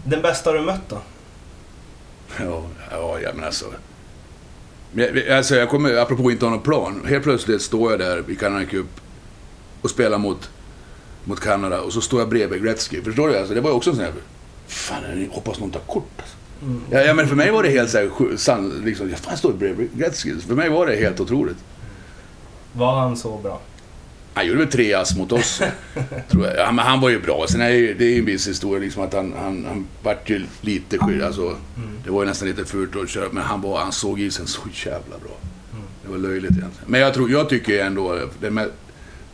den 0.06 0.22
bästa 0.22 0.52
du 0.52 0.62
mött 0.62 0.90
då? 0.90 0.98
Ja, 2.40 2.64
ja, 2.92 3.20
ja 3.24 3.30
men 3.36 3.44
alltså. 3.46 3.66
Men 4.92 5.06
jag- 5.16 5.38
Alltså 5.38 5.56
jag 5.56 5.70
kommer, 5.70 5.96
apropå 5.96 6.32
inte 6.32 6.46
ha 6.46 6.52
någon 6.52 6.62
plan. 6.62 7.06
Helt 7.08 7.24
plötsligt 7.24 7.62
står 7.62 7.92
jag 7.92 8.00
där 8.00 8.24
i 8.32 8.36
Canada 8.36 8.66
Cup 8.66 8.88
och 9.82 9.90
spelar 9.90 10.18
mot, 10.18 10.50
mot 11.24 11.40
Kanada 11.40 11.82
och 11.82 11.94
så 11.94 12.02
står 12.02 12.20
jag 12.20 12.30
bredvid 12.30 12.64
Gretzky. 12.64 13.02
Förstår 13.02 13.28
du? 13.28 13.38
Alltså, 13.38 13.54
det 13.54 13.62
var 13.62 13.70
ju 13.70 13.76
också 13.76 13.90
en 13.90 13.96
sån 13.96 14.06
här... 14.06 14.14
Fan, 14.68 15.04
jag 15.22 15.30
hoppas 15.36 15.60
någon 15.60 15.72
tar 15.72 15.80
kort. 15.80 16.12
Alltså. 16.18 16.36
Mm. 16.62 16.82
Ja, 16.92 17.00
ja, 17.00 17.14
men 17.14 17.28
för 17.28 17.36
mig 17.36 17.52
var 17.52 17.64
det 17.64 17.70
helt 17.70 17.90
så 17.90 17.98
här, 17.98 18.86
liksom, 18.86 19.10
jag 19.10 19.20
fan 19.20 19.38
står 19.38 19.54
bredvid 19.54 19.90
Gretzky. 19.94 20.36
För 20.48 20.56
mig 20.56 20.70
var 20.70 20.88
det 20.88 20.96
helt 20.96 21.20
otroligt. 21.20 21.58
Var 22.74 23.00
han 23.00 23.18
så 23.18 23.38
bra? 23.38 23.62
Han 24.34 24.48
gjorde 24.48 24.60
väl 24.60 24.68
tre 24.68 24.94
ass 24.94 25.18
mot 25.18 25.32
oss, 25.32 25.62
tror 26.30 26.46
jag. 26.46 26.56
Ja, 26.58 26.72
men 26.72 26.86
han 26.86 27.02
var 27.02 27.10
ju 27.10 27.20
bra. 27.22 27.46
Sen 27.50 27.62
är 27.62 27.70
det 27.72 27.94
det 27.94 28.06
är 28.06 28.10
ju 28.10 28.20
en 28.20 28.26
viss 28.26 28.48
historia, 28.48 28.80
liksom 28.84 29.04
att 29.04 29.14
han, 29.14 29.34
han, 29.38 29.66
han 29.66 29.88
vart 30.04 30.30
ju 30.30 30.46
lite 30.62 30.98
skydd. 30.98 31.22
Alltså, 31.24 31.42
Mm. 31.78 31.90
det 32.04 32.12
var 32.12 32.22
ju 32.24 32.28
nästan 32.30 32.48
lite 32.48 32.66
fult 32.66 32.96
att 32.96 33.10
köra, 33.10 33.26
men 33.32 33.44
han, 33.44 33.62
var, 33.62 33.80
han 33.80 33.92
såg 33.92 34.20
isen 34.20 34.48
så 34.48 34.62
jävla 34.86 35.18
bra. 35.18 35.38
Mm. 35.74 35.86
Det 36.04 36.12
var 36.12 36.18
löjligt 36.18 36.52
egentligen. 36.52 36.86
Men 36.92 37.02
jag, 37.02 37.14
tror, 37.14 37.32
jag 37.32 37.50
tycker 37.50 37.86
ändå, 37.86 38.20
det 38.42 38.50
med, 38.52 38.70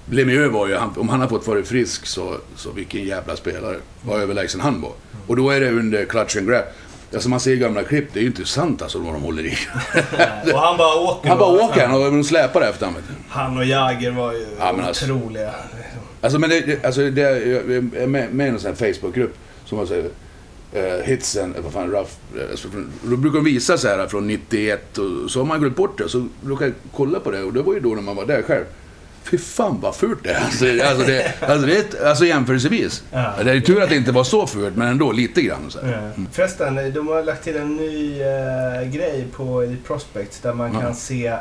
Lemieux 0.10 0.54
var 0.54 0.68
ju, 0.68 0.76
han, 0.76 0.94
om 0.98 1.10
han 1.10 1.22
har 1.22 1.28
fått 1.28 1.48
vara 1.48 1.64
frisk 1.64 2.06
så, 2.06 2.38
så 2.56 2.72
vilken 2.72 3.04
jävla 3.04 3.36
spelare. 3.36 3.78
Vad 4.02 4.22
överlägsen 4.22 4.62
han 4.62 4.82
var. 4.82 4.92
Och 5.28 5.36
då 5.36 5.50
är 5.50 5.60
det 5.60 5.70
under 5.72 6.06
clutch 6.06 6.38
and 6.38 6.48
grab. 6.48 6.64
Alltså 7.14 7.30
man 7.30 7.40
ser 7.40 7.56
gamla 7.56 7.84
klipp, 7.84 8.06
det 8.14 8.20
är 8.20 8.22
ju 8.22 8.28
inte 8.28 8.46
sant 8.46 8.82
alltså 8.82 9.00
vad 9.00 9.14
de 9.14 9.22
håller 9.22 9.46
i. 9.46 9.58
och 10.54 10.60
han 10.60 10.78
bara 10.78 10.96
åker. 10.96 11.30
Han 11.30 11.38
bara 11.38 11.66
åker 11.66 11.88
han 11.88 12.06
och 12.06 12.12
de 12.12 12.24
släpar 12.24 12.62
efter 12.62 12.86
honom. 12.86 13.02
Han 13.30 13.58
och 13.58 13.66
Jagger 13.66 14.12
var 14.12 14.34
ju 14.34 14.46
Ja, 14.60 14.74
men 14.78 14.86
alltså- 14.86 15.06
otroliga. 15.06 15.54
Alltså 16.22 16.40
men 16.40 16.50
det, 16.50 16.86
alltså, 16.86 17.10
det 17.10 17.22
jag 17.22 17.32
är 18.02 18.08
med, 18.08 18.34
med 18.34 18.48
i 18.48 18.50
en 18.50 18.60
sån 18.60 18.76
här 18.80 18.94
Facebookgrupp 18.94 19.36
som 19.66 19.78
har 19.78 19.86
såhär, 19.86 20.04
uh, 20.76 21.04
hitsen, 21.04 21.56
vad 21.64 21.74
fan, 21.74 21.92
rough, 21.92 22.10
eh, 22.38 22.52
alltså, 22.52 22.68
då 23.02 23.16
brukar 23.18 23.36
de 23.36 23.46
visa 23.46 23.78
så 23.78 23.88
här 23.88 24.08
från 24.08 24.28
91 24.28 24.98
och 24.98 25.32
så 25.32 25.40
har 25.40 25.46
man 25.46 25.60
glömt 25.60 25.76
bort 25.76 25.98
det. 25.98 26.10
Så 26.10 26.28
brukar 26.42 26.66
jag 26.66 26.74
kolla 26.96 27.20
på 27.20 27.32
det 27.32 27.44
och 27.44 27.54
det 27.54 27.62
var 27.62 27.74
ju 27.74 27.80
då 27.80 27.90
när 27.90 28.02
man 28.02 28.16
var 28.16 28.26
där 28.26 28.42
själv. 28.42 28.66
Fy 29.24 29.38
fan 29.38 29.80
vad 29.82 29.96
fult 29.96 30.24
det 30.24 30.30
är. 30.32 30.42
Alltså, 30.44 30.66
det- 30.66 30.82
alltså, 30.82 31.06
det, 31.08 31.34
alltså, 31.42 31.68
det 31.68 31.98
är 32.00 32.06
alltså 32.10 32.26
jämförelsevis. 32.26 33.04
Ja. 33.12 33.34
Det 33.44 33.52
är 33.52 33.60
tur 33.60 33.82
att 33.82 33.90
det 33.90 33.96
inte 33.96 34.12
var 34.12 34.24
så 34.24 34.48
fult, 34.48 34.76
men 34.76 34.88
ändå 34.88 35.12
lite 35.12 35.42
grann. 35.42 35.66
Så 35.72 35.82
här. 35.86 36.12
Ja. 36.18 36.24
Förresten, 36.32 36.94
de 36.94 37.08
har 37.08 37.24
lagt 37.24 37.44
till 37.44 37.58
en 37.58 37.76
ny 37.76 38.22
eh, 38.22 38.84
grej 38.92 39.26
på 39.36 39.62
Elite 39.62 39.84
Prospects 39.88 40.40
där 40.40 40.54
man 40.54 40.74
Ja. 40.74 40.82
kan 40.82 40.96
se 40.96 41.36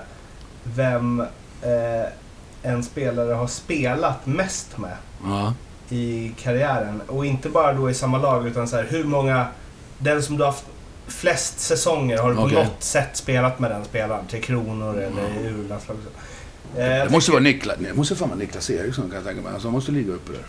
vem 0.64 1.20
eh, 1.62 2.06
en 2.62 2.82
spelare 2.84 3.32
har 3.32 3.46
spelat 3.46 4.26
mest 4.26 4.78
med 4.78 4.96
Ja. 5.24 5.54
i 5.88 6.32
karriären. 6.42 7.02
Och 7.06 7.26
inte 7.26 7.48
bara 7.48 7.72
då 7.72 7.90
i 7.90 7.94
samma 7.94 8.18
lag 8.18 8.46
utan 8.46 8.68
så 8.68 8.76
här, 8.76 8.86
hur 8.90 9.04
många... 9.04 9.46
Den 9.98 10.22
som 10.22 10.36
du 10.36 10.42
har 10.44 10.50
haft 10.50 10.64
flest 11.06 11.60
säsonger 11.60 12.18
har 12.18 12.30
du 12.30 12.36
på 12.36 12.42
Okej. 12.42 12.64
något 12.64 12.82
sätt 12.82 13.08
spelat 13.12 13.58
med 13.58 13.70
den 13.70 13.84
spelaren. 13.84 14.26
Till 14.26 14.42
Kronor 14.42 14.94
eller 14.98 15.22
i 15.44 15.46
U-landslaget. 15.48 16.02
Eh, 16.76 16.84
Det 17.04 17.08
måste 17.10 17.30
vara 17.30 17.40
Niklas, 17.42 17.76
det 17.80 17.94
måste 17.94 18.16
fan 18.16 18.28
vara 18.28 18.38
Niklas 18.38 18.70
Eriksson 18.70 19.04
kan 19.06 19.14
jag 19.14 19.24
tänka 19.24 19.42
mig. 19.42 19.52
Alltså, 19.52 19.68
han 19.68 19.72
måste 19.72 19.92
ligga 19.92 20.12
uppe 20.12 20.32
där. 20.32 20.42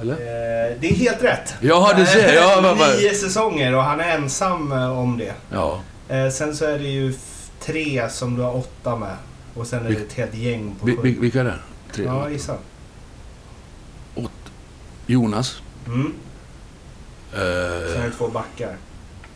Eller? 0.00 0.12
Eh, 0.12 0.76
Det 0.80 0.86
är 0.90 0.94
helt 0.94 1.22
rätt. 1.22 1.54
Ja, 1.60 1.92
du 1.96 2.06
ser. 2.06 2.34
Ja, 2.34 2.60
vad- 2.62 2.78
vad- 2.78 2.96
Nio 2.96 3.14
säsonger 3.14 3.74
och 3.74 3.82
han 3.82 4.00
är 4.00 4.10
ensam 4.18 4.72
eh, 4.72 4.98
om 4.98 5.18
det. 5.18 5.34
Ja. 5.52 5.80
Eh, 6.08 6.30
Sen 6.30 6.56
så 6.56 6.64
är 6.64 6.78
det 6.78 6.88
ju 6.88 7.14
tre 7.60 8.08
som 8.10 8.36
du 8.36 8.42
har 8.42 8.56
åtta 8.56 8.96
med. 8.96 9.16
Och 9.54 9.66
sen 9.66 9.86
är 9.86 9.90
det 9.90 9.96
ett 9.96 10.12
helt 10.12 10.34
gäng 10.34 10.74
på 10.80 10.86
sju. 10.86 10.96
vilka 11.20 11.40
är 11.40 11.44
det? 11.44 11.58
Tre? 11.92 12.04
Ja, 12.04 12.30
gissa. 12.30 12.56
Jonas. 15.06 15.62
Mm. 15.86 16.12
Sen 17.32 17.40
är 17.42 17.96
Eh, 17.96 18.02
det 18.04 18.10
två 18.18 18.28
backar. 18.28 18.76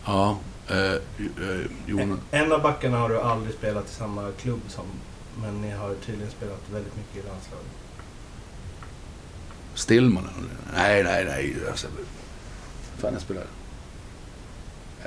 ja. 0.07 0.38
Eh, 0.68 0.76
eh, 0.76 1.01
Jonas. 1.86 2.18
En 2.30 2.53
av 2.53 2.62
backarna 2.62 2.99
har 2.99 3.09
du 3.09 3.20
aldrig 3.20 3.55
spelat 3.55 3.84
i 3.90 3.94
samma 3.94 4.30
klubb 4.42 4.61
som. 4.68 4.84
Men 5.43 5.61
ni 5.61 5.70
har 5.70 5.95
tydligen 6.07 6.30
spelat 6.30 6.61
väldigt 6.72 6.97
mycket 6.97 7.24
i 7.24 7.28
landslaget. 7.28 7.66
Stillman? 9.74 10.28
Nej, 10.76 11.03
nej, 11.05 11.24
nej. 11.24 11.57
Alltså, 11.70 11.86
fan 12.99 13.12
jag 13.12 13.22
spelar... 13.22 13.43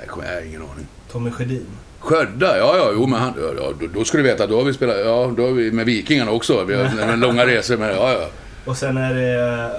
Jag 0.06 0.12
har 0.12 0.40
ingen 0.46 0.62
aning. 0.62 0.86
Tommy 1.10 1.30
Sjödin. 1.30 1.66
Skövda, 1.98 2.58
ja, 2.58 2.76
ja, 2.76 2.90
jo, 2.92 3.06
men 3.06 3.20
han, 3.20 3.32
ja, 3.56 3.72
då, 3.80 3.86
då 3.94 4.04
ska 4.04 4.16
du 4.18 4.22
veta, 4.24 4.46
då 4.46 4.56
har 4.58 4.64
vi 4.64 4.74
spelat, 4.74 4.96
ja, 4.98 5.32
då 5.36 5.42
har 5.46 5.52
vi 5.52 5.72
med 5.72 5.86
Vikingarna 5.86 6.30
också. 6.30 6.64
Vi 6.64 6.74
har 6.74 7.16
långa 7.16 7.46
resor 7.46 7.76
med, 7.76 7.94
ja, 7.96 8.12
ja. 8.12 8.28
Och 8.64 8.76
sen 8.76 8.96
är 8.96 9.14
det 9.14 9.34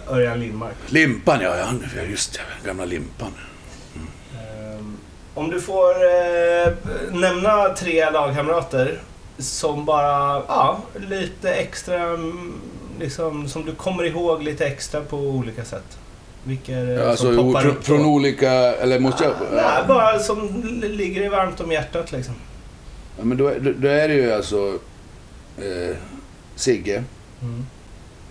eh, 0.07 0.13
Örjan 0.15 0.39
Lindmark. 0.39 0.75
Limpan, 0.87 1.39
ja, 1.41 1.57
ja, 1.57 1.63
han- 1.65 1.83
just 2.09 2.33
det, 2.33 2.67
gamla 2.67 2.85
Limpan. 2.85 3.31
Ehm, 4.35 4.97
Om 5.33 5.49
du 5.49 5.61
får 5.61 5.89
eh, 5.89 6.73
nämna 7.11 7.69
tre 7.73 8.09
lagkamrater 8.09 8.99
som 9.37 9.85
bara, 9.85 10.43
ja, 10.47 10.79
lite 11.09 11.53
extra, 11.53 12.03
mm, 12.03 12.53
liksom, 12.99 13.47
som 13.47 13.65
du 13.65 13.75
kommer 13.75 14.03
ihåg 14.03 14.43
lite 14.43 14.65
extra 14.65 15.01
på 15.01 15.17
olika 15.17 15.65
sätt. 15.65 15.97
Vilka 16.43 16.73
är 16.77 16.85
det 16.85 16.93
Ja, 16.93 17.09
alltså, 17.09 17.25
som 17.25 17.39
o- 17.39 17.43
poppar 17.43 17.61
från, 17.61 17.71
upp? 17.71 17.83
från 17.85 18.05
olika, 18.05 18.51
eller 18.51 18.99
måste 18.99 19.23
jag... 19.23 19.33
Nej, 19.53 19.83
bara 19.87 20.19
som 20.19 20.63
ligger 20.83 21.21
dig 21.21 21.29
varmt 21.29 21.59
om 21.61 21.71
hjärtat 21.71 22.11
liksom. 22.11 22.33
Ja, 23.17 23.23
men 23.23 23.37
då, 23.37 23.47
är- 23.47 23.75
då, 23.79 23.87
är 23.87 24.07
det 24.07 24.13
ju 24.13 24.31
alltså 24.33 24.79
eh, 25.57 25.95
Sigge. 26.55 27.03
Mm. 27.41 27.65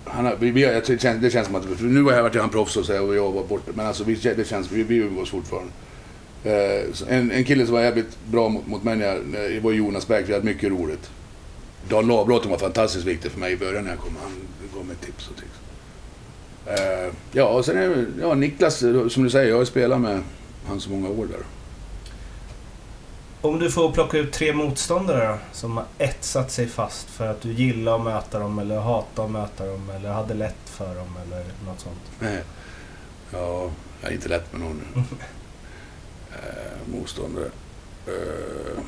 Han 0.04 0.24
har, 0.24 0.36
vi, 0.36 0.50
vi, 0.50 0.62
jag 0.62 0.82
det, 0.86 1.00
känns, 1.02 1.22
det 1.22 1.30
känns 1.30 1.46
som 1.46 1.56
att, 1.56 1.80
nu 1.80 2.02
har 2.02 2.12
jag 2.12 2.22
varit 2.22 2.36
han 2.40 2.50
proffs 2.50 2.76
och, 2.76 2.84
så, 2.86 2.92
här, 2.92 3.02
och 3.02 3.16
jag 3.16 3.32
var 3.32 3.44
borta, 3.44 3.70
men 3.74 3.86
alltså 3.86 4.04
vi, 4.04 4.14
det 4.14 4.48
känns, 4.48 4.70
vi, 4.72 4.82
vi 4.82 4.96
umgås 4.96 5.30
fortfarande. 5.30 5.72
Eh, 6.44 6.84
en, 7.08 7.30
en 7.30 7.44
kille 7.44 7.66
som 7.66 7.74
var 7.74 7.82
jävligt 7.82 8.18
bra 8.26 8.48
mot, 8.48 8.66
mot 8.66 8.82
mig 8.84 9.60
var 9.60 9.72
Jonas 9.72 10.08
Berg, 10.08 10.24
vi 10.24 10.32
hade 10.32 10.44
mycket 10.44 10.70
roligt. 10.70 11.10
Dan 11.88 12.06
Lavbråten 12.06 12.50
var 12.50 12.58
fantastiskt 12.58 13.06
viktig 13.06 13.30
för 13.30 13.40
mig 13.40 13.52
i 13.52 13.56
början 13.56 13.84
när 13.84 13.90
jag 13.90 14.00
kom. 14.00 14.16
Han 14.22 14.32
gav 14.74 14.86
mig 14.86 14.96
tips 14.96 15.28
och 15.28 15.36
tricks. 15.36 15.52
Eh, 16.66 17.12
ja, 17.32 17.44
och 17.44 17.64
sen 17.64 17.78
är 17.78 17.88
det, 17.88 18.06
ja, 18.20 18.34
Niklas, 18.34 18.78
som 19.08 19.22
du 19.22 19.30
säger, 19.30 19.50
jag 19.50 19.56
har 19.56 19.64
spelat 19.64 20.00
med 20.00 20.22
han 20.66 20.80
så 20.80 20.90
många 20.90 21.08
år 21.08 21.26
där. 21.26 21.40
Om 23.40 23.58
du 23.58 23.70
får 23.70 23.92
plocka 23.92 24.18
ut 24.18 24.32
tre 24.32 24.52
motståndare 24.52 25.28
då, 25.28 25.38
som 25.52 25.76
har 25.76 25.86
etsat 25.98 26.50
sig 26.50 26.66
fast 26.66 27.10
för 27.10 27.26
att 27.26 27.40
du 27.40 27.52
gillar 27.52 27.94
att 27.94 28.04
möta 28.04 28.38
dem 28.38 28.58
eller 28.58 28.80
hatar 28.80 29.24
att 29.24 29.30
möta 29.30 29.66
dem 29.66 29.90
eller 29.90 30.12
hade 30.12 30.34
lätt 30.34 30.54
för 30.64 30.94
dem 30.94 31.16
eller 31.26 31.44
något 31.66 31.80
sånt. 31.80 32.00
Nej. 32.20 32.42
Ja, 33.30 33.70
jag 34.02 34.10
är 34.10 34.14
inte 34.14 34.28
lätt 34.28 34.52
med 34.52 34.60
någon 34.60 34.80
nu. 34.94 35.02
eh, 36.32 36.92
motståndare. 36.98 37.46
Eh, 38.06 38.82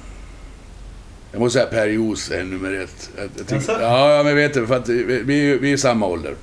jag 1.32 1.40
måste 1.40 1.58
säga 1.58 1.70
Per 1.70 1.86
Jos 1.86 2.30
är 2.30 2.44
nummer 2.44 2.72
ett. 2.72 3.10
Jag, 3.16 3.28
jag 3.36 3.46
tycker, 3.46 3.80
ja, 3.80 4.16
ja, 4.16 4.22
men 4.22 4.36
vet 4.36 4.54
du, 4.54 4.66
för 4.66 4.76
att 4.76 4.88
vi, 4.88 5.22
vi, 5.22 5.58
vi 5.58 5.72
är 5.72 5.76
samma 5.76 6.06
ålder. 6.06 6.34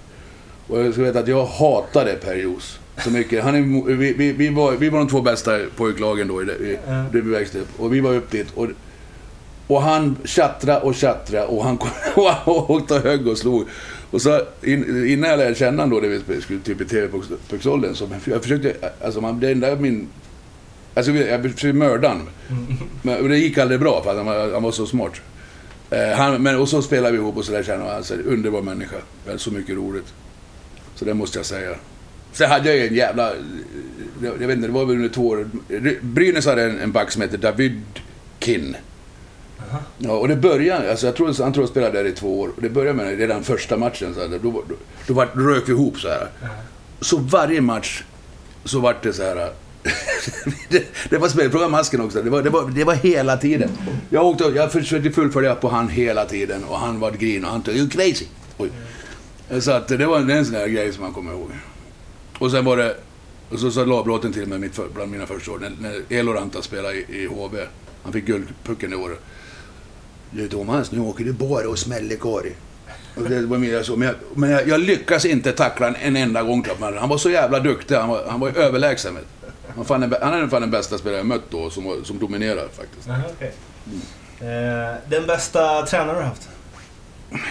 Och 0.67 0.79
jag 0.79 0.93
ska 0.93 1.01
veta 1.01 1.19
att 1.19 1.27
jag 1.27 1.45
hatade 1.45 2.13
Per 2.13 2.35
Jos 2.35 2.79
så 3.03 3.09
mycket. 3.09 3.43
Han 3.43 3.55
är, 3.55 3.95
vi, 3.95 4.13
vi, 4.13 4.31
vi, 4.31 4.49
var, 4.49 4.71
vi 4.71 4.89
var 4.89 4.99
de 4.99 5.07
två 5.07 5.21
bästa 5.21 5.59
pojklagen 5.75 6.27
då 6.27 6.41
i 6.41 6.45
det, 6.45 6.79
det 7.11 7.21
växte 7.21 7.59
upp. 7.59 7.79
Och 7.79 7.93
vi 7.93 7.99
var 7.99 8.13
upp 8.13 8.31
dit. 8.31 8.47
Och, 8.55 8.67
och 9.67 9.81
han 9.81 10.17
tjattrade 10.23 10.81
och 10.81 10.95
tjattrade 10.95 11.45
och 11.45 11.63
han 11.63 11.77
och 12.45 12.69
åkte 12.69 12.93
och 12.93 13.01
högg 13.01 13.27
och 13.27 13.37
slog. 13.37 13.67
Och 14.11 14.21
så 14.21 14.41
in, 14.63 15.07
innan 15.07 15.29
jag 15.29 15.39
lärde 15.39 15.55
känna 15.55 15.83
honom 15.83 16.01
då, 16.01 16.07
när 16.07 16.21
vi 16.27 16.41
skulle 16.41 16.59
typ 16.59 16.81
i 16.81 16.85
TV-pucksåldern, 16.85 17.95
så 17.95 18.07
jag 18.23 18.41
försökte, 18.41 18.73
alltså 19.01 19.21
man, 19.21 19.39
det 19.39 19.51
enda 19.51 19.75
min... 19.75 20.07
Alltså 20.93 21.11
jag 21.11 21.41
försökte 21.41 21.73
mörda 21.73 22.07
honom. 22.07 22.29
Men 23.01 23.21
och 23.21 23.29
det 23.29 23.37
gick 23.37 23.57
aldrig 23.57 23.79
bra 23.79 24.03
för 24.03 24.09
att 24.09 24.17
han 24.17 24.25
var, 24.25 24.53
han 24.53 24.63
var 24.63 24.71
så 24.71 24.85
smart. 24.85 25.21
Eh, 25.89 26.17
han, 26.17 26.43
men, 26.43 26.59
och 26.59 26.69
så 26.69 26.81
spelade 26.81 27.11
vi 27.11 27.17
ihop 27.17 27.37
och 27.37 27.45
så 27.45 27.51
där 27.51 27.63
kände 27.63 27.85
jag, 27.85 27.95
alltså, 27.95 28.13
underbar 28.13 28.61
människa. 28.61 28.95
Hade 29.25 29.39
så 29.39 29.51
mycket 29.51 29.75
roligt. 29.75 30.13
Så 30.95 31.05
det 31.05 31.13
måste 31.13 31.39
jag 31.39 31.45
säga. 31.45 31.75
Sen 32.31 32.49
hade 32.49 32.75
jag 32.75 32.87
en 32.87 32.95
jävla... 32.95 33.31
Jag 34.23 34.31
vet 34.31 34.55
inte, 34.55 34.67
det 34.67 34.73
var 34.73 34.85
väl 34.85 34.95
under 34.95 35.09
två 35.09 35.27
år. 35.27 35.49
Brynäs 36.01 36.45
hade 36.45 36.63
en, 36.63 36.79
en 36.79 36.91
back 36.91 37.11
som 37.11 37.21
heter 37.21 37.37
David 37.37 37.81
Kin. 38.39 38.75
Aha. 39.69 39.79
Ja, 39.97 40.11
och 40.11 40.27
det 40.27 40.35
började, 40.35 40.91
alltså 40.91 41.05
jag 41.05 41.15
tror, 41.15 41.43
han 41.43 41.53
tror 41.53 41.63
jag 41.63 41.69
spelade 41.69 42.03
där 42.03 42.09
i 42.09 42.11
två 42.11 42.39
år. 42.39 42.51
Och 42.55 42.61
det 42.61 42.69
började 42.69 43.03
med 43.03 43.17
redan 43.17 43.43
första 43.43 43.77
matchen. 43.77 44.13
Så 44.13 44.19
här, 44.19 44.27
då, 44.29 44.37
då, 44.51 44.63
då, 45.07 45.13
var, 45.13 45.27
då 45.33 45.41
rök 45.41 45.63
vi 45.67 45.71
ihop 45.71 45.99
så 45.99 46.07
här. 46.07 46.27
Ja. 46.41 46.47
Så 47.01 47.17
varje 47.17 47.61
match 47.61 48.03
så 48.63 48.79
vart 48.79 49.03
det 49.03 49.13
så 49.13 49.23
här 49.23 49.51
det, 50.69 50.83
det 51.09 51.17
var 51.17 51.29
spel, 51.29 51.51
fråga 51.51 51.67
masken 51.67 52.01
också. 52.01 52.21
Det 52.21 52.29
var, 52.29 52.41
det, 52.41 52.49
var, 52.49 52.69
det 52.69 52.83
var 52.83 52.93
hela 52.93 53.37
tiden. 53.37 53.69
Jag, 54.09 54.25
åkte, 54.25 54.43
jag 54.43 54.71
försökte 54.71 55.11
fullfölja 55.11 55.55
på 55.55 55.69
han 55.69 55.89
hela 55.89 56.25
tiden 56.25 56.63
och 56.63 56.79
han 56.79 56.99
var 56.99 57.11
grin 57.11 57.45
och 57.45 57.51
han 57.51 57.61
tog, 57.61 57.75
you 57.75 57.89
crazy. 57.89 58.25
Oj. 58.57 58.69
Så 59.59 59.71
att 59.71 59.87
det 59.87 60.05
var 60.05 60.19
en, 60.19 60.45
sån 60.45 60.53
där 60.53 60.67
grej 60.67 60.93
som 60.93 61.03
man 61.03 61.13
kommer 61.13 61.31
ihåg. 61.31 61.51
Och 62.37 62.51
sen 62.51 62.65
var 62.65 62.77
det, 62.77 62.97
och 63.49 63.59
så 63.59 63.71
sa 63.71 63.85
lagbråten 63.85 64.33
till 64.33 64.47
mig 64.47 64.59
mitt 64.59 64.75
för, 64.75 64.87
bland 64.95 65.11
mina 65.11 65.25
första 65.25 65.51
år, 65.51 65.59
när, 65.59 65.71
när 65.79 66.19
Eloranta 66.19 66.61
spelade 66.61 66.95
i, 66.95 67.05
i 67.09 67.25
HV. 67.25 67.57
Han 68.03 68.13
fick 68.13 68.25
guldpucken 68.25 68.89
det 68.89 68.95
året. 68.95 69.19
Du 70.31 70.47
Thomas, 70.47 70.91
nu 70.91 70.99
åker 70.99 71.25
du 71.25 71.33
bara 71.33 71.69
och 71.69 71.79
smäller 71.79 72.15
korg. 72.15 72.55
Och 73.15 73.29
det 73.29 73.41
var 73.41 73.57
mer 73.57 73.83
så. 73.83 73.95
Men, 73.95 74.07
jag, 74.07 74.15
men 74.33 74.49
jag, 74.49 74.67
jag 74.67 74.79
lyckas 74.79 75.25
inte 75.25 75.51
tackla 75.51 75.87
en, 75.87 75.95
en 75.95 76.15
enda 76.15 76.43
gång. 76.43 76.65
Han 76.99 77.09
var 77.09 77.17
så 77.17 77.29
jävla 77.29 77.59
duktig. 77.59 77.95
Han 77.95 78.09
var, 78.09 78.25
han 78.29 78.39
var 78.39 78.49
överlägsen. 78.49 79.17
Han, 79.87 80.03
är- 80.03 80.21
han 80.21 80.33
är 80.33 80.47
fan 80.47 80.61
den 80.61 80.71
bästa 80.71 80.97
spelare 80.97 81.17
jag 81.19 81.25
mött 81.25 81.49
då, 81.49 81.69
som, 81.69 82.05
som 82.05 82.19
dominerar 82.19 82.67
faktiskt. 82.67 83.09
Aha, 83.09 83.23
okej. 83.35 83.51
Eh, 84.41 84.95
den 85.09 85.27
bästa 85.27 85.85
tränare 85.85 86.15
du 86.15 86.21
har 86.21 86.27
haft? 86.27 86.49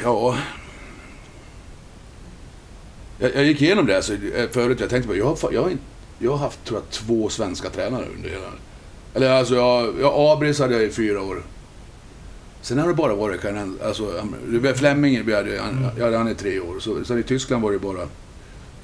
Ja... 0.04 0.36
Jag, 3.18 3.34
jag 3.34 3.44
gick 3.44 3.62
igenom 3.62 3.86
det 3.86 3.96
alltså, 3.96 4.12
eh, 4.14 4.50
förut. 4.50 4.80
Jag 4.80 4.90
tänkte 4.90 5.08
på, 5.08 5.16
jag 5.16 5.24
har, 5.24 5.52
jag 5.52 5.62
har, 5.62 5.72
jag 6.18 6.30
har 6.30 6.38
haft, 6.38 6.64
tror 6.64 6.78
jag, 6.80 6.90
två 6.90 7.28
svenska 7.28 7.70
tränare 7.70 8.04
under 8.16 8.28
hela... 8.30 8.46
Eller 9.14 9.30
alltså, 9.30 9.54
jag, 9.54 9.94
jag 10.00 10.12
Abris 10.14 10.58
hade 10.60 10.74
jag 10.74 10.82
i 10.82 10.90
fyra 10.90 11.22
år. 11.22 11.42
Sen 12.62 12.78
har 12.78 12.88
det 12.88 12.94
bara 12.94 13.14
varit 13.14 13.40
alltså, 13.84 14.18
hade, 15.36 15.60
han, 15.60 15.90
jag 15.96 16.04
hade 16.04 16.16
han 16.16 16.28
i 16.28 16.34
tre 16.34 16.60
år. 16.60 16.80
Så, 16.80 17.04
sen 17.04 17.18
i 17.18 17.22
Tyskland 17.22 17.62
var 17.62 17.72
det 17.72 17.78
bara 17.78 18.08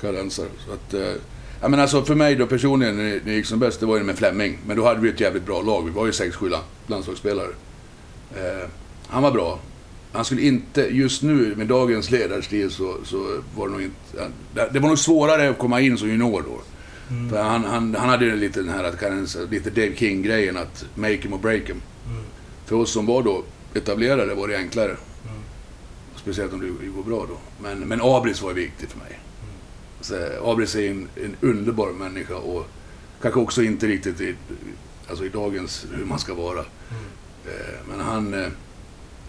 karensar. 0.00 0.46
Så 0.66 0.72
att, 0.72 0.94
eh, 0.94 1.12
ja, 1.60 1.68
men 1.68 1.80
alltså 1.80 2.04
för 2.04 2.14
mig 2.14 2.36
då 2.36 2.46
personligen, 2.46 2.96
när 2.96 3.20
det 3.24 3.32
gick 3.32 3.46
som 3.46 3.58
bäst, 3.58 3.80
det 3.80 3.86
var 3.86 3.96
ju 3.96 4.02
med 4.02 4.18
Fleming. 4.18 4.58
Men 4.66 4.76
då 4.76 4.84
hade 4.84 5.00
vi 5.00 5.08
ett 5.08 5.20
jävligt 5.20 5.46
bra 5.46 5.62
lag. 5.62 5.84
Vi 5.84 5.90
var 5.90 6.06
ju 6.06 6.12
sex, 6.12 6.36
sju 6.36 6.48
land- 6.48 6.64
landslagsspelare. 6.86 7.50
Eh, 8.36 8.68
han 9.08 9.22
var 9.22 9.30
bra. 9.30 9.58
Han 10.12 10.24
skulle 10.24 10.42
inte, 10.42 10.80
just 10.80 11.22
nu 11.22 11.54
med 11.56 11.66
dagens 11.66 12.10
ledarstil 12.10 12.70
så, 12.70 12.96
så 13.04 13.40
var 13.56 13.66
det 13.66 13.72
nog 13.72 13.82
inte... 13.82 14.30
Det, 14.72 14.78
var 14.78 14.88
nog 14.88 14.98
svårare 14.98 15.50
att 15.50 15.58
komma 15.58 15.80
in 15.80 15.98
som 15.98 16.08
junior 16.08 16.44
då. 16.46 16.60
Mm. 17.10 17.30
För 17.30 17.42
han, 17.42 17.64
han, 17.64 17.94
han 17.94 18.08
hade 18.08 18.24
ju 18.24 18.36
lite 18.36 18.62
den 18.62 18.68
här, 18.68 19.50
lite 19.50 19.70
Dave 19.70 19.96
King-grejen 19.96 20.56
att 20.56 20.84
make 20.94 21.16
him 21.16 21.32
or 21.32 21.38
break 21.38 21.62
him. 21.62 21.82
Mm. 22.06 22.22
För 22.66 22.76
oss 22.76 22.92
som 22.92 23.06
var 23.06 23.22
då 23.22 23.44
etablerade 23.74 24.34
var 24.34 24.48
det 24.48 24.56
enklare. 24.56 24.90
Mm. 24.90 25.40
Speciellt 26.16 26.52
om 26.52 26.60
det 26.60 26.86
går 26.86 27.02
bra 27.02 27.26
då. 27.28 27.38
Men, 27.62 27.78
men 27.78 28.00
Abris 28.02 28.42
var 28.42 28.52
viktig 28.52 28.88
för 28.88 28.98
mig. 28.98 29.18
Abris 30.44 30.74
är 30.74 30.90
en, 30.90 31.08
en 31.16 31.36
underbar 31.40 31.92
människa 31.92 32.34
och 32.36 32.66
kanske 33.22 33.40
också 33.40 33.62
inte 33.62 33.86
riktigt 33.86 34.20
i, 34.20 34.34
alltså 35.08 35.24
i 35.24 35.28
dagens 35.28 35.86
hur 35.94 36.04
man 36.04 36.18
ska 36.18 36.34
vara. 36.34 36.58
Mm. 36.58 37.04
Eh, 37.46 37.78
Men 37.88 38.00
han... 38.00 38.34
eh, 38.34 38.48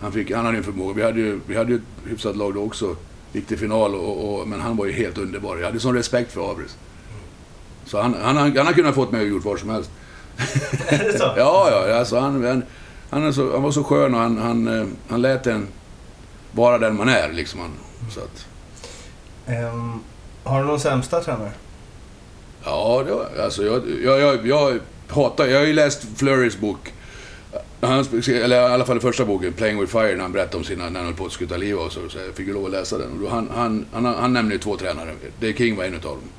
Han, 0.01 0.11
fick, 0.11 0.31
han 0.31 0.45
hade 0.45 0.57
en 0.57 0.63
förmåga. 0.63 0.93
Vi 0.93 1.03
hade 1.03 1.19
ju 1.19 1.39
vi 1.47 1.57
hade 1.57 1.71
ju 1.71 1.75
ett 1.77 2.09
hyfsat 2.09 2.35
lag 2.35 2.53
då 2.53 2.63
också. 2.63 2.95
Gick 3.33 3.47
till 3.47 3.57
final, 3.57 3.95
och, 3.95 4.39
och, 4.41 4.47
men 4.47 4.61
han 4.61 4.77
var 4.77 4.85
ju 4.85 4.91
helt 4.91 5.17
underbar. 5.17 5.57
Jag 5.57 5.65
hade 5.65 5.79
sån 5.79 5.95
respekt 5.95 6.31
för 6.31 6.51
Abris. 6.51 6.77
Så 7.85 8.01
han, 8.01 8.13
han, 8.21 8.37
han, 8.37 8.57
han 8.57 8.65
har 8.65 8.73
kunnat 8.73 8.95
fått 8.95 9.11
mig 9.11 9.21
att 9.21 9.27
gjort 9.27 9.45
vad 9.45 9.59
som 9.59 9.69
helst. 9.69 9.89
Är 10.87 10.97
det 11.11 11.17
så? 11.19 11.33
Ja, 11.37 11.69
ja, 11.71 11.95
alltså 11.99 12.19
han, 12.19 12.43
han, 12.45 12.63
han, 13.09 13.33
så, 13.33 13.51
han 13.51 13.63
var 13.63 13.71
så 13.71 13.83
skön 13.83 14.13
och 14.13 14.19
han, 14.19 14.37
han, 14.37 14.67
eh, 14.67 14.87
han 15.09 15.21
lät 15.21 15.47
en 15.47 15.67
vara 16.51 16.77
den 16.77 16.95
man 16.97 17.09
är 17.09 17.33
liksom. 17.33 17.59
Han, 17.59 17.71
så 18.13 18.19
att, 18.19 18.45
Ehm, 19.47 19.99
har 20.47 20.61
du 20.61 20.67
någon 20.67 20.79
sämsta 20.79 21.21
tränare? 21.21 21.51
ja, 22.67 23.03
det 23.05 23.11
var, 23.11 23.43
alltså 23.43 23.65
jag, 23.65 23.81
jag, 24.03 24.19
jag, 24.19 24.47
jag 24.47 24.79
hatar... 25.07 25.45
Jag 25.45 25.59
har 25.59 25.65
ju 25.65 25.73
läst 25.73 26.07
Flurrys 26.15 26.57
bok. 26.57 26.93
Hans, 27.81 28.27
eller 28.27 28.61
i 28.61 28.73
alla 28.73 28.85
fall 28.85 28.95
den 28.95 29.01
första 29.01 29.25
boken, 29.25 29.53
Playing 29.53 29.79
with 29.79 29.91
Fire, 29.91 30.15
när 30.15 30.21
han 30.21 30.31
berättade 30.31 30.57
om 30.57 30.63
sina, 30.63 30.89
när 30.89 30.99
han 30.99 31.05
höll 31.05 31.15
på 31.15 31.25
att 31.25 31.31
skuta 31.31 31.57
liv 31.57 31.75
och 31.75 31.91
så. 31.91 32.09
så 32.09 32.17
jag 32.17 32.35
fick 32.35 32.47
ju 32.47 32.53
lov 32.53 32.65
att 32.65 32.71
läsa 32.71 32.97
den. 32.97 33.11
Och 33.11 33.19
då 33.19 33.29
han, 33.29 33.49
han, 33.55 33.85
han, 33.93 34.05
han 34.05 34.33
nämner 34.33 34.51
ju 34.51 34.59
två 34.59 34.77
tränare. 34.77 35.13
Det 35.39 35.57
King 35.57 35.75
var 35.75 35.83
en 35.83 35.93
utav 35.93 36.11
dem. 36.11 36.29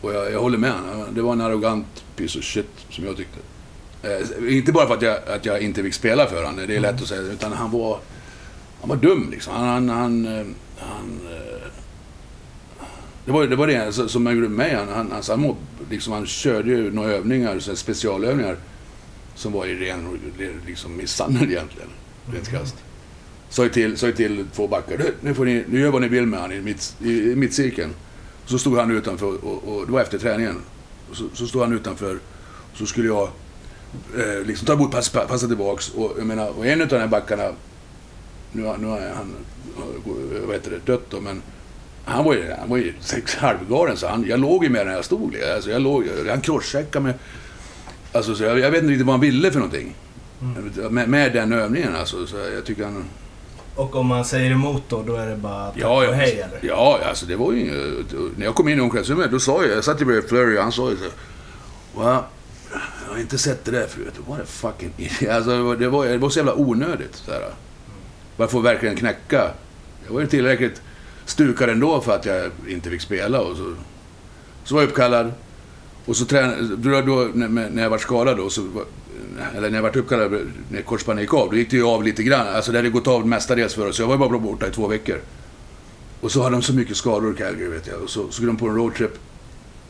Och 0.00 0.14
jag, 0.14 0.32
jag 0.32 0.40
håller 0.40 0.58
med 0.58 0.72
honom. 0.72 1.14
Det 1.14 1.22
var 1.22 1.32
en 1.32 1.40
arrogant 1.40 2.04
piece 2.16 2.38
of 2.38 2.44
shit, 2.44 2.70
som 2.90 3.04
jag 3.04 3.16
tyckte. 3.16 3.38
Eh, 4.02 4.56
inte 4.56 4.72
bara 4.72 4.86
för 4.86 4.94
att 4.94 5.02
jag, 5.02 5.18
att 5.28 5.46
jag 5.46 5.60
inte 5.60 5.82
fick 5.82 5.94
spela 5.94 6.26
för 6.26 6.44
honom, 6.44 6.66
det 6.66 6.76
är 6.76 6.80
lätt 6.80 7.02
att 7.02 7.08
säga, 7.08 7.20
utan 7.20 7.52
han 7.52 7.70
var... 7.70 7.98
Han 8.80 8.88
var 8.88 8.96
dum 8.96 9.28
liksom. 9.30 9.54
Han... 9.54 9.64
han, 9.64 9.88
han, 9.88 10.26
eh, 10.26 10.46
han 10.78 11.20
eh, 11.30 11.53
det 13.24 13.32
var 13.32 13.46
det, 13.46 13.56
var 13.56 13.66
det 13.66 13.92
som- 14.08 14.26
han 14.26 14.34
gjorde 14.34 14.48
med 14.48 14.56
mig. 14.56 14.74
Han, 14.74 14.88
han, 14.88 15.12
alltså 15.12 15.32
han, 15.32 15.40
må- 15.40 15.56
liksom, 15.90 16.12
han 16.12 16.26
körde 16.26 16.70
ju 16.70 16.90
några 16.90 17.10
övningar, 17.12 17.58
så 17.58 17.76
specialövningar, 17.76 18.56
som 19.34 19.52
var 19.52 19.66
i 19.66 19.74
ren 19.74 20.18
liksom, 20.66 20.96
misshandel 20.96 21.50
egentligen. 21.50 21.88
Rent 22.32 22.48
krasst. 22.48 22.74
Sa 23.48 23.68
till, 23.68 23.96
sa 23.96 24.12
till 24.12 24.44
två 24.54 24.68
backar, 24.68 24.98
"Du, 24.98 25.14
nu, 25.20 25.34
får 25.34 25.44
ni, 25.44 25.64
nu 25.68 25.80
gör 25.80 25.90
vad 25.90 26.02
ni 26.02 26.08
vill 26.08 26.26
med 26.26 26.40
han 26.40 26.52
i, 26.52 26.60
mitt, 26.60 26.96
i, 27.02 27.30
i 27.30 27.36
mittcirkeln. 27.36 27.90
Så 28.46 28.58
stod 28.58 28.78
han 28.78 28.90
utanför, 28.90 29.44
och, 29.44 29.68
och 29.68 29.86
det 29.86 29.92
var 29.92 30.00
efter 30.00 30.18
träningen. 30.18 30.56
Så, 31.12 31.24
så 31.34 31.46
stod 31.46 31.62
han 31.62 31.72
utanför, 31.72 32.18
och 32.72 32.78
så 32.78 32.86
skulle 32.86 33.06
jag 33.08 33.28
eh, 34.18 34.46
liksom 34.46 34.66
ta 34.66 34.72
emot, 34.72 34.90
pass, 34.90 35.08
passa 35.08 35.46
tillbaks. 35.46 35.90
Och, 35.90 36.14
jag 36.18 36.26
menar, 36.26 36.48
och 36.58 36.66
en 36.66 36.82
av 36.82 36.88
de 36.88 36.98
här 36.98 37.06
backarna, 37.06 37.50
nu, 38.52 38.62
nu 38.78 38.86
har 38.86 39.12
han, 39.16 39.34
vad 40.46 40.54
heter 40.56 40.70
det, 40.70 40.92
dött 40.92 41.06
då, 41.10 41.20
men 41.20 41.42
han 42.04 42.24
var 42.24 42.34
ju, 42.34 42.52
han 42.58 42.68
var 42.70 42.76
ju 42.76 42.94
sex 43.00 43.34
halvgaren, 43.36 43.96
så 43.96 44.06
han, 44.06 44.24
jag 44.28 44.40
låg 44.40 44.64
ju 44.64 44.70
med 44.70 44.86
när 44.86 44.92
jag 44.92 45.04
stod. 45.04 45.36
Alltså, 45.54 45.70
jag 45.70 45.82
låg, 45.82 46.04
han 46.28 46.40
crosscheckade 46.40 47.02
med... 47.04 47.14
Alltså, 48.12 48.34
så 48.34 48.44
jag, 48.44 48.58
jag 48.58 48.70
vet 48.70 48.82
inte 48.82 48.92
riktigt 48.92 49.06
vad 49.06 49.12
han 49.12 49.20
ville 49.20 49.50
för 49.50 49.58
någonting. 49.58 49.94
Med, 50.90 51.08
med 51.08 51.32
den 51.32 51.52
övningen 51.52 51.96
alltså. 51.96 52.26
Så 52.26 52.36
jag 52.54 52.64
tycker 52.64 52.84
han... 52.84 53.04
Och 53.76 53.96
om 53.96 54.06
man 54.06 54.24
säger 54.24 54.50
emot 54.50 54.82
då, 54.88 55.02
då 55.02 55.16
är 55.16 55.26
det 55.26 55.36
bara 55.36 55.66
tack 55.66 55.82
Ja, 55.82 56.08
och 56.08 56.14
hej 56.14 56.40
eller? 56.40 56.68
ja, 56.68 57.00
alltså 57.08 57.26
det 57.26 57.36
var 57.36 57.52
ju 57.52 57.60
inget... 57.60 58.12
När 58.36 58.44
jag 58.44 58.54
kom 58.54 58.68
in 58.68 58.78
i 58.78 58.80
omklädningsrummet, 58.80 59.30
då 59.30 59.38
sa 59.38 59.62
jag... 59.64 59.76
Jag 59.76 59.84
satt 59.84 60.00
ju 60.00 60.04
bredvid 60.04 60.28
Flurry 60.28 60.58
och 60.58 60.62
han 60.62 60.72
sa 60.72 60.90
ju 60.90 60.96
så 60.96 61.04
Va? 62.00 62.24
Jag 63.06 63.14
har 63.14 63.20
inte 63.20 63.38
sett 63.38 63.64
det 63.64 63.70
där 63.70 63.86
förut. 63.86 64.14
What 64.28 64.40
a 64.40 64.44
fucking. 64.46 64.90
Alltså, 65.30 65.50
det 65.50 65.62
var, 65.62 65.76
det 65.76 65.88
var, 65.88 66.06
det 66.06 66.30
så 66.30 66.38
jävla 66.38 66.54
onödigt. 66.54 67.14
Så 67.14 67.32
här. 67.32 67.40
Bara 68.36 68.48
för 68.48 68.58
att 68.58 68.64
verkligen 68.64 68.96
knäcka. 68.96 69.50
Jag 70.06 70.14
var 70.14 70.20
ju 70.20 70.26
tillräckligt 70.26 70.82
Stukade 71.26 71.72
ändå 71.72 72.00
för 72.00 72.14
att 72.14 72.26
jag 72.26 72.50
inte 72.68 72.90
fick 72.90 73.00
spela. 73.00 73.40
Och 73.40 73.56
så, 73.56 73.74
så 74.64 74.74
var 74.74 74.82
jag 74.82 74.88
uppkallad. 74.88 75.32
Och 76.04 76.16
så 76.16 76.24
tränade... 76.24 76.76
Då, 76.76 77.00
då, 77.00 77.30
när, 77.34 77.48
när 77.48 77.82
jag 77.82 77.90
var 77.90 77.98
skadad 77.98 78.36
då, 78.36 78.50
så... 78.50 78.62
Eller 79.56 79.70
när 79.70 79.78
jag 79.78 79.82
var 79.82 79.96
uppkallad, 79.96 80.40
när 80.68 80.82
korsbandet 80.82 81.22
gick 81.22 81.34
av, 81.34 81.50
då 81.50 81.56
gick 81.56 81.70
det 81.70 81.76
ju 81.76 81.84
av 81.84 82.04
lite 82.04 82.22
grann. 82.22 82.48
Alltså 82.48 82.72
det 82.72 82.78
hade 82.78 82.90
gått 82.90 83.08
av 83.08 83.26
mestadels 83.26 83.74
för 83.74 83.88
oss. 83.88 83.96
Så 83.96 84.02
jag 84.02 84.06
var 84.06 84.18
bara 84.18 84.38
borta 84.38 84.66
i 84.66 84.70
två 84.70 84.86
veckor. 84.86 85.20
Och 86.20 86.32
så 86.32 86.42
hade 86.42 86.56
de 86.56 86.62
så 86.62 86.74
mycket 86.74 86.96
skador 86.96 87.34
i 87.34 87.36
Calgary, 87.36 87.68
vet 87.68 87.86
jag. 87.86 88.02
Och 88.02 88.10
så, 88.10 88.30
skulle 88.30 88.48
de 88.48 88.56
på 88.56 88.66
en 88.68 88.76
roadtrip. 88.76 89.18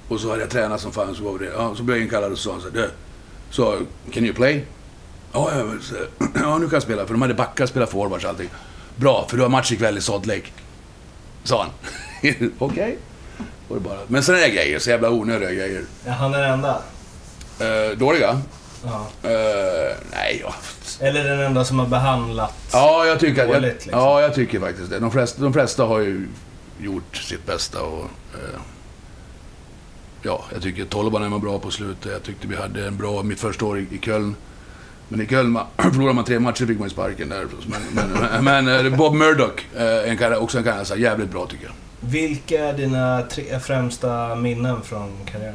Och 0.08 0.20
så 0.20 0.30
hade 0.30 0.40
jag 0.40 0.50
tränat 0.50 0.80
som 0.80 0.92
fan, 0.92 1.14
så 1.14 1.24
var 1.24 1.38
det. 1.38 1.50
Ja, 1.56 1.74
så 1.74 1.82
blev 1.82 1.96
jag 1.96 2.04
inkallad 2.04 2.32
och 2.32 2.38
så 2.38 2.44
sa 2.44 2.52
han 2.52 2.60
så 2.60 2.80
här, 2.80 2.90
Så, 3.50 3.78
can 4.10 4.24
you 4.24 4.34
play? 4.34 4.64
Ja, 5.32 5.50
ja, 5.58 5.66
så, 5.80 5.94
ja, 6.34 6.58
nu 6.58 6.64
kan 6.64 6.72
jag 6.72 6.82
spela. 6.82 7.06
För 7.06 7.14
de 7.14 7.22
hade 7.22 7.34
backar, 7.34 7.66
spela 7.66 7.86
forwards 7.86 8.24
och 8.24 8.30
allting. 8.30 8.50
Bra, 8.96 9.26
för 9.30 9.36
du 9.36 9.42
har 9.42 9.50
match 9.50 9.72
ikväll 9.72 9.98
i 9.98 10.00
Salt 10.00 10.26
Lake. 10.26 10.46
Sa 11.44 11.62
han. 11.62 11.70
Okej. 12.58 12.98
Var 13.68 13.76
det 13.76 13.82
bara. 13.82 13.98
Men 14.06 14.22
sådana 14.22 14.42
där 14.42 14.48
grejer, 14.50 14.78
så 14.78 14.90
jävla 14.90 15.10
onödiga 15.10 15.50
grejer. 15.50 15.84
Ja, 16.06 16.12
han 16.12 16.34
är 16.34 16.42
den 16.42 16.52
enda? 16.52 16.78
Uh, 17.60 17.98
dåliga? 17.98 18.40
Ja. 18.84 19.06
Eh, 19.30 19.96
nej, 20.12 20.40
ja. 20.44 20.54
Eller 21.00 21.24
den 21.24 21.40
enda 21.40 21.64
som 21.64 21.78
har 21.78 21.86
behandlat... 21.86 22.54
Ja, 22.72 23.06
jag 23.06 23.20
tycker, 23.20 23.42
att, 23.42 23.48
jag, 23.48 23.62
Dåligt, 23.62 23.86
liksom. 23.86 24.00
ja, 24.00 24.20
jag 24.20 24.34
tycker 24.34 24.60
faktiskt 24.60 24.90
det. 24.90 24.98
De 24.98 25.10
flesta, 25.10 25.42
de 25.42 25.52
flesta 25.52 25.84
har 25.84 26.00
ju 26.00 26.28
gjort 26.80 27.16
sitt 27.16 27.46
bästa 27.46 27.82
och... 27.82 28.04
eh, 28.34 28.60
ja, 30.22 30.44
jag 30.52 30.62
tycker 30.62 30.84
Tolvanen 30.84 31.30
var 31.30 31.38
bra 31.38 31.58
på 31.58 31.70
slutet. 31.70 32.12
Jag 32.12 32.22
tyckte 32.22 32.46
vi 32.46 32.56
hade 32.56 32.86
en 32.86 32.96
bra 32.96 33.22
mitt 33.22 33.40
första 33.40 33.64
år 33.64 33.78
i, 33.78 33.86
i 33.90 33.98
Köln. 33.98 34.36
Men 35.08 35.20
i 35.20 35.26
Köln, 35.26 35.58
förlorade 35.76 36.14
man 36.14 36.24
tre 36.24 36.38
matcher 36.38 36.66
fick 36.66 36.78
man 36.78 36.90
sparken 36.90 37.28
där. 37.28 37.46
Men, 37.66 38.08
men, 38.44 38.44
men 38.44 38.86
eh, 38.86 38.96
Bob 38.96 39.14
Murdoch, 39.14 39.66
eh, 39.76 40.10
en 40.10 40.16
kan, 40.16 40.36
också 40.36 40.58
en 40.58 40.64
kanadensare, 40.64 41.00
jävligt 41.00 41.30
bra 41.30 41.46
tycker 41.46 41.64
jag. 41.64 41.74
Vilka 42.00 42.64
är 42.64 42.72
dina 42.72 43.22
tre 43.22 43.58
främsta 43.60 44.34
minnen 44.34 44.82
från 44.82 45.10
karriären? 45.24 45.54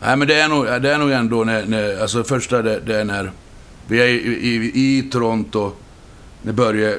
Nej, 0.00 0.16
men 0.16 0.28
det 0.28 0.34
är 0.40 0.48
nog, 0.48 0.66
det 0.66 0.92
är 0.94 0.98
nog 0.98 1.10
ändå 1.10 1.44
när, 1.44 1.66
när 1.66 2.00
alltså 2.02 2.24
första 2.24 2.62
det, 2.62 2.80
det 2.80 3.00
är 3.00 3.04
när 3.04 3.32
vi 3.86 4.00
är 4.00 4.06
i, 4.06 4.14
i, 4.14 4.98
i 4.98 5.02
Toronto, 5.02 5.72
när 6.42 6.52
Börje 6.52 6.98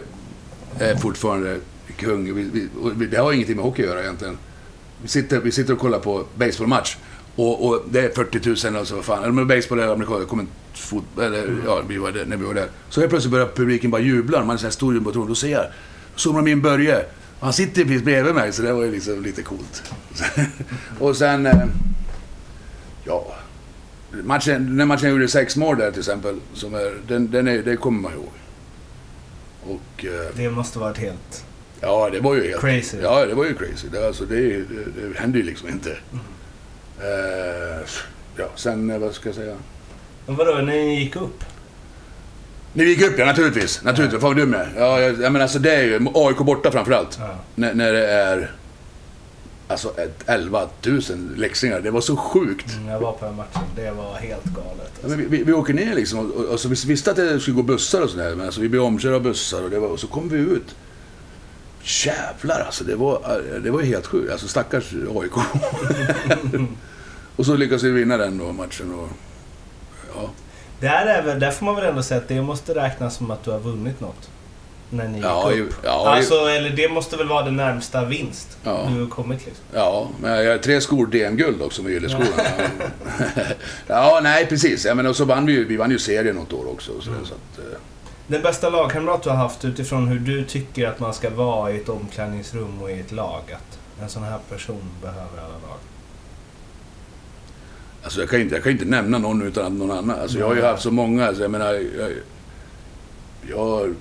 är 0.79 0.95
fortfarande 0.95 1.57
kung. 1.97 2.35
Vi, 2.35 2.67
vi, 2.95 3.05
det 3.05 3.17
har 3.17 3.33
ingenting 3.33 3.55
med 3.55 3.65
hockey 3.65 3.81
att 3.81 3.89
göra 3.89 4.01
egentligen. 4.01 4.37
Vi 5.01 5.07
sitter, 5.07 5.39
vi 5.39 5.51
sitter 5.51 5.73
och 5.73 5.79
kollar 5.79 5.99
på 5.99 6.23
baseballmatch 6.35 6.95
och, 7.35 7.67
och 7.67 7.83
det 7.89 7.99
är 7.99 8.09
40 8.09 8.67
000 8.67 8.75
alltså 8.75 8.95
vad 8.95 9.05
fan, 9.05 9.23
eller 9.23 9.45
baseball 9.45 9.79
eller 9.79 9.93
amerikansk, 9.93 10.27
kommer 10.27 10.45
fot, 10.79 11.03
eller 11.21 11.55
ja, 11.65 11.81
vi 11.87 11.97
var 11.97 12.11
där, 12.11 12.25
när 12.25 12.37
vi 12.37 12.45
var 12.45 12.53
där. 12.53 12.67
Så 12.89 12.99
helt 12.99 13.09
plötsligt 13.09 13.31
börjar 13.31 13.47
publiken 13.55 13.91
bara 13.91 14.01
jubla, 14.01 14.43
man 14.45 14.53
är 14.55 14.57
så 14.59 14.65
här 14.65 14.71
stor 14.71 14.93
jumbotron, 14.93 15.27
då 15.27 15.35
ser 15.35 15.51
jag, 15.51 15.65
zoomar 16.15 16.41
de 16.41 16.51
in 16.51 16.61
Börje. 16.61 17.05
Han 17.39 17.53
sitter 17.53 17.83
precis 17.83 18.03
bredvid 18.03 18.35
mig, 18.35 18.53
så 18.53 18.61
det 18.61 18.73
var 18.73 18.83
ju 18.83 18.91
liksom 18.91 19.23
lite 19.23 19.41
coolt. 19.43 19.83
och 20.99 21.15
sen... 21.17 21.45
eh, 21.45 21.65
Ja. 23.05 23.35
Matchen, 24.23 24.77
när 24.77 24.85
matchen 24.85 25.09
gjorde 25.09 25.27
sex 25.27 25.55
mål 25.57 25.77
där 25.77 25.91
till 25.91 25.99
exempel, 25.99 26.39
som 26.53 26.73
är, 26.73 26.93
den, 27.07 27.31
den 27.31 27.47
är, 27.47 27.57
det 27.63 27.75
kommer 27.77 28.01
man 28.01 28.13
ihåg. 28.13 28.29
Och 29.63 30.05
eh, 30.05 30.35
Det 30.35 30.49
måste 30.49 30.79
varit 30.79 30.97
helt 30.97 31.45
ja, 31.81 32.09
det 32.11 32.19
var 32.19 32.35
ju 32.35 32.47
helt... 32.47 32.61
crazy. 32.61 32.97
Ja, 33.01 33.25
det 33.25 33.33
var 33.33 33.45
ju 33.45 33.53
crazy. 33.53 33.87
Det, 33.91 34.07
alltså, 34.07 34.25
det, 34.25 34.35
det, 34.57 34.63
det 35.01 35.19
hände 35.19 35.37
ju 35.37 35.43
liksom 35.43 35.69
inte. 35.69 35.89
Eh, 36.99 37.87
ja, 38.35 38.47
sen, 38.55 39.01
vad 39.01 39.13
ska 39.13 39.29
jag 39.29 39.35
säga? 39.35 39.55
Men 40.29 40.37
vadå, 40.37 40.51
när 40.51 40.63
ni 40.63 40.99
gick 40.99 41.15
upp? 41.15 41.43
Ni 42.73 42.83
gick 42.83 43.01
upp 43.01 43.13
ja, 43.17 43.25
naturligtvis. 43.25 43.83
Naturligtvis. 43.83 44.21
Fan 44.21 44.29
vad 44.29 44.37
dum 44.37 44.53
jag 44.53 44.61
är. 44.61 44.73
Ja, 44.77 44.99
jag, 45.01 45.11
jag 45.21 45.31
menar 45.31 45.39
alltså 45.39 45.59
det 45.59 45.75
är 45.75 45.83
ju 45.83 46.07
AIK 46.13 46.37
borta 46.37 46.71
framförallt. 46.71 47.17
Ja. 47.19 47.35
När, 47.55 47.73
när 47.73 47.93
det 47.93 48.07
är... 48.07 48.51
Alltså 49.67 49.93
ett 49.97 50.23
11 50.25 50.67
000 50.85 51.01
läxingar. 51.35 51.81
Det 51.81 51.91
var 51.91 52.01
så 52.01 52.15
sjukt. 52.15 52.73
Mm, 52.75 52.87
Jag 52.89 52.99
var 52.99 53.11
på 53.11 53.25
den 53.25 53.35
matchen, 53.35 53.61
det 53.75 53.91
var 53.91 54.13
helt 54.13 54.45
galet. 54.45 54.91
Ja, 55.01 55.07
men 55.07 55.17
vi, 55.17 55.25
vi, 55.25 55.43
vi 55.43 55.53
åker 55.53 55.73
ner 55.73 55.95
liksom 55.95 56.19
och, 56.19 56.35
och, 56.35 56.45
och 56.45 56.59
så 56.59 56.69
vi 56.69 56.75
visste 56.75 57.11
att 57.11 57.17
det 57.17 57.39
skulle 57.39 57.55
gå 57.55 57.63
bussar 57.63 58.01
och 58.01 58.09
sådär. 58.09 58.35
Men 58.35 58.45
alltså, 58.45 58.61
vi 58.61 58.69
blev 58.69 58.83
omkörda 58.83 59.15
av 59.15 59.21
bussar 59.21 59.63
och, 59.63 59.69
det 59.69 59.79
var, 59.79 59.87
och 59.87 59.99
så 59.99 60.07
kom 60.07 60.29
vi 60.29 60.37
ut. 60.37 60.75
Jävlar 61.83 62.59
alltså, 62.59 62.83
det 62.83 62.95
var, 62.95 63.41
det 63.63 63.71
var 63.71 63.81
helt 63.81 64.05
sjukt. 64.07 64.31
Alltså 64.31 64.47
stackars 64.47 64.93
AIK. 64.93 65.33
och 67.35 67.45
så 67.45 67.55
lyckades 67.55 67.83
vi 67.83 67.91
vinna 67.91 68.17
den 68.17 68.37
då, 68.37 68.51
matchen. 68.51 68.93
Och, 68.93 69.09
ja. 70.15 70.29
Där, 70.79 71.05
är 71.05 71.21
väl, 71.21 71.39
där 71.39 71.51
får 71.51 71.65
man 71.65 71.75
väl 71.75 71.85
ändå 71.85 72.03
säga 72.03 72.21
att 72.21 72.27
det 72.27 72.41
måste 72.41 72.75
räknas 72.75 73.15
som 73.15 73.31
att 73.31 73.43
du 73.43 73.51
har 73.51 73.59
vunnit 73.59 73.99
något? 74.01 74.29
När 74.91 75.07
ni 75.07 75.17
gick 75.17 75.25
Ja, 75.25 75.43
upp? 75.51 75.57
ju- 75.57 75.71
ja, 75.83 76.15
alltså, 76.15 76.33
eller 76.33 76.69
det 76.69 76.89
måste 76.89 77.17
väl 77.17 77.27
vara 77.27 77.45
den 77.45 77.55
närmsta 77.55 78.05
vinst 78.05 78.57
Ja. 78.63 78.87
du 78.93 78.99
har 79.01 79.09
kommit 79.09 79.45
liksom? 79.45 79.63
ja, 79.73 80.07
men 80.21 80.43
jag 80.43 80.51
har 80.51 80.57
tre 80.57 80.81
skor 80.81 81.07
DM-guld 81.07 81.61
också 81.61 81.83
med 81.83 81.91
Gylleskolan. 81.91 82.29
ja, 83.87 84.19
nej 84.23 84.45
precis. 84.45 84.85
Ja, 84.85 84.93
men 84.95 85.05
och 85.07 85.15
så 85.15 85.25
vann 85.25 85.45
vi 85.45 85.53
ju, 85.53 85.65
vi 85.65 85.77
vann 85.77 85.91
ju 85.91 85.99
serien 85.99 86.35
något 86.35 86.53
år 86.53 86.69
också. 86.71 86.91
Så, 87.01 87.09
Mm. 87.09 87.25
så 87.25 87.33
att, 87.33 87.59
eh, 87.59 87.79
Den 88.27 88.41
bästa 88.41 88.69
lagkamrat 88.69 89.23
du 89.23 89.29
har 89.29 89.37
haft 89.37 89.65
utifrån 89.65 90.07
hur 90.07 90.19
du 90.19 90.43
tycker 90.45 90.87
att 90.87 90.99
man 90.99 91.13
ska 91.13 91.29
vara 91.29 91.71
i 91.71 91.77
ett 91.77 91.89
omklädningsrum 91.89 92.81
och 92.81 92.91
i 92.91 92.99
ett 92.99 93.11
lag? 93.11 93.41
Att 93.53 93.79
en 94.03 94.09
sån 94.09 94.23
här 94.23 94.39
person 94.49 94.81
behöver 95.01 95.37
alla 95.37 95.47
lag. 95.69 95.79
Alltså 98.03 98.19
jag 98.19 98.29
kan 98.29 98.41
inte, 98.41 98.55
jag 98.55 98.63
kan 98.63 98.71
inte 98.71 98.85
nämna 98.85 99.17
någon 99.17 99.41
utan 99.41 99.65
att 99.65 99.71
någon 99.71 99.91
annan. 99.91 100.19
Alltså 100.19 100.39
jag 100.39 100.47
har 100.47 100.55
ju 100.55 100.61
haft 100.61 100.83
så 100.83 100.91
många. 100.91 101.27
Alltså 101.27 101.41
jag 101.41 101.51
menar, 101.51 101.73
jag, 101.73 102.11
jag, 103.49 103.57
har- 103.57 103.93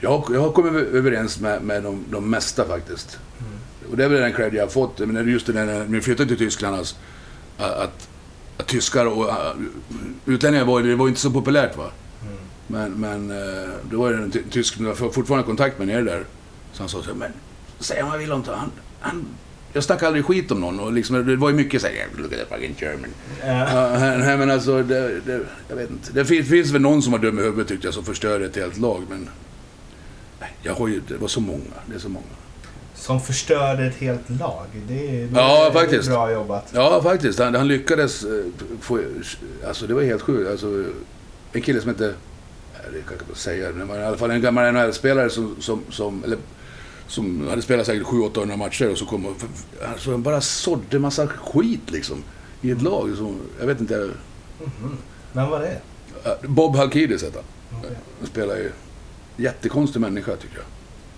jag, 0.00 0.24
jag 0.32 0.40
har 0.40 0.52
kommit 0.52 0.72
överens 0.74 1.40
med, 1.40 1.62
med 1.62 1.82
de, 1.82 2.04
de 2.10 2.30
mesta 2.30 2.64
faktiskt. 2.64 3.18
Mm. 3.38 3.52
Och 3.90 3.96
det 3.96 4.04
är 4.04 4.08
väl 4.08 4.20
den 4.20 4.32
cred 4.32 4.54
jag 4.54 4.62
har 4.62 4.68
fått. 4.70 4.98
Men 4.98 5.28
just 5.28 5.46
det 5.46 5.52
när 5.52 5.84
vi 5.84 6.00
flyttade 6.00 6.28
till 6.28 6.38
Tyskland. 6.38 6.76
Alltså, 6.76 6.96
att, 7.58 7.70
att, 7.72 8.08
att 8.56 8.66
tyskar 8.66 9.06
och 9.06 9.30
utlänningar 10.26 10.64
var, 10.64 10.80
det 10.82 10.94
var 10.96 11.08
inte 11.08 11.20
så 11.20 11.30
populärt 11.30 11.76
va. 11.76 11.90
Mm. 12.22 12.36
Men, 12.66 12.92
men 13.28 13.30
eh, 13.42 13.68
då 13.90 13.98
var 14.02 14.10
det 14.12 14.16
en 14.16 14.30
ty- 14.30 14.42
tysk 14.50 14.74
som 14.74 14.86
jag 14.86 14.96
fortfarande 14.98 15.46
kontakt 15.46 15.78
med 15.78 15.86
nere 15.88 16.02
där. 16.02 16.24
Så 16.72 16.82
han 16.82 16.88
sa 16.88 17.02
så 17.02 17.06
här, 17.08 17.14
men 17.14 17.32
säg 17.78 18.02
vad 18.02 18.10
han 18.10 18.20
vill 18.20 18.32
om. 18.32 18.44
Han, 18.46 18.70
han, 19.00 19.26
jag 19.72 19.84
snackade 19.84 20.06
aldrig 20.06 20.24
skit 20.24 20.50
om 20.50 20.60
någon 20.60 20.80
och 20.80 20.92
liksom, 20.92 21.26
det 21.26 21.36
var 21.36 21.48
ju 21.50 21.54
mycket 21.56 21.80
såhär, 21.82 21.94
look 22.16 22.32
at 22.32 22.38
the 22.38 22.54
fucking 22.54 22.74
German. 22.78 23.10
Ja, 23.46 23.98
nej, 24.18 24.36
men 24.36 24.50
alltså, 24.50 24.82
det, 24.82 25.20
det, 25.20 25.40
jag 25.68 25.76
vet 25.76 25.90
inte. 25.90 26.12
Det 26.12 26.24
finns, 26.24 26.48
finns 26.48 26.70
väl 26.70 26.80
någon 26.82 27.02
som 27.02 27.12
var 27.12 27.18
dum 27.18 27.38
i 27.38 27.42
huvudet 27.42 27.68
tyckte 27.68 27.86
jag, 27.86 27.94
som 27.94 28.04
förstörde 28.04 28.46
ett 28.46 28.56
helt 28.56 28.78
lag, 28.78 29.02
men... 29.08 29.28
Jag 30.62 30.74
har 30.74 30.88
ju, 30.88 31.00
det 31.08 31.16
var 31.16 31.28
så 31.28 31.40
många. 31.40 31.60
Det 31.86 31.94
är 31.94 31.98
så 31.98 32.08
många. 32.08 32.24
Som 32.94 33.20
förstörde 33.20 33.86
ett 33.86 33.96
helt 33.96 34.30
lag. 34.40 34.66
Det 34.88 35.22
är, 35.22 35.28
Ja, 35.34 35.70
faktiskt. 35.72 36.08
bra 36.08 36.32
jobbat. 36.32 36.70
Ja, 36.74 37.02
faktiskt. 37.02 37.38
Han, 37.38 37.54
han 37.54 37.68
lyckades 37.68 38.24
eh, 38.24 38.30
få... 38.80 39.00
Alltså, 39.66 39.86
det 39.86 39.94
var 39.94 40.02
helt 40.02 40.22
sjukt. 40.22 40.50
Alltså, 40.50 40.84
en 41.52 41.62
kille 41.62 41.80
som 41.80 41.88
hette... 41.88 42.14
Det 42.92 43.00
kan 43.02 43.12
jag 43.18 43.22
inte 43.28 43.40
säga. 43.40 43.70
Men 43.70 44.00
i 44.00 44.04
alla 44.04 44.16
fall 44.16 44.30
en 44.30 44.40
gammal 44.42 44.72
NHL-spelare 44.72 45.30
som, 45.30 45.56
som, 45.60 45.82
som, 45.90 46.24
eller, 46.24 46.38
som 47.10 47.48
hade 47.48 47.62
spelat 47.62 47.86
säkert 47.86 48.06
700-800 48.06 48.56
matcher 48.56 48.90
och 48.90 48.98
så 48.98 49.06
kom 49.06 49.26
och... 49.26 49.36
Alltså, 49.92 50.10
han 50.10 50.22
bara 50.22 50.40
sådde 50.40 50.98
massa 50.98 51.26
skit 51.26 51.90
liksom. 51.90 52.22
I 52.62 52.70
ett 52.70 52.82
lag. 52.82 53.14
Som, 53.16 53.36
jag 53.60 53.66
vet 53.66 53.80
inte... 53.80 54.10
Mhm. 54.58 54.96
Vem 55.32 55.50
var 55.50 55.60
det? 55.60 55.80
Bob 56.48 56.76
Halkidis 56.76 57.22
hette 57.22 57.38
han. 57.70 57.80
Han 58.18 58.26
spelar 58.28 58.54
ju... 58.56 58.72
Jättekonstig 59.36 60.00
människa 60.00 60.36
tycker 60.36 60.56
jag. 60.56 60.64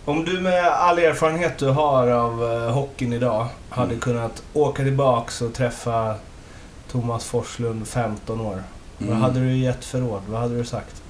Om 0.04 0.24
du 0.24 0.40
med 0.40 0.64
all 0.66 0.98
erfarenhet 0.98 1.58
du 1.58 1.66
har 1.68 2.08
av 2.08 2.42
uh, 2.42 2.70
hockeyn 2.70 3.12
idag 3.12 3.46
hade 3.70 3.88
Mm. 3.88 4.00
kunnat 4.00 4.42
åka 4.52 4.82
tillbaks 4.82 5.42
och 5.42 5.54
träffa 5.54 6.14
Thomas 6.90 7.24
Forslund 7.24 7.88
15 7.88 8.40
år. 8.40 8.62
Vad 8.98 9.08
Mm. 9.08 9.20
hade 9.22 9.40
du 9.40 9.56
gett 9.56 9.84
för 9.84 10.00
råd? 10.00 10.22
Vad 10.28 10.40
hade 10.40 10.56
du 10.58 10.64
sagt? 10.64 11.02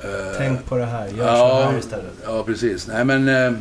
Eh, 0.00 0.08
Tänk 0.38 0.64
på 0.66 0.76
det 0.76 0.84
här, 0.86 1.08
gör 1.08 1.26
ja, 1.26 1.36
så 1.36 1.70
här 1.70 1.78
istället. 1.78 2.12
Ja, 2.26 2.42
precis. 2.42 2.86
Nej, 2.86 3.04
men... 3.04 3.28
Eh, 3.28 3.52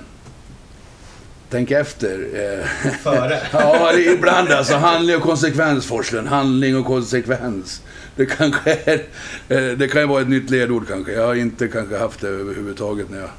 tänk 1.51 1.71
efter. 1.71 2.27
Eh, 2.33 2.91
Före. 3.03 3.39
ja, 3.51 3.93
ibland 3.93 4.49
alltså. 4.51 4.75
Handling 4.75 5.15
och 5.15 5.21
konsekvens, 5.21 5.85
Forslund. 5.85 6.27
Handling 6.27 6.77
och 6.77 6.85
konsekvens. 6.85 7.81
Det 8.15 8.25
kanske 8.25 8.71
är... 8.85 9.03
Eh, 9.49 9.77
det 9.77 9.87
kan 9.87 10.01
ju 10.01 10.07
vara 10.07 10.21
ett 10.21 10.29
nytt 10.29 10.49
ledord 10.49 10.87
kanske. 10.87 11.11
Jag 11.11 11.27
har 11.27 11.35
inte 11.35 11.67
kanske 11.67 11.97
haft 11.97 12.21
det 12.21 12.27
överhuvudtaget 12.27 13.09
när 13.09 13.19
jag 13.19 13.29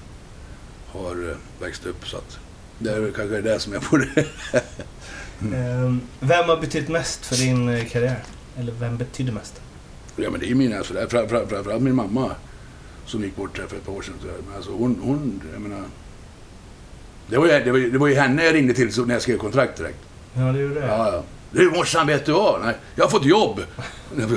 har 0.87 1.29
eh, 1.31 1.37
växt 1.67 1.87
upp. 1.87 2.09
Så 2.09 2.17
att 2.17 2.39
det 2.79 2.91
är 2.91 3.13
kanske 3.17 3.41
det 3.41 3.59
som 3.61 3.73
jag 3.73 3.83
borde... 3.91 4.07
Ehm, 5.55 6.01
vem 6.21 6.49
har 6.49 6.61
betytt 6.61 6.89
mest 6.89 7.27
för 7.27 7.37
din 7.37 7.87
karriär? 7.87 8.23
Eller 8.59 8.73
vem 8.73 8.97
betyder 8.97 9.33
mest? 9.33 9.61
Ja, 10.17 10.31
men 10.31 10.41
det 10.41 10.51
är 10.51 10.55
mina, 10.55 10.79
alltså, 10.79 10.95
det 10.95 11.01
är 11.03 11.07
fram- 11.07 11.29
fram- 11.29 11.49
framförallt 11.49 11.83
min 11.83 11.95
mamma 11.95 12.31
som 13.07 13.23
gick 13.23 13.37
bort 13.37 13.59
här 13.59 13.67
för 13.67 13.77
ett 13.77 13.87
par 13.87 13.93
år 13.93 14.03
sedan. 14.03 14.15
Men 14.47 14.57
alltså 14.57 14.71
hon, 14.73 14.99
hon, 15.03 15.43
jag 15.53 15.61
menar... 15.61 15.85
Det 17.27 17.39
var, 17.39 17.47
ju, 17.47 17.53
det, 17.65 17.73
var, 17.73 17.79
det 17.79 17.99
var 17.99 18.09
ju 18.09 18.15
henne 18.15 18.45
jag 18.45 18.55
ringde 18.55 18.75
till 18.75 19.07
när 19.07 19.15
jag 19.15 19.23
skrev 19.23 19.39
kontrakt 19.39 19.77
direkt. 19.79 19.99
Ja, 20.35 20.43
det 20.43 20.59
gjorde 20.59 20.75
det. 20.75 20.87
Ja, 20.87 21.13
ja. 21.13 21.23
Du 21.51 21.71
morsan, 21.71 22.07
vet 22.07 22.27
du 22.27 22.33
vad? 22.33 22.61
Nej, 22.65 22.75
jag 22.95 23.05
har 23.05 23.11
fått 23.11 23.25
jobb! 23.25 23.61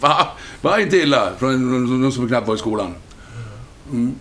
Va? 0.00 0.28
Va? 0.62 0.80
Inte 0.80 0.96
illa? 0.96 1.32
Från 1.38 2.00
någon 2.00 2.12
som 2.12 2.28
knappt 2.28 2.48
var 2.48 2.54
i 2.54 2.58
skolan. 2.58 2.94
Mm. 3.92 4.14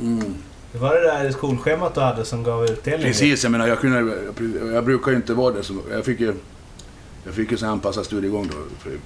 Mm. 0.00 0.34
Det 0.72 0.78
var 0.78 0.94
det 0.94 1.00
där 1.00 1.30
skolschemat 1.30 1.94
du 1.94 2.00
hade 2.00 2.24
som 2.24 2.42
gav 2.42 2.64
utdelning? 2.64 3.06
Precis, 3.06 3.42
jag 3.42 3.52
menar, 3.52 3.66
jag, 3.68 3.78
kunde, 3.78 3.98
jag, 3.98 4.74
jag 4.74 4.84
brukar 4.84 5.10
ju 5.10 5.16
inte 5.16 5.34
vara. 5.34 5.62
Så 5.62 5.74
jag 5.90 6.04
fick 6.04 6.20
ju, 6.20 6.34
jag 7.24 7.34
fick 7.34 7.50
ju 7.50 7.56
så 7.56 7.66
anpassad 7.66 8.04
studiegång 8.04 8.48
då. 8.48 8.56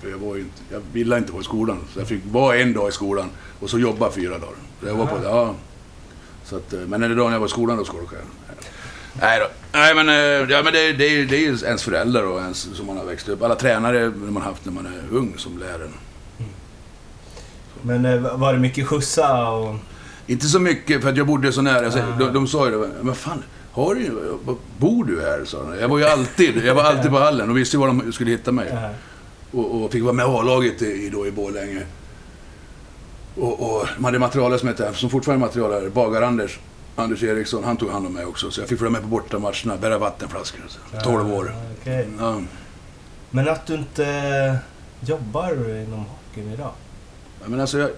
För, 0.00 0.10
jag, 0.10 0.18
var 0.18 0.36
inte, 0.36 0.62
jag 0.72 0.80
ville 0.92 1.18
inte 1.18 1.32
vara 1.32 1.40
i 1.40 1.44
skolan. 1.44 1.78
Så 1.92 2.00
jag 2.00 2.08
fick 2.08 2.22
vara 2.30 2.56
en 2.56 2.72
dag 2.72 2.88
i 2.88 2.92
skolan 2.92 3.30
och 3.60 3.70
så 3.70 3.78
jobba 3.78 4.10
fyra 4.10 4.38
dagar. 4.38 4.56
Så 4.80 4.86
jag 4.86 4.94
var 4.94 5.06
på, 5.06 5.16
ja. 5.24 5.54
Så 6.46 6.56
att, 6.56 6.72
eh, 6.72 6.80
men 6.80 7.00
den 7.00 7.16
dagen 7.16 7.32
jag 7.32 7.40
var 7.40 7.46
i 7.46 7.50
skolan 7.50 7.76
då 7.76 7.84
skolkade 7.84 8.16
jag. 8.22 8.54
Nej 9.20 9.40
då. 9.40 9.46
Nej 9.72 9.94
men, 9.94 10.08
eh, 10.08 10.14
ja, 10.50 10.62
men 10.62 10.72
det, 10.72 10.92
det, 10.92 11.04
är- 11.06 11.24
det 11.24 11.36
är 11.36 11.40
ju 11.40 11.56
ens 11.66 11.82
föräldrar 11.82 12.22
och 12.22 12.40
ens 12.40 12.76
som 12.76 12.86
man 12.86 12.96
har 12.96 13.04
växt 13.04 13.28
upp. 13.28 13.42
Alla 13.42 13.54
tränare 13.54 14.10
man 14.16 14.42
har 14.42 14.50
haft 14.50 14.64
när 14.64 14.72
man 14.72 14.86
är 14.86 15.16
ung 15.16 15.34
som 15.36 15.58
lär 15.58 15.74
en. 15.84 15.92
Men 17.82 18.04
eh, 18.04 18.36
var 18.38 18.52
det 18.52 18.58
mycket 18.58 18.86
skjutsa 18.86 19.48
och... 19.48 19.74
Inte 20.26 20.46
så 20.46 20.58
mycket 20.60 21.02
för 21.02 21.08
att 21.10 21.16
jag 21.16 21.26
bodde 21.26 21.52
så 21.52 21.62
nära. 21.62 21.90
Så, 21.90 21.98
Ah. 21.98 22.18
de, 22.18 22.32
de 22.32 22.46
sa 22.46 22.66
ju 22.70 22.80
det. 22.80 22.88
Men 23.02 23.14
fan, 23.14 23.42
har 23.72 23.94
du, 23.94 24.10
bor 24.78 25.04
du 25.04 25.20
här? 25.20 25.44
Sa 25.44 25.62
de. 25.62 25.78
Jag 25.80 25.88
var 25.88 25.98
ju 25.98 26.04
alltid, 26.04 26.64
jag 26.64 26.74
var 26.74 26.82
alltid 26.84 27.10
på 27.10 27.18
hallen 27.18 27.50
och 27.50 27.56
visste 27.56 27.78
var 27.78 27.86
de 27.86 28.12
skulle 28.12 28.30
hitta 28.30 28.52
mig. 28.52 28.68
Ja. 28.72 28.90
Och, 29.60 29.84
och 29.84 29.92
fick 29.92 30.02
vara 30.02 30.12
med 30.12 30.26
A-laget 30.26 30.82
i, 30.82 31.08
då 31.12 31.26
i 31.26 31.30
Borlänge. 31.32 31.82
Och, 33.36 33.60
och 33.60 33.88
de 33.96 34.04
hade 34.04 34.18
materialare 34.18 34.58
som 34.58 34.68
hette, 34.68 34.94
som 34.94 35.10
fortfarande 35.10 35.44
är 35.44 35.46
materialare, 35.46 35.90
Bagar-Anders. 35.90 36.58
Anders 36.96 37.22
Eriksson, 37.22 37.64
han 37.64 37.76
tog 37.76 37.90
hand 37.90 38.06
om 38.06 38.12
mig 38.12 38.24
också. 38.24 38.50
Så 38.50 38.60
jag 38.60 38.68
fick 38.68 38.78
följa 38.78 38.90
med 38.90 39.02
på 39.02 39.06
bortamatcherna, 39.08 39.76
bära 39.76 39.98
vattenflaskor. 39.98 40.60
Så. 40.68 41.00
12 41.00 41.34
år. 41.34 41.54
Ja, 41.54 41.70
okej. 41.80 42.08
Ja. 42.18 42.40
Men 43.30 43.48
att 43.48 43.66
du 43.66 43.74
inte 43.74 44.58
jobbar 45.00 45.52
inom 45.52 46.04
hockeyn 46.04 46.52
idag? 46.52 46.70
Men 47.44 47.60
alltså 47.60 47.78
jag... 47.78 47.90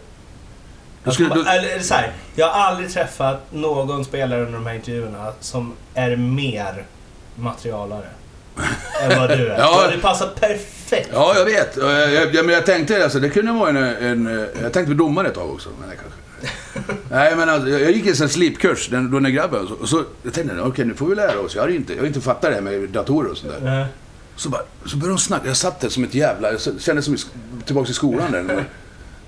Alltså, 1.05 1.25
skulle, 1.25 1.43
då, 1.43 1.51
eller, 1.51 1.69
eller 1.69 1.83
så 1.83 1.95
här, 1.95 2.13
jag 2.35 2.49
har 2.49 2.61
aldrig 2.61 2.93
träffat 2.93 3.53
någon 3.53 4.05
spelare 4.05 4.41
under 4.41 4.53
de 4.53 4.67
här 4.67 4.75
intervjuerna 4.75 5.33
som 5.41 5.73
är 5.95 6.17
mer 6.17 6.85
materialare 7.35 8.09
än 9.03 9.21
vad 9.21 9.29
du 9.29 9.49
är. 9.49 9.59
Ja. 9.59 9.77
Du 9.77 9.91
hade 9.91 9.99
passat 9.99 10.41
perfekt. 10.41 10.78
Ja, 11.13 11.35
jag 11.37 11.45
vet. 11.45 11.77
Jag, 11.77 12.35
jag, 12.35 12.47
men 12.47 12.55
jag 12.55 12.67
tänkte 12.67 13.05
alltså, 13.05 13.21
det 13.21 13.29
kunde 13.29 13.53
vara 13.53 13.69
en, 13.71 13.77
en... 14.27 14.47
Jag 14.63 14.73
tänkte 14.73 14.85
bli 14.85 14.95
domare 14.95 15.29
ett 15.29 15.35
tag 15.35 15.51
också. 15.51 15.69
Men 15.81 15.89
det 15.89 15.95
kanske... 15.97 16.19
Nej, 17.11 17.37
men 17.37 17.49
alltså, 17.49 17.69
jag 17.69 17.91
gick 17.91 18.07
en 18.07 18.17
sån 18.17 18.29
slipkurs 18.29 18.89
den- 18.89 19.11
då 19.11 19.19
när 19.19 19.31
grabben... 19.31 19.61
Och 19.63 19.69
så, 19.69 19.75
och 19.75 19.89
så 19.89 20.05
jag 20.23 20.33
tänkte 20.33 20.61
okej, 20.61 20.85
nu 20.85 20.95
får 20.95 21.07
vi 21.07 21.15
lära 21.15 21.41
oss. 21.41 21.55
Jag 21.55 21.63
har 21.63 21.69
inte, 21.69 21.93
jag 21.93 22.01
har 22.01 22.07
inte 22.07 22.21
fattat 22.21 22.43
det 22.51 22.55
här 22.55 22.61
med 22.61 22.89
datorer 22.89 23.31
och 23.31 23.37
sånt 23.37 23.53
där. 23.63 23.79
Ja. 23.81 23.87
Så, 24.37 24.49
bara, 24.49 24.63
så 24.87 24.97
började 24.97 25.15
de 25.15 25.19
snacka. 25.19 25.47
Jag 25.49 25.57
satt 25.57 25.81
där 25.81 25.89
som 25.89 26.05
ett 26.05 26.15
jävla... 26.15 26.53
Jag 26.53 26.61
kände 26.79 27.03
som 27.03 27.17
tillbaka 27.67 27.91
i 27.91 27.95
skolan 27.95 28.33
där. 28.33 28.65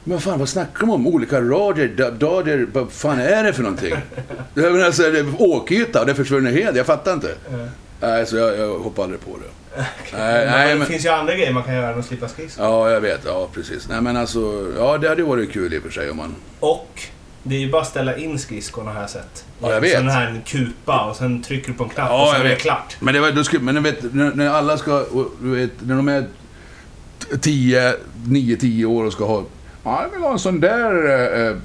Men, 0.05 0.20
fan, 0.20 0.39
vad 0.39 0.49
snackar 0.49 0.81
de 0.81 0.91
om? 0.91 1.07
Olika 1.07 1.41
radier, 1.41 1.89
da- 1.89 2.11
dadier, 2.11 2.66
vad 2.73 2.93
fan 2.93 3.19
är 3.20 3.45
det 3.45 3.53
för 3.53 3.62
någonting? 3.62 3.95
Jag 4.55 4.73
menar, 4.73 4.87
alltså, 4.87 5.03
det 5.03 5.19
är 5.19 5.27
åkyta 5.39 6.01
och 6.01 6.07
det 6.07 6.15
försvinner 6.15 6.51
helt. 6.53 6.77
Jag 6.77 6.87
fattar 6.87 7.12
inte. 7.12 7.35
Nej, 8.01 8.27
så 8.27 8.37
jag, 8.37 8.59
jag 8.59 8.78
hoppar 8.78 9.03
aldrig 9.03 9.20
på 9.20 9.31
det. 9.37 9.60
Nej, 9.76 10.47
nej, 10.47 10.68
det 10.68 10.78
men... 10.78 10.86
finns 10.86 11.05
ju 11.05 11.09
andra 11.09 11.34
grejer 11.34 11.52
man 11.52 11.62
kan 11.62 11.74
göra 11.74 11.92
än 11.92 11.98
att 11.98 12.06
slippa 12.06 12.28
skridskor. 12.28 12.64
Ja, 12.64 12.90
jag 12.90 13.01
vet. 13.01 13.20
Ja, 13.24 13.48
precis. 13.55 13.88
Nej, 13.88 14.01
men 14.01 14.16
alltså... 14.16 14.72
Ja, 14.78 14.98
det 14.98 15.09
hade 15.09 15.20
ju 15.20 15.28
varit 15.28 15.52
kul 15.52 15.74
i 15.74 15.78
och 15.78 15.82
för 15.82 15.90
sig 15.90 16.10
om 16.10 16.16
man... 16.16 16.34
Och 16.60 17.02
det 17.42 17.55
är 17.55 17.59
ju 17.59 17.70
bara 17.70 17.82
att 17.82 17.88
ställa 17.88 18.16
in 18.16 18.38
skridskorna 18.38 18.92
har 18.92 19.01
jag 19.01 19.10
sett. 19.10 19.44
Ja, 19.62 19.72
jag 19.72 19.80
vet. 19.80 19.97
Sån 19.97 20.09
här 20.09 20.26
en 20.26 20.42
kupa 20.42 21.05
och 21.05 21.16
sen 21.16 21.42
trycker 21.42 21.68
du 21.68 21.74
på 21.74 21.84
en 21.84 21.90
knapp 21.90 22.09
Ja, 22.10 22.22
och 22.22 22.28
sen 22.28 22.40
jag 22.40 22.47
är 22.47 22.55
det 22.55 22.60
klart. 22.60 22.97
Men 23.01 23.14
det 23.14 23.20
var... 23.20 23.30
Du 23.30 23.44
skulle, 23.44 23.62
men 23.62 23.74
du 23.74 23.80
vet, 23.80 24.14
när, 24.14 24.34
när 24.34 24.48
alla 24.48 24.78
ska... 24.78 25.05
Du 25.42 25.51
vet, 25.51 25.72
när 25.80 25.97
de 25.97 26.09
är 26.09 26.26
10, 27.40 27.94
9, 28.26 28.56
10 28.56 28.86
år 28.86 29.05
och 29.05 29.12
ska 29.12 29.24
ha... 29.24 29.44
Ja, 29.84 30.02
jag 30.02 30.10
vill 30.10 30.20
ha 30.20 30.32
en 30.32 30.38
sån 30.38 30.60
där 30.60 31.48
eh, 31.48 31.56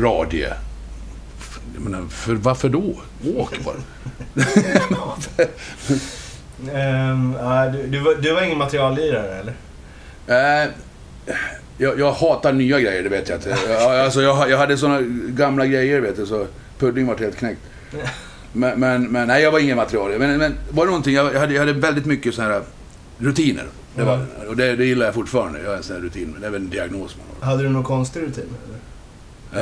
radie. 0.00 0.54
Jag 1.74 1.82
menar, 1.82 2.08
för, 2.08 2.34
varför 2.34 2.68
då? 2.68 2.94
Åk 3.36 3.58
bara. 3.64 3.76
Ja, 6.66 7.68
du, 7.72 7.86
du, 7.86 7.98
var, 7.98 8.14
du 8.14 8.32
var 8.34 8.42
ingen 8.42 8.58
materiallirare 8.58 9.40
eller? 9.40 9.54
Eh, 10.26 10.70
jag, 11.78 11.98
jag 11.98 12.12
hatar 12.12 12.52
nya 12.52 12.80
grejer, 12.80 13.02
det 13.02 13.08
vet 13.08 13.28
jag 13.28 13.38
inte. 13.38 13.56
Jag, 13.68 14.00
alltså, 14.00 14.22
jag, 14.22 14.50
jag 14.50 14.58
hade 14.58 14.76
såna 14.76 15.00
gamla 15.28 15.66
grejer, 15.66 16.00
vet 16.00 16.16
du, 16.16 16.26
så 16.26 16.46
pudding 16.78 17.06
var 17.06 17.16
helt 17.16 17.36
knäckt. 17.36 17.60
Men, 18.52 18.80
men, 18.80 19.04
men 19.08 19.28
nej, 19.28 19.42
jag 19.42 19.52
var 19.52 19.58
ingen 19.58 19.76
material. 19.76 20.18
Men, 20.18 20.38
men 20.38 20.54
var 20.70 20.84
det 20.84 20.90
någonting, 20.90 21.14
jag, 21.14 21.32
hade, 21.34 21.54
jag 21.54 21.60
hade 21.60 21.72
väldigt 21.72 22.06
mycket 22.06 22.34
såna 22.34 22.48
här 22.48 22.62
rutiner. 23.18 23.64
Det 23.94 24.04
var, 24.04 24.26
och 24.48 24.56
det, 24.56 24.76
det 24.76 24.84
gillar 24.84 25.06
jag 25.06 25.14
fortfarande. 25.14 25.62
Jag 25.62 25.70
har 25.70 25.76
en 25.76 25.82
sån 25.82 25.96
här 25.96 26.02
rutin, 26.02 26.30
men 26.32 26.40
det 26.40 26.46
är 26.46 26.50
väl 26.50 26.60
en 26.60 26.70
diagnos 26.70 27.16
man 27.16 27.26
har. 27.40 27.50
Hade 27.50 27.62
du 27.62 27.68
någon 27.68 27.84
konstig 27.84 28.20
rutin? 28.22 28.44
Eller? 28.66 28.77
Eh, 29.54 29.60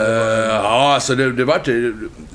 ja, 0.49 0.95
alltså 0.95 1.15
det, 1.15 1.33
det 1.33 1.45
vart 1.45 1.69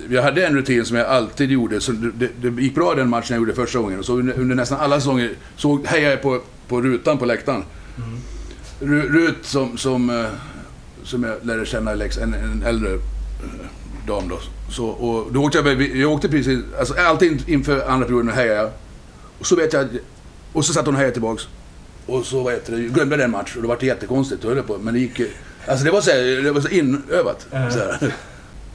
Jag 0.10 0.22
hade 0.23 0.45
en 0.48 0.56
rutin 0.56 0.86
som 0.86 0.98
jag 0.98 1.07
alltid 1.07 1.52
gjorde. 1.52 1.82
Så 1.82 1.91
det, 1.91 2.30
det, 2.41 2.61
gick 2.61 2.76
bra 2.76 2.95
den 2.95 3.10
matchen 3.10 3.28
jag 3.30 3.38
gjorde 3.40 3.53
första 3.53 3.80
gången. 3.80 3.99
Och 3.99 4.06
så 4.06 4.18
under, 4.19 4.40
under 4.40 4.56
nästan 4.56 4.80
alla 4.80 4.99
säsonger 4.99 5.32
så 5.56 5.80
hejade 5.86 6.11
jag 6.11 6.22
på, 6.22 6.41
på 6.68 6.82
rutan 6.82 7.18
på 7.18 7.26
läktaren. 7.26 7.64
Mm. 7.98 8.19
Ru- 9.02 9.10
Rut 9.11 9.38
som, 9.41 9.78
som, 9.78 10.10
eh, 10.10 10.26
som 11.03 11.23
jag 11.23 11.36
lärde 11.41 11.65
känna 11.65 11.94
i 11.94 11.98
Lex, 11.98 12.18
en, 12.18 12.34
en 12.34 12.64
äldre 12.65 12.94
eh, 12.94 12.99
dam 14.07 14.28
då. 14.30 14.40
Så, 14.72 14.86
och 14.86 15.34
då 15.34 15.44
åkte 15.44 15.57
jag, 15.57 15.82
jag 15.98 16.11
åkte 16.11 16.30
precis, 16.30 16.60
alltså 16.80 16.94
alltid 16.94 17.32
in- 17.32 17.44
inför 17.48 17.90
andra 17.90 18.06
perioden 18.06 18.30
hejade 18.36 18.56
jag. 18.56 18.69
Och 19.40 19.45
så 19.45 19.56
vet 19.56 19.73
jag, 19.73 19.88
och 20.53 20.65
så 20.65 20.73
satt 20.73 20.86
hon 20.86 20.94
och 20.95 20.99
hejade 20.99 21.14
tillbaks. 21.14 21.48
Och 22.06 22.26
så 22.26 22.44
vad 22.44 22.53
heter 22.53 22.73
det, 22.73 22.82
glömde 22.82 23.14
jag 23.15 23.19
den 23.19 23.32
match 23.32 23.56
och 23.56 23.61
det 23.61 23.68
vart 23.68 23.84
jättekonstigt. 23.84 24.44
Höll 24.44 24.61
på, 24.64 24.78
men 24.78 24.94
det 24.94 24.99
gick 24.99 25.19
Alltså 25.67 25.85
det 25.85 25.91
var 25.91 26.01
så, 26.01 26.11
här, 26.11 26.43
det 26.43 26.51
var 26.51 26.61
så 26.61 26.69
inövat. 26.69 27.47
Så 27.51 27.79
här. 27.79 28.13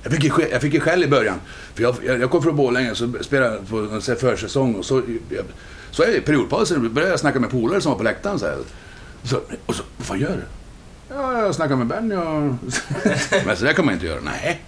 Jag 0.02 0.12
fick, 0.12 0.24
ju 0.24 0.48
jag 0.50 0.60
fick 0.60 0.74
ju 0.74 0.80
skäll 0.80 1.04
i 1.04 1.08
början. 1.08 1.40
För 1.74 1.82
jag, 1.82 1.96
jag, 2.04 2.20
jag 2.20 2.30
kom 2.30 2.42
från 2.42 2.56
Borlänge 2.56 2.94
så 2.94 3.12
spelade 3.20 3.54
jag 3.54 3.68
på 3.68 3.78
en 3.78 4.16
försäsong 4.16 4.74
och 4.74 4.84
så, 4.84 5.02
jag, 5.28 5.44
så 5.90 6.04
i 6.04 6.20
periodpausen 6.20 6.94
började 6.94 7.12
jag 7.12 7.20
snacka 7.20 7.40
med 7.40 7.50
polare 7.50 7.80
som 7.80 7.90
var 7.92 7.98
på 7.98 8.04
läktaren. 8.04 8.38
Så 8.38 8.46
här. 8.46 8.56
Så, 9.22 9.40
och 9.66 9.74
så, 9.74 9.82
vad 9.96 10.06
fan 10.06 10.20
gör 10.20 10.36
du? 10.36 10.42
Ja, 11.14 11.40
jag 11.42 11.54
snackade 11.54 11.76
med 11.76 11.86
Benny 11.86 12.14
och... 12.14 12.54
Men 13.46 13.56
så 13.56 13.64
där 13.64 13.72
kan 13.72 13.84
man 13.84 13.94
inte 13.94 14.06
göra. 14.06 14.20
Nej. 14.24 14.62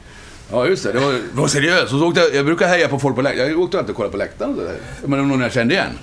Ja, 0.50 0.66
just 0.66 0.82
det. 0.82 0.92
Det 0.92 1.00
var, 1.00 1.12
det 1.12 1.20
var 1.32 1.48
seriöst. 1.48 1.90
Så 1.90 2.06
åkte 2.06 2.20
jag, 2.20 2.34
jag 2.34 2.44
brukar 2.46 2.68
heja 2.68 2.88
på 2.88 2.98
folk 2.98 3.16
på 3.16 3.22
läktaren. 3.22 3.50
Jag 3.50 3.60
åkte 3.60 3.78
alltid 3.78 3.90
och 3.90 3.96
kollade 3.96 4.12
på 4.12 4.18
läktaren. 4.18 4.50
och 4.58 4.64
så. 5.02 5.08
Men 5.08 5.28
någon 5.28 5.40
jag 5.40 5.52
kände 5.52 5.74
igen. 5.74 5.98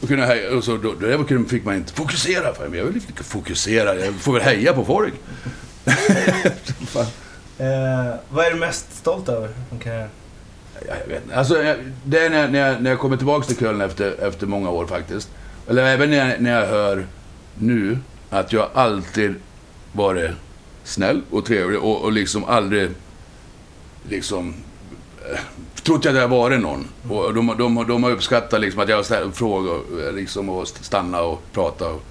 Då 0.00 0.06
kunde 0.06 0.22
jag 0.22 0.28
heja. 0.28 0.56
Och 0.56 0.64
så, 0.64 0.76
då, 0.76 0.94
då 1.00 1.24
kunde- 1.24 1.48
fick 1.48 1.64
man 1.64 1.74
inte 1.74 1.92
fokusera. 1.92 2.54
För 2.54 2.68
mig. 2.68 2.78
Jag 2.78 2.86
vill 2.86 2.96
inte 2.96 3.24
fokusera. 3.24 3.94
Jag 3.94 4.14
får 4.14 4.32
väl 4.32 4.42
heja 4.42 4.72
på 4.72 4.84
folk. 4.84 5.14
Eh, 7.58 8.14
vad 8.30 8.46
är 8.46 8.50
du 8.50 8.56
mest 8.56 8.96
stolt 8.96 9.28
över 9.28 9.48
från 9.68 9.78
karriären? 9.78 10.08
Ja, 10.88 10.94
jag 11.00 11.06
vet 11.14 11.22
inte. 11.24 11.36
Alltså, 11.36 11.62
jag- 11.62 11.76
det 12.04 12.18
är 12.18 12.30
när, 12.30 12.48
när, 12.48 12.58
jag, 12.68 12.82
när 12.82 12.90
jag 12.90 12.98
kommer 12.98 13.16
tillbaka 13.16 13.46
till 13.46 13.56
Köln 13.56 13.80
efter, 13.80 14.14
efter 14.28 14.46
många 14.46 14.70
år 14.70 14.86
faktiskt. 14.86 15.28
Eller 15.68 15.82
även 15.86 16.10
när 16.10 16.30
jag, 16.30 16.40
när 16.40 16.60
jag 16.60 16.66
hör 16.66 17.06
nu 17.58 17.98
att 18.30 18.52
jag 18.52 18.68
alltid 18.74 19.34
varit 19.92 20.30
snäll 20.84 21.22
och 21.30 21.44
trevlig 21.44 21.80
och, 21.80 22.02
och 22.02 22.12
liksom 22.12 22.44
aldrig 22.44 22.90
liksom 24.08 24.54
eh, 25.32 25.40
trott 25.82 26.06
att 26.06 26.14
jag 26.14 26.28
varit 26.28 26.60
någon. 26.60 26.88
Och 27.08 27.34
de, 27.34 27.54
de, 27.58 27.84
de 27.88 28.04
har 28.04 28.10
uppskattat 28.10 28.60
liksom 28.60 28.80
att 28.80 28.88
jag 28.88 29.06
frågor 29.32 30.06
eh, 30.06 30.12
liksom, 30.12 30.48
och 30.48 30.68
stanna 30.68 31.22
och 31.22 31.42
prata. 31.52 31.86
Och, 31.88 32.02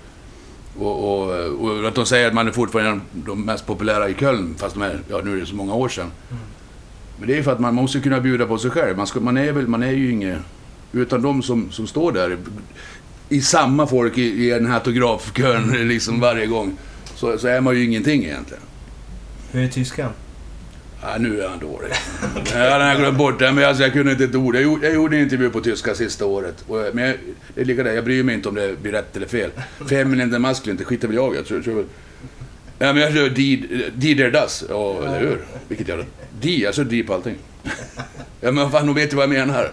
och, 0.79 1.29
och, 1.29 1.61
och 1.61 1.87
att 1.87 1.95
de 1.95 2.05
säger 2.05 2.27
att 2.27 2.33
man 2.33 2.47
är 2.47 2.51
fortfarande 2.51 2.99
de 3.11 3.45
mest 3.45 3.65
populära 3.65 4.09
i 4.09 4.13
Köln, 4.13 4.55
fast 4.57 4.75
de 4.75 4.83
är, 4.83 4.99
ja, 5.07 5.21
nu 5.23 5.35
är 5.35 5.39
det 5.39 5.45
så 5.45 5.55
många 5.55 5.73
år 5.73 5.89
sedan. 5.89 6.11
Men 7.19 7.27
det 7.27 7.37
är 7.37 7.43
för 7.43 7.51
att 7.51 7.59
man 7.59 7.75
måste 7.75 7.99
kunna 7.99 8.19
bjuda 8.19 8.45
på 8.45 8.57
sig 8.57 8.71
själv. 8.71 8.97
Man, 8.97 9.07
ska, 9.07 9.19
man, 9.19 9.37
är, 9.37 9.51
väl, 9.51 9.67
man 9.67 9.83
är 9.83 9.91
ju 9.91 10.11
inget... 10.11 10.37
Utan 10.91 11.21
de 11.21 11.43
som, 11.43 11.71
som 11.71 11.87
står 11.87 12.11
där 12.11 12.37
i 13.29 13.41
samma 13.41 13.87
folk 13.87 14.17
i, 14.17 14.21
i 14.21 14.51
en 14.51 14.65
här 14.65 14.73
autografkön 14.73 15.87
liksom 15.87 16.19
varje 16.19 16.45
gång. 16.45 16.77
Så, 17.15 17.37
så 17.37 17.47
är 17.47 17.61
man 17.61 17.75
ju 17.75 17.85
ingenting 17.85 18.23
egentligen. 18.23 18.63
Hur 19.51 19.63
är 19.63 19.67
tyskan? 19.67 20.09
Ja, 21.05 21.17
nu 21.19 21.41
är 21.41 21.47
han 21.49 21.59
dålig. 21.59 21.91
Ja, 22.53 22.77
den 22.77 22.87
har 22.87 22.95
glömt 22.95 23.17
bort. 23.17 23.39
det, 23.39 23.51
Men 23.51 23.63
alltså, 23.63 23.83
jag 23.83 23.93
kunde 23.93 24.11
inte 24.11 24.23
ett 24.23 24.35
ord. 24.35 24.55
Jag 24.55 24.63
gjorde, 24.63 24.85
jag 24.85 24.95
gjorde 24.95 25.17
en 25.17 25.23
intervju 25.23 25.49
på 25.49 25.61
tyska 25.61 25.95
sista 25.95 26.25
året. 26.25 26.65
Och, 26.67 26.77
men 26.93 27.03
jag, 27.07 27.15
det 27.55 27.61
är 27.61 27.65
lika 27.65 27.83
där. 27.83 27.93
Jag 27.93 28.03
bryr 28.03 28.23
mig 28.23 28.35
inte 28.35 28.49
om 28.49 28.55
det 28.55 28.81
blir 28.81 28.91
rätt 28.91 29.17
eller 29.17 29.27
fel. 29.27 29.49
Feminin 29.89 30.29
eller 30.29 30.39
maskulin, 30.39 30.77
det 30.77 30.83
skiter 30.83 31.07
väl 31.07 31.15
jag 31.15 31.33
i. 31.33 31.37
Jag 31.37 31.45
tror, 31.45 31.61
tror. 31.61 31.85
Ja, 32.79 32.93
men 32.93 32.97
jag 32.97 33.13
kör 33.13 33.29
die, 33.29 34.13
der 34.13 34.31
das. 34.31 34.63
Ja, 34.69 35.03
eller 35.05 35.19
hur? 35.19 35.41
Vilket 35.67 35.87
jävla... 35.87 36.05
Die, 36.41 36.63
jag 36.63 36.75
kör 36.75 36.83
die 36.83 37.03
på 37.03 37.13
allting. 37.13 37.35
Ja, 38.41 38.51
men 38.51 38.71
fan, 38.71 38.87
de 38.87 38.95
vet 38.95 39.13
ju 39.13 39.17
vad 39.17 39.23
jag 39.23 39.29
menar. 39.29 39.71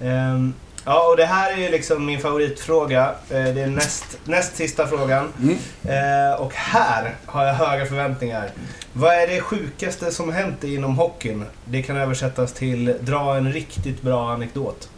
yeah. 0.00 0.34
um 0.34 0.54
ja, 0.84 1.08
och 1.10 1.16
det 1.16 1.24
här 1.24 1.52
är 1.52 1.56
ju 1.56 1.68
liksom 1.70 2.06
min 2.06 2.20
favoritfråga. 2.20 3.14
Eh, 3.30 3.44
det 3.44 3.60
är 3.60 3.66
näst, 3.66 4.18
näst 4.24 4.56
sista 4.56 4.86
frågan. 4.86 5.28
Mm. 5.42 5.56
Eh, 5.84 6.40
och 6.40 6.54
här 6.54 7.14
har 7.26 7.44
jag 7.44 7.54
höga 7.54 7.86
förväntningar. 7.86 8.50
Vad 8.92 9.14
är 9.14 9.26
det 9.26 9.40
sjukaste 9.40 10.12
som 10.12 10.32
hänt 10.32 10.64
inom 10.64 10.96
hockeyn? 10.98 11.44
Det 11.64 11.82
kan 11.82 11.96
översättas 11.96 12.52
till 12.52 12.94
dra 13.00 13.36
en 13.36 13.52
riktigt 13.52 14.02
bra 14.02 14.32
anekdot. 14.32 14.88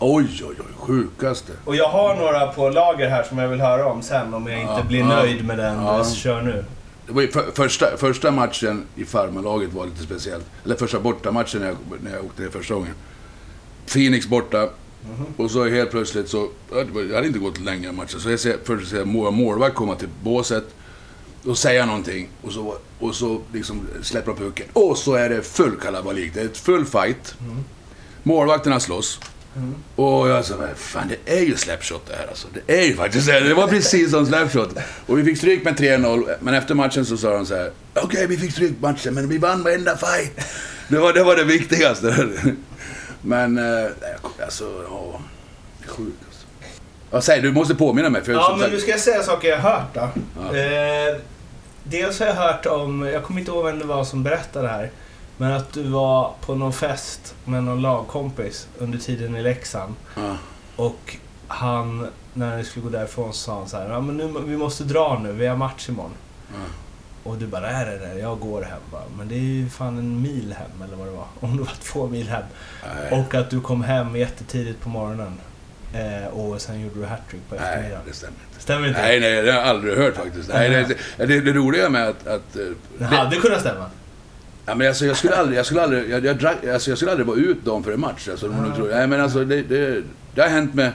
Oj, 0.00 0.26
oj, 0.48 0.54
oj. 0.58 0.66
Sjukaste. 0.76 1.52
Och 1.64 1.76
jag 1.76 1.88
har 1.88 2.14
några 2.14 2.46
på 2.46 2.68
lager 2.70 3.08
här 3.08 3.22
som 3.22 3.38
jag 3.38 3.48
vill 3.48 3.60
höra 3.60 3.86
om 3.86 4.02
sen 4.02 4.34
om 4.34 4.46
jag 4.46 4.60
inte 4.60 4.72
Ja, 4.72 4.82
blir 4.88 5.04
nöjd 5.04 5.44
med 5.44 5.58
den 5.58 5.82
Ja. 5.82 6.04
kör 6.04 6.42
nu. 6.42 6.64
Det 7.06 7.12
var 7.12 7.26
för, 7.26 7.50
första, 7.54 7.96
första 7.96 8.30
matchen 8.30 8.84
i 8.96 9.04
farmarlaget 9.04 9.72
var 9.72 9.86
lite 9.86 10.02
speciellt. 10.02 10.44
Eller 10.64 10.76
första 10.76 11.00
bortamatchen 11.00 11.60
när 11.60 11.66
jag, 11.68 11.76
när 12.00 12.10
jag 12.16 12.24
åkte 12.24 12.42
ner 12.42 12.50
första 12.50 12.74
gången. 12.74 12.94
Phoenix 13.86 14.26
borta. 14.26 14.68
Och 15.36 15.50
så 15.50 15.68
helt 15.68 15.90
plötsligt 15.90 16.28
så... 16.28 16.48
Det 17.08 17.14
hade 17.14 17.26
inte 17.26 17.38
gått 17.38 17.60
länge 17.60 17.92
matchen. 17.92 18.20
Så 18.20 18.30
jag 18.30 18.40
ser, 18.40 18.56
först 18.64 18.90
ser 18.90 18.96
jag 18.96 19.12
vår 19.12 19.30
målvakt 19.30 19.76
komma 19.76 19.94
till 19.96 20.08
båset. 20.22 20.64
Och 21.44 21.58
säga 21.58 21.86
någonting. 21.86 22.28
Och 22.42 22.52
så, 22.52 22.76
och 22.98 23.14
så 23.14 23.40
liksom 23.52 23.86
släpper 24.02 24.32
de 24.32 24.38
pucken. 24.38 24.66
Och 24.72 24.98
så 24.98 25.14
är 25.14 25.28
det 25.28 25.42
full 25.42 25.76
kalabalik. 25.76 26.34
Det 26.34 26.40
är 26.40 26.44
ett 26.44 26.58
full 26.58 26.84
fight. 26.84 27.34
Målvakterna 28.22 28.80
slåss. 28.80 29.20
Och 29.96 30.28
jag 30.28 30.44
sa, 30.44 30.56
"Men 30.56 30.74
fan 30.76 31.08
det 31.24 31.38
är 31.38 31.42
ju 31.44 31.56
slapshot 31.56 32.06
det 32.06 32.14
här 32.16 32.26
alltså. 32.28 32.48
Det 32.66 32.78
är 32.80 32.84
ju 32.86 32.96
faktiskt 32.96 33.26
det. 33.26 33.40
Det 33.40 33.54
var 33.54 33.68
precis 33.68 34.10
som 34.10 34.26
slapshot. 34.26 34.74
Och 35.06 35.18
vi 35.18 35.24
fick 35.24 35.38
stryk 35.38 35.64
med 35.64 35.76
3-0, 35.76 36.34
men 36.40 36.54
efter 36.54 36.74
matchen 36.74 37.06
så 37.06 37.16
sa 37.16 37.32
de 37.32 37.46
så 37.46 37.54
här. 37.54 37.70
Okej, 37.94 38.26
vi 38.26 38.36
fick 38.36 38.52
stryk 38.52 38.72
matchen, 38.80 39.14
men 39.14 39.28
vi 39.28 39.38
vann 39.38 39.62
varenda 39.62 39.96
fight. 39.96 40.40
Det 40.88 40.98
var 40.98 41.12
det, 41.12 41.22
var 41.24 41.36
det 41.36 41.44
viktigaste. 41.44 42.28
Men, 43.22 43.58
eh, 43.58 43.90
alltså, 44.48 44.84
ja. 44.90 45.20
Det 45.78 45.84
är 45.84 45.88
sjukt 45.88 46.18
alltså. 46.26 46.46
Ja, 47.10 47.20
säg, 47.20 47.40
du 47.40 47.52
måste 47.52 47.74
påminna 47.74 48.10
mig. 48.10 48.24
För 48.24 48.32
Ja, 48.32 48.48
men 48.50 48.60
sagt- 48.60 48.72
nu 48.72 48.80
ska 48.80 48.90
jag 48.90 49.00
säga 49.00 49.22
saker 49.22 49.48
jag 49.48 49.58
har 49.58 49.70
hört 49.70 49.94
då. 49.94 50.08
Ja. 50.42 50.56
Eh, 50.56 51.16
dels 51.84 52.20
har 52.20 52.26
jag 52.26 52.34
hört 52.34 52.66
om, 52.66 53.02
jag 53.02 53.22
kommer 53.24 53.40
inte 53.40 53.52
ihåg 53.52 53.64
vem 53.64 53.78
det 53.78 53.84
var 53.84 54.04
som 54.04 54.22
berättade 54.22 54.66
det 54.66 54.72
här. 54.72 54.90
Men 55.36 55.52
att 55.52 55.72
du 55.72 55.82
var 55.82 56.32
på 56.40 56.54
någon 56.54 56.72
fest 56.72 57.34
med 57.44 57.64
någon 57.64 57.82
lagkompis 57.82 58.68
under 58.78 58.98
tiden 58.98 59.36
i 59.36 59.42
Leksand. 59.42 59.94
ja. 60.16 60.36
Och 60.76 61.16
han, 61.48 62.06
när 62.34 62.56
ni 62.56 62.64
skulle 62.64 62.84
gå 62.84 62.90
därifrån, 62.90 63.32
sa 63.34 63.54
han 63.58 63.68
så 63.68 63.76
här, 63.76 63.90
ja 63.90 64.00
men 64.00 64.16
nu, 64.16 64.34
vi 64.46 64.56
måste 64.56 64.84
dra 64.84 65.18
nu, 65.22 65.32
vi 65.32 65.46
har 65.46 65.56
match 65.56 65.88
imorgon. 65.88 66.12
Ja. 66.52 66.58
Och 67.28 67.36
du 67.38 67.46
bara, 67.46 67.60
nej 67.60 67.86
nej 67.86 67.98
nej, 68.08 68.18
jag 68.22 68.40
går 68.40 68.62
hem 68.62 68.80
bara. 68.92 69.02
Men 69.18 69.28
det 69.28 69.34
är 69.34 69.38
ju 69.38 69.68
fan 69.68 69.98
en 69.98 70.22
mil 70.22 70.54
hem 70.58 70.82
eller 70.88 70.96
vad 70.96 71.06
det 71.06 71.12
var. 71.12 71.26
Om 71.40 71.56
det 71.56 71.62
var 71.62 71.72
två 71.82 72.06
mil 72.08 72.28
hem. 72.28 72.42
Nej, 73.10 73.20
Och 73.20 73.34
att 73.34 73.50
du 73.50 73.60
kom 73.60 73.82
hem 73.82 74.16
jättetidigt 74.16 74.80
på 74.80 74.88
morgonen. 74.88 75.32
Eh, 75.94 76.28
och 76.28 76.60
sen 76.60 76.80
gjorde 76.80 77.00
du 77.00 77.06
hattrick 77.06 77.40
på 77.48 77.54
nej, 77.54 77.64
eftermiddagen. 77.64 78.04
det 78.06 78.12
stämmer 78.14 78.34
inte. 78.48 78.62
Stämmer 78.62 78.88
inte? 78.88 79.00
Nej, 79.02 79.20
nej, 79.20 79.42
det 79.42 79.52
har 79.52 79.58
jag 79.58 79.68
aldrig 79.68 79.96
hört 79.98 80.16
faktiskt. 80.16 80.48
Nej, 80.52 80.70
det, 80.70 80.96
det, 81.16 81.26
det, 81.26 81.40
det 81.40 81.52
roliga 81.52 81.88
med 81.88 82.08
att... 82.08 82.26
att 82.26 82.56
eh, 82.56 82.62
Det 82.98 83.04
hade 83.04 83.36
kunnat 83.36 83.60
stämma. 83.60 83.90
Ja, 84.66 84.74
men 84.74 84.88
alltså, 84.88 85.06
jag 85.06 85.16
skulle 85.16 85.36
aldrig, 85.36 85.58
jag 85.58 85.66
skulle 85.66 85.82
aldrig, 85.82 86.10
jag, 86.10 86.24
jag, 86.24 86.38
drack, 86.38 86.64
alltså, 86.66 86.90
jag 86.90 86.98
skulle 86.98 87.10
aldrig 87.10 87.26
vara 87.26 87.38
ut 87.38 87.64
dagen 87.64 87.84
före 87.84 87.96
match. 87.96 88.28
Alltså, 88.28 88.48
du 88.48 88.74
tror. 88.76 88.88
Nej, 88.88 89.06
men 89.06 89.20
alltså, 89.20 89.44
det, 89.44 89.62
det, 89.62 90.02
det 90.34 90.40
har 90.40 90.48
hänt 90.48 90.74
med 90.74 90.92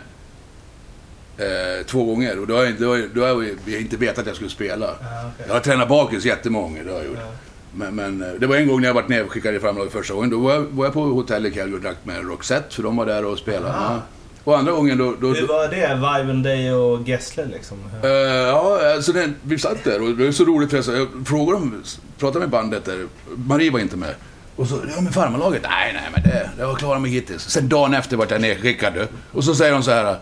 eh, 1.37 1.85
två 1.85 2.03
gånger 2.05 2.39
och 2.39 2.47
då 2.47 2.53
har 2.55 2.61
jag, 2.63 2.71
inte- 2.71 2.83
då, 2.83 2.89
har- 2.89 3.09
då 3.15 3.21
har 3.21 3.27
jag, 3.27 3.81
inte 3.81 3.97
vetat 3.97 4.17
att 4.19 4.27
jag 4.27 4.35
skulle 4.35 4.49
spela. 4.49 4.85
Ja, 4.85 4.95
okej. 5.33 5.45
Jag 5.47 5.53
har 5.53 5.59
tränat 5.61 5.89
bakis 5.89 6.25
jättemånga 6.25 6.83
det 6.83 6.91
har 6.91 6.97
jag 6.97 7.07
gjort. 7.07 7.17
Ja. 7.21 7.27
Men, 7.75 7.95
men 7.95 8.23
eh, 8.23 8.39
det 8.39 8.47
var 8.47 8.55
en 8.55 8.67
gång 8.67 8.81
när 8.81 8.87
jag 8.87 8.93
varit 8.93 9.09
nedskickad 9.09 9.55
i 9.55 9.59
farmarlaget 9.59 9.93
första 9.93 10.13
gången. 10.13 10.29
Då 10.29 10.39
var 10.39 10.53
jag, 10.53 10.61
var 10.61 10.85
jag 10.85 10.93
på 10.93 11.01
hotell 11.03 11.45
i 11.45 11.51
Calgary 11.51 11.77
och 11.77 11.81
drack 11.81 11.97
med 12.03 12.27
Roxette, 12.27 12.75
för 12.75 12.83
de 12.83 12.95
var 12.97 13.05
där 13.05 13.25
och 13.25 13.37
spelade. 13.37 13.67
Ja. 13.77 13.99
Och 14.43 14.57
andra 14.57 14.71
gången 14.71 14.97
då... 14.97 15.15
då, 15.21 15.27
Hur 15.33 15.47
var 15.47 15.67
det? 15.67 16.21
Viven 16.23 16.43
Day 16.43 16.71
och 16.71 17.07
Gessle 17.09 17.45
liksom? 17.45 17.77
Eh, 18.03 18.09
ja, 18.09 18.93
alltså 18.93 19.11
det, 19.13 19.29
vi 19.43 19.57
satt 19.59 19.83
där 19.83 20.01
och 20.01 20.09
det 20.17 20.25
var 20.25 20.31
så 20.31 20.43
roligt 20.45 20.69
för 20.69 20.95
jag, 20.97 21.07
frågade 21.25 21.59
dem, 21.59 21.83
pratade 22.19 22.39
med 22.39 22.49
bandet 22.49 22.85
där, 22.85 23.07
Marie 23.35 23.71
var 23.71 23.79
inte 23.79 23.97
med. 23.97 24.15
Och 24.55 24.67
så, 24.67 24.75
ja 24.95 25.01
men 25.01 25.13
farmarlaget, 25.13 25.61
nej 25.63 25.93
nej 25.93 26.09
men 26.13 26.23
det, 26.23 26.49
det 26.57 26.65
var 26.65 26.75
klara 26.75 26.99
mig 26.99 27.11
hittills. 27.11 27.49
Sen 27.49 27.69
dagen 27.69 27.93
efter 27.93 28.17
vart 28.17 28.31
jag 28.31 28.41
nedskickad. 28.41 28.93
Och 29.31 29.43
så 29.43 29.55
säger 29.55 29.73
de 29.73 29.83
så 29.83 29.91
här, 29.91 30.17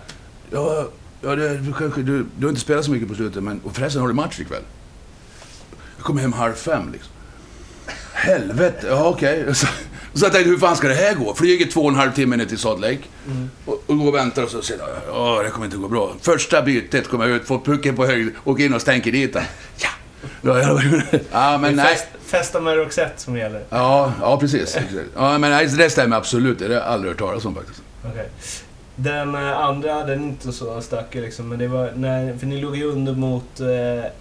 ja, 0.51 0.87
ja 1.21 1.35
det, 1.35 1.57
du, 1.57 1.73
kanske, 1.73 2.01
du, 2.01 2.25
du 2.37 2.45
har 2.45 2.49
inte 2.49 2.61
spelat 2.61 2.85
så 2.85 2.91
mycket 2.91 3.07
på 3.07 3.15
slutet 3.15 3.43
men, 3.43 3.61
och 3.63 3.75
förresten 3.75 4.01
har 4.01 4.07
du 4.07 4.13
match 4.13 4.39
ikväll? 4.39 4.63
Jag 5.97 6.05
kommer 6.05 6.21
hem 6.21 6.33
halv 6.33 6.53
fem 6.53 6.91
liksom. 6.91 7.11
Helvete, 8.13 8.87
ja 8.87 9.07
okej. 9.09 9.55
Så, 9.55 9.67
så 10.13 10.25
jag 10.25 10.31
tänkte, 10.33 10.49
hur 10.49 10.57
fan 10.57 10.75
ska 10.75 10.87
det 10.87 10.93
här 10.93 11.13
gå? 11.15 11.35
Flyger 11.35 11.65
två 11.65 11.81
och 11.81 11.89
en 11.89 11.95
halv 11.95 12.11
timme 12.11 12.37
ner 12.37 12.45
till 12.45 12.57
Salt 12.57 12.81
Lake. 12.81 12.99
Och, 13.65 13.83
och 13.87 13.97
går 13.97 14.07
och 14.07 14.15
väntar 14.15 14.43
och 14.43 14.49
så 14.49 14.61
säger 14.61 14.81
jag, 14.81 14.89
ja 15.07 15.43
det 15.43 15.49
kommer 15.49 15.65
inte 15.65 15.77
gå 15.77 15.87
bra. 15.87 16.13
Första 16.21 16.61
bytet 16.61 17.07
kommer 17.07 17.27
jag 17.27 17.35
ut, 17.35 17.47
får 17.47 17.59
pucken 17.59 17.95
på 17.95 18.05
höjd, 18.05 18.31
åker 18.43 18.65
in 18.65 18.73
och 18.73 18.81
stänker 18.81 19.11
dit 19.11 19.33
den. 19.33 19.43
Ja! 19.77 19.89
Ja, 21.31 21.57
men 21.61 21.75
nej. 21.75 21.85
fest, 21.85 22.07
festa 22.25 22.59
med 22.59 22.77
Roxette 22.77 23.21
som 23.21 23.37
gäller. 23.37 23.63
Ja, 23.69 24.13
ja 24.21 24.39
precis. 24.39 24.77
Ja, 25.15 25.37
men 25.37 25.51
nej, 25.51 25.67
det 25.67 25.89
stämmer 25.89 26.17
absolut. 26.17 26.59
Det 26.59 26.65
har 26.65 26.73
jag 26.73 26.83
aldrig 26.83 27.11
hört 27.11 27.19
talas 27.19 27.45
om 27.45 27.55
faktiskt. 27.55 27.81
Okej. 28.05 28.29
Den 29.03 29.35
eh, 29.35 29.59
andra, 29.59 30.03
den 30.05 30.23
är 30.23 30.27
inte 30.27 30.51
så 30.51 30.81
stökig 30.81 31.21
liksom, 31.21 31.49
men 31.49 31.59
det 31.59 31.67
var 31.67 31.91
när, 31.95 32.37
för 32.37 32.45
ni 32.45 32.61
låg 32.61 32.75
ju 32.75 32.85
under 32.85 33.13
mot 33.13 33.59
eh, 33.59 34.11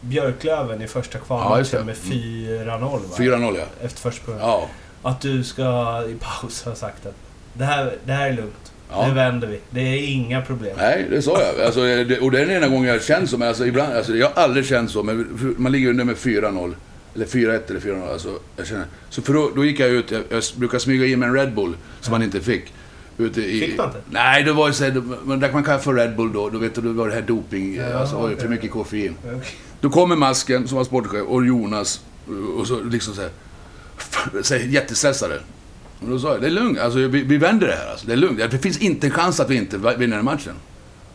Björklöven 0.00 0.82
i 0.82 0.86
första 0.86 1.18
Ja, 1.18 1.24
kvalmatchen 1.24 1.86
med 1.86 1.96
4-0 1.96 2.80
va? 2.80 2.98
4-0 3.18 3.56
ja. 3.58 3.64
Efter 3.86 4.00
första 4.00 4.24
perioden. 4.24 4.46
Ja. 4.46 4.68
Att 5.02 5.20
du 5.20 5.44
ska 5.44 6.02
i 6.08 6.16
paus 6.20 6.64
ha 6.64 6.74
sagt 6.74 7.06
att 7.06 7.14
det 7.52 7.64
här, 7.64 7.92
det 8.04 8.12
här 8.12 8.28
är 8.28 8.32
lugnt. 8.32 8.72
Ja. 8.90 9.08
Nu 9.08 9.14
vänder 9.14 9.48
vi. 9.48 9.60
Det 9.70 9.80
är 9.80 10.12
inga 10.12 10.42
problem. 10.42 10.76
Nej, 10.76 11.06
det 11.10 11.22
sa 11.22 11.40
jag. 11.40 11.66
Alltså, 11.66 11.80
det, 11.80 12.18
och 12.18 12.30
det 12.30 12.40
är 12.40 12.46
den 12.46 12.56
ena 12.56 12.68
gången 12.68 12.84
jag 12.84 12.94
har 12.94 13.00
känt 13.00 13.30
så. 13.30 13.38
Men 13.38 13.48
alltså, 13.48 13.66
ibland, 13.66 13.92
alltså, 13.92 14.16
jag 14.16 14.28
har 14.28 14.42
aldrig 14.42 14.66
känt 14.66 14.90
så. 14.90 15.02
Men 15.02 15.54
man 15.56 15.72
ligger 15.72 15.90
under 15.90 16.04
med 16.04 16.16
4-0. 16.16 16.74
Eller 17.14 17.26
4-1 17.26 17.70
eller 17.70 17.80
4-0. 17.80 18.12
Alltså, 18.12 18.38
jag 18.56 18.66
känner, 18.66 18.84
så 19.10 19.22
för 19.22 19.32
då, 19.32 19.50
då 19.56 19.64
gick 19.64 19.80
jag 19.80 19.88
ut. 19.88 20.10
Jag, 20.10 20.22
jag 20.30 20.42
brukar 20.56 20.78
smyga 20.78 21.06
in 21.06 21.18
med 21.18 21.28
en 21.28 21.34
Red 21.34 21.54
Bull 21.54 21.76
som 22.00 22.10
man 22.10 22.22
inte 22.22 22.40
fick. 22.40 22.72
Ute 23.18 23.40
i, 23.40 23.60
Fick 23.60 23.78
man 23.78 23.86
inte? 23.86 24.00
Nej, 24.10 24.42
det 24.42 24.52
var 24.52 24.66
ju 24.66 24.72
så 24.72 24.84
här, 24.84 25.02
men 25.24 25.40
där 25.40 25.52
man 25.52 25.64
kan 25.64 25.80
få 25.80 25.92
Red 25.92 26.16
Bull 26.16 26.32
då. 26.32 26.48
Då 26.50 26.58
vet 26.58 26.74
du, 26.74 26.80
då 26.80 26.92
var 26.92 27.08
det 27.08 27.14
här 27.14 27.22
doping. 27.22 27.74
Ja, 27.74 27.94
alltså, 27.98 28.28
det 28.28 28.36
för 28.36 28.48
mycket 28.48 28.70
koffein. 28.70 29.14
Okej. 29.24 29.40
Då 29.80 29.90
kommer 29.90 30.16
masken 30.16 30.68
som 30.68 30.76
var 30.76 30.84
sportchef 30.84 31.22
och 31.26 31.46
Jonas 31.46 32.00
och 32.58 32.66
så 32.66 32.82
liksom 32.82 33.14
så 33.14 33.20
här, 33.20 33.30
så 34.42 34.54
här 34.54 34.60
jättestressade. 34.60 35.40
Och 36.00 36.08
då 36.08 36.18
sa 36.18 36.32
jag, 36.32 36.40
det 36.40 36.46
är 36.46 36.50
lugnt, 36.50 36.78
alltså, 36.78 36.98
vi, 36.98 37.22
vi 37.22 37.36
vänder 37.38 37.66
det 37.66 37.72
här. 37.72 37.90
Alltså, 37.90 38.06
det 38.06 38.12
är 38.12 38.16
lugnt. 38.16 38.50
Det 38.50 38.58
finns 38.58 38.78
inte 38.78 39.06
en 39.06 39.10
chans 39.10 39.40
att 39.40 39.50
vi 39.50 39.56
inte 39.56 39.78
vinner 39.78 40.16
den 40.16 40.24
matchen. 40.24 40.54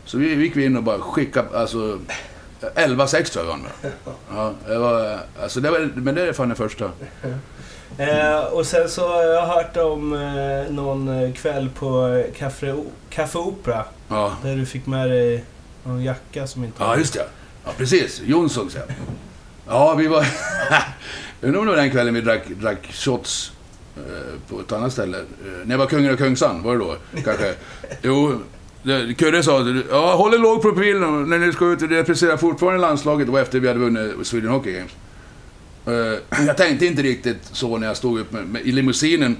Så 0.04 0.18
vi 0.18 0.34
gick 0.34 0.56
vi 0.56 0.64
in 0.64 0.76
och 0.76 0.82
bara 0.82 0.98
skickade, 0.98 1.58
alltså, 1.58 1.98
11-6 2.60 3.24
tror 3.24 3.26
jag 3.34 3.42
vi 3.44 3.48
vann 3.48 3.60
med. 3.62 3.92
Ja, 4.34 4.54
det 4.66 4.78
var, 4.78 5.18
alltså 5.42 5.60
det 5.60 5.70
var, 5.70 5.90
men 5.94 6.14
det 6.14 6.28
är 6.28 6.32
fan 6.32 6.48
det 6.48 6.54
första. 6.54 6.90
Eh, 7.98 8.44
och 8.44 8.66
sen 8.66 8.88
så 8.88 9.08
har 9.08 9.22
jag 9.22 9.46
hört 9.46 9.76
om 9.76 10.12
eh, 10.12 10.72
någon 10.74 11.08
eh, 11.24 11.32
kväll 11.32 11.68
på 11.78 12.22
Café, 12.38 12.74
Café 13.10 13.38
Opera. 13.38 13.84
Ja, 14.08 14.36
Där 14.42 14.56
du 14.56 14.66
fick 14.66 14.86
med 14.86 15.10
dig 15.10 15.44
någon 15.84 16.02
jacka 16.04 16.46
som 16.46 16.64
inte 16.64 16.76
ja 16.82 16.96
just 16.96 17.14
det. 17.14 17.26
Ja, 17.64 17.70
precis. 17.76 18.20
Jonssons 18.24 18.74
ja. 18.74 18.94
Ja, 19.68 19.94
vi 19.94 20.06
var... 20.06 20.26
Jag 21.40 21.48
undrar 21.48 21.60
om 21.60 21.66
det 21.66 21.72
var 21.72 21.76
den 21.82 21.90
kvällen 21.90 22.14
vi 22.14 22.20
drack, 22.20 22.42
drack 22.48 22.92
shots 22.92 23.52
eh, 23.96 24.02
på 24.54 24.60
ett 24.60 24.72
annat 24.72 24.92
ställe. 24.92 25.18
Eh, 25.18 25.24
när 25.64 25.70
jag 25.70 25.78
var 25.78 25.86
kungen 25.86 26.12
av 26.12 26.16
Kungsan, 26.16 26.62
var 26.62 26.72
det 26.72 26.78
då? 26.78 26.96
Kanske. 27.24 27.54
Jo, 28.02 28.38
det- 28.82 29.14
Kurre 29.14 29.42
sa 29.42 29.60
ja, 29.90 30.14
håll 30.14 30.34
en 30.34 30.40
låg 30.42 30.62
profil 30.62 30.98
när 31.00 31.38
ni 31.38 31.52
ska 31.52 31.64
ut 31.66 31.82
och 31.82 31.88
representera 31.88 32.38
fortfarande 32.38 32.80
landslaget. 32.80 33.26
Det 33.26 33.32
var 33.32 33.40
efter 33.40 33.60
vi 33.60 33.68
hade 33.68 33.80
vunnit 33.80 34.26
Sweden 34.26 34.50
Hockey 34.50 34.72
Games. 34.72 34.90
Eh, 35.86 36.44
jag 36.46 36.56
tänkte 36.56 36.86
inte 36.86 37.02
riktigt 37.02 37.38
så 37.52 37.78
när 37.78 37.86
jag 37.86 37.96
stod 37.96 38.20
upp 38.20 38.32
med, 38.32 38.44
med, 38.44 38.62
i 38.62 38.72
limousinen 38.72 39.36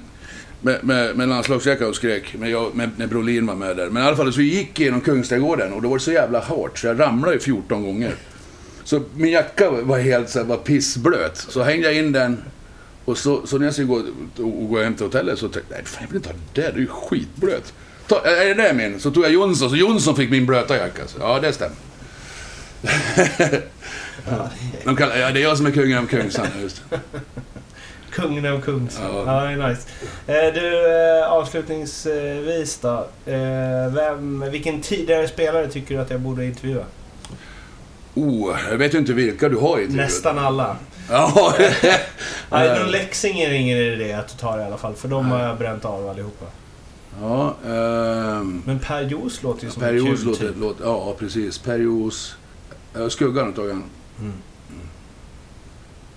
med, 0.61 0.85
med, 0.85 1.17
med 1.17 1.29
landslagsjacka 1.29 1.89
och 1.89 1.97
skrek, 1.97 2.35
men 2.39 2.51
jag, 2.51 2.75
med, 2.75 2.91
när 2.97 3.07
Brolin 3.07 3.47
var 3.47 3.55
med 3.55 3.77
där. 3.77 3.89
Men 3.91 4.03
i 4.03 4.07
alla 4.07 4.17
fall, 4.17 4.33
så 4.33 4.39
vi 4.39 4.55
gick 4.55 4.81
genom 4.81 5.01
Kungsträdgården 5.01 5.73
och 5.73 5.83
då 5.83 5.89
var 5.89 5.99
det 5.99 6.05
så 6.05 6.13
jävla 6.13 6.41
hårt 6.41 6.79
så 6.79 6.87
jag 6.87 7.01
ramlade 7.01 7.35
ju 7.35 7.41
14 7.41 7.83
gånger. 7.83 8.15
Så 8.85 9.03
min 9.15 9.33
jacka 9.33 9.71
var 9.71 9.99
helt 9.99 10.29
så 10.29 10.39
här, 10.39 10.47
var 10.47 10.57
pissblöt. 10.57 11.37
Så 11.37 11.63
hängde 11.63 11.87
jag 11.87 11.97
in 11.97 12.13
den 12.13 12.43
och 13.05 13.19
så, 13.19 13.47
så 13.47 13.59
när 13.59 13.65
jag 13.65 13.75
skulle 13.75 13.89
gå, 13.89 14.03
och 14.37 14.69
gå 14.69 14.83
hem 14.83 14.95
till 14.95 15.07
hotellet 15.07 15.39
så 15.39 15.49
tänkte 15.49 15.75
jag, 15.75 15.79
nej 15.79 15.87
fan 15.87 16.03
jag 16.03 16.09
vill 16.09 16.17
inte 16.17 16.29
ha 16.29 16.37
det 16.53 16.63
där, 16.63 16.73
det 16.73 16.77
är 16.77 16.81
ju 16.81 16.87
skitblöt. 16.87 17.73
Ta, 18.07 18.21
är 18.21 18.55
det 18.55 18.63
där 18.63 18.75
min? 18.75 19.01
Så 19.01 19.11
tog 19.11 19.25
jag 19.25 19.33
Jonsson, 19.33 19.71
så 19.71 19.77
Jonsson 19.77 20.17
fick 20.17 20.31
min 20.31 20.47
blöta 20.47 20.77
jacka. 20.77 21.03
Så, 21.07 21.19
ja, 21.21 21.41
det 21.41 21.53
stämmer. 21.53 21.77
De 24.85 24.97
kallar, 24.97 25.17
ja, 25.17 25.31
det 25.31 25.41
är 25.41 25.43
jag 25.43 25.57
som 25.57 25.67
är 25.67 25.71
kungen 25.71 25.99
av 25.99 26.07
Kungsan, 26.07 26.47
just. 26.63 26.83
Kungen 28.11 28.47
av 28.47 28.61
Kungsan. 28.61 29.05
Ja. 29.15 29.51
Ja, 29.53 29.69
nice. 29.69 29.89
Eh, 30.27 30.55
du, 30.55 30.93
eh, 31.21 31.33
avslutningsvis 31.33 32.79
då. 32.79 33.09
Eh, 33.27 33.95
vem, 33.95 34.51
vilken 34.51 34.81
tidigare 34.81 35.29
spelare 35.29 35.69
tycker 35.69 35.95
du 35.95 36.01
att 36.01 36.11
jag 36.11 36.21
borde 36.21 36.45
intervjua? 36.45 36.85
Oh, 38.15 38.57
jag 38.71 38.79
vet 38.79 38.95
ju 38.95 38.99
inte 38.99 39.13
vilka 39.13 39.49
du 39.49 39.57
har 39.57 39.79
intervjuat. 39.79 40.07
Nästan 40.07 40.39
alla. 40.39 40.77
Ja. 41.11 41.55
Nej, 42.51 42.79
någon 42.79 42.91
Leksing 42.91 43.41
är 43.41 43.51
det 43.51 43.57
ingen 43.57 43.79
idé 43.79 44.13
att 44.13 44.29
du 44.29 44.35
tar 44.35 44.59
i 44.59 44.63
alla 44.63 44.77
fall, 44.77 44.95
för 44.95 45.09
de 45.09 45.31
har 45.31 45.43
jag 45.43 45.59
bränt 45.59 45.85
av 45.85 46.09
allihopa. 46.09 46.47
ja, 47.21 47.55
ehm, 47.67 48.63
Men 48.67 48.79
Per 48.79 49.03
Jos 49.03 49.43
låter 49.43 49.65
ju 49.65 49.71
som 49.71 49.83
en 49.83 49.89
Perios 49.89 50.21
kul 50.21 50.29
låter, 50.29 50.49
typ. 50.49 50.59
låter... 50.61 50.85
Ja, 50.85 51.15
precis. 51.19 51.59
Perios... 51.59 52.37
Uh, 52.97 53.09
skuggan 53.09 53.47
har 53.47 53.53
tagit 53.53 53.77
Mm. 54.23 54.33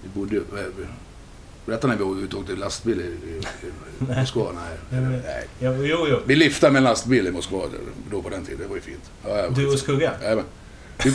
Vi 0.04 0.10
bodde... 0.10 0.36
vi- 0.36 0.86
Berätta 1.66 1.88
när 1.88 1.96
vi 1.96 2.24
ute 2.24 2.36
och 2.36 2.42
åkte 2.42 2.56
lastbil 2.56 3.00
i, 3.02 3.04
i, 3.30 3.38
i 3.38 4.20
Moskva? 4.20 4.46
Nej. 4.92 5.02
Nej. 5.26 5.48
Ja, 5.60 5.74
jo, 5.76 6.08
jo. 6.10 6.20
Vi 6.26 6.36
liftade 6.36 6.74
med 6.74 6.80
en 6.80 6.84
lastbil 6.84 7.28
i 7.28 7.32
Moskva 7.32 7.62
då 8.12 8.22
på 8.22 8.30
den 8.30 8.46
tiden. 8.46 8.60
Det 8.62 8.68
var 8.68 8.76
ju 8.76 8.82
fint. 8.82 9.12
Ja, 9.28 9.38
ja, 9.38 9.50
Du 9.50 9.68
och 9.68 9.80
Skugga? 9.80 10.12
Jajamän. 10.22 10.46
Vi, 11.04 11.14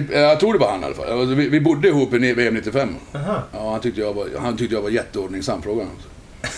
vi, 0.00 0.06
jag 0.14 0.40
tror 0.40 0.52
det 0.52 0.58
var 0.58 0.70
han 0.70 0.82
i 0.82 0.84
alla 0.84 0.94
fall. 0.94 1.20
Alltså, 1.20 1.34
Vi, 1.34 1.48
vi 1.48 1.60
bodde 1.60 1.88
ihop 1.88 2.14
i 2.14 2.32
VM 2.32 2.54
95. 2.54 2.94
Aha. 3.14 3.42
Ja, 3.52 3.70
han 3.70 3.80
tyckte 3.80 4.00
jag 4.00 4.14
var, 4.14 4.28
han 4.38 4.56
tyckte 4.56 4.74
jag 4.74 4.82
var 4.82 4.90
jätteordningsam, 4.90 5.62
frågade 5.62 5.88
han. 5.88 5.96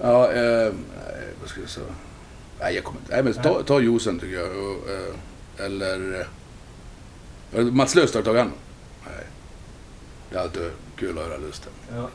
Ja, 0.00 0.32
eh, 0.32 0.72
vad 1.40 1.48
ska 1.48 1.60
jag 1.60 1.70
säga? 1.70 1.86
Nej, 2.60 2.74
jag 2.74 2.84
kommer 2.84 3.00
inte... 3.00 3.12
Nej, 3.14 3.22
men 3.24 3.32
ta, 3.34 3.62
ta 3.62 3.80
juicen 3.80 4.18
tycker 4.20 4.34
jag. 4.36 4.46
Eh, 4.46 5.66
eller... 5.66 6.26
Mats 7.52 7.94
Löst 7.94 8.14
har 8.14 8.22
tagit? 8.22 8.46
Nej. 9.04 9.26
Det 10.30 10.36
är 10.36 10.40
alltid 10.40 10.70
kul 10.96 11.18
att 11.18 11.24
höra 11.24 11.36
Lusten. 11.38 11.72
Ja. 11.94 12.08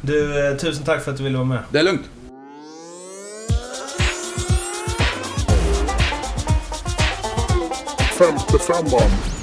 Du, 0.00 0.48
eh, 0.48 0.56
tusen 0.56 0.84
tack 0.84 1.04
för 1.04 1.10
att 1.10 1.16
du 1.16 1.24
ville 1.24 1.36
vara 1.36 1.48
med. 1.48 1.62
Det 1.70 1.78
är 1.78 1.82
lugnt. 1.82 2.10
Femte 8.18 8.58
femman. 8.58 9.37